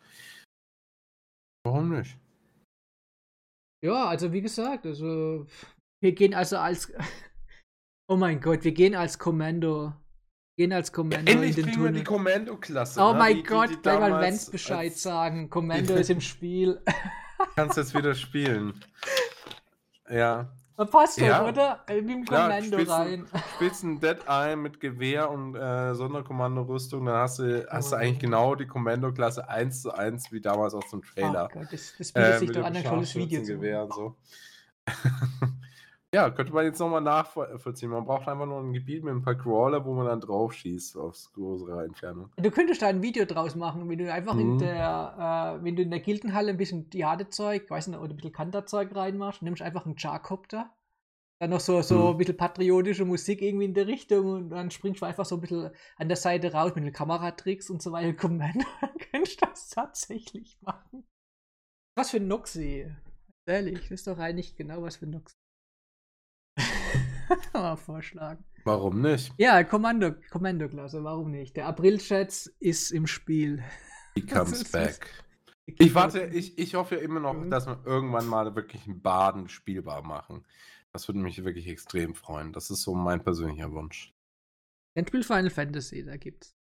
Warum 1.64 1.91
nicht? 1.91 2.16
Ja, 3.85 4.07
also 4.07 4.33
wie 4.33 4.43
gesagt, 4.43 4.87
also 4.87 5.47
wir 6.01 6.12
gehen 6.12 6.35
also 6.35 6.57
als 6.59 6.93
Oh 8.07 8.17
mein 8.17 8.41
Gott, 8.41 8.65
wir 8.65 8.73
gehen 8.73 8.95
als 8.95 9.19
Kommando. 9.19 9.93
Gehen 10.57 10.73
als 10.73 10.93
Kommando 10.93 11.31
Endlich 11.33 11.51
in 11.51 11.57
den 11.57 11.65
kriegen 11.67 11.79
wir 11.83 11.87
Tunnel. 11.89 12.01
die 12.01 12.05
Kommando-Klasse. 12.05 13.01
oh 13.01 13.13
ne? 13.13 13.19
mein 13.19 13.37
Die- 13.37 13.43
Gott, 13.43 13.71
die 13.71 13.77
gleich 13.77 13.99
mal 13.99 14.23
Vance 14.23 14.51
Bescheid 14.51 14.93
als- 14.93 15.03
sagen. 15.03 15.51
Kommando 15.51 15.95
ist 15.95 16.11
im 16.11 16.21
Spiel. 16.21 16.81
Kannst 17.57 17.77
jetzt 17.77 17.95
wieder 17.95 18.15
spielen. 18.15 18.75
Ja. 20.09 20.53
Man 20.77 20.91
passt 20.91 21.21
doch, 21.21 21.27
Ja. 21.27 21.49
oder? 21.49 21.85
Äh, 21.89 22.03
Mit 22.03 22.11
dem 22.11 22.25
Kommando 22.25 22.77
spielst 22.77 22.91
rein. 22.93 23.27
Du, 23.33 23.39
spielst 23.57 23.83
ein 23.85 24.01
Dead 24.01 24.19
Eye 24.29 24.57
mit 24.57 24.81
Gewehr 24.81 25.31
und 25.31 25.55
äh, 25.57 25.95
Sonderkommando-Rüstung, 25.95 27.07
dann 27.07 27.17
hast 27.17 27.39
du, 27.39 27.67
hast 27.71 27.93
du 27.93 27.97
Oh. 27.97 27.99
eigentlich 27.99 28.19
genau 28.21 28.55
die 28.55 28.67
Kommando-Klasse 28.67 29.49
1 29.49 29.83
zu 29.83 29.93
1 29.93 30.31
wie 30.33 30.41
damals 30.41 30.75
aus 30.75 30.89
dem 30.91 31.03
Trailer. 31.03 31.49
Oh 31.51 31.59
Gott, 31.59 31.69
das, 31.73 31.95
das 31.97 32.13
bietet 32.13 32.33
Äh, 32.35 32.39
sich 32.39 32.53
doch 32.53 32.65
an, 32.65 32.77
ein 32.77 32.85
tolles 32.85 33.15
Video 33.15 33.43
zu 33.43 33.55
machen. 33.57 33.81
und 33.83 33.93
so. 33.95 34.17
ja, 36.15 36.31
könnte 36.31 36.53
man 36.53 36.65
jetzt 36.65 36.79
nochmal 36.79 37.01
nachvollziehen. 37.01 37.91
Man 37.91 38.05
braucht 38.05 38.29
einfach 38.29 38.47
nur 38.47 38.61
ein 38.61 38.73
Gebiet 38.73 39.03
mit 39.03 39.12
ein 39.12 39.23
paar 39.23 39.35
Crawler, 39.35 39.85
wo 39.85 39.93
man 39.95 40.07
dann 40.07 40.21
drauf 40.21 40.53
schießt 40.53 40.97
aus 40.97 41.33
größerer 41.33 41.85
Entfernung. 41.85 42.31
Du 42.37 42.51
könntest 42.51 42.83
da 42.83 42.87
ein 42.87 43.03
Video 43.03 43.25
draus 43.25 43.55
machen, 43.57 43.89
wenn 43.89 43.99
du 43.99 44.12
einfach 44.12 44.39
in 44.39 44.55
Mhm. 44.55 44.59
der, 44.59 45.59
äh, 45.61 45.65
wenn 45.65 45.77
du 45.77 45.83
in 45.83 45.91
der 45.91 46.01
Gildenhalle 46.01 46.51
ein 46.51 46.57
bisschen 46.57 46.89
Jadezeug, 46.93 47.69
weiß 47.69 47.89
nicht, 47.89 47.99
oder 47.99 48.11
ein 48.11 48.17
bisschen 48.17 48.33
Kanterzeug 48.33 48.95
reinmachst, 48.95 49.43
nimmst 49.43 49.61
einfach 49.62 49.87
einen 49.87 49.99
Charcopter, 49.99 50.71
dann 51.41 51.51
noch 51.51 51.61
so, 51.61 51.83
so 51.83 51.99
Mhm. 51.99 52.07
ein 52.11 52.17
bisschen 52.19 52.37
patriotische 52.37 53.05
Musik 53.05 53.43
irgendwie 53.43 53.65
in 53.65 53.75
der 53.75 53.89
Richtung 53.89 54.27
und 54.27 54.51
dann 54.51 54.71
springst 54.71 55.03
du 55.03 55.07
einfach 55.07 55.25
so 55.25 55.35
ein 55.35 55.41
bisschen 55.41 55.71
an 55.97 56.07
der 56.09 56.17
Seite 56.17 56.53
raus 56.53 56.73
mit 56.77 56.85
den 56.85 56.93
Kameratricks 56.93 57.71
und 57.71 57.83
so 57.83 57.91
weiter. 57.91 58.12
Kommando, 58.15 58.65
dann 58.81 58.97
könntest 59.11 59.43
du 59.43 59.47
das 59.47 59.69
tatsächlich 59.69 60.59
machen. 60.62 61.05
Was 61.97 62.11
für 62.12 62.19
ein 62.19 62.29
Noxy. 62.29 62.89
Ehrlich, 63.47 63.81
das 63.83 63.91
ist 63.91 64.07
doch 64.07 64.19
eigentlich 64.19 64.57
genau 64.57 64.81
was 64.83 64.97
für 64.97 65.07
ein 65.07 65.11
Noxy. 65.11 65.35
Mal 67.53 67.77
vorschlagen. 67.77 68.45
Warum 68.64 69.01
nicht? 69.03 69.33
Ja, 69.37 69.62
Kommando, 69.64 70.12
Kommandoklasse, 70.31 71.05
warum 71.05 71.31
nicht? 71.31 71.57
Der 71.57 71.66
April-Chat 71.66 72.51
ist 72.61 72.91
im 72.91 73.07
Spiel. 73.07 73.62
He 74.14 74.22
comes 74.27 74.70
back. 74.70 75.11
Ich 75.66 75.95
warte, 75.95 76.25
ich, 76.25 76.59
ich 76.59 76.75
hoffe 76.75 76.97
immer 76.97 77.20
noch, 77.20 77.35
Mhm. 77.35 77.51
dass 77.51 77.66
wir 77.66 77.81
irgendwann 77.85 78.27
mal 78.27 78.55
wirklich 78.55 78.87
einen 78.87 79.01
Baden 79.03 79.49
spielbar 79.49 80.03
machen. 80.03 80.45
Das 80.93 81.09
würde 81.09 81.20
mich 81.20 81.43
wirklich 81.45 81.66
extrem 81.68 82.14
freuen. 82.14 82.53
Das 82.53 82.70
ist 82.70 82.83
so 82.83 82.95
mein 82.95 83.22
persönlicher 83.22 83.72
Wunsch. 83.72 84.14
Ein 84.95 85.07
Spiel 85.07 85.25
Final 85.25 85.51
Fantasy, 85.51 86.05
da 86.05 86.16
gibt's. 86.16 86.55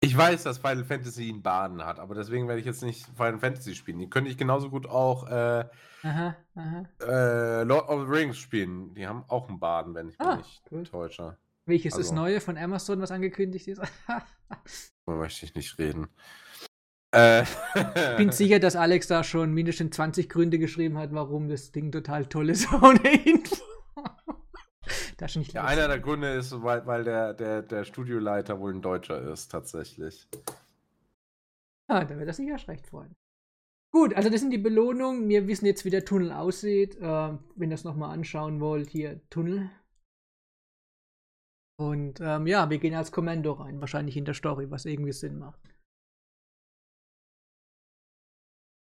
Ich 0.00 0.16
weiß, 0.16 0.44
dass 0.44 0.58
Final 0.58 0.84
Fantasy 0.84 1.28
einen 1.28 1.42
Baden 1.42 1.84
hat, 1.84 1.98
aber 1.98 2.14
deswegen 2.14 2.46
werde 2.46 2.60
ich 2.60 2.66
jetzt 2.66 2.82
nicht 2.82 3.04
Final 3.16 3.38
Fantasy 3.40 3.74
spielen. 3.74 3.98
Die 3.98 4.08
könnte 4.08 4.30
ich 4.30 4.36
genauso 4.38 4.70
gut 4.70 4.86
auch 4.88 5.26
äh, 5.28 5.64
Aha, 6.04 6.36
aha. 6.54 6.84
äh, 7.00 7.62
Lord 7.64 7.88
of 7.88 8.06
the 8.06 8.12
Rings 8.12 8.38
spielen. 8.38 8.94
Die 8.94 9.06
haben 9.08 9.24
auch 9.26 9.48
einen 9.48 9.58
Baden, 9.58 9.94
wenn 9.94 10.08
ich 10.08 10.18
mich 10.18 10.28
Ah, 10.28 10.36
nicht 10.36 10.62
cool. 10.70 10.84
täusche. 10.84 11.36
Welches 11.66 11.94
ist 11.94 12.10
Also- 12.10 12.14
neue 12.14 12.40
von 12.40 12.56
Amazon, 12.56 13.00
was 13.00 13.10
angekündigt 13.10 13.66
ist? 13.66 13.82
Darüber 15.04 15.22
möchte 15.22 15.44
ich 15.44 15.54
nicht 15.56 15.76
reden. 15.78 16.06
Äh, 17.12 17.42
ich 17.42 18.16
bin 18.18 18.30
sicher, 18.30 18.60
dass 18.60 18.76
Alex 18.76 19.08
da 19.08 19.24
schon 19.24 19.52
mindestens 19.52 19.96
20 19.96 20.28
Gründe 20.28 20.58
geschrieben 20.60 20.96
hat, 20.98 21.12
warum 21.12 21.48
das 21.48 21.72
Ding 21.72 21.90
total 21.90 22.26
toll 22.26 22.50
ist 22.50 22.72
ohne 22.82 23.00
Info. 23.24 23.56
Das 25.16 25.32
ist 25.32 25.36
nicht 25.36 25.52
Ja, 25.52 25.64
einer 25.64 25.88
der 25.88 26.00
Gründe 26.00 26.34
ist, 26.34 26.62
weil, 26.62 26.86
weil 26.86 27.04
der, 27.04 27.34
der, 27.34 27.62
der 27.62 27.84
Studioleiter 27.84 28.58
wohl 28.60 28.74
ein 28.74 28.82
Deutscher 28.82 29.20
ist, 29.30 29.48
tatsächlich. 29.50 30.26
Ah, 31.88 32.04
da 32.04 32.18
wird 32.18 32.28
er 32.28 32.34
sich 32.34 32.48
erst 32.48 32.68
recht 32.68 32.86
freuen. 32.86 33.14
Gut, 33.90 34.14
also 34.14 34.28
das 34.28 34.40
sind 34.40 34.50
die 34.50 34.58
Belohnungen. 34.58 35.28
Wir 35.28 35.46
wissen 35.48 35.64
jetzt, 35.64 35.84
wie 35.84 35.90
der 35.90 36.04
Tunnel 36.04 36.32
aussieht. 36.32 36.98
Ähm, 37.00 37.38
wenn 37.56 37.70
ihr 37.70 37.74
das 37.74 37.84
nochmal 37.84 38.10
anschauen 38.10 38.60
wollt, 38.60 38.90
hier 38.90 39.20
Tunnel. 39.30 39.70
Und 41.80 42.20
ähm, 42.20 42.46
ja, 42.46 42.68
wir 42.68 42.78
gehen 42.78 42.94
als 42.94 43.12
Kommando 43.12 43.52
rein, 43.52 43.80
wahrscheinlich 43.80 44.16
in 44.16 44.24
der 44.24 44.34
Story, 44.34 44.70
was 44.70 44.84
irgendwie 44.84 45.12
Sinn 45.12 45.38
macht. 45.38 45.60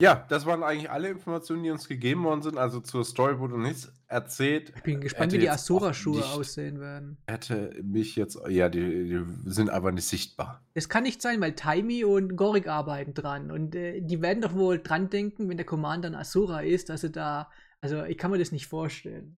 Ja, 0.01 0.25
das 0.29 0.45
waren 0.45 0.63
eigentlich 0.63 0.89
alle 0.89 1.09
Informationen, 1.09 1.61
die 1.61 1.71
uns 1.71 1.89
gegeben 1.89 2.23
worden 2.23 2.41
sind. 2.41 2.57
Also 2.57 2.79
zur 2.79 3.03
Story 3.03 3.37
wurde 3.37 3.59
nichts 3.59 3.91
erzählt. 4.07 4.71
Ich 4.77 4.83
bin 4.83 5.01
gespannt, 5.01 5.33
wie 5.33 5.39
die 5.39 5.49
Asura-Schuhe 5.49 6.25
aussehen 6.25 6.79
werden. 6.79 7.17
Hätte 7.27 7.77
mich 7.83 8.15
jetzt. 8.15 8.39
Ja, 8.47 8.69
die, 8.69 8.79
die 9.09 9.25
sind 9.51 9.69
aber 9.69 9.91
nicht 9.91 10.07
sichtbar. 10.07 10.65
Das 10.73 10.87
kann 10.87 11.03
nicht 11.03 11.21
sein, 11.21 11.41
weil 11.41 11.53
Taimi 11.53 12.05
und 12.05 12.37
Gorik 12.37 12.67
arbeiten 12.67 13.13
dran. 13.13 13.51
Und 13.51 13.75
äh, 13.75 13.99
die 13.99 14.21
werden 14.21 14.41
doch 14.41 14.53
wohl 14.53 14.79
dran 14.79 15.09
denken, 15.09 15.49
wenn 15.49 15.57
der 15.57 15.65
Commander 15.65 16.07
ein 16.07 16.15
Asura 16.15 16.61
ist, 16.61 16.87
dass 16.87 17.03
er 17.03 17.09
da. 17.09 17.51
Also, 17.81 18.05
ich 18.05 18.17
kann 18.17 18.31
mir 18.31 18.37
das 18.37 18.53
nicht 18.53 18.67
vorstellen. 18.67 19.37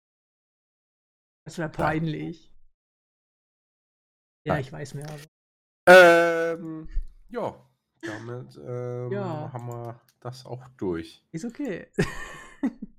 Das 1.45 1.57
wäre 1.57 1.69
peinlich. 1.69 2.53
Ja, 4.45 4.59
ich 4.59 4.71
weiß 4.71 4.93
mehr. 4.93 5.07
Aber. 5.09 5.21
Ähm, 5.87 6.87
ja, 7.29 7.70
damit 8.01 8.59
ähm, 8.65 9.11
Ja. 9.11 9.51
haben 9.53 9.67
wir 9.67 9.99
das 10.19 10.45
auch 10.45 10.67
durch. 10.77 11.23
Ist 11.31 11.45
okay. 11.45 11.87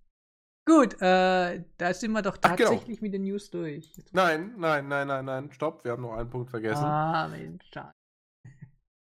Gut, 0.65 0.95
äh, 1.03 1.65
da 1.77 1.93
sind 1.95 2.13
wir 2.13 2.23
doch 2.23 2.39
Ach, 2.43 2.55
genau. 2.57 2.71
tatsächlich 2.71 3.03
mit 3.03 3.13
den 3.13 3.25
News 3.25 3.51
durch. 3.51 3.93
Nein, 4.13 4.55
nein, 4.59 4.87
nein, 4.87 5.09
nein, 5.09 5.25
nein, 5.25 5.51
stopp, 5.53 5.85
wir 5.85 5.91
haben 5.93 6.03
noch 6.03 6.13
einen 6.15 6.31
Punkt 6.31 6.51
vergessen. 6.51 6.85
Ah, 6.85 7.27
Mensch, 7.29 7.65
schade. 7.73 7.93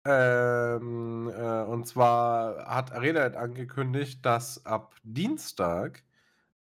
Ähm, 0.06 1.30
äh, 1.36 1.64
und 1.64 1.86
zwar 1.88 2.66
hat 2.68 2.92
ArenaNet 2.92 3.36
angekündigt, 3.36 4.26
dass 4.26 4.66
ab 4.66 4.96
Dienstag 5.04 6.04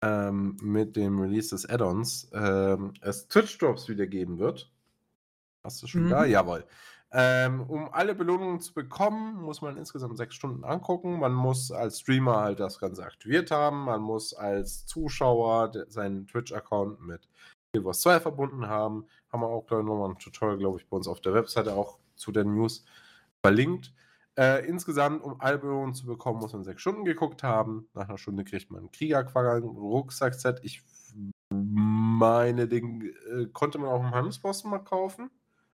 ähm, 0.03 0.57
mit 0.61 0.97
dem 0.97 1.20
Release 1.20 1.51
des 1.51 1.64
Add-ons 1.68 2.31
ähm, 2.35 2.93
es 3.01 3.29
Twitch-Drops 3.29 3.89
wieder 3.89 4.07
geben 4.07 4.39
wird. 4.39 4.70
Hast 5.64 5.83
du 5.83 5.87
schon 5.87 6.07
Mhm. 6.07 6.11
da? 6.11 6.25
Jawohl. 6.25 6.64
Ähm, 7.15 7.63
um 7.69 7.93
alle 7.93 8.15
Belohnungen 8.15 8.61
zu 8.61 8.73
bekommen, 8.73 9.43
muss 9.43 9.61
man 9.61 9.77
insgesamt 9.77 10.17
sechs 10.17 10.35
Stunden 10.35 10.65
angucken. 10.65 11.19
Man 11.19 11.35
muss 11.35 11.71
als 11.71 12.01
Streamer 12.01 12.41
halt 12.41 12.59
das 12.59 12.79
Ganze 12.79 13.05
aktiviert 13.05 13.51
haben. 13.51 13.85
Man 13.85 14.01
muss 14.01 14.33
als 14.33 14.87
Zuschauer 14.87 15.73
seinen 15.89 16.27
Twitch-Account 16.27 17.01
mit 17.07 17.29
Wars 17.77 18.01
2 18.01 18.21
verbunden 18.21 18.67
haben. 18.67 19.07
Haben 19.31 19.43
wir 19.43 19.49
auch, 19.49 19.67
glaube 19.67 19.85
nochmal 19.85 20.11
ein 20.11 20.19
Tutorial, 20.19 20.59
glaube 20.59 20.79
ich, 20.79 20.89
bei 20.89 20.97
uns 20.97 21.07
auf 21.07 21.21
der 21.21 21.35
Webseite 21.35 21.75
auch 21.75 21.99
zu 22.17 22.33
den 22.33 22.55
News 22.55 22.85
verlinkt. 23.43 23.93
Äh, 24.39 24.67
insgesamt, 24.67 25.23
um 25.23 25.39
alle 25.39 25.59
Belohnungen 25.59 25.95
zu 25.95 26.07
bekommen, 26.07 26.41
muss 26.41 26.55
man 26.55 26.65
sechs 26.65 26.81
Stunden 26.81 27.05
geguckt 27.05 27.43
haben. 27.43 27.89
Nach 27.93 28.09
einer 28.09 28.17
Stunde 28.17 28.45
kriegt 28.45 28.71
man 28.71 28.85
ein 28.85 28.91
Kriegerquagger, 28.91 29.57
ein 29.57 29.65
Rucksackset. 29.65 30.61
Ich 30.63 30.83
meine, 31.51 32.69
den 32.69 33.13
äh, 33.31 33.47
konnte 33.53 33.79
man 33.79 33.91
auch 33.91 34.01
im 34.01 34.11
Handelsposten 34.13 34.71
mal 34.71 34.79
kaufen. 34.79 35.31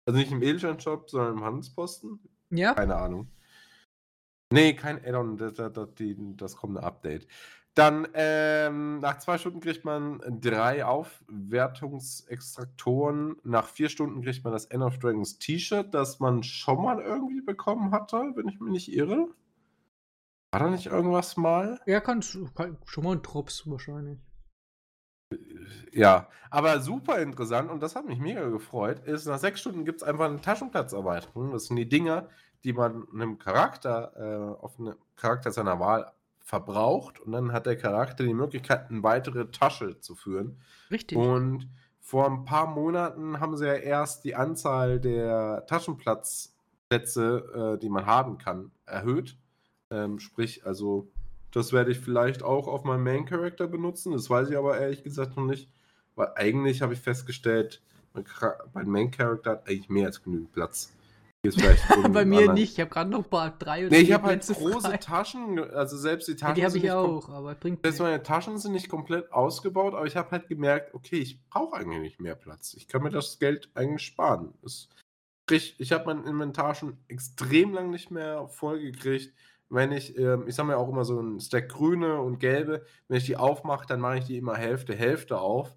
Also 0.06 0.18
nicht 0.18 0.32
im 0.32 0.42
Edelstein-Shop, 0.42 1.10
sondern 1.10 1.38
im 1.38 1.44
Handelsposten. 1.44 2.20
Ja? 2.50 2.74
Keine 2.74 2.96
Ahnung. 2.96 3.28
Nee, 4.52 4.74
kein 4.74 5.04
Add-on, 5.04 5.36
das, 5.36 5.54
das, 5.54 5.72
das, 5.72 5.88
das 6.36 6.56
kommende 6.56 6.82
Update. 6.82 7.26
Dann, 7.74 8.08
ähm, 8.14 9.00
nach 9.00 9.18
zwei 9.18 9.36
Stunden 9.36 9.60
kriegt 9.60 9.84
man 9.84 10.22
drei 10.40 10.84
Aufwertungsextraktoren. 10.84 13.34
Nach 13.42 13.66
vier 13.66 13.88
Stunden 13.88 14.22
kriegt 14.22 14.44
man 14.44 14.52
das 14.52 14.66
End 14.66 14.84
of 14.84 15.00
Dragons 15.00 15.40
T-Shirt, 15.40 15.92
das 15.92 16.20
man 16.20 16.44
schon 16.44 16.80
mal 16.80 17.00
irgendwie 17.00 17.40
bekommen 17.40 17.90
hatte, 17.90 18.30
wenn 18.36 18.46
ich 18.48 18.60
mich 18.60 18.70
nicht 18.70 18.92
irre. 18.92 19.26
War 20.52 20.60
da 20.60 20.70
nicht 20.70 20.86
irgendwas 20.86 21.36
mal? 21.36 21.80
Ja, 21.84 21.98
kannst 21.98 22.38
kann, 22.54 22.78
schon 22.84 23.02
mal 23.02 23.16
ein 23.16 23.22
Drops 23.22 23.68
wahrscheinlich. 23.68 24.20
Ja, 25.92 26.28
aber 26.50 26.80
super 26.80 27.20
interessant 27.20 27.70
und 27.70 27.82
das 27.82 27.96
hat 27.96 28.06
mich 28.06 28.18
mega 28.18 28.48
gefreut, 28.48 29.00
ist, 29.06 29.26
nach 29.26 29.38
sechs 29.38 29.60
Stunden 29.60 29.84
gibt 29.84 30.02
es 30.02 30.06
einfach 30.06 30.26
eine 30.26 30.40
Taschenplatzerweiterung. 30.40 31.52
Das 31.52 31.66
sind 31.66 31.76
die 31.76 31.88
Dinger, 31.88 32.28
die 32.64 32.72
man 32.72 33.06
einem 33.12 33.38
Charakter, 33.38 34.12
äh, 34.16 34.62
auf 34.62 34.78
einem 34.78 34.96
Charakter 35.16 35.52
seiner 35.52 35.78
Wahl 35.80 36.10
verbraucht 36.40 37.20
und 37.20 37.32
dann 37.32 37.52
hat 37.52 37.66
der 37.66 37.76
Charakter 37.76 38.24
die 38.24 38.34
Möglichkeit, 38.34 38.90
eine 38.90 39.02
weitere 39.02 39.50
Tasche 39.50 40.00
zu 40.00 40.14
führen. 40.14 40.60
Richtig. 40.90 41.16
Und 41.16 41.68
vor 42.00 42.26
ein 42.26 42.44
paar 42.44 42.66
Monaten 42.66 43.40
haben 43.40 43.56
sie 43.56 43.66
ja 43.66 43.74
erst 43.74 44.24
die 44.24 44.34
Anzahl 44.34 45.00
der 45.00 45.64
Taschenplatzplätze, 45.66 47.76
äh, 47.76 47.78
die 47.78 47.88
man 47.88 48.04
haben 48.04 48.36
kann, 48.36 48.72
erhöht. 48.84 49.38
Ähm, 49.90 50.18
sprich, 50.18 50.66
also, 50.66 51.08
das 51.54 51.72
werde 51.72 51.92
ich 51.92 52.00
vielleicht 52.00 52.42
auch 52.42 52.66
auf 52.66 52.84
meinem 52.84 53.04
Main 53.04 53.24
Character 53.26 53.66
benutzen. 53.66 54.12
Das 54.12 54.28
weiß 54.28 54.50
ich 54.50 54.56
aber 54.56 54.78
ehrlich 54.78 55.02
gesagt 55.02 55.36
noch 55.36 55.44
nicht. 55.44 55.68
Weil 56.16 56.32
eigentlich 56.36 56.82
habe 56.82 56.94
ich 56.94 57.00
festgestellt, 57.00 57.82
mein, 58.12 58.88
Main 58.88 59.10
Character 59.10 59.52
hat 59.52 59.68
eigentlich 59.68 59.88
mehr 59.88 60.06
als 60.06 60.22
genügend 60.22 60.52
Platz. 60.52 60.92
Bei 62.12 62.24
mir 62.24 62.38
anderer- 62.38 62.54
nicht. 62.54 62.72
Ich 62.72 62.80
habe 62.80 62.90
gerade 62.90 63.10
noch 63.10 63.28
paar 63.28 63.50
drei 63.58 63.86
oder 63.86 63.90
Nee, 63.96 64.02
ich 64.02 64.12
habe 64.12 64.28
halt 64.28 64.46
große 64.46 64.80
frei. 64.88 64.96
Taschen, 64.96 65.58
also 65.58 65.96
selbst 65.98 66.26
die 66.28 66.32
Ja, 66.32 66.38
Taschen 66.38 66.54
die 66.54 66.62
habe 66.62 66.72
sind 66.72 66.84
ich 66.84 66.90
auch, 66.90 67.28
aber 67.28 67.54
bringt 67.54 67.82
selbst 67.82 68.00
meine 68.00 68.22
Taschen 68.22 68.56
sind 68.56 68.72
nicht 68.72 68.88
komplett 68.88 69.30
ausgebaut, 69.30 69.92
aber 69.94 70.06
ich 70.06 70.16
habe 70.16 70.30
halt 70.30 70.48
gemerkt, 70.48 70.94
okay, 70.94 71.16
ich 71.18 71.44
brauche 71.50 71.76
eigentlich 71.76 72.00
nicht 72.00 72.20
mehr 72.20 72.34
Platz. 72.34 72.72
Ich 72.74 72.88
kann 72.88 73.02
mir 73.02 73.10
das 73.10 73.38
Geld 73.38 73.68
eigentlich 73.74 74.06
sparen. 74.06 74.54
Es, 74.64 74.88
ich 75.50 75.92
habe 75.92 76.06
mein 76.06 76.24
Inventar 76.24 76.74
schon 76.74 76.96
extrem 77.08 77.74
lang 77.74 77.90
nicht 77.90 78.10
mehr 78.10 78.48
vollgekriegt. 78.48 79.34
Wenn 79.74 79.92
ich, 79.92 80.16
ähm, 80.16 80.46
ich 80.46 80.56
mir 80.62 80.76
auch 80.76 80.88
immer 80.88 81.04
so 81.04 81.20
ein 81.20 81.40
Stack 81.40 81.68
grüne 81.68 82.20
und 82.20 82.38
gelbe, 82.38 82.84
wenn 83.08 83.16
ich 83.16 83.26
die 83.26 83.36
aufmache, 83.36 83.86
dann 83.86 84.00
mache 84.00 84.18
ich 84.18 84.24
die 84.24 84.38
immer 84.38 84.56
Hälfte, 84.56 84.94
Hälfte 84.94 85.38
auf. 85.38 85.76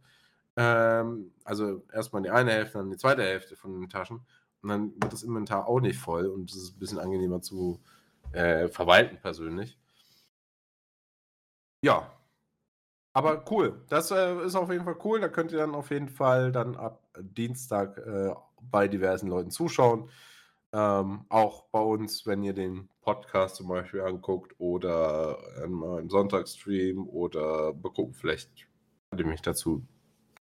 Ähm, 0.55 1.31
also 1.43 1.83
erstmal 1.91 2.21
die 2.21 2.29
eine 2.29 2.51
Hälfte, 2.51 2.77
dann 2.77 2.91
die 2.91 2.97
zweite 2.97 3.23
Hälfte 3.23 3.55
von 3.55 3.79
den 3.79 3.89
Taschen. 3.89 4.21
Und 4.61 4.69
dann 4.69 4.93
wird 5.01 5.13
das 5.13 5.23
Inventar 5.23 5.67
auch 5.67 5.79
nicht 5.79 5.99
voll 5.99 6.27
und 6.27 6.49
es 6.51 6.57
ist 6.57 6.75
ein 6.75 6.79
bisschen 6.79 6.99
angenehmer 6.99 7.41
zu 7.41 7.79
äh, 8.33 8.67
verwalten 8.67 9.17
persönlich. 9.19 9.79
Ja. 11.81 12.11
Aber 13.13 13.43
cool. 13.49 13.81
Das 13.89 14.11
äh, 14.11 14.45
ist 14.45 14.55
auf 14.55 14.71
jeden 14.71 14.83
Fall 14.83 14.97
cool. 15.03 15.19
Da 15.19 15.27
könnt 15.27 15.51
ihr 15.51 15.57
dann 15.57 15.73
auf 15.73 15.89
jeden 15.89 16.09
Fall 16.09 16.51
dann 16.51 16.75
ab 16.75 17.07
Dienstag 17.19 17.97
äh, 17.97 18.33
bei 18.61 18.87
diversen 18.87 19.27
Leuten 19.27 19.49
zuschauen. 19.49 20.09
Ähm, 20.73 21.25
auch 21.29 21.63
bei 21.71 21.79
uns, 21.79 22.25
wenn 22.25 22.43
ihr 22.43 22.53
den 22.53 22.89
Podcast 23.01 23.55
zum 23.55 23.69
Beispiel 23.69 24.01
anguckt 24.01 24.53
oder 24.57 25.37
ähm, 25.63 25.83
einen 25.83 26.09
Sonntagsstream 26.09 27.07
oder 27.07 27.73
gucken, 27.73 28.13
vielleicht 28.13 28.49
ihr 29.15 29.25
mich 29.25 29.41
dazu 29.41 29.83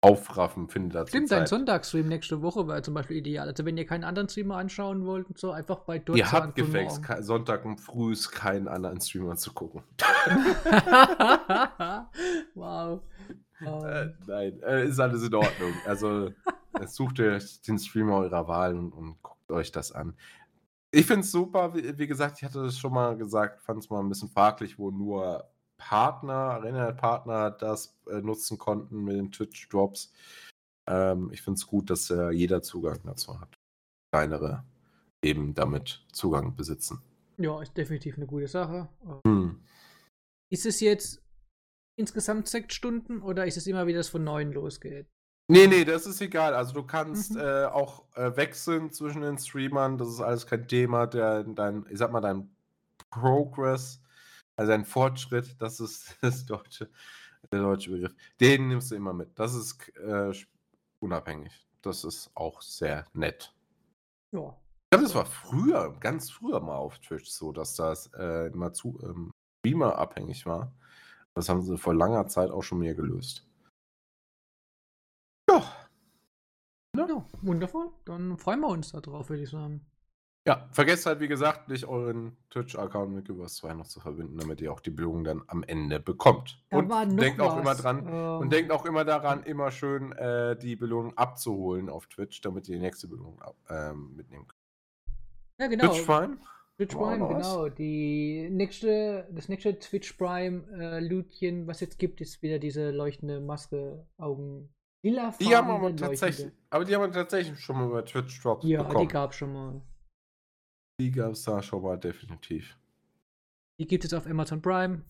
aufraffen, 0.00 0.68
findet 0.68 0.94
dazu 0.94 1.08
Stimmt, 1.08 1.32
dein 1.32 1.40
Zeit. 1.40 1.48
Sonntagsstream 1.48 2.08
nächste 2.08 2.42
Woche 2.42 2.68
wäre 2.68 2.82
zum 2.82 2.94
Beispiel 2.94 3.16
ideal. 3.16 3.48
Also 3.48 3.64
wenn 3.64 3.76
ihr 3.76 3.86
keinen 3.86 4.04
anderen 4.04 4.28
Streamer 4.28 4.56
anschauen 4.56 5.04
wollt 5.06 5.26
und 5.28 5.38
so, 5.38 5.50
einfach 5.50 5.80
bei 5.80 5.98
Dutch 5.98 6.18
Ihr 6.18 6.30
habt 6.30 6.54
gefälligst 6.54 7.00
Sonntag 7.20 7.64
um 7.64 7.78
früh 7.78 8.14
keinen 8.30 8.68
anderen 8.68 9.00
Streamer 9.00 9.36
zu 9.36 9.52
gucken. 9.52 9.82
wow. 12.54 13.00
Äh, 13.60 13.64
Ähm, 13.64 14.14
nein, 14.26 14.62
äh, 14.62 14.86
ist 14.86 15.00
alles 15.00 15.22
in 15.22 15.34
Ordnung. 15.34 15.72
Also, 15.86 16.30
äh, 16.78 16.86
sucht 16.86 17.18
euch 17.20 17.62
den 17.62 17.78
Streamer 17.78 18.18
eurer 18.18 18.46
Wahl 18.46 18.76
und, 18.76 18.92
und 18.92 19.22
guckt 19.22 19.33
euch 19.50 19.72
das 19.72 19.92
an. 19.92 20.16
Ich 20.90 21.06
finde 21.06 21.22
es 21.22 21.32
super, 21.32 21.74
wie, 21.74 21.98
wie 21.98 22.06
gesagt, 22.06 22.38
ich 22.38 22.44
hatte 22.44 22.62
das 22.62 22.78
schon 22.78 22.92
mal 22.92 23.16
gesagt, 23.16 23.62
fand 23.62 23.82
es 23.82 23.90
mal 23.90 24.00
ein 24.00 24.08
bisschen 24.08 24.28
fraglich, 24.28 24.78
wo 24.78 24.90
nur 24.90 25.50
Partner, 25.76 26.34
Arena-Partner 26.34 27.50
das 27.50 27.98
äh, 28.08 28.20
nutzen 28.20 28.58
konnten 28.58 29.02
mit 29.02 29.16
den 29.16 29.32
Twitch-Drops. 29.32 30.12
Ähm, 30.88 31.30
ich 31.32 31.42
finde 31.42 31.58
es 31.58 31.66
gut, 31.66 31.90
dass 31.90 32.10
äh, 32.10 32.30
jeder 32.30 32.62
Zugang 32.62 33.00
dazu 33.04 33.40
hat. 33.40 33.54
Kleinere 34.12 34.64
eben 35.24 35.54
damit 35.54 36.04
Zugang 36.12 36.54
besitzen. 36.54 37.02
ja, 37.38 37.60
ist 37.62 37.76
definitiv 37.76 38.16
eine 38.16 38.26
gute 38.26 38.46
Sache. 38.46 38.88
Hm. 39.26 39.64
Ist 40.52 40.66
es 40.66 40.80
jetzt 40.80 41.22
insgesamt 41.98 42.48
sechs 42.48 42.74
Stunden 42.74 43.22
oder 43.22 43.46
ist 43.46 43.56
es 43.56 43.66
immer 43.66 43.86
wieder, 43.86 43.98
dass 43.98 44.08
von 44.08 44.22
neun 44.22 44.52
losgeht? 44.52 45.08
Nee, 45.48 45.66
nee, 45.66 45.84
das 45.84 46.06
ist 46.06 46.20
egal. 46.22 46.54
Also 46.54 46.72
du 46.72 46.82
kannst 46.84 47.32
Mhm. 47.34 47.40
äh, 47.40 47.64
auch 47.66 48.04
äh, 48.16 48.34
wechseln 48.36 48.90
zwischen 48.90 49.20
den 49.22 49.36
Streamern. 49.38 49.98
Das 49.98 50.08
ist 50.08 50.20
alles 50.20 50.46
kein 50.46 50.66
Thema. 50.66 51.06
Der, 51.06 51.44
dein, 51.44 51.84
ich 51.90 51.98
sag 51.98 52.12
mal, 52.12 52.20
dein 52.22 52.48
Progress, 53.10 54.00
also 54.56 54.72
dein 54.72 54.84
Fortschritt, 54.84 55.60
das 55.60 55.80
ist 55.80 56.16
das 56.22 56.46
deutsche, 56.46 56.88
der 57.52 57.60
deutsche 57.60 57.90
Begriff. 57.90 58.14
Den 58.40 58.68
nimmst 58.68 58.90
du 58.90 58.94
immer 58.94 59.12
mit. 59.12 59.38
Das 59.38 59.54
ist 59.54 59.88
äh, 59.98 60.32
unabhängig. 61.00 61.52
Das 61.82 62.04
ist 62.04 62.30
auch 62.34 62.62
sehr 62.62 63.04
nett. 63.12 63.54
Ja. 64.32 64.48
Ich 64.48 64.90
glaube, 64.96 65.04
das 65.04 65.14
war 65.14 65.26
früher, 65.26 65.92
ganz 66.00 66.30
früher 66.30 66.60
mal 66.60 66.76
auf 66.76 66.98
Twitch 67.00 67.28
so, 67.28 67.52
dass 67.52 67.74
das 67.74 68.06
äh, 68.16 68.46
immer 68.46 68.72
zu 68.72 68.98
ähm, 69.02 69.30
Streamer 69.60 69.98
abhängig 69.98 70.46
war. 70.46 70.72
Das 71.34 71.48
haben 71.48 71.60
sie 71.62 71.76
vor 71.76 71.94
langer 71.94 72.26
Zeit 72.28 72.50
auch 72.50 72.62
schon 72.62 72.78
mehr 72.78 72.94
gelöst. 72.94 73.46
Ja. 76.96 77.06
ja, 77.06 77.24
wundervoll. 77.42 77.90
Dann 78.04 78.38
freuen 78.38 78.60
wir 78.60 78.68
uns 78.68 78.92
darauf, 78.92 79.28
würde 79.28 79.42
ich 79.42 79.50
sagen. 79.50 79.84
Ja, 80.46 80.68
vergesst 80.72 81.06
halt, 81.06 81.20
wie 81.20 81.28
gesagt, 81.28 81.70
nicht 81.70 81.86
euren 81.86 82.36
Twitch-Account 82.50 83.14
mit 83.14 83.24
Givers 83.24 83.56
2 83.56 83.72
noch 83.72 83.86
zu 83.86 83.98
verbinden, 83.98 84.36
damit 84.36 84.60
ihr 84.60 84.70
auch 84.70 84.80
die 84.80 84.90
Belohnung 84.90 85.24
dann 85.24 85.42
am 85.46 85.62
Ende 85.62 86.00
bekommt. 86.00 86.62
Da 86.68 86.78
und 86.78 87.16
denkt 87.18 87.40
auch 87.40 87.56
immer 87.56 87.70
was, 87.70 87.78
dran, 87.78 88.06
ähm, 88.06 88.40
und 88.40 88.52
denkt 88.52 88.70
auch 88.70 88.84
immer 88.84 89.06
daran, 89.06 89.42
immer 89.44 89.70
schön 89.70 90.12
äh, 90.12 90.54
die 90.54 90.76
Belohnung 90.76 91.16
abzuholen 91.16 91.88
auf 91.88 92.08
Twitch, 92.08 92.42
damit 92.42 92.68
ihr 92.68 92.76
die 92.76 92.82
nächste 92.82 93.08
Belohnung 93.08 93.40
ab, 93.40 93.56
ähm, 93.70 94.14
mitnehmen 94.16 94.46
könnt. 94.46 94.60
Ja, 95.60 95.66
genau. 95.68 95.94
Twitch 95.94 96.04
Prime? 96.04 96.36
Twitch 96.76 96.94
Prime, 96.94 97.20
was? 97.24 97.28
genau. 97.28 97.68
Die 97.70 98.50
nächste, 98.50 99.26
das 99.30 99.48
nächste 99.48 99.78
Twitch 99.78 100.12
Prime 100.12 100.64
äh, 100.78 101.00
Lootchen, 101.00 101.66
was 101.66 101.80
jetzt 101.80 101.98
gibt, 101.98 102.20
ist 102.20 102.42
wieder 102.42 102.58
diese 102.58 102.90
leuchtende 102.90 103.40
Maske, 103.40 104.06
Augen. 104.18 104.68
Lila 105.04 105.34
Die 105.38 105.54
haben 105.54 105.70
aber 105.70 105.94
tatsächlich, 105.94 106.50
aber 106.70 106.84
die 106.86 106.94
haben 106.94 107.02
wir 107.02 107.12
tatsächlich 107.12 107.60
schon 107.60 107.76
mal 107.76 107.86
über 107.88 108.04
Twitch 108.04 108.40
Drops 108.40 108.64
Ja, 108.66 108.82
bekommen. 108.82 109.06
die 109.06 109.12
gab 109.12 109.30
es 109.32 109.36
schon 109.36 109.52
mal. 109.52 109.82
Die 110.98 111.10
gab 111.10 111.32
es 111.32 111.42
da 111.42 111.62
schon 111.62 111.82
mal 111.82 111.98
definitiv. 111.98 112.78
Die 113.78 113.86
gibt 113.86 114.04
es 114.04 114.14
auf 114.14 114.26
Amazon 114.26 114.62
Prime. 114.62 115.02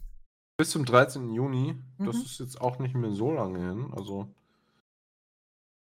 Bis 0.58 0.70
zum 0.70 0.84
13. 0.84 1.32
Juni, 1.32 1.76
das 1.98 2.16
Mhm. 2.16 2.22
ist 2.22 2.40
jetzt 2.40 2.60
auch 2.60 2.78
nicht 2.80 2.94
mehr 2.96 3.12
so 3.12 3.30
lange 3.32 3.58
hin, 3.60 3.92
also 3.94 4.34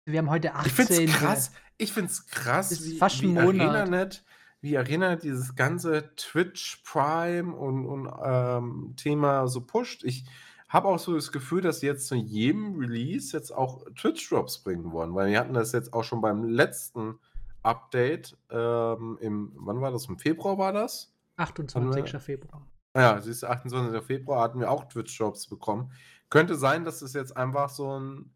Wir 0.09 0.19
haben 0.21 0.31
heute 0.31 0.53
Ich 0.65 0.73
find's 0.73 0.93
18. 0.93 1.09
krass. 1.09 1.51
Ich 1.79 1.93
find's 1.93 2.27
krass, 2.29 2.71
Ist 2.71 2.85
wie, 2.85 2.97
fast 2.99 3.23
wie 3.23 3.27
Monat. 3.27 3.61
ArenaNet, 3.61 4.25
wie 4.61 4.79
ArenaNet 4.79 5.25
dieses 5.25 5.57
ganze 5.57 6.15
Twitch 6.15 6.77
Prime 6.85 7.53
und, 7.57 7.87
und 7.87 8.09
ähm, 8.23 8.95
Thema 8.97 9.49
so 9.49 9.63
pusht. 9.63 10.05
Ich 10.05 10.25
habe 10.69 10.89
auch 10.89 10.99
so 10.99 11.15
das 11.15 11.33
Gefühl, 11.33 11.63
dass 11.63 11.81
sie 11.81 11.87
jetzt 11.87 12.09
zu 12.09 12.17
jedem 12.17 12.77
Release 12.79 13.37
jetzt 13.37 13.53
auch 13.53 13.85
Twitch 13.95 14.29
Drops 14.29 14.59
bringen 14.59 14.93
wollen, 14.93 15.15
weil 15.15 15.31
wir 15.31 15.39
hatten 15.39 15.55
das 15.55 15.73
jetzt 15.73 15.93
auch 15.93 16.05
schon 16.05 16.21
beim 16.21 16.45
letzten 16.45 17.19
Update 17.63 18.37
ähm, 18.51 19.19
im, 19.21 19.53
wann 19.57 19.81
war 19.81 19.91
das? 19.91 20.07
Im 20.07 20.19
Februar 20.19 20.59
war 20.59 20.73
das? 20.73 21.13
28. 21.37 22.21
Februar. 22.21 22.67
Ja, 22.97 23.21
siehst 23.21 23.43
du, 23.43 23.49
28. 23.49 24.03
Februar 24.03 24.43
hatten 24.43 24.61
wir 24.61 24.71
auch 24.71 24.85
Twitch-Drops 24.85 25.49
bekommen. 25.49 25.93
Könnte 26.31 26.57
sein, 26.57 26.85
dass 26.85 27.03
es 27.03 27.13
jetzt 27.13 27.37
einfach 27.37 27.69
so 27.69 27.99
ein 27.99 28.33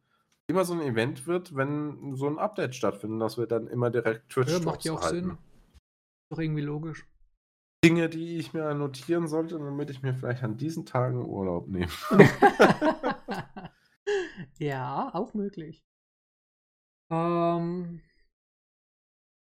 immer 0.49 0.65
so 0.65 0.75
ein 0.75 0.81
Event 0.81 1.29
wird, 1.29 1.55
wenn 1.55 2.17
so 2.17 2.27
ein 2.27 2.39
Update 2.39 2.75
stattfindet, 2.75 3.23
dass 3.23 3.39
wir 3.39 3.47
dann 3.47 3.69
immer 3.69 3.89
direkt 3.91 4.25
Ja, 4.37 4.43
Twitch-Drops 4.43 4.65
macht 4.65 4.85
ja 4.85 4.93
auch 4.93 5.01
erhalten. 5.01 5.29
Sinn. 5.29 5.39
Doch 6.31 6.39
irgendwie 6.39 6.63
logisch. 6.63 7.07
Dinge, 7.85 8.09
die 8.11 8.37
ich 8.39 8.53
mir 8.53 8.75
notieren 8.75 9.27
sollte, 9.27 9.59
damit 9.59 9.89
ich 9.91 10.03
mir 10.03 10.15
vielleicht 10.15 10.43
an 10.43 10.57
diesen 10.59 10.85
Tagen 10.85 11.25
Urlaub 11.25 11.69
nehme. 11.69 11.91
ja, 14.59 15.11
auch 15.15 15.33
möglich. 15.33 15.83
Ähm, 17.11 18.03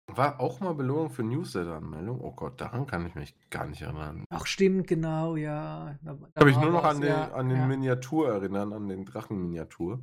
War 0.08 0.40
auch 0.40 0.60
mal 0.60 0.74
Belohnung 0.74 1.10
für 1.10 1.22
Newsletter-Anmeldung? 1.22 2.20
Oh 2.20 2.32
Gott, 2.32 2.60
daran 2.60 2.86
kann 2.86 3.06
ich 3.06 3.14
mich 3.14 3.34
gar 3.50 3.66
nicht 3.66 3.82
erinnern. 3.82 4.24
ach, 4.30 4.46
stimmt, 4.46 4.86
genau, 4.86 5.36
ja. 5.36 5.98
Da, 6.02 6.18
da 6.34 6.44
mich 6.44 6.56
war 6.56 6.62
nur 6.62 6.72
noch 6.72 6.82
was, 6.82 6.96
an 6.96 7.00
den, 7.02 7.10
ja, 7.10 7.30
an 7.32 7.48
den 7.50 7.58
ja. 7.58 7.66
Miniatur 7.66 8.30
erinnern, 8.32 8.72
an 8.72 8.88
den 8.88 9.04
Drachenminiatur. 9.04 10.02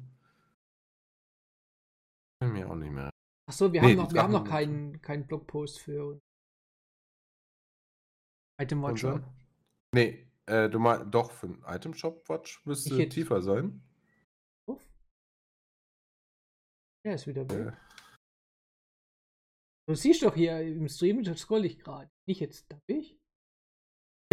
Kann 2.39 2.55
ich 2.55 2.61
mir 2.61 2.69
auch 2.69 2.75
nicht 2.75 2.91
mehr. 2.91 3.09
Ach 3.49 3.53
so, 3.53 3.73
wir 3.73 3.81
Nee, 3.81 3.89
haben 3.89 3.95
noch, 3.97 4.13
wir 4.13 4.23
haben 4.23 4.33
noch 4.33 4.43
keinen, 4.43 5.01
keinen 5.01 5.25
Blogpost 5.25 5.79
für 5.79 6.19
Item 8.59 8.81
Watcher. 8.81 9.19
dann? 9.19 9.33
Nee, 9.93 10.27
äh, 10.47 10.69
du 10.69 10.79
meinst, 10.79 11.13
doch, 11.13 11.31
für 11.31 11.47
einen 11.47 11.63
Item 11.67 11.93
Shop 11.93 12.27
Watch 12.29 12.65
müsste 12.65 12.95
hätte- 12.97 13.09
tiefer 13.09 13.41
sein. 13.41 13.81
Uff. 14.67 14.81
Ja, 17.05 17.13
ist 17.13 17.27
wieder 17.27 17.43
Äh, 17.43 17.67
weg. 17.67 17.73
Du 19.87 19.95
siehst 19.95 20.21
doch 20.23 20.35
hier 20.35 20.59
im 20.61 20.89
Stream, 20.89 21.23
da 21.23 21.35
scroll 21.35 21.63
ich 21.65 21.79
gerade. 21.79 22.11
Nicht 22.27 22.41
jetzt, 22.41 22.69
da 22.71 22.79
bin 22.87 22.99
ich. 22.99 23.17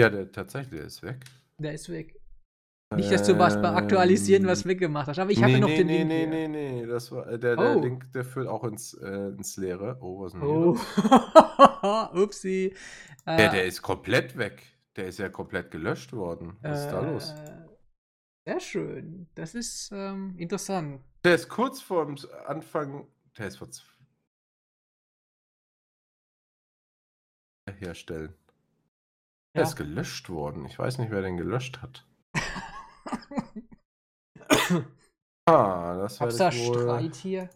ja, 0.00 0.10
der 0.10 0.32
tatsächlich 0.32 0.80
der 0.80 0.86
ist 0.86 1.02
weg. 1.02 1.24
Der 1.58 1.74
ist 1.74 1.88
weg. 1.88 2.20
Nicht, 2.92 3.10
dass 3.10 3.26
du 3.26 3.36
was 3.38 3.60
bei 3.60 3.70
Aktualisieren 3.70 4.46
was 4.46 4.64
weggemacht 4.66 5.08
hast, 5.08 5.18
aber 5.18 5.30
ich 5.30 5.42
habe 5.42 5.52
nee, 5.52 5.58
noch 5.58 5.68
nee, 5.68 5.78
den 5.78 5.86
nee, 5.88 5.98
Link 6.04 6.08
nee, 6.08 6.18
hier. 6.20 6.48
nee, 6.48 6.80
nee, 6.82 6.86
das 6.86 7.10
war, 7.10 7.26
äh, 7.26 7.38
der, 7.38 7.56
der 7.56 7.76
Oh. 7.76 7.80
Link, 7.80 8.12
der 8.12 8.24
führt 8.24 8.46
auch 8.46 8.62
ins, 8.64 8.94
äh, 8.94 9.28
ins 9.30 9.56
Leere. 9.56 9.98
Oh, 10.00 10.20
was 10.20 10.32
ist 10.32 10.40
denn 10.40 10.48
Oh, 10.48 10.76
hier? 10.76 11.10
los? 11.82 12.12
upsi. 12.22 12.74
Der, 13.26 13.48
Äh, 13.48 13.50
der 13.50 13.64
ist 13.64 13.82
komplett 13.82 14.36
weg. 14.36 14.62
Der 14.96 15.06
ist 15.08 15.18
ja 15.18 15.28
komplett 15.28 15.72
gelöscht 15.72 16.12
worden. 16.12 16.56
Was 16.62 16.84
ist 16.84 16.90
da 16.92 17.00
los? 17.00 17.30
äh, 17.30 17.66
Sehr 18.46 18.60
schön. 18.60 19.26
Das 19.34 19.54
ist 19.56 19.90
ähm, 19.92 20.34
interessant. 20.38 21.00
Der 21.24 21.34
ist 21.34 21.48
kurz 21.48 21.80
vorm 21.80 22.14
Anfang, 22.46 23.08
der 23.38 23.48
ist 23.48 23.56
vor 23.56 23.68
herstellen. 27.80 28.34
Der 29.56 29.62
Ja. 29.62 29.68
ist 29.68 29.74
gelöscht 29.76 30.28
worden. 30.30 30.66
Ich 30.66 30.78
weiß 30.78 30.98
nicht, 30.98 31.10
wer 31.10 31.22
den 31.22 31.36
gelöscht 31.36 31.82
hat. 31.82 32.06
Ah, 35.46 35.96
das 35.98 36.20
werde 36.20 36.36
da 36.38 36.48
ich 36.48 36.66
wohl, 36.68 36.78
Streit 36.82 37.14
hier? 37.16 37.50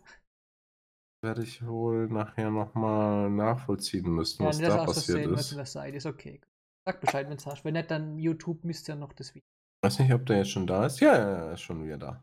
werde 1.24 1.42
ich 1.42 1.66
wohl 1.66 2.06
nachher 2.08 2.50
nochmal 2.50 3.30
nachvollziehen 3.30 4.10
müssen, 4.10 4.42
Ja, 4.42 4.48
was 4.50 4.58
das 4.58 4.68
da 4.68 4.84
passiert 4.84 5.30
was 5.32 5.40
ist. 5.46 5.50
in 5.52 5.56
der 5.56 5.66
Seite 5.66 5.96
ist. 5.96 6.06
Okay. 6.06 6.40
Sag 6.86 7.00
Bescheid, 7.00 7.28
wenn 7.28 7.36
es 7.38 7.46
hast. 7.46 7.64
Wenn 7.64 7.72
nicht, 7.74 7.90
dann 7.90 8.18
YouTube 8.18 8.62
misst 8.64 8.88
ja 8.88 8.94
noch 8.94 9.12
das 9.14 9.34
Video. 9.34 9.46
weiß 9.82 9.98
nicht, 10.00 10.12
ob 10.12 10.26
der 10.26 10.38
jetzt 10.38 10.50
schon 10.50 10.66
da 10.66 10.84
ist. 10.86 11.00
Ja, 11.00 11.12
ja, 11.16 11.46
er 11.46 11.52
ist 11.54 11.62
schon 11.62 11.82
wieder 11.84 11.96
da. 11.98 12.22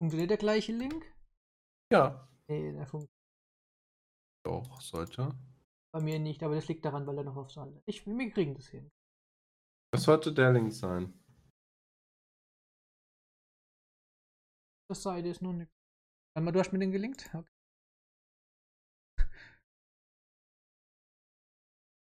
Funktioniert 0.00 0.30
der 0.30 0.38
gleiche 0.38 0.72
Link? 0.72 1.04
Ja, 1.92 2.28
Nee, 2.48 2.72
der 2.72 2.86
funktioniert 2.86 3.10
doch, 4.44 4.80
sollte. 4.80 5.28
bei 5.92 6.00
mir 6.00 6.18
nicht, 6.18 6.42
aber 6.42 6.54
das 6.56 6.66
liegt 6.68 6.84
daran, 6.84 7.06
weil 7.06 7.18
er 7.18 7.24
noch 7.24 7.36
aufs 7.36 7.56
andere. 7.58 7.82
Ich, 7.86 8.06
wir 8.06 8.30
kriegen 8.30 8.54
das 8.54 8.68
hin. 8.68 8.90
Das 9.92 10.04
sollte 10.04 10.32
der 10.32 10.52
Link 10.52 10.72
sein. 10.72 11.12
Das 14.92 15.02
Seite 15.02 15.28
ist 15.30 15.40
noch 15.40 15.54
nicht. 15.54 15.72
Warte 16.34 16.44
mal, 16.44 16.52
du 16.52 16.60
hast 16.60 16.70
mir 16.72 16.78
den 16.78 16.92
gelinkt? 16.92 17.30
Okay. 17.32 17.48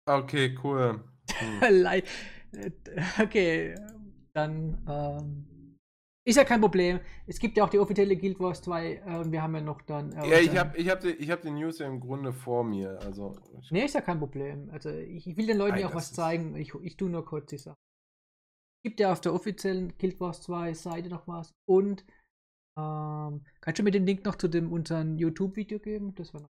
okay, 0.07 0.55
cool. 0.63 0.99
Hm. 1.39 1.61
Äh, 2.53 2.71
okay, 3.23 3.75
dann 4.33 4.85
ähm, 4.87 5.47
ist 6.31 6.37
ja 6.37 6.43
kein 6.43 6.61
Problem. 6.61 6.99
Es 7.27 7.39
gibt 7.39 7.57
ja 7.57 7.63
auch 7.63 7.69
die 7.69 7.79
offizielle 7.79 8.17
Guild 8.17 8.39
Wars 8.39 8.61
2 8.61 8.93
äh, 8.93 9.31
wir 9.31 9.41
haben 9.41 9.55
ja 9.55 9.61
noch 9.61 9.81
dann. 9.81 10.11
Äh, 10.13 10.29
Ja, 10.29 10.39
ich 10.39 10.57
habe 10.57 10.77
ich 10.77 10.89
hab 10.89 10.99
die, 10.99 11.09
ich 11.11 11.29
hab 11.29 11.41
die 11.41 11.51
News 11.51 11.79
ja 11.79 11.87
im 11.87 11.99
Grunde 11.99 12.33
vor 12.33 12.63
mir. 12.63 12.99
Also, 13.01 13.35
Nee, 13.69 13.85
ist 13.85 13.95
ja 13.95 14.01
kein 14.01 14.19
Problem. 14.19 14.69
Also 14.71 14.89
ich, 14.89 15.27
ich 15.27 15.37
will 15.37 15.47
den 15.47 15.57
Leuten 15.57 15.77
ja 15.77 15.87
auch 15.87 15.95
was 15.95 16.13
zeigen. 16.13 16.55
Ich, 16.55 16.73
ich 16.81 16.97
tue 16.97 17.09
nur 17.09 17.25
kurz 17.25 17.49
die 17.49 17.57
Sache. 17.57 17.77
Es 18.79 18.89
gibt 18.89 18.99
ja 18.99 19.11
auf 19.11 19.21
der 19.21 19.33
offiziellen 19.33 19.93
Guild 19.97 20.19
Wars 20.19 20.41
2 20.41 20.73
Seite 20.73 21.09
noch 21.09 21.27
was. 21.27 21.53
Und 21.67 22.03
ähm, 22.77 23.45
kannst 23.59 23.79
du 23.79 23.83
mir 23.83 23.91
den 23.91 24.05
Link 24.05 24.25
noch 24.25 24.35
zu 24.35 24.47
dem 24.47 24.71
unseren 24.71 25.17
YouTube-Video 25.17 25.79
geben? 25.79 26.15
Das 26.15 26.33
war 26.33 26.41
noch. 26.41 26.49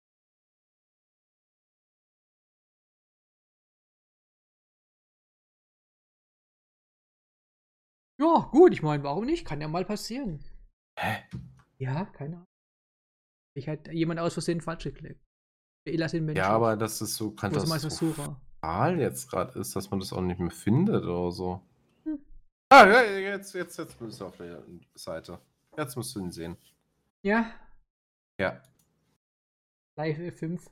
Ja, 8.25 8.49
gut, 8.51 8.73
ich 8.73 8.81
meine, 8.81 9.03
warum 9.03 9.25
nicht? 9.25 9.45
Kann 9.45 9.61
ja 9.61 9.67
mal 9.67 9.85
passieren. 9.85 10.43
Hä? 10.97 11.23
Ja, 11.77 12.05
keine 12.05 12.35
Ahnung. 12.37 12.47
Ich 13.55 13.67
hat 13.69 13.87
jemand 13.93 14.19
aus 14.19 14.33
Versehen 14.33 14.61
falsch 14.61 14.85
geklickt. 14.85 15.23
Ela 15.87 16.09
sind 16.09 16.25
Menschen. 16.25 16.39
ja, 16.39 16.49
aber 16.49 16.75
dass 16.75 16.99
es 17.01 17.15
so 17.15 17.31
katastrophal 17.31 18.99
jetzt 18.99 19.29
gerade 19.29 19.59
ist, 19.59 19.75
dass 19.75 19.91
man 19.91 19.99
das 19.99 20.11
auch 20.11 20.21
nicht 20.21 20.39
mehr 20.39 20.49
findet 20.49 21.03
oder 21.03 21.31
so. 21.31 21.61
Hm. 22.03 22.19
Ah, 22.69 22.87
ja, 22.87 23.03
jetzt, 23.03 23.53
jetzt, 23.53 23.77
jetzt 23.77 23.99
bist 23.99 24.19
du 24.19 24.25
auf 24.25 24.37
der 24.37 24.63
Seite. 24.95 25.39
Jetzt 25.77 25.95
musst 25.95 26.15
du 26.15 26.19
ihn 26.21 26.31
sehen. 26.31 26.57
Ja, 27.23 27.53
Ja. 28.39 28.61
Live 29.97 30.17
F5. 30.17 30.67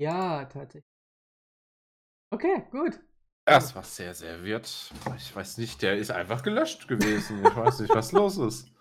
Ja, 0.00 0.44
tatsächlich. 0.46 0.84
Okay, 2.32 2.66
gut. 2.70 3.00
Das 3.44 3.74
war 3.74 3.82
sehr, 3.82 4.14
sehr 4.14 4.44
wird. 4.44 4.92
Ich 5.16 5.34
weiß 5.34 5.58
nicht, 5.58 5.82
der 5.82 5.96
ist 5.96 6.10
einfach 6.10 6.42
gelöscht 6.42 6.88
gewesen. 6.88 7.44
Ich 7.44 7.56
weiß 7.56 7.80
nicht, 7.80 7.94
was 7.94 8.12
los 8.12 8.38
ist. 8.38 8.68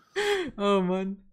Oh 0.58 0.82
Mann. 0.82 1.24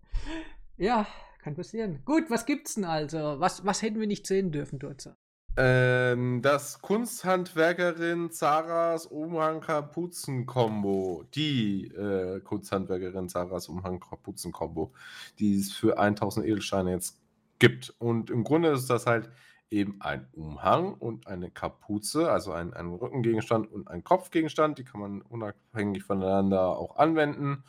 Ja, 0.76 1.06
kann 1.42 1.56
passieren. 1.56 2.02
Gut, 2.04 2.24
was 2.28 2.44
gibt's 2.44 2.74
denn 2.74 2.84
also? 2.84 3.40
Was, 3.40 3.64
was 3.64 3.80
hätten 3.82 3.98
wir 3.98 4.06
nicht 4.06 4.26
sehen 4.26 4.52
dürfen, 4.52 4.78
Durza? 4.78 5.16
Ähm, 5.56 6.42
das 6.42 6.82
Kunsthandwerkerin 6.82 8.30
Zaras 8.30 9.06
Umhang-Kapuzen-Kombo. 9.06 11.24
Die 11.34 11.86
äh, 11.86 12.40
Kunsthandwerkerin 12.40 13.30
Zaras 13.30 13.68
Umhang-Kapuzen-Kombo, 13.68 14.92
die 15.38 15.58
es 15.58 15.72
für 15.72 15.98
1000 15.98 16.44
Edelsteine 16.46 16.90
jetzt 16.90 17.18
gibt. 17.58 17.94
Und 17.98 18.30
im 18.30 18.44
Grunde 18.44 18.68
ist 18.68 18.90
das 18.90 19.06
halt 19.06 19.30
eben 19.70 20.00
ein 20.00 20.28
Umhang 20.32 20.94
und 20.94 21.26
eine 21.26 21.50
Kapuze, 21.50 22.30
also 22.30 22.52
ein, 22.52 22.72
ein 22.74 22.94
Rückengegenstand 22.94 23.70
und 23.70 23.88
ein 23.88 24.04
Kopfgegenstand. 24.04 24.78
Die 24.78 24.84
kann 24.84 25.00
man 25.00 25.22
unabhängig 25.22 26.04
voneinander 26.04 26.76
auch 26.76 26.96
anwenden. 26.96 27.64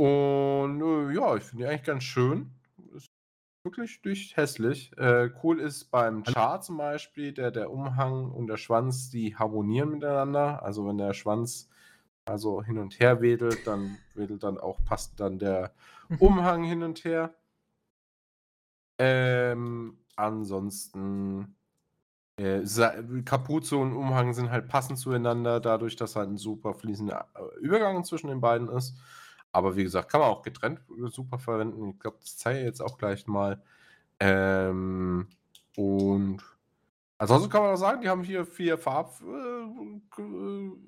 Und 0.00 0.82
äh, 0.82 1.14
ja, 1.14 1.36
ich 1.36 1.44
finde 1.44 1.64
die 1.64 1.70
eigentlich 1.70 1.84
ganz 1.84 2.04
schön. 2.04 2.50
Ist 2.94 3.06
wirklich 3.64 4.00
nicht 4.04 4.36
hässlich. 4.36 4.96
Äh, 4.98 5.30
cool 5.42 5.60
ist 5.60 5.90
beim 5.90 6.24
Char 6.24 6.60
zum 6.60 6.78
Beispiel, 6.78 7.32
der, 7.32 7.50
der 7.52 7.70
Umhang 7.70 8.32
und 8.32 8.48
der 8.48 8.56
Schwanz, 8.56 9.10
die 9.10 9.36
harmonieren 9.36 9.90
miteinander. 9.90 10.62
Also 10.62 10.86
wenn 10.88 10.98
der 10.98 11.14
Schwanz 11.14 11.68
also 12.24 12.62
hin 12.62 12.78
und 12.78 12.98
her 13.00 13.20
wedelt, 13.20 13.66
dann 13.66 13.98
wedelt 14.14 14.42
dann 14.42 14.58
auch, 14.58 14.78
passt 14.84 15.18
dann 15.20 15.38
der 15.38 15.72
Umhang 16.18 16.64
hin 16.64 16.82
und 16.82 17.04
her. 17.04 17.34
Ähm, 18.98 19.98
ansonsten 20.22 21.56
äh, 22.36 22.62
Kapuze 23.24 23.76
und 23.76 23.94
Umhang 23.94 24.32
sind 24.34 24.50
halt 24.50 24.68
passend 24.68 24.98
zueinander, 24.98 25.60
dadurch, 25.60 25.96
dass 25.96 26.16
halt 26.16 26.30
ein 26.30 26.38
super 26.38 26.74
fließender 26.74 27.28
äh, 27.34 27.60
Übergang 27.60 28.04
zwischen 28.04 28.28
den 28.28 28.40
beiden 28.40 28.68
ist. 28.68 28.96
Aber 29.52 29.76
wie 29.76 29.84
gesagt, 29.84 30.10
kann 30.10 30.20
man 30.20 30.30
auch 30.30 30.42
getrennt 30.42 30.80
äh, 30.90 31.08
super 31.10 31.38
verwenden. 31.38 31.90
Ich 31.90 32.00
glaube, 32.00 32.18
das 32.20 32.38
zeige 32.38 32.60
ich 32.60 32.64
jetzt 32.66 32.80
auch 32.80 32.98
gleich 32.98 33.26
mal. 33.26 33.62
Ähm, 34.20 35.28
und 35.76 36.42
Ansonsten 37.22 37.50
kann 37.50 37.62
man 37.62 37.74
auch 37.74 37.76
sagen, 37.76 38.00
die 38.00 38.08
haben 38.08 38.24
hier 38.24 38.44
vier 38.44 38.76
Farb, 38.76 39.12
äh, 39.20 40.22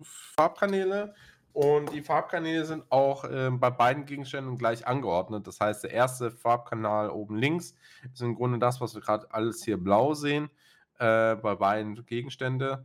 Farbkanäle 0.02 1.15
und 1.55 1.93
die 1.93 2.03
Farbkanäle 2.03 2.65
sind 2.65 2.85
auch 2.91 3.23
äh, 3.25 3.49
bei 3.49 3.71
beiden 3.71 4.07
Gegenständen 4.07 4.59
gleich 4.59 4.89
angeordnet. 4.89 5.47
Das 5.47 5.61
heißt, 5.61 5.85
der 5.85 5.93
erste 5.93 6.33
Farbkanal 6.33 7.11
oben 7.11 7.37
links 7.37 7.75
ist 8.13 8.23
im 8.23 8.35
Grunde 8.35 8.59
das, 8.59 8.81
was 8.81 8.97
wir 8.97 9.01
gerade 9.01 9.33
alles 9.33 9.63
hier 9.63 9.77
blau 9.77 10.15
sehen, 10.15 10.51
äh, 10.99 11.37
bei 11.37 11.55
beiden 11.55 12.05
Gegenständen. 12.07 12.85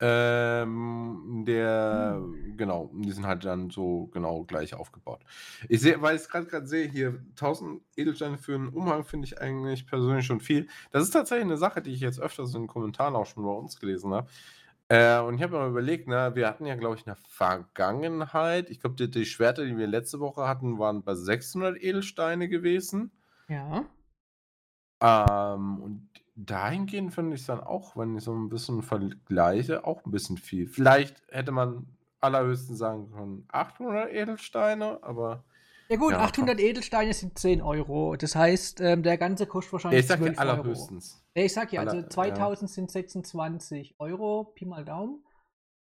Ähm, 0.00 1.44
der, 1.46 2.14
hm. 2.16 2.56
genau, 2.56 2.90
die 2.92 3.12
sind 3.12 3.24
halt 3.24 3.44
dann 3.44 3.70
so 3.70 4.08
genau 4.08 4.42
gleich 4.42 4.74
aufgebaut. 4.74 5.20
Ich 5.68 5.80
sehe, 5.80 6.02
weil 6.02 6.16
ich 6.16 6.22
es 6.22 6.28
gerade 6.28 6.66
sehe, 6.66 6.88
hier 6.88 7.22
1000 7.36 7.80
Edelsteine 7.94 8.36
für 8.36 8.56
einen 8.56 8.70
Umhang 8.70 9.04
finde 9.04 9.26
ich 9.26 9.40
eigentlich 9.40 9.86
persönlich 9.86 10.26
schon 10.26 10.40
viel. 10.40 10.66
Das 10.90 11.04
ist 11.04 11.12
tatsächlich 11.12 11.44
eine 11.44 11.56
Sache, 11.56 11.82
die 11.82 11.92
ich 11.92 12.00
jetzt 12.00 12.18
öfters 12.18 12.52
in 12.52 12.62
den 12.62 12.66
Kommentaren 12.66 13.14
auch 13.14 13.26
schon 13.26 13.44
bei 13.44 13.52
uns 13.52 13.78
gelesen 13.78 14.12
habe. 14.12 14.26
Äh, 14.92 15.20
und 15.20 15.36
ich 15.36 15.42
habe 15.42 15.54
mir 15.54 15.60
mal 15.60 15.70
überlegt, 15.70 16.06
ne, 16.06 16.32
wir 16.34 16.46
hatten 16.46 16.66
ja, 16.66 16.74
glaube 16.74 16.96
ich, 16.96 17.06
in 17.06 17.14
der 17.14 17.16
Vergangenheit, 17.26 18.68
ich 18.68 18.78
glaube, 18.78 18.94
die, 18.96 19.10
die 19.10 19.24
Schwerter, 19.24 19.64
die 19.64 19.78
wir 19.78 19.86
letzte 19.86 20.20
Woche 20.20 20.46
hatten, 20.46 20.78
waren 20.78 21.02
bei 21.02 21.14
600 21.14 21.82
Edelsteine 21.82 22.46
gewesen. 22.46 23.10
Ja. 23.48 23.86
Ähm, 25.00 25.80
und 25.80 26.10
dahingehend 26.34 27.14
finde 27.14 27.36
ich 27.36 27.40
es 27.40 27.46
dann 27.46 27.60
auch, 27.60 27.96
wenn 27.96 28.18
ich 28.18 28.24
so 28.24 28.34
ein 28.34 28.50
bisschen 28.50 28.82
vergleiche, 28.82 29.86
auch 29.86 30.04
ein 30.04 30.10
bisschen 30.10 30.36
viel. 30.36 30.68
Vielleicht 30.68 31.22
hätte 31.30 31.52
man 31.52 31.86
allerhöchstens 32.20 32.76
sagen 32.76 33.10
können 33.12 33.46
800 33.48 34.12
Edelsteine, 34.12 35.02
aber 35.02 35.42
Ja 35.92 35.98
gut, 35.98 36.12
Ja, 36.12 36.20
800 36.20 36.58
Edelsteine 36.58 37.12
sind 37.12 37.38
10 37.38 37.60
Euro. 37.60 38.16
Das 38.16 38.34
heißt, 38.34 38.80
ähm, 38.80 39.02
der 39.02 39.18
ganze 39.18 39.46
kostet 39.46 39.74
wahrscheinlich 39.74 40.00
ich 40.00 40.06
sag 40.06 40.20
ja 40.20 40.26
12 40.26 40.38
Euro. 40.38 40.50
allerhöchstens. 40.50 41.24
Ja, 41.36 41.44
ich 41.44 41.52
sag 41.52 41.72
ja, 41.72 41.80
also 41.82 41.96
Aller, 41.96 42.02
ja. 42.04 42.10
2000 42.10 42.70
sind 42.70 42.90
26 42.90 43.96
Euro, 43.98 44.44
Pi 44.54 44.64
mal 44.64 44.84
Daumen. 44.84 45.24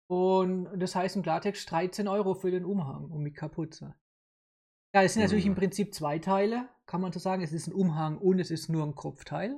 Und 0.09 0.79
das 0.79 0.95
heißt 0.95 1.17
im 1.17 1.23
Klartext 1.23 1.69
13 1.69 2.07
Euro 2.07 2.33
für 2.35 2.51
den 2.51 2.63
Umhang 2.63 3.11
und 3.11 3.21
mit 3.21 3.35
Kapuze. 3.35 3.95
Ja, 4.95 5.03
es 5.03 5.13
sind 5.13 5.23
natürlich 5.23 5.45
im 5.45 5.51
Mhm. 5.51 5.57
Prinzip 5.57 5.93
zwei 5.93 6.19
Teile, 6.19 6.69
kann 6.85 7.01
man 7.01 7.11
so 7.11 7.19
sagen. 7.19 7.43
Es 7.43 7.51
ist 7.51 7.67
ein 7.67 7.73
Umhang 7.73 8.17
und 8.17 8.39
es 8.39 8.49
ist 8.49 8.69
nur 8.69 8.85
ein 8.85 8.95
Kopfteil. 8.95 9.57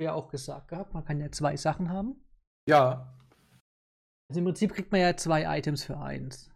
Ja, 0.00 0.14
auch 0.14 0.28
gesagt 0.28 0.68
gehabt, 0.68 0.94
man 0.94 1.04
kann 1.04 1.20
ja 1.20 1.32
zwei 1.32 1.56
Sachen 1.56 1.88
haben. 1.90 2.14
Ja, 2.68 3.12
Also 4.28 4.38
im 4.38 4.44
Prinzip 4.46 4.72
kriegt 4.72 4.92
man 4.92 5.00
ja 5.00 5.16
zwei 5.16 5.58
Items 5.58 5.82
für 5.84 5.98
eins. 5.98 6.50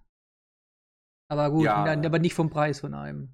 Aber 1.29 1.51
gut, 1.51 1.65
Ja. 1.65 1.85
dann, 1.85 2.05
aber 2.05 2.19
nicht 2.19 2.35
vom 2.35 2.51
Preis 2.51 2.81
von 2.81 2.95
einem. 2.95 3.29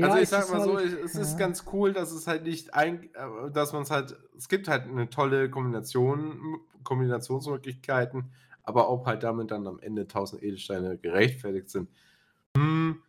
Also 0.00 0.08
Ja, 0.08 0.16
ich 0.16 0.22
es 0.24 0.30
sag 0.30 0.44
ist 0.44 0.50
mal 0.52 0.60
so, 0.62 0.76
halt- 0.76 0.86
ich- 0.86 0.98
es 1.04 1.14
ist 1.14 1.32
ja. 1.32 1.38
ganz 1.38 1.64
cool, 1.72 1.92
dass 1.92 2.12
es 2.12 2.26
halt 2.26 2.44
nicht 2.44 2.74
ein, 2.74 3.04
äh, 3.14 3.50
dass 3.52 3.72
man 3.72 3.82
es 3.82 3.90
halt, 3.90 4.16
es 4.36 4.48
gibt 4.48 4.68
halt 4.68 4.84
eine 4.84 5.08
tolle 5.10 5.50
Kombination, 5.50 6.60
Kombinationsmöglichkeiten, 6.82 8.30
aber 8.62 8.88
ob 8.90 9.06
halt 9.06 9.22
damit 9.22 9.50
dann 9.50 9.66
am 9.66 9.78
Ende 9.80 10.06
1000 10.06 10.42
Edelsteine 10.42 10.96
gerechtfertigt 10.98 11.68
sind. 11.70 11.88
Hm, 12.56 13.02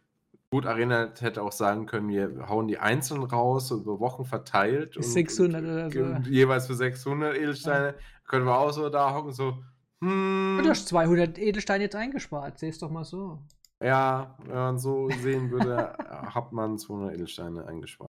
gut, 0.52 0.66
Arena 0.66 1.10
hätte 1.20 1.41
auch 1.41 1.52
sagen 1.52 1.86
können, 1.86 2.10
wir 2.10 2.48
hauen 2.50 2.68
die 2.68 2.80
einzeln 2.80 3.24
raus, 3.24 3.70
so 3.70 3.78
über 3.80 4.00
Wochen 4.00 4.26
verteilt. 4.26 4.95
Bis 4.95 5.14
600 5.14 5.64
oder 5.64 5.90
so. 5.91 6.00
und 6.00 6.28
jeweils 6.28 6.68
für 6.68 6.76
600 6.76 7.36
Edelsteine. 7.38 7.95
Können 8.26 8.45
wir 8.45 8.58
auch 8.58 8.72
so 8.72 8.90
da 8.90 9.14
hocken, 9.14 9.32
so, 9.34 9.58
hm, 10.02 10.60
Du 10.64 10.70
hast 10.70 10.88
200 10.88 11.38
Edelsteine 11.38 11.86
jetzt 11.86 11.95
eingespart, 11.95 12.60
seh's 12.60 12.80
doch 12.80 12.90
mal 12.90 13.04
so. 13.04 13.40
Ja, 13.84 14.35
wenn 14.45 14.55
man 14.55 14.77
so 14.80 15.10
sehen 15.10 15.51
würde, 15.51 15.93
hat 16.34 16.51
man 16.51 16.77
200 16.77 17.14
Edelsteine 17.15 17.65
eingespart. 17.68 18.10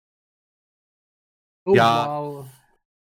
Oh, 1.65 1.75
Ja. 1.75 2.07
wow. 2.07 2.45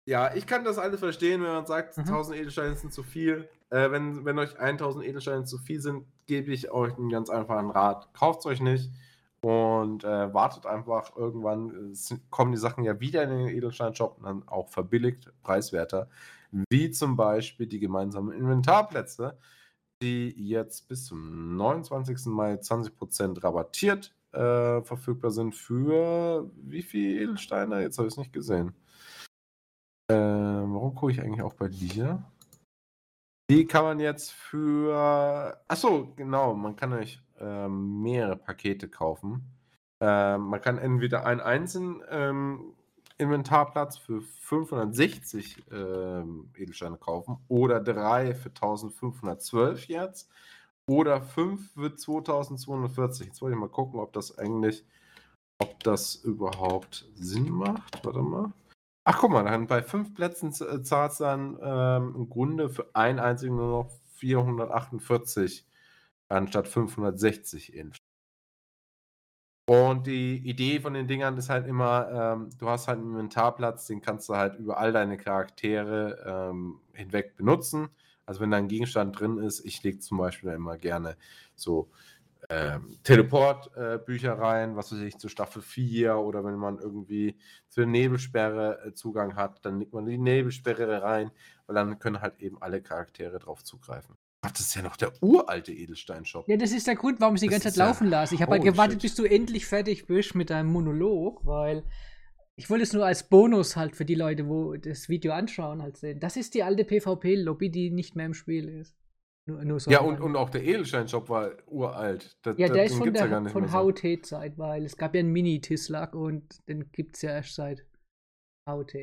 Ja, 0.06 0.34
ich 0.34 0.48
kann 0.48 0.64
das 0.64 0.80
alles 0.80 1.00
verstehen, 1.00 1.44
wenn 1.44 1.52
man 1.52 1.66
sagt, 1.66 1.98
Mhm. 1.98 2.06
1000 2.06 2.38
Edelsteine 2.40 2.76
sind 2.76 2.92
zu 2.94 3.04
viel. 3.04 3.48
Äh, 3.70 3.92
wenn, 3.92 4.26
wenn 4.26 4.40
euch 4.40 4.58
1000 4.60 5.06
Edelsteine 5.06 5.44
zu 5.44 5.60
viel 5.60 5.80
sind, 5.82 6.06
gebe 6.26 6.52
ich 6.52 6.72
euch 6.72 6.98
einen 6.98 7.10
ganz 7.10 7.30
einfachen 7.30 7.70
Rat. 7.70 8.12
Kauft 8.14 8.40
es 8.40 8.46
euch 8.48 8.60
nicht 8.62 8.90
und 9.42 10.04
äh, 10.04 10.34
wartet 10.34 10.66
einfach. 10.66 11.16
Irgendwann 11.16 11.94
äh, 11.94 12.16
kommen 12.32 12.52
die 12.52 12.58
Sachen 12.58 12.84
ja 12.84 13.00
wieder 13.00 13.22
in 13.24 13.30
den 13.30 13.48
Edelstein-Shop 13.50 14.18
und 14.18 14.24
dann 14.24 14.48
auch 14.48 14.70
verbilligt, 14.70 15.32
preiswerter. 15.44 16.10
Wie 16.72 16.90
zum 16.90 17.16
Beispiel 17.16 17.68
die 17.68 17.80
gemeinsamen 17.80 18.32
Inventarplätze, 18.32 19.38
die 20.02 20.34
jetzt 20.38 20.88
bis 20.88 21.06
zum 21.06 21.58
29. 21.58 22.26
Mai 22.28 22.54
20% 22.54 23.44
rabattiert 23.44 24.14
äh, 24.32 24.82
verfügbar 24.82 25.32
sind 25.32 25.56
für 25.56 26.50
wie 26.56 26.82
viele 26.82 27.24
Edelsteine? 27.24 27.82
Jetzt 27.82 27.98
habe 27.98 28.08
ich 28.08 28.14
es 28.14 28.18
nicht 28.18 28.34
gesehen. 28.34 28.74
Ähm, 30.12 30.74
warum 30.74 30.96
gucke 30.96 31.12
ich 31.12 31.22
eigentlich 31.22 31.42
auch 31.42 31.54
bei 31.54 31.68
dir? 31.68 32.24
Die 33.50 33.66
kann 33.66 33.84
man 33.84 34.00
jetzt 34.00 34.32
für. 34.32 35.60
Achso, 35.68 36.14
genau, 36.16 36.54
man 36.54 36.76
kann 36.76 36.94
euch 36.94 37.20
ähm, 37.40 38.02
mehrere 38.02 38.36
Pakete 38.36 38.88
kaufen. 38.88 39.44
Ähm, 40.02 40.42
man 40.42 40.62
kann 40.62 40.78
entweder 40.78 41.26
einen 41.26 41.42
einzelnen 41.42 42.04
ähm, 42.10 42.74
Inventarplatz 43.20 43.98
für 43.98 44.22
560 44.22 45.64
ähm, 45.72 46.50
Edelsteine 46.58 46.98
kaufen 46.98 47.38
oder 47.48 47.80
drei 47.82 48.34
für 48.34 48.50
1512 48.50 49.88
jetzt 49.88 50.30
oder 50.88 51.22
fünf 51.22 51.72
für 51.74 51.96
2240. 51.96 53.28
Jetzt 53.28 53.42
wollte 53.42 53.56
ich 53.56 53.60
mal 53.60 53.70
gucken, 53.70 54.00
ob 54.00 54.14
das 54.14 54.38
eigentlich, 54.40 54.84
ob 55.60 55.80
das 55.84 56.16
überhaupt 56.16 57.08
Sinn 57.16 57.50
macht. 57.52 58.04
Warte 58.06 58.22
mal. 58.22 58.54
Ach, 59.06 59.20
guck 59.20 59.32
mal, 59.32 59.44
dann 59.44 59.68
bei 59.68 59.84
fünf 59.84 60.14
Plätzen 60.16 60.52
z- 60.54 60.86
zahlt 60.86 61.12
es 61.12 61.18
dann 61.20 61.58
ähm, 61.62 62.16
im 62.16 62.30
Grunde 62.30 62.70
für 62.70 62.90
einen 62.96 63.20
einzigen 63.20 63.56
nur 63.56 63.68
noch 63.84 63.92
448 64.18 65.66
anstatt 66.30 66.68
560 66.68 67.74
Inch. 67.76 67.99
Und 69.70 70.08
die 70.08 70.38
Idee 70.50 70.80
von 70.80 70.96
den 70.96 71.08
Dingern 71.08 71.38
ist 71.38 71.50
halt 71.52 71.68
immer, 71.68 72.10
ähm, 72.12 72.50
du 72.58 72.68
hast 72.68 72.88
halt 72.88 72.98
einen 72.98 73.12
Inventarplatz, 73.12 73.86
den 73.86 74.02
kannst 74.02 74.28
du 74.28 74.36
halt 74.36 74.56
über 74.58 74.80
all 74.80 74.92
deine 74.92 75.16
Charaktere 75.16 76.50
ähm, 76.50 76.80
hinweg 76.94 77.36
benutzen. 77.36 77.90
Also 78.26 78.42
wenn 78.42 78.50
da 78.50 78.58
ein 78.58 78.68
Gegenstand 78.68 79.20
drin 79.20 79.38
ist, 79.38 79.64
ich 79.64 79.84
lege 79.84 80.00
zum 80.00 80.18
Beispiel 80.18 80.50
immer 80.54 80.80
gerne 80.80 81.18
so 81.56 81.92
ähm, 82.50 82.98
Teleport-Bücher 83.04 84.40
rein, 84.40 84.76
was 84.76 84.92
weiß 84.92 85.02
ich, 85.02 85.20
zu 85.20 85.30
Staffel 85.30 85.62
4 85.62 86.16
oder 86.18 86.44
wenn 86.46 86.56
man 86.58 86.80
irgendwie 86.80 87.38
zur 87.70 87.86
Nebelsperre 87.86 88.86
äh, 88.88 88.94
Zugang 88.96 89.36
hat, 89.36 89.66
dann 89.66 89.80
legt 89.80 89.94
man 89.94 90.06
die 90.08 90.18
Nebelsperre 90.18 91.04
rein, 91.04 91.32
weil 91.68 91.76
dann 91.76 92.00
können 92.00 92.22
halt 92.22 92.40
eben 92.40 92.62
alle 92.62 92.82
Charaktere 92.82 93.40
drauf 93.40 93.64
zugreifen. 93.64 94.19
Ach, 94.50 94.52
das 94.54 94.62
ist 94.62 94.76
ja 94.76 94.82
noch 94.82 94.96
der 94.98 95.12
uralte 95.22 95.72
Edelstein-Shop. 95.72 96.50
Ja, 96.50 96.58
das 96.58 96.72
ist 96.72 96.88
der 96.88 96.96
Grund, 96.96 97.22
warum 97.22 97.36
ich 97.36 97.42
die 97.42 97.48
Das 97.48 97.54
ganze 97.54 97.66
Zeit 97.66 97.74
ist 97.74 97.78
ja- 97.78 97.86
laufen 97.88 98.08
lasse. 98.10 98.34
Ich 98.36 98.42
habe 98.42 98.54
halt 98.54 98.64
gewartet, 98.64 98.94
shit. 98.96 99.02
bis 99.04 99.16
du 99.16 99.24
endlich 99.26 99.66
fertig 99.68 100.08
bist 100.08 100.34
mit 100.34 100.50
deinem 100.50 100.72
Monolog, 100.72 101.46
weil 101.46 101.84
ich 102.56 102.70
wollte 102.70 102.84
es 102.84 102.94
nur 102.94 103.06
als 103.06 103.30
Bonus 103.30 103.76
halt 103.76 103.96
für 103.96 104.06
die 104.06 104.16
Leute, 104.16 104.48
wo 104.48 104.76
das 104.76 105.08
Video 105.08 105.34
anschauen, 105.34 105.82
halt 105.84 105.98
sehen. 105.98 106.20
Das 106.20 106.36
ist 106.36 106.56
die 106.56 106.64
alte 106.64 106.84
PvP-Lobby, 106.84 107.70
die 107.70 107.92
nicht 107.92 108.16
mehr 108.16 108.26
im 108.26 108.34
Spiel 108.34 108.68
ist. 108.68 108.96
Nur, 109.46 109.64
nur 109.64 109.80
so 109.80 109.90
Ja, 109.92 110.02
und, 110.02 110.20
und 110.20 110.36
auch 110.36 110.50
der 110.50 110.64
Edelstein-Shop 110.64 111.30
war 111.30 111.52
uralt. 111.68 112.38
Da- 112.42 112.56
ja, 112.58 112.70
der 112.70 112.86
ist 112.86 112.96
von 112.96 113.14
ja 113.14 113.28
der 113.28 113.40
nicht 113.42 113.52
von. 113.52 113.72
HOT-Zeit, 113.72 114.58
weil 114.58 114.84
es 114.84 114.98
gab 114.98 115.14
ja 115.14 115.20
einen 115.20 115.32
Mini-Tislak 115.32 116.16
und 116.16 116.68
den 116.68 116.92
gibt 116.92 117.16
es 117.16 117.22
ja 117.22 117.32
erst 117.32 117.54
seit 117.56 117.86
HOT. 118.68 118.94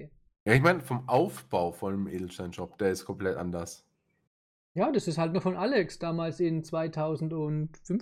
Ja, 0.45 0.53
ich 0.55 0.63
meine, 0.63 0.81
vom 0.81 1.09
Aufbau 1.09 1.73
von 1.73 1.93
dem 1.93 2.09
Edelstein-Shop, 2.09 2.79
der 2.79 2.91
ist 2.91 3.05
komplett 3.05 3.37
anders. 3.37 3.86
Ja, 4.77 4.93
das 4.93 5.09
ist 5.09 5.17
halt 5.17 5.33
noch 5.33 5.43
von 5.43 5.57
Alex, 5.57 5.99
damals 5.99 6.39
in 6.39 6.63
2015 6.63 8.01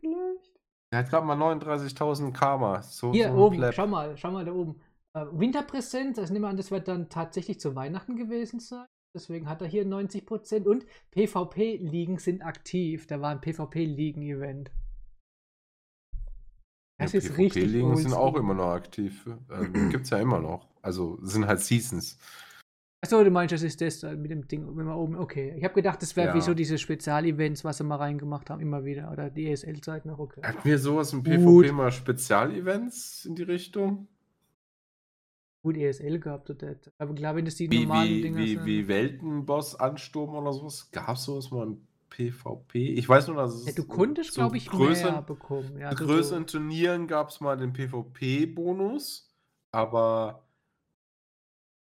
vielleicht? 0.00 0.50
Der 0.92 1.00
hat 1.00 1.10
gerade 1.10 1.26
mal 1.26 1.36
39.000 1.36 2.32
Karma. 2.32 2.82
So, 2.82 3.12
Hier 3.12 3.28
so 3.30 3.36
oben, 3.36 3.56
Pleb. 3.58 3.74
schau 3.74 3.86
mal, 3.86 4.16
schau 4.16 4.30
mal 4.30 4.44
da 4.44 4.52
oben. 4.52 4.80
Äh, 5.12 5.26
Winterpräsent, 5.32 6.16
das 6.18 6.30
nehmen 6.30 6.44
wir 6.44 6.48
an, 6.48 6.56
das 6.56 6.70
wird 6.70 6.88
dann 6.88 7.10
tatsächlich 7.10 7.60
zu 7.60 7.76
Weihnachten 7.76 8.16
gewesen 8.16 8.60
sein. 8.60 8.86
Deswegen 9.14 9.48
hat 9.48 9.60
er 9.60 9.68
hier 9.68 9.84
90% 9.84 10.66
und 10.66 10.86
PvP-Ligen 11.10 12.18
sind 12.18 12.42
aktiv. 12.42 13.06
Da 13.06 13.20
war 13.20 13.30
ein 13.32 13.40
PvP-Ligen-Event. 13.40 14.70
Das 16.98 17.12
Ja, 17.12 17.18
ist 17.18 17.36
richtig 17.36 17.64
PvP-Ligen 17.64 17.96
sind 17.96 18.14
auch 18.14 18.36
immer 18.36 18.54
noch 18.54 18.70
aktiv. 18.70 19.26
Ähm, 19.50 19.90
Gibt 19.90 20.04
es 20.04 20.10
ja 20.10 20.18
immer 20.18 20.38
noch. 20.40 20.68
Also 20.80 21.18
sind 21.22 21.46
halt 21.46 21.60
Seasons. 21.60 22.18
Achso, 23.02 23.24
du 23.24 23.30
meinst, 23.30 23.52
das 23.54 23.62
ist 23.62 23.80
das 23.80 24.00
da 24.00 24.14
mit 24.14 24.30
dem 24.30 24.46
Ding, 24.46 24.76
wenn 24.76 24.84
wir 24.86 24.94
oben. 24.96 25.16
Okay. 25.16 25.54
Ich 25.56 25.64
habe 25.64 25.72
gedacht, 25.74 26.02
das 26.02 26.14
wäre 26.16 26.34
wie 26.34 26.38
Ja. 26.38 26.44
so 26.44 26.52
diese 26.52 26.76
Spezialevents, 26.76 27.64
was 27.64 27.78
sie 27.78 27.84
mal 27.84 27.96
reingemacht 27.96 28.50
haben, 28.50 28.60
immer 28.60 28.84
wieder. 28.84 29.10
Oder 29.10 29.30
die 29.30 29.48
ESL-Zeit 29.50 30.04
noch, 30.04 30.18
okay. 30.18 30.42
Hatten 30.42 30.64
wir 30.68 30.78
sowas 30.78 31.12
im 31.14 31.24
Gut. 31.24 31.64
PvP 31.64 31.72
mal 31.72 31.90
Spezialevents 31.92 33.24
in 33.24 33.34
die 33.36 33.42
Richtung? 33.44 34.06
Gut, 35.62 35.76
ESL 35.78 36.18
gehabt 36.20 36.50
oder 36.50 36.74
das. 36.74 36.92
Aber 36.98 37.14
klar, 37.14 37.34
wenn 37.36 37.44
das 37.46 37.54
die 37.54 37.70
Wie, 37.70 37.80
normalen 37.86 38.08
wie, 38.10 38.20
Dinger 38.22 38.38
wie, 38.38 38.54
sind. 38.56 38.66
wie 38.66 38.88
Weltenboss-Ansturm 38.88 40.34
oder 40.34 40.52
sowas? 40.52 40.90
Gab 40.90 41.16
es 41.16 41.24
sowas 41.24 41.50
mal 41.50 41.66
im 41.68 41.86
PvP? 42.10 42.92
Ich 42.94 43.08
weiß 43.08 43.28
nur, 43.28 43.36
dass 43.36 43.54
es 43.54 43.66
ja, 43.66 43.72
du 43.72 43.84
konntest, 43.84 44.34
glaube 44.34 44.58
ich, 44.58 44.68
größeren, 44.68 45.12
mehr 45.14 45.22
bekommen. 45.22 45.78
Ja, 45.78 45.90
zu 45.90 46.04
so- 46.04 46.06
größeren 46.06 46.46
Turnieren 46.46 47.06
gab 47.06 47.28
es 47.30 47.40
mal 47.40 47.56
den 47.56 47.72
PvP-Bonus, 47.72 49.34
aber 49.72 50.46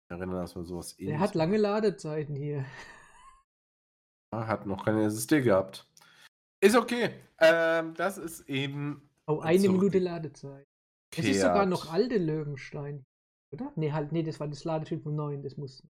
erinnern, 0.10 0.42
dass 0.42 0.56
wir 0.56 0.64
sowas 0.66 0.98
ähnliches 1.00 1.22
hat 1.22 1.36
lange 1.36 1.58
Ladezeiten 1.58 2.36
hier. 2.36 2.66
Hat 4.34 4.66
noch 4.68 4.86
keine 4.86 5.04
SSD 5.06 5.42
gehabt. 5.42 5.88
Ist 6.62 6.76
okay. 6.76 7.10
Ähm, 7.40 7.96
das 7.96 8.18
ist 8.20 8.48
eben. 8.48 9.10
Oh, 9.26 9.40
eine 9.40 9.60
zurück- 9.60 9.78
Minute 9.80 10.00
Ladezeit. 10.00 10.66
Es 11.18 11.26
ist 11.26 11.42
sogar 11.42 11.66
noch 11.66 11.92
alte 11.92 12.18
Löwenstein. 12.18 13.04
Oder? 13.52 13.72
Nee, 13.76 13.92
halt, 13.92 14.12
nee, 14.12 14.22
das 14.22 14.40
war 14.40 14.48
das 14.48 14.64
Ladetyp 14.64 15.02
vom 15.02 15.16
neuen, 15.16 15.42
das 15.42 15.58
muss. 15.58 15.82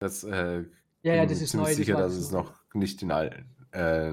Das, 0.00 0.22
äh, 0.22 0.64
Ja, 1.02 1.14
ja, 1.14 1.26
das 1.26 1.40
ist 1.40 1.54
neu. 1.54 1.64
das 1.64 1.76
sicher, 1.76 1.94
dass 1.96 2.14
das 2.14 2.22
es 2.26 2.30
noch 2.30 2.54
nicht 2.74 3.00
den 3.02 3.10
alten. 3.10 3.48
Ja. 3.74 4.12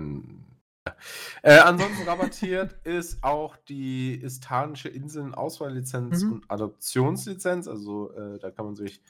Äh, 1.42 1.58
ansonsten 1.60 2.08
rabattiert 2.08 2.76
ist 2.84 3.24
auch 3.24 3.56
die 3.58 4.22
Istanische 4.22 4.90
Inseln 4.90 5.34
Auswahllizenz 5.34 6.24
Mhm. 6.24 6.32
und 6.34 6.52
Adoptionslizenz. 6.52 7.68
Also 7.68 8.12
äh, 8.14 8.40
da 8.40 8.52
kann 8.52 8.66
man 8.66 8.76
sich 8.76 9.02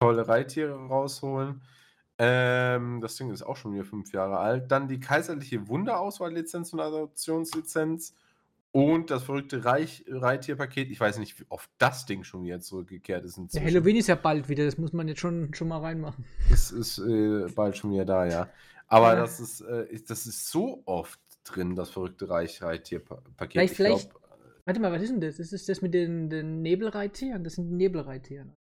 tolle 0.00 0.26
Reittiere 0.28 0.74
rausholen. 0.74 1.62
Ähm, 2.20 3.00
das 3.00 3.16
Ding 3.16 3.30
ist 3.30 3.42
auch 3.42 3.56
schon 3.56 3.72
wieder 3.74 3.84
fünf 3.84 4.12
Jahre 4.12 4.38
alt. 4.38 4.70
Dann 4.72 4.88
die 4.88 4.98
Kaiserliche 5.00 5.68
Wunderauswahllizenz 5.68 6.72
und 6.72 6.80
Adoptionslizenz. 6.80 8.14
Und 8.70 9.10
das 9.10 9.22
verrückte 9.22 9.64
Reich 9.64 10.04
Reittierpaket. 10.08 10.90
Ich 10.90 11.00
weiß 11.00 11.18
nicht, 11.18 11.40
wie 11.40 11.46
oft 11.48 11.70
das 11.78 12.04
Ding 12.04 12.22
schon 12.24 12.44
wieder 12.44 12.60
zurückgekehrt 12.60 13.24
ist. 13.24 13.36
Ja, 13.36 13.42
inzwischen. 13.44 13.66
Halloween 13.66 13.96
ist 13.96 14.08
ja 14.08 14.14
bald 14.14 14.48
wieder, 14.48 14.64
das 14.66 14.76
muss 14.76 14.92
man 14.92 15.08
jetzt 15.08 15.20
schon, 15.20 15.54
schon 15.54 15.68
mal 15.68 15.78
reinmachen. 15.80 16.24
Es 16.52 16.70
ist 16.70 16.98
äh, 16.98 17.46
bald 17.54 17.78
schon 17.78 17.92
wieder 17.92 18.04
da, 18.04 18.26
ja. 18.26 18.48
Aber 18.88 19.14
Ja. 19.14 19.20
das 19.20 19.38
ist, 19.40 19.60
äh, 19.60 19.86
das 20.06 20.26
ist 20.26 20.48
so 20.50 20.82
oft 20.86 21.20
drin, 21.44 21.74
das 21.76 21.90
verrückte 21.90 22.28
Reich 22.28 22.62
Reittierpaket. 22.62 23.50
Vielleicht- 23.52 23.70
Ich 23.72 23.76
vielleicht- 23.76 24.10
glaub, 24.10 24.22
Warte 24.66 24.80
mal, 24.80 24.92
was 24.92 25.00
ist 25.02 25.12
denn 25.12 25.20
das? 25.22 25.38
Ist 25.38 25.52
das 25.54 25.64
das 25.64 25.80
mit 25.80 25.94
den, 25.94 26.28
den 26.28 26.60
Nebelreittieren? 26.60 27.42
Das 27.42 27.54
sind 27.54 27.68
die 27.68 27.74
Nebelreittiere. 27.74 28.54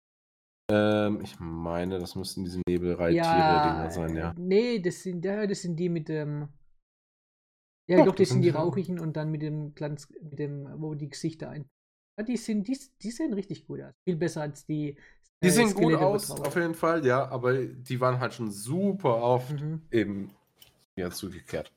ähm, 0.71 1.21
ich 1.21 1.39
meine, 1.39 1.99
das 1.99 2.15
müssten 2.15 2.43
diese 2.43 2.59
Nebelreittiere-Dinger 2.67 3.91
sein, 3.91 4.15
ja. 4.15 4.33
Nee, 4.37 4.79
das 4.79 5.03
sind, 5.03 5.23
ja, 5.23 5.45
das 5.45 5.61
sind 5.61 5.75
die 5.77 5.89
mit 5.89 6.09
dem. 6.09 6.49
Ja, 7.87 7.97
Doch, 7.97 8.05
doch, 8.05 8.15
das 8.15 8.23
das 8.23 8.29
sind 8.29 8.41
die 8.41 8.47
sind 8.49 8.55
die- 8.55 8.59
rauchigen 8.59 8.99
und 8.99 9.15
dann 9.15 9.29
mit 9.29 9.43
dem 9.43 9.75
Glanz, 9.75 10.07
mit 10.21 10.39
dem, 10.39 10.67
wo 10.81 10.95
die 10.95 11.09
Gesichter 11.09 11.49
ein. 11.51 11.65
Die 12.21 12.37
sind, 12.37 12.67
die, 12.67 12.79
die 13.01 13.11
sehen 13.11 13.33
richtig 13.33 13.65
gut 13.67 13.81
aus. 13.81 13.93
Viel 14.05 14.15
besser 14.15 14.41
als 14.41 14.65
die. 14.65 14.97
Die 15.43 15.47
äh, 15.47 15.51
sehen 15.51 15.73
gut 15.73 15.83
Skelette 15.83 16.05
aus, 16.05 16.29
obendrauf. 16.31 16.47
auf 16.47 16.55
jeden 16.55 16.75
Fall, 16.75 17.05
ja, 17.05 17.27
aber 17.27 17.65
die 17.65 17.99
waren 17.99 18.19
halt 18.19 18.33
schon 18.33 18.49
super 18.51 19.17
oft 19.21 19.51
Mhm. 19.59 19.81
eben 19.91 20.31
ja, 20.95 21.11
zugekehrt. 21.11 21.73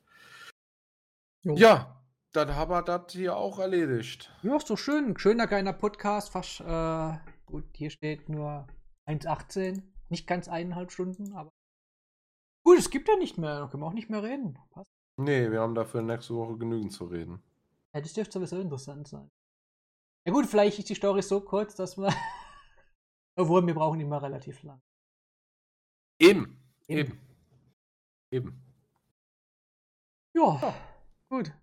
Jo. 1.43 1.55
Ja, 1.55 2.01
dann 2.31 2.55
haben 2.55 2.71
wir 2.71 2.81
das 2.83 3.11
hier 3.11 3.35
auch 3.35 3.59
erledigt. 3.59 4.31
Ja, 4.43 4.55
ist 4.55 4.69
doch 4.69 4.77
schön. 4.77 5.17
Schöner, 5.17 5.47
kleiner 5.47 5.73
Podcast. 5.73 6.29
Fast, 6.31 6.61
äh, 6.61 7.17
gut, 7.45 7.65
hier 7.75 7.89
steht 7.89 8.29
nur 8.29 8.65
1,18. 9.07 9.83
Nicht 10.09 10.25
ganz 10.25 10.47
eineinhalb 10.47 10.91
Stunden, 10.91 11.33
aber. 11.33 11.49
Gut, 12.63 12.77
es 12.79 12.89
gibt 12.89 13.07
ja 13.09 13.15
nicht 13.17 13.37
mehr. 13.37 13.59
Da 13.59 13.67
können 13.67 13.83
wir 13.83 13.87
auch 13.87 13.93
nicht 13.93 14.09
mehr 14.09 14.23
reden. 14.23 14.57
Passt. 14.71 14.89
Nee, 15.17 15.51
wir 15.51 15.59
haben 15.59 15.75
dafür 15.75 16.01
nächste 16.01 16.33
Woche 16.35 16.57
genügend 16.57 16.93
zu 16.93 17.05
reden. 17.05 17.41
Ja, 17.93 18.01
das 18.01 18.13
dürfte 18.13 18.33
sowieso 18.39 18.59
interessant 18.59 19.07
sein. 19.07 19.29
Ja, 20.25 20.33
gut, 20.33 20.45
vielleicht 20.45 20.79
ist 20.79 20.89
die 20.89 20.95
Story 20.95 21.21
so 21.21 21.41
kurz, 21.41 21.75
dass 21.75 21.97
wir. 21.97 22.13
Obwohl, 23.35 23.65
wir 23.65 23.73
brauchen 23.73 23.99
immer 23.99 24.21
relativ 24.21 24.61
lang. 24.63 24.81
Eben, 26.21 26.59
Eben. 26.87 26.99
eben. 26.99 27.19
Eben. 28.31 28.61
Ja, 30.35 30.75
gut. 31.29 31.53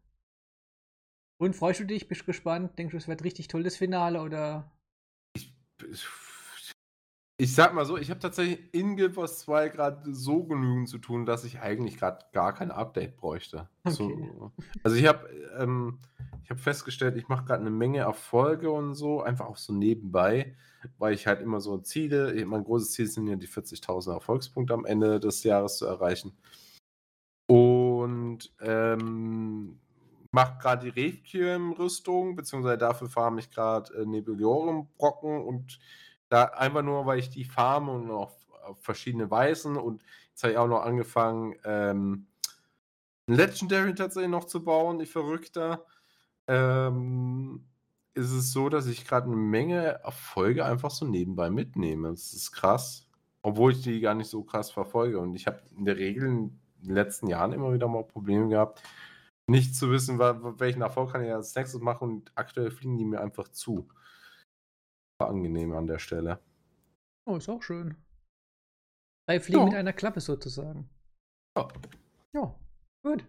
Und 1.39 1.55
freust 1.55 1.81
du 1.81 1.85
dich? 1.85 2.09
Bist 2.09 2.23
du 2.23 2.27
gespannt? 2.27 2.79
Denkst 2.79 2.93
du, 2.93 2.97
es 2.97 3.09
wird 3.09 3.23
richtig 3.25 3.49
toll, 3.49 3.63
das 3.63 3.77
Finale? 3.77 4.23
Oder. 4.23 4.73
Ich 5.35 5.55
sag 7.55 7.75
mal 7.75 7.85
so, 7.85 7.99
ich 7.99 8.09
habe 8.11 8.21
tatsächlich 8.21 8.73
in 8.73 8.97
Guild 8.97 9.17
Wars 9.17 9.41
2 9.41 9.69
gerade 9.69 10.15
so 10.15 10.45
genügend 10.45 10.89
zu 10.89 10.99
tun, 10.99 11.27
dass 11.27 11.45
ich 11.45 11.61
eigentlich 11.61 11.99
gerade 11.99 12.25
gar 12.33 12.55
kein 12.55 12.71
Update 12.71 13.17
bräuchte. 13.19 13.69
So, 13.85 14.53
also 14.83 14.97
ich 14.97 15.07
habe 15.07 15.29
ähm, 15.59 15.99
ich 16.43 16.51
hab 16.51 16.61
festgestellt, 16.61 17.17
ich 17.17 17.29
mache 17.29 17.45
gerade 17.45 17.61
eine 17.61 17.71
Menge 17.71 17.99
Erfolge 17.99 18.71
und 18.71 18.95
so, 18.95 19.21
einfach 19.21 19.47
auch 19.47 19.59
so 19.59 19.75
nebenbei, 19.75 20.57
weil 20.97 21.13
ich 21.13 21.27
halt 21.27 21.43
immer 21.43 21.61
so 21.61 21.77
Ziele, 21.79 22.45
mein 22.47 22.65
großes 22.65 22.93
Ziel 22.93 23.07
sind 23.07 23.27
ja 23.27 23.37
die 23.37 23.49
40.000 23.49 24.13
Erfolgspunkte 24.13 24.73
am 24.73 24.87
Ende 24.87 25.21
des 25.21 25.43
Jahres 25.43 25.77
zu 25.77 25.87
erreichen. 25.87 26.39
Und 27.49 28.53
ähm, 28.61 29.79
mache 30.33 30.59
gerade 30.59 30.91
die 30.91 31.01
Requiem-Rüstung, 31.01 32.37
beziehungsweise 32.37 32.79
dafür 32.79 33.09
farme 33.09 33.41
ich 33.41 33.51
gerade 33.51 33.93
äh, 33.95 34.07
Nebuliorum-Brocken 34.07 35.43
und 35.43 35.79
da 36.29 36.45
einfach 36.45 36.83
nur, 36.83 37.07
weil 37.07 37.19
ich 37.19 37.31
die 37.31 37.45
farme 37.45 37.93
und 37.93 38.11
auf, 38.11 38.35
auf 38.65 38.83
verschiedene 38.83 39.31
Weisen 39.31 39.77
und 39.77 40.03
jetzt 40.31 40.43
habe 40.43 40.53
ich 40.53 40.59
auch 40.59 40.69
noch 40.69 40.83
angefangen, 40.83 41.55
ähm, 41.65 42.27
ein 43.29 43.35
Legendary 43.35 43.95
tatsächlich 43.95 44.31
noch 44.31 44.45
zu 44.45 44.63
bauen, 44.63 45.01
ich 45.01 45.11
Verrückter. 45.11 45.85
Ähm, 46.47 47.65
ist 48.15 48.31
es 48.31 48.53
so, 48.53 48.69
dass 48.69 48.87
ich 48.87 49.05
gerade 49.05 49.27
eine 49.27 49.37
Menge 49.37 50.01
Erfolge 50.03 50.65
einfach 50.65 50.91
so 50.91 51.07
nebenbei 51.07 51.51
mitnehme. 51.51 52.11
Das 52.11 52.33
ist 52.33 52.53
krass. 52.53 53.07
Obwohl 53.43 53.73
ich 53.73 53.83
die 53.83 54.01
gar 54.01 54.15
nicht 54.15 54.31
so 54.31 54.43
krass 54.43 54.71
verfolge. 54.71 55.19
Und 55.19 55.35
ich 55.35 55.47
habe 55.47 55.61
in 55.77 55.85
der 55.85 55.97
Regel 55.97 56.27
in 56.27 56.61
den 56.83 56.95
letzten 56.95 57.29
Jahren 57.29 57.53
immer 57.53 57.73
wieder 57.75 57.89
mal 57.89 58.05
Probleme 58.05 58.49
gehabt, 58.49 58.83
nicht 59.47 59.77
zu 59.77 59.91
wissen, 59.91 60.19
welchen 60.19 60.83
Erfolg 60.83 61.13
kann 61.13 61.25
ich 61.25 61.33
als 61.33 61.55
nächstes 61.55 61.81
machen. 61.81 62.09
Und 62.09 62.33
aktuell 62.35 62.71
fliegen 62.71 62.97
die 62.97 63.05
mir 63.05 63.21
einfach 63.21 63.49
zu. 63.49 63.89
Angenehm 65.27 65.73
an 65.73 65.87
der 65.87 65.99
Stelle. 65.99 66.41
Oh, 67.27 67.37
ist 67.37 67.49
auch 67.49 67.63
schön. 67.63 67.97
Drei 69.29 69.41
Fliegen 69.41 69.61
Ja. 69.61 69.65
mit 69.67 69.75
einer 69.75 69.93
Klappe 69.93 70.21
sozusagen. 70.21 70.89
Ja. 71.57 71.69
Ja, 72.35 72.55
gut. 73.03 73.27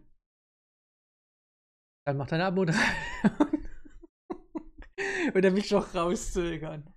Dann 2.06 2.18
mach 2.18 2.28
deine 2.28 2.46
Abmoderation. 2.46 3.64
Oder 5.34 5.52
mich 5.52 5.70
doch 5.70 5.94
rauszögern. 5.96 6.94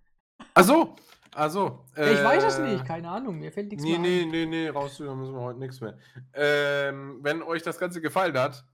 Achso, 0.54 0.96
also. 1.32 1.84
Ja, 1.96 2.10
ich 2.10 2.22
weiß 2.24 2.44
es 2.44 2.58
nicht, 2.58 2.84
keine 2.84 3.08
Ahnung, 3.10 3.38
mir 3.38 3.52
fällt 3.52 3.68
nichts 3.70 3.84
Nee, 3.84 3.92
mehr 3.92 4.00
nee, 4.00 4.22
ein. 4.22 4.30
nee, 4.30 4.46
nee, 4.46 4.68
rauszögern 4.68 5.18
müssen 5.18 5.34
wir 5.34 5.40
heute 5.40 5.58
nichts 5.58 5.80
mehr. 5.80 5.96
Ähm, 6.32 7.18
wenn 7.22 7.42
euch 7.42 7.62
das 7.62 7.78
Ganze 7.78 8.00
gefallen 8.00 8.36
hat, 8.38 8.64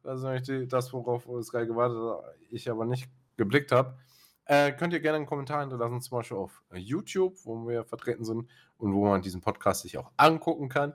die- 0.42 0.66
das, 0.66 0.92
worauf 0.92 1.26
Sky 1.44 1.66
gewartet 1.66 1.98
hat, 1.98 2.34
ich 2.50 2.70
aber 2.70 2.84
nicht 2.86 3.10
geblickt 3.36 3.72
habe, 3.72 3.98
äh, 4.46 4.72
könnt 4.72 4.92
ihr 4.92 5.00
gerne 5.00 5.16
einen 5.16 5.26
Kommentar 5.26 5.60
hinterlassen, 5.60 6.00
zum 6.00 6.18
Beispiel 6.18 6.36
auf 6.36 6.62
äh, 6.72 6.78
YouTube, 6.78 7.36
wo 7.44 7.66
wir 7.66 7.84
vertreten 7.84 8.24
sind 8.24 8.48
und 8.78 8.94
wo 8.94 9.06
man 9.06 9.22
diesen 9.22 9.40
Podcast 9.40 9.82
sich 9.82 9.98
auch 9.98 10.10
angucken 10.16 10.68
kann. 10.68 10.94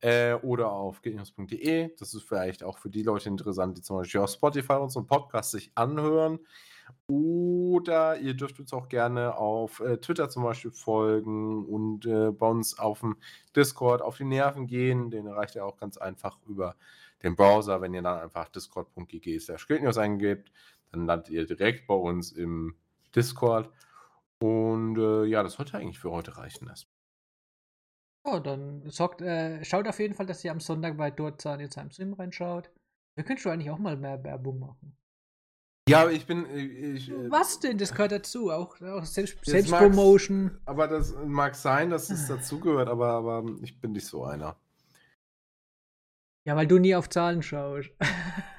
Äh, 0.00 0.34
oder 0.34 0.72
auf 0.72 1.00
genews.de. 1.02 1.94
Das 1.96 2.12
ist 2.12 2.24
vielleicht 2.24 2.64
auch 2.64 2.78
für 2.78 2.90
die 2.90 3.04
Leute 3.04 3.28
interessant, 3.28 3.78
die 3.78 3.82
zum 3.82 3.98
Beispiel 3.98 4.20
auf 4.20 4.30
Spotify 4.30 4.74
unseren 4.74 5.06
Podcast 5.06 5.52
sich 5.52 5.70
anhören. 5.76 6.40
Oder 7.06 8.18
ihr 8.18 8.34
dürft 8.34 8.58
uns 8.58 8.72
auch 8.72 8.88
gerne 8.88 9.36
auf 9.36 9.80
äh, 9.80 9.98
Twitter 9.98 10.28
zum 10.28 10.42
Beispiel 10.42 10.72
folgen 10.72 11.64
und 11.66 12.06
äh, 12.06 12.32
bei 12.32 12.48
uns 12.48 12.78
auf 12.78 13.00
dem 13.00 13.16
Discord 13.54 14.02
auf 14.02 14.16
die 14.16 14.24
Nerven 14.24 14.66
gehen. 14.66 15.10
Den 15.10 15.26
erreicht 15.26 15.54
ihr 15.54 15.64
auch 15.64 15.76
ganz 15.76 15.96
einfach 15.96 16.38
über 16.46 16.74
den 17.22 17.36
Browser. 17.36 17.80
Wenn 17.80 17.94
ihr 17.94 18.02
dann 18.02 18.18
einfach 18.18 18.48
discord.gg 18.48 19.38
slash 19.38 19.68
eingebt, 19.98 20.52
dann 20.90 21.06
landet 21.06 21.30
ihr 21.30 21.46
direkt 21.46 21.86
bei 21.86 21.94
uns 21.94 22.32
im 22.32 22.74
Discord. 23.14 23.70
Und 24.42 24.98
äh, 24.98 25.24
ja, 25.24 25.42
das 25.42 25.54
sollte 25.54 25.76
eigentlich 25.78 25.98
für 25.98 26.10
heute 26.10 26.36
reichen. 26.36 26.68
erst. 26.68 26.88
Ja, 28.26 28.40
dann 28.40 28.88
sorgt, 28.90 29.20
äh, 29.22 29.64
schaut 29.64 29.88
auf 29.88 29.98
jeden 29.98 30.14
Fall, 30.14 30.26
dass 30.26 30.44
ihr 30.44 30.52
am 30.52 30.60
Sonntag 30.60 30.96
bei 30.96 31.10
Dortzahn 31.10 31.60
jetzt 31.60 31.78
am 31.78 31.90
Sim 31.90 32.12
reinschaut. 32.12 32.70
Da 33.16 33.22
könntest 33.22 33.46
du 33.46 33.50
eigentlich 33.50 33.70
auch 33.70 33.78
mal 33.78 33.96
mehr 33.96 34.22
Werbung 34.24 34.58
machen. 34.60 34.96
Ja, 35.88 36.08
ich 36.08 36.26
bin. 36.26 36.46
äh, 36.46 36.92
Ich, 36.94 37.10
Was 37.28 37.58
denn? 37.60 37.78
Das 37.78 37.92
gehört 37.92 38.12
dazu. 38.12 38.50
Auch, 38.52 38.80
auch 38.80 39.04
Selbst, 39.04 39.44
Selbstpromotion. 39.44 40.60
Aber 40.64 40.86
das 40.86 41.14
mag 41.26 41.54
sein, 41.56 41.90
dass 41.90 42.08
es 42.10 42.26
dazugehört, 42.28 42.88
aber, 42.88 43.08
aber 43.08 43.44
ich 43.62 43.80
bin 43.80 43.92
nicht 43.92 44.06
so 44.06 44.24
einer. 44.24 44.56
Ja, 46.44 46.56
weil 46.56 46.66
du 46.66 46.78
nie 46.78 46.94
auf 46.94 47.08
Zahlen 47.08 47.42
schaust. 47.42 47.90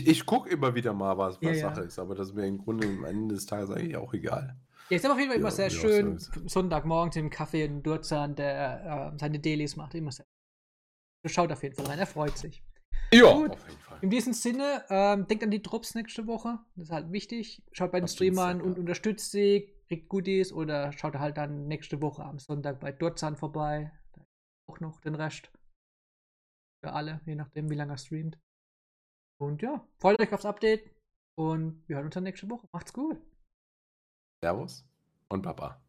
Ich, 0.00 0.06
ich 0.06 0.26
gucke 0.26 0.50
immer 0.50 0.74
wieder 0.74 0.92
mal, 0.92 1.16
was, 1.18 1.40
was 1.42 1.56
Ja. 1.58 1.70
Sache 1.70 1.82
ist, 1.82 1.98
aber 1.98 2.14
das 2.14 2.28
ist 2.28 2.34
mir 2.34 2.46
im 2.46 2.58
Grunde 2.58 2.86
am 2.86 3.04
Ende 3.04 3.34
des 3.34 3.46
Tages 3.46 3.70
eigentlich 3.70 3.96
auch 3.96 4.12
egal. 4.14 4.56
Ja, 4.90 4.96
ist 4.96 5.04
aber 5.04 5.14
auf 5.14 5.20
jeden 5.20 5.30
Fall 5.30 5.40
immer 5.40 5.50
sehr 5.50 5.70
schön. 5.70 6.18
so 6.18 6.32
Sonntagmorgens 6.46 7.16
im 7.16 7.28
Kaffee 7.30 7.64
in 7.64 7.82
Durzahn, 7.82 8.34
der 8.34 9.12
äh, 9.14 9.18
seine 9.18 9.38
Dailies 9.38 9.76
macht. 9.76 9.94
Immer 9.94 10.12
sehr. 10.12 10.26
Schaut 11.26 11.52
auf 11.52 11.62
jeden 11.62 11.74
Fall 11.74 11.86
rein, 11.86 11.98
er 11.98 12.06
freut 12.06 12.38
sich. 12.38 12.62
Ja, 13.12 13.32
Gut. 13.32 13.50
auf 13.50 13.68
jeden 13.68 13.80
Fall. 13.80 13.98
In 14.00 14.10
diesem 14.10 14.32
Sinne, 14.32 14.84
ähm, 14.90 15.26
denkt 15.26 15.42
an 15.44 15.50
die 15.50 15.62
Drops 15.62 15.94
nächste 15.94 16.26
Woche. 16.26 16.58
Das 16.76 16.84
ist 16.88 16.92
halt 16.92 17.10
wichtig. 17.12 17.62
Schaut 17.72 17.90
bei 17.92 18.00
den 18.00 18.08
Streamern 18.08 18.60
und 18.60 18.78
unterstützt 18.78 19.30
sie, 19.32 19.74
kriegt 19.88 20.08
Goodies 20.08 20.52
oder 20.52 20.92
schaut 20.92 21.16
halt 21.16 21.36
dann 21.36 21.66
nächste 21.66 22.00
Woche 22.00 22.22
am 22.24 22.38
Sonntag 22.38 22.80
bei 22.80 22.92
Durzahn 22.92 23.36
vorbei. 23.36 23.92
Da 24.12 24.24
auch 24.70 24.80
noch 24.80 25.00
den 25.00 25.14
Rest. 25.16 25.50
Für 26.84 26.92
alle, 26.92 27.20
je 27.26 27.34
nachdem, 27.34 27.68
wie 27.70 27.74
lange 27.74 27.94
er 27.94 27.98
streamt. 27.98 28.38
Und 29.38 29.62
ja, 29.62 29.86
freut 29.98 30.20
euch 30.20 30.32
aufs 30.32 30.44
Update 30.44 30.90
und 31.36 31.82
wir 31.88 31.96
hören 31.96 32.06
uns 32.06 32.14
dann 32.14 32.24
nächste 32.24 32.50
Woche. 32.50 32.68
Macht's 32.72 32.92
gut. 32.92 33.18
Servus 34.42 34.84
und 35.28 35.42
Baba. 35.42 35.80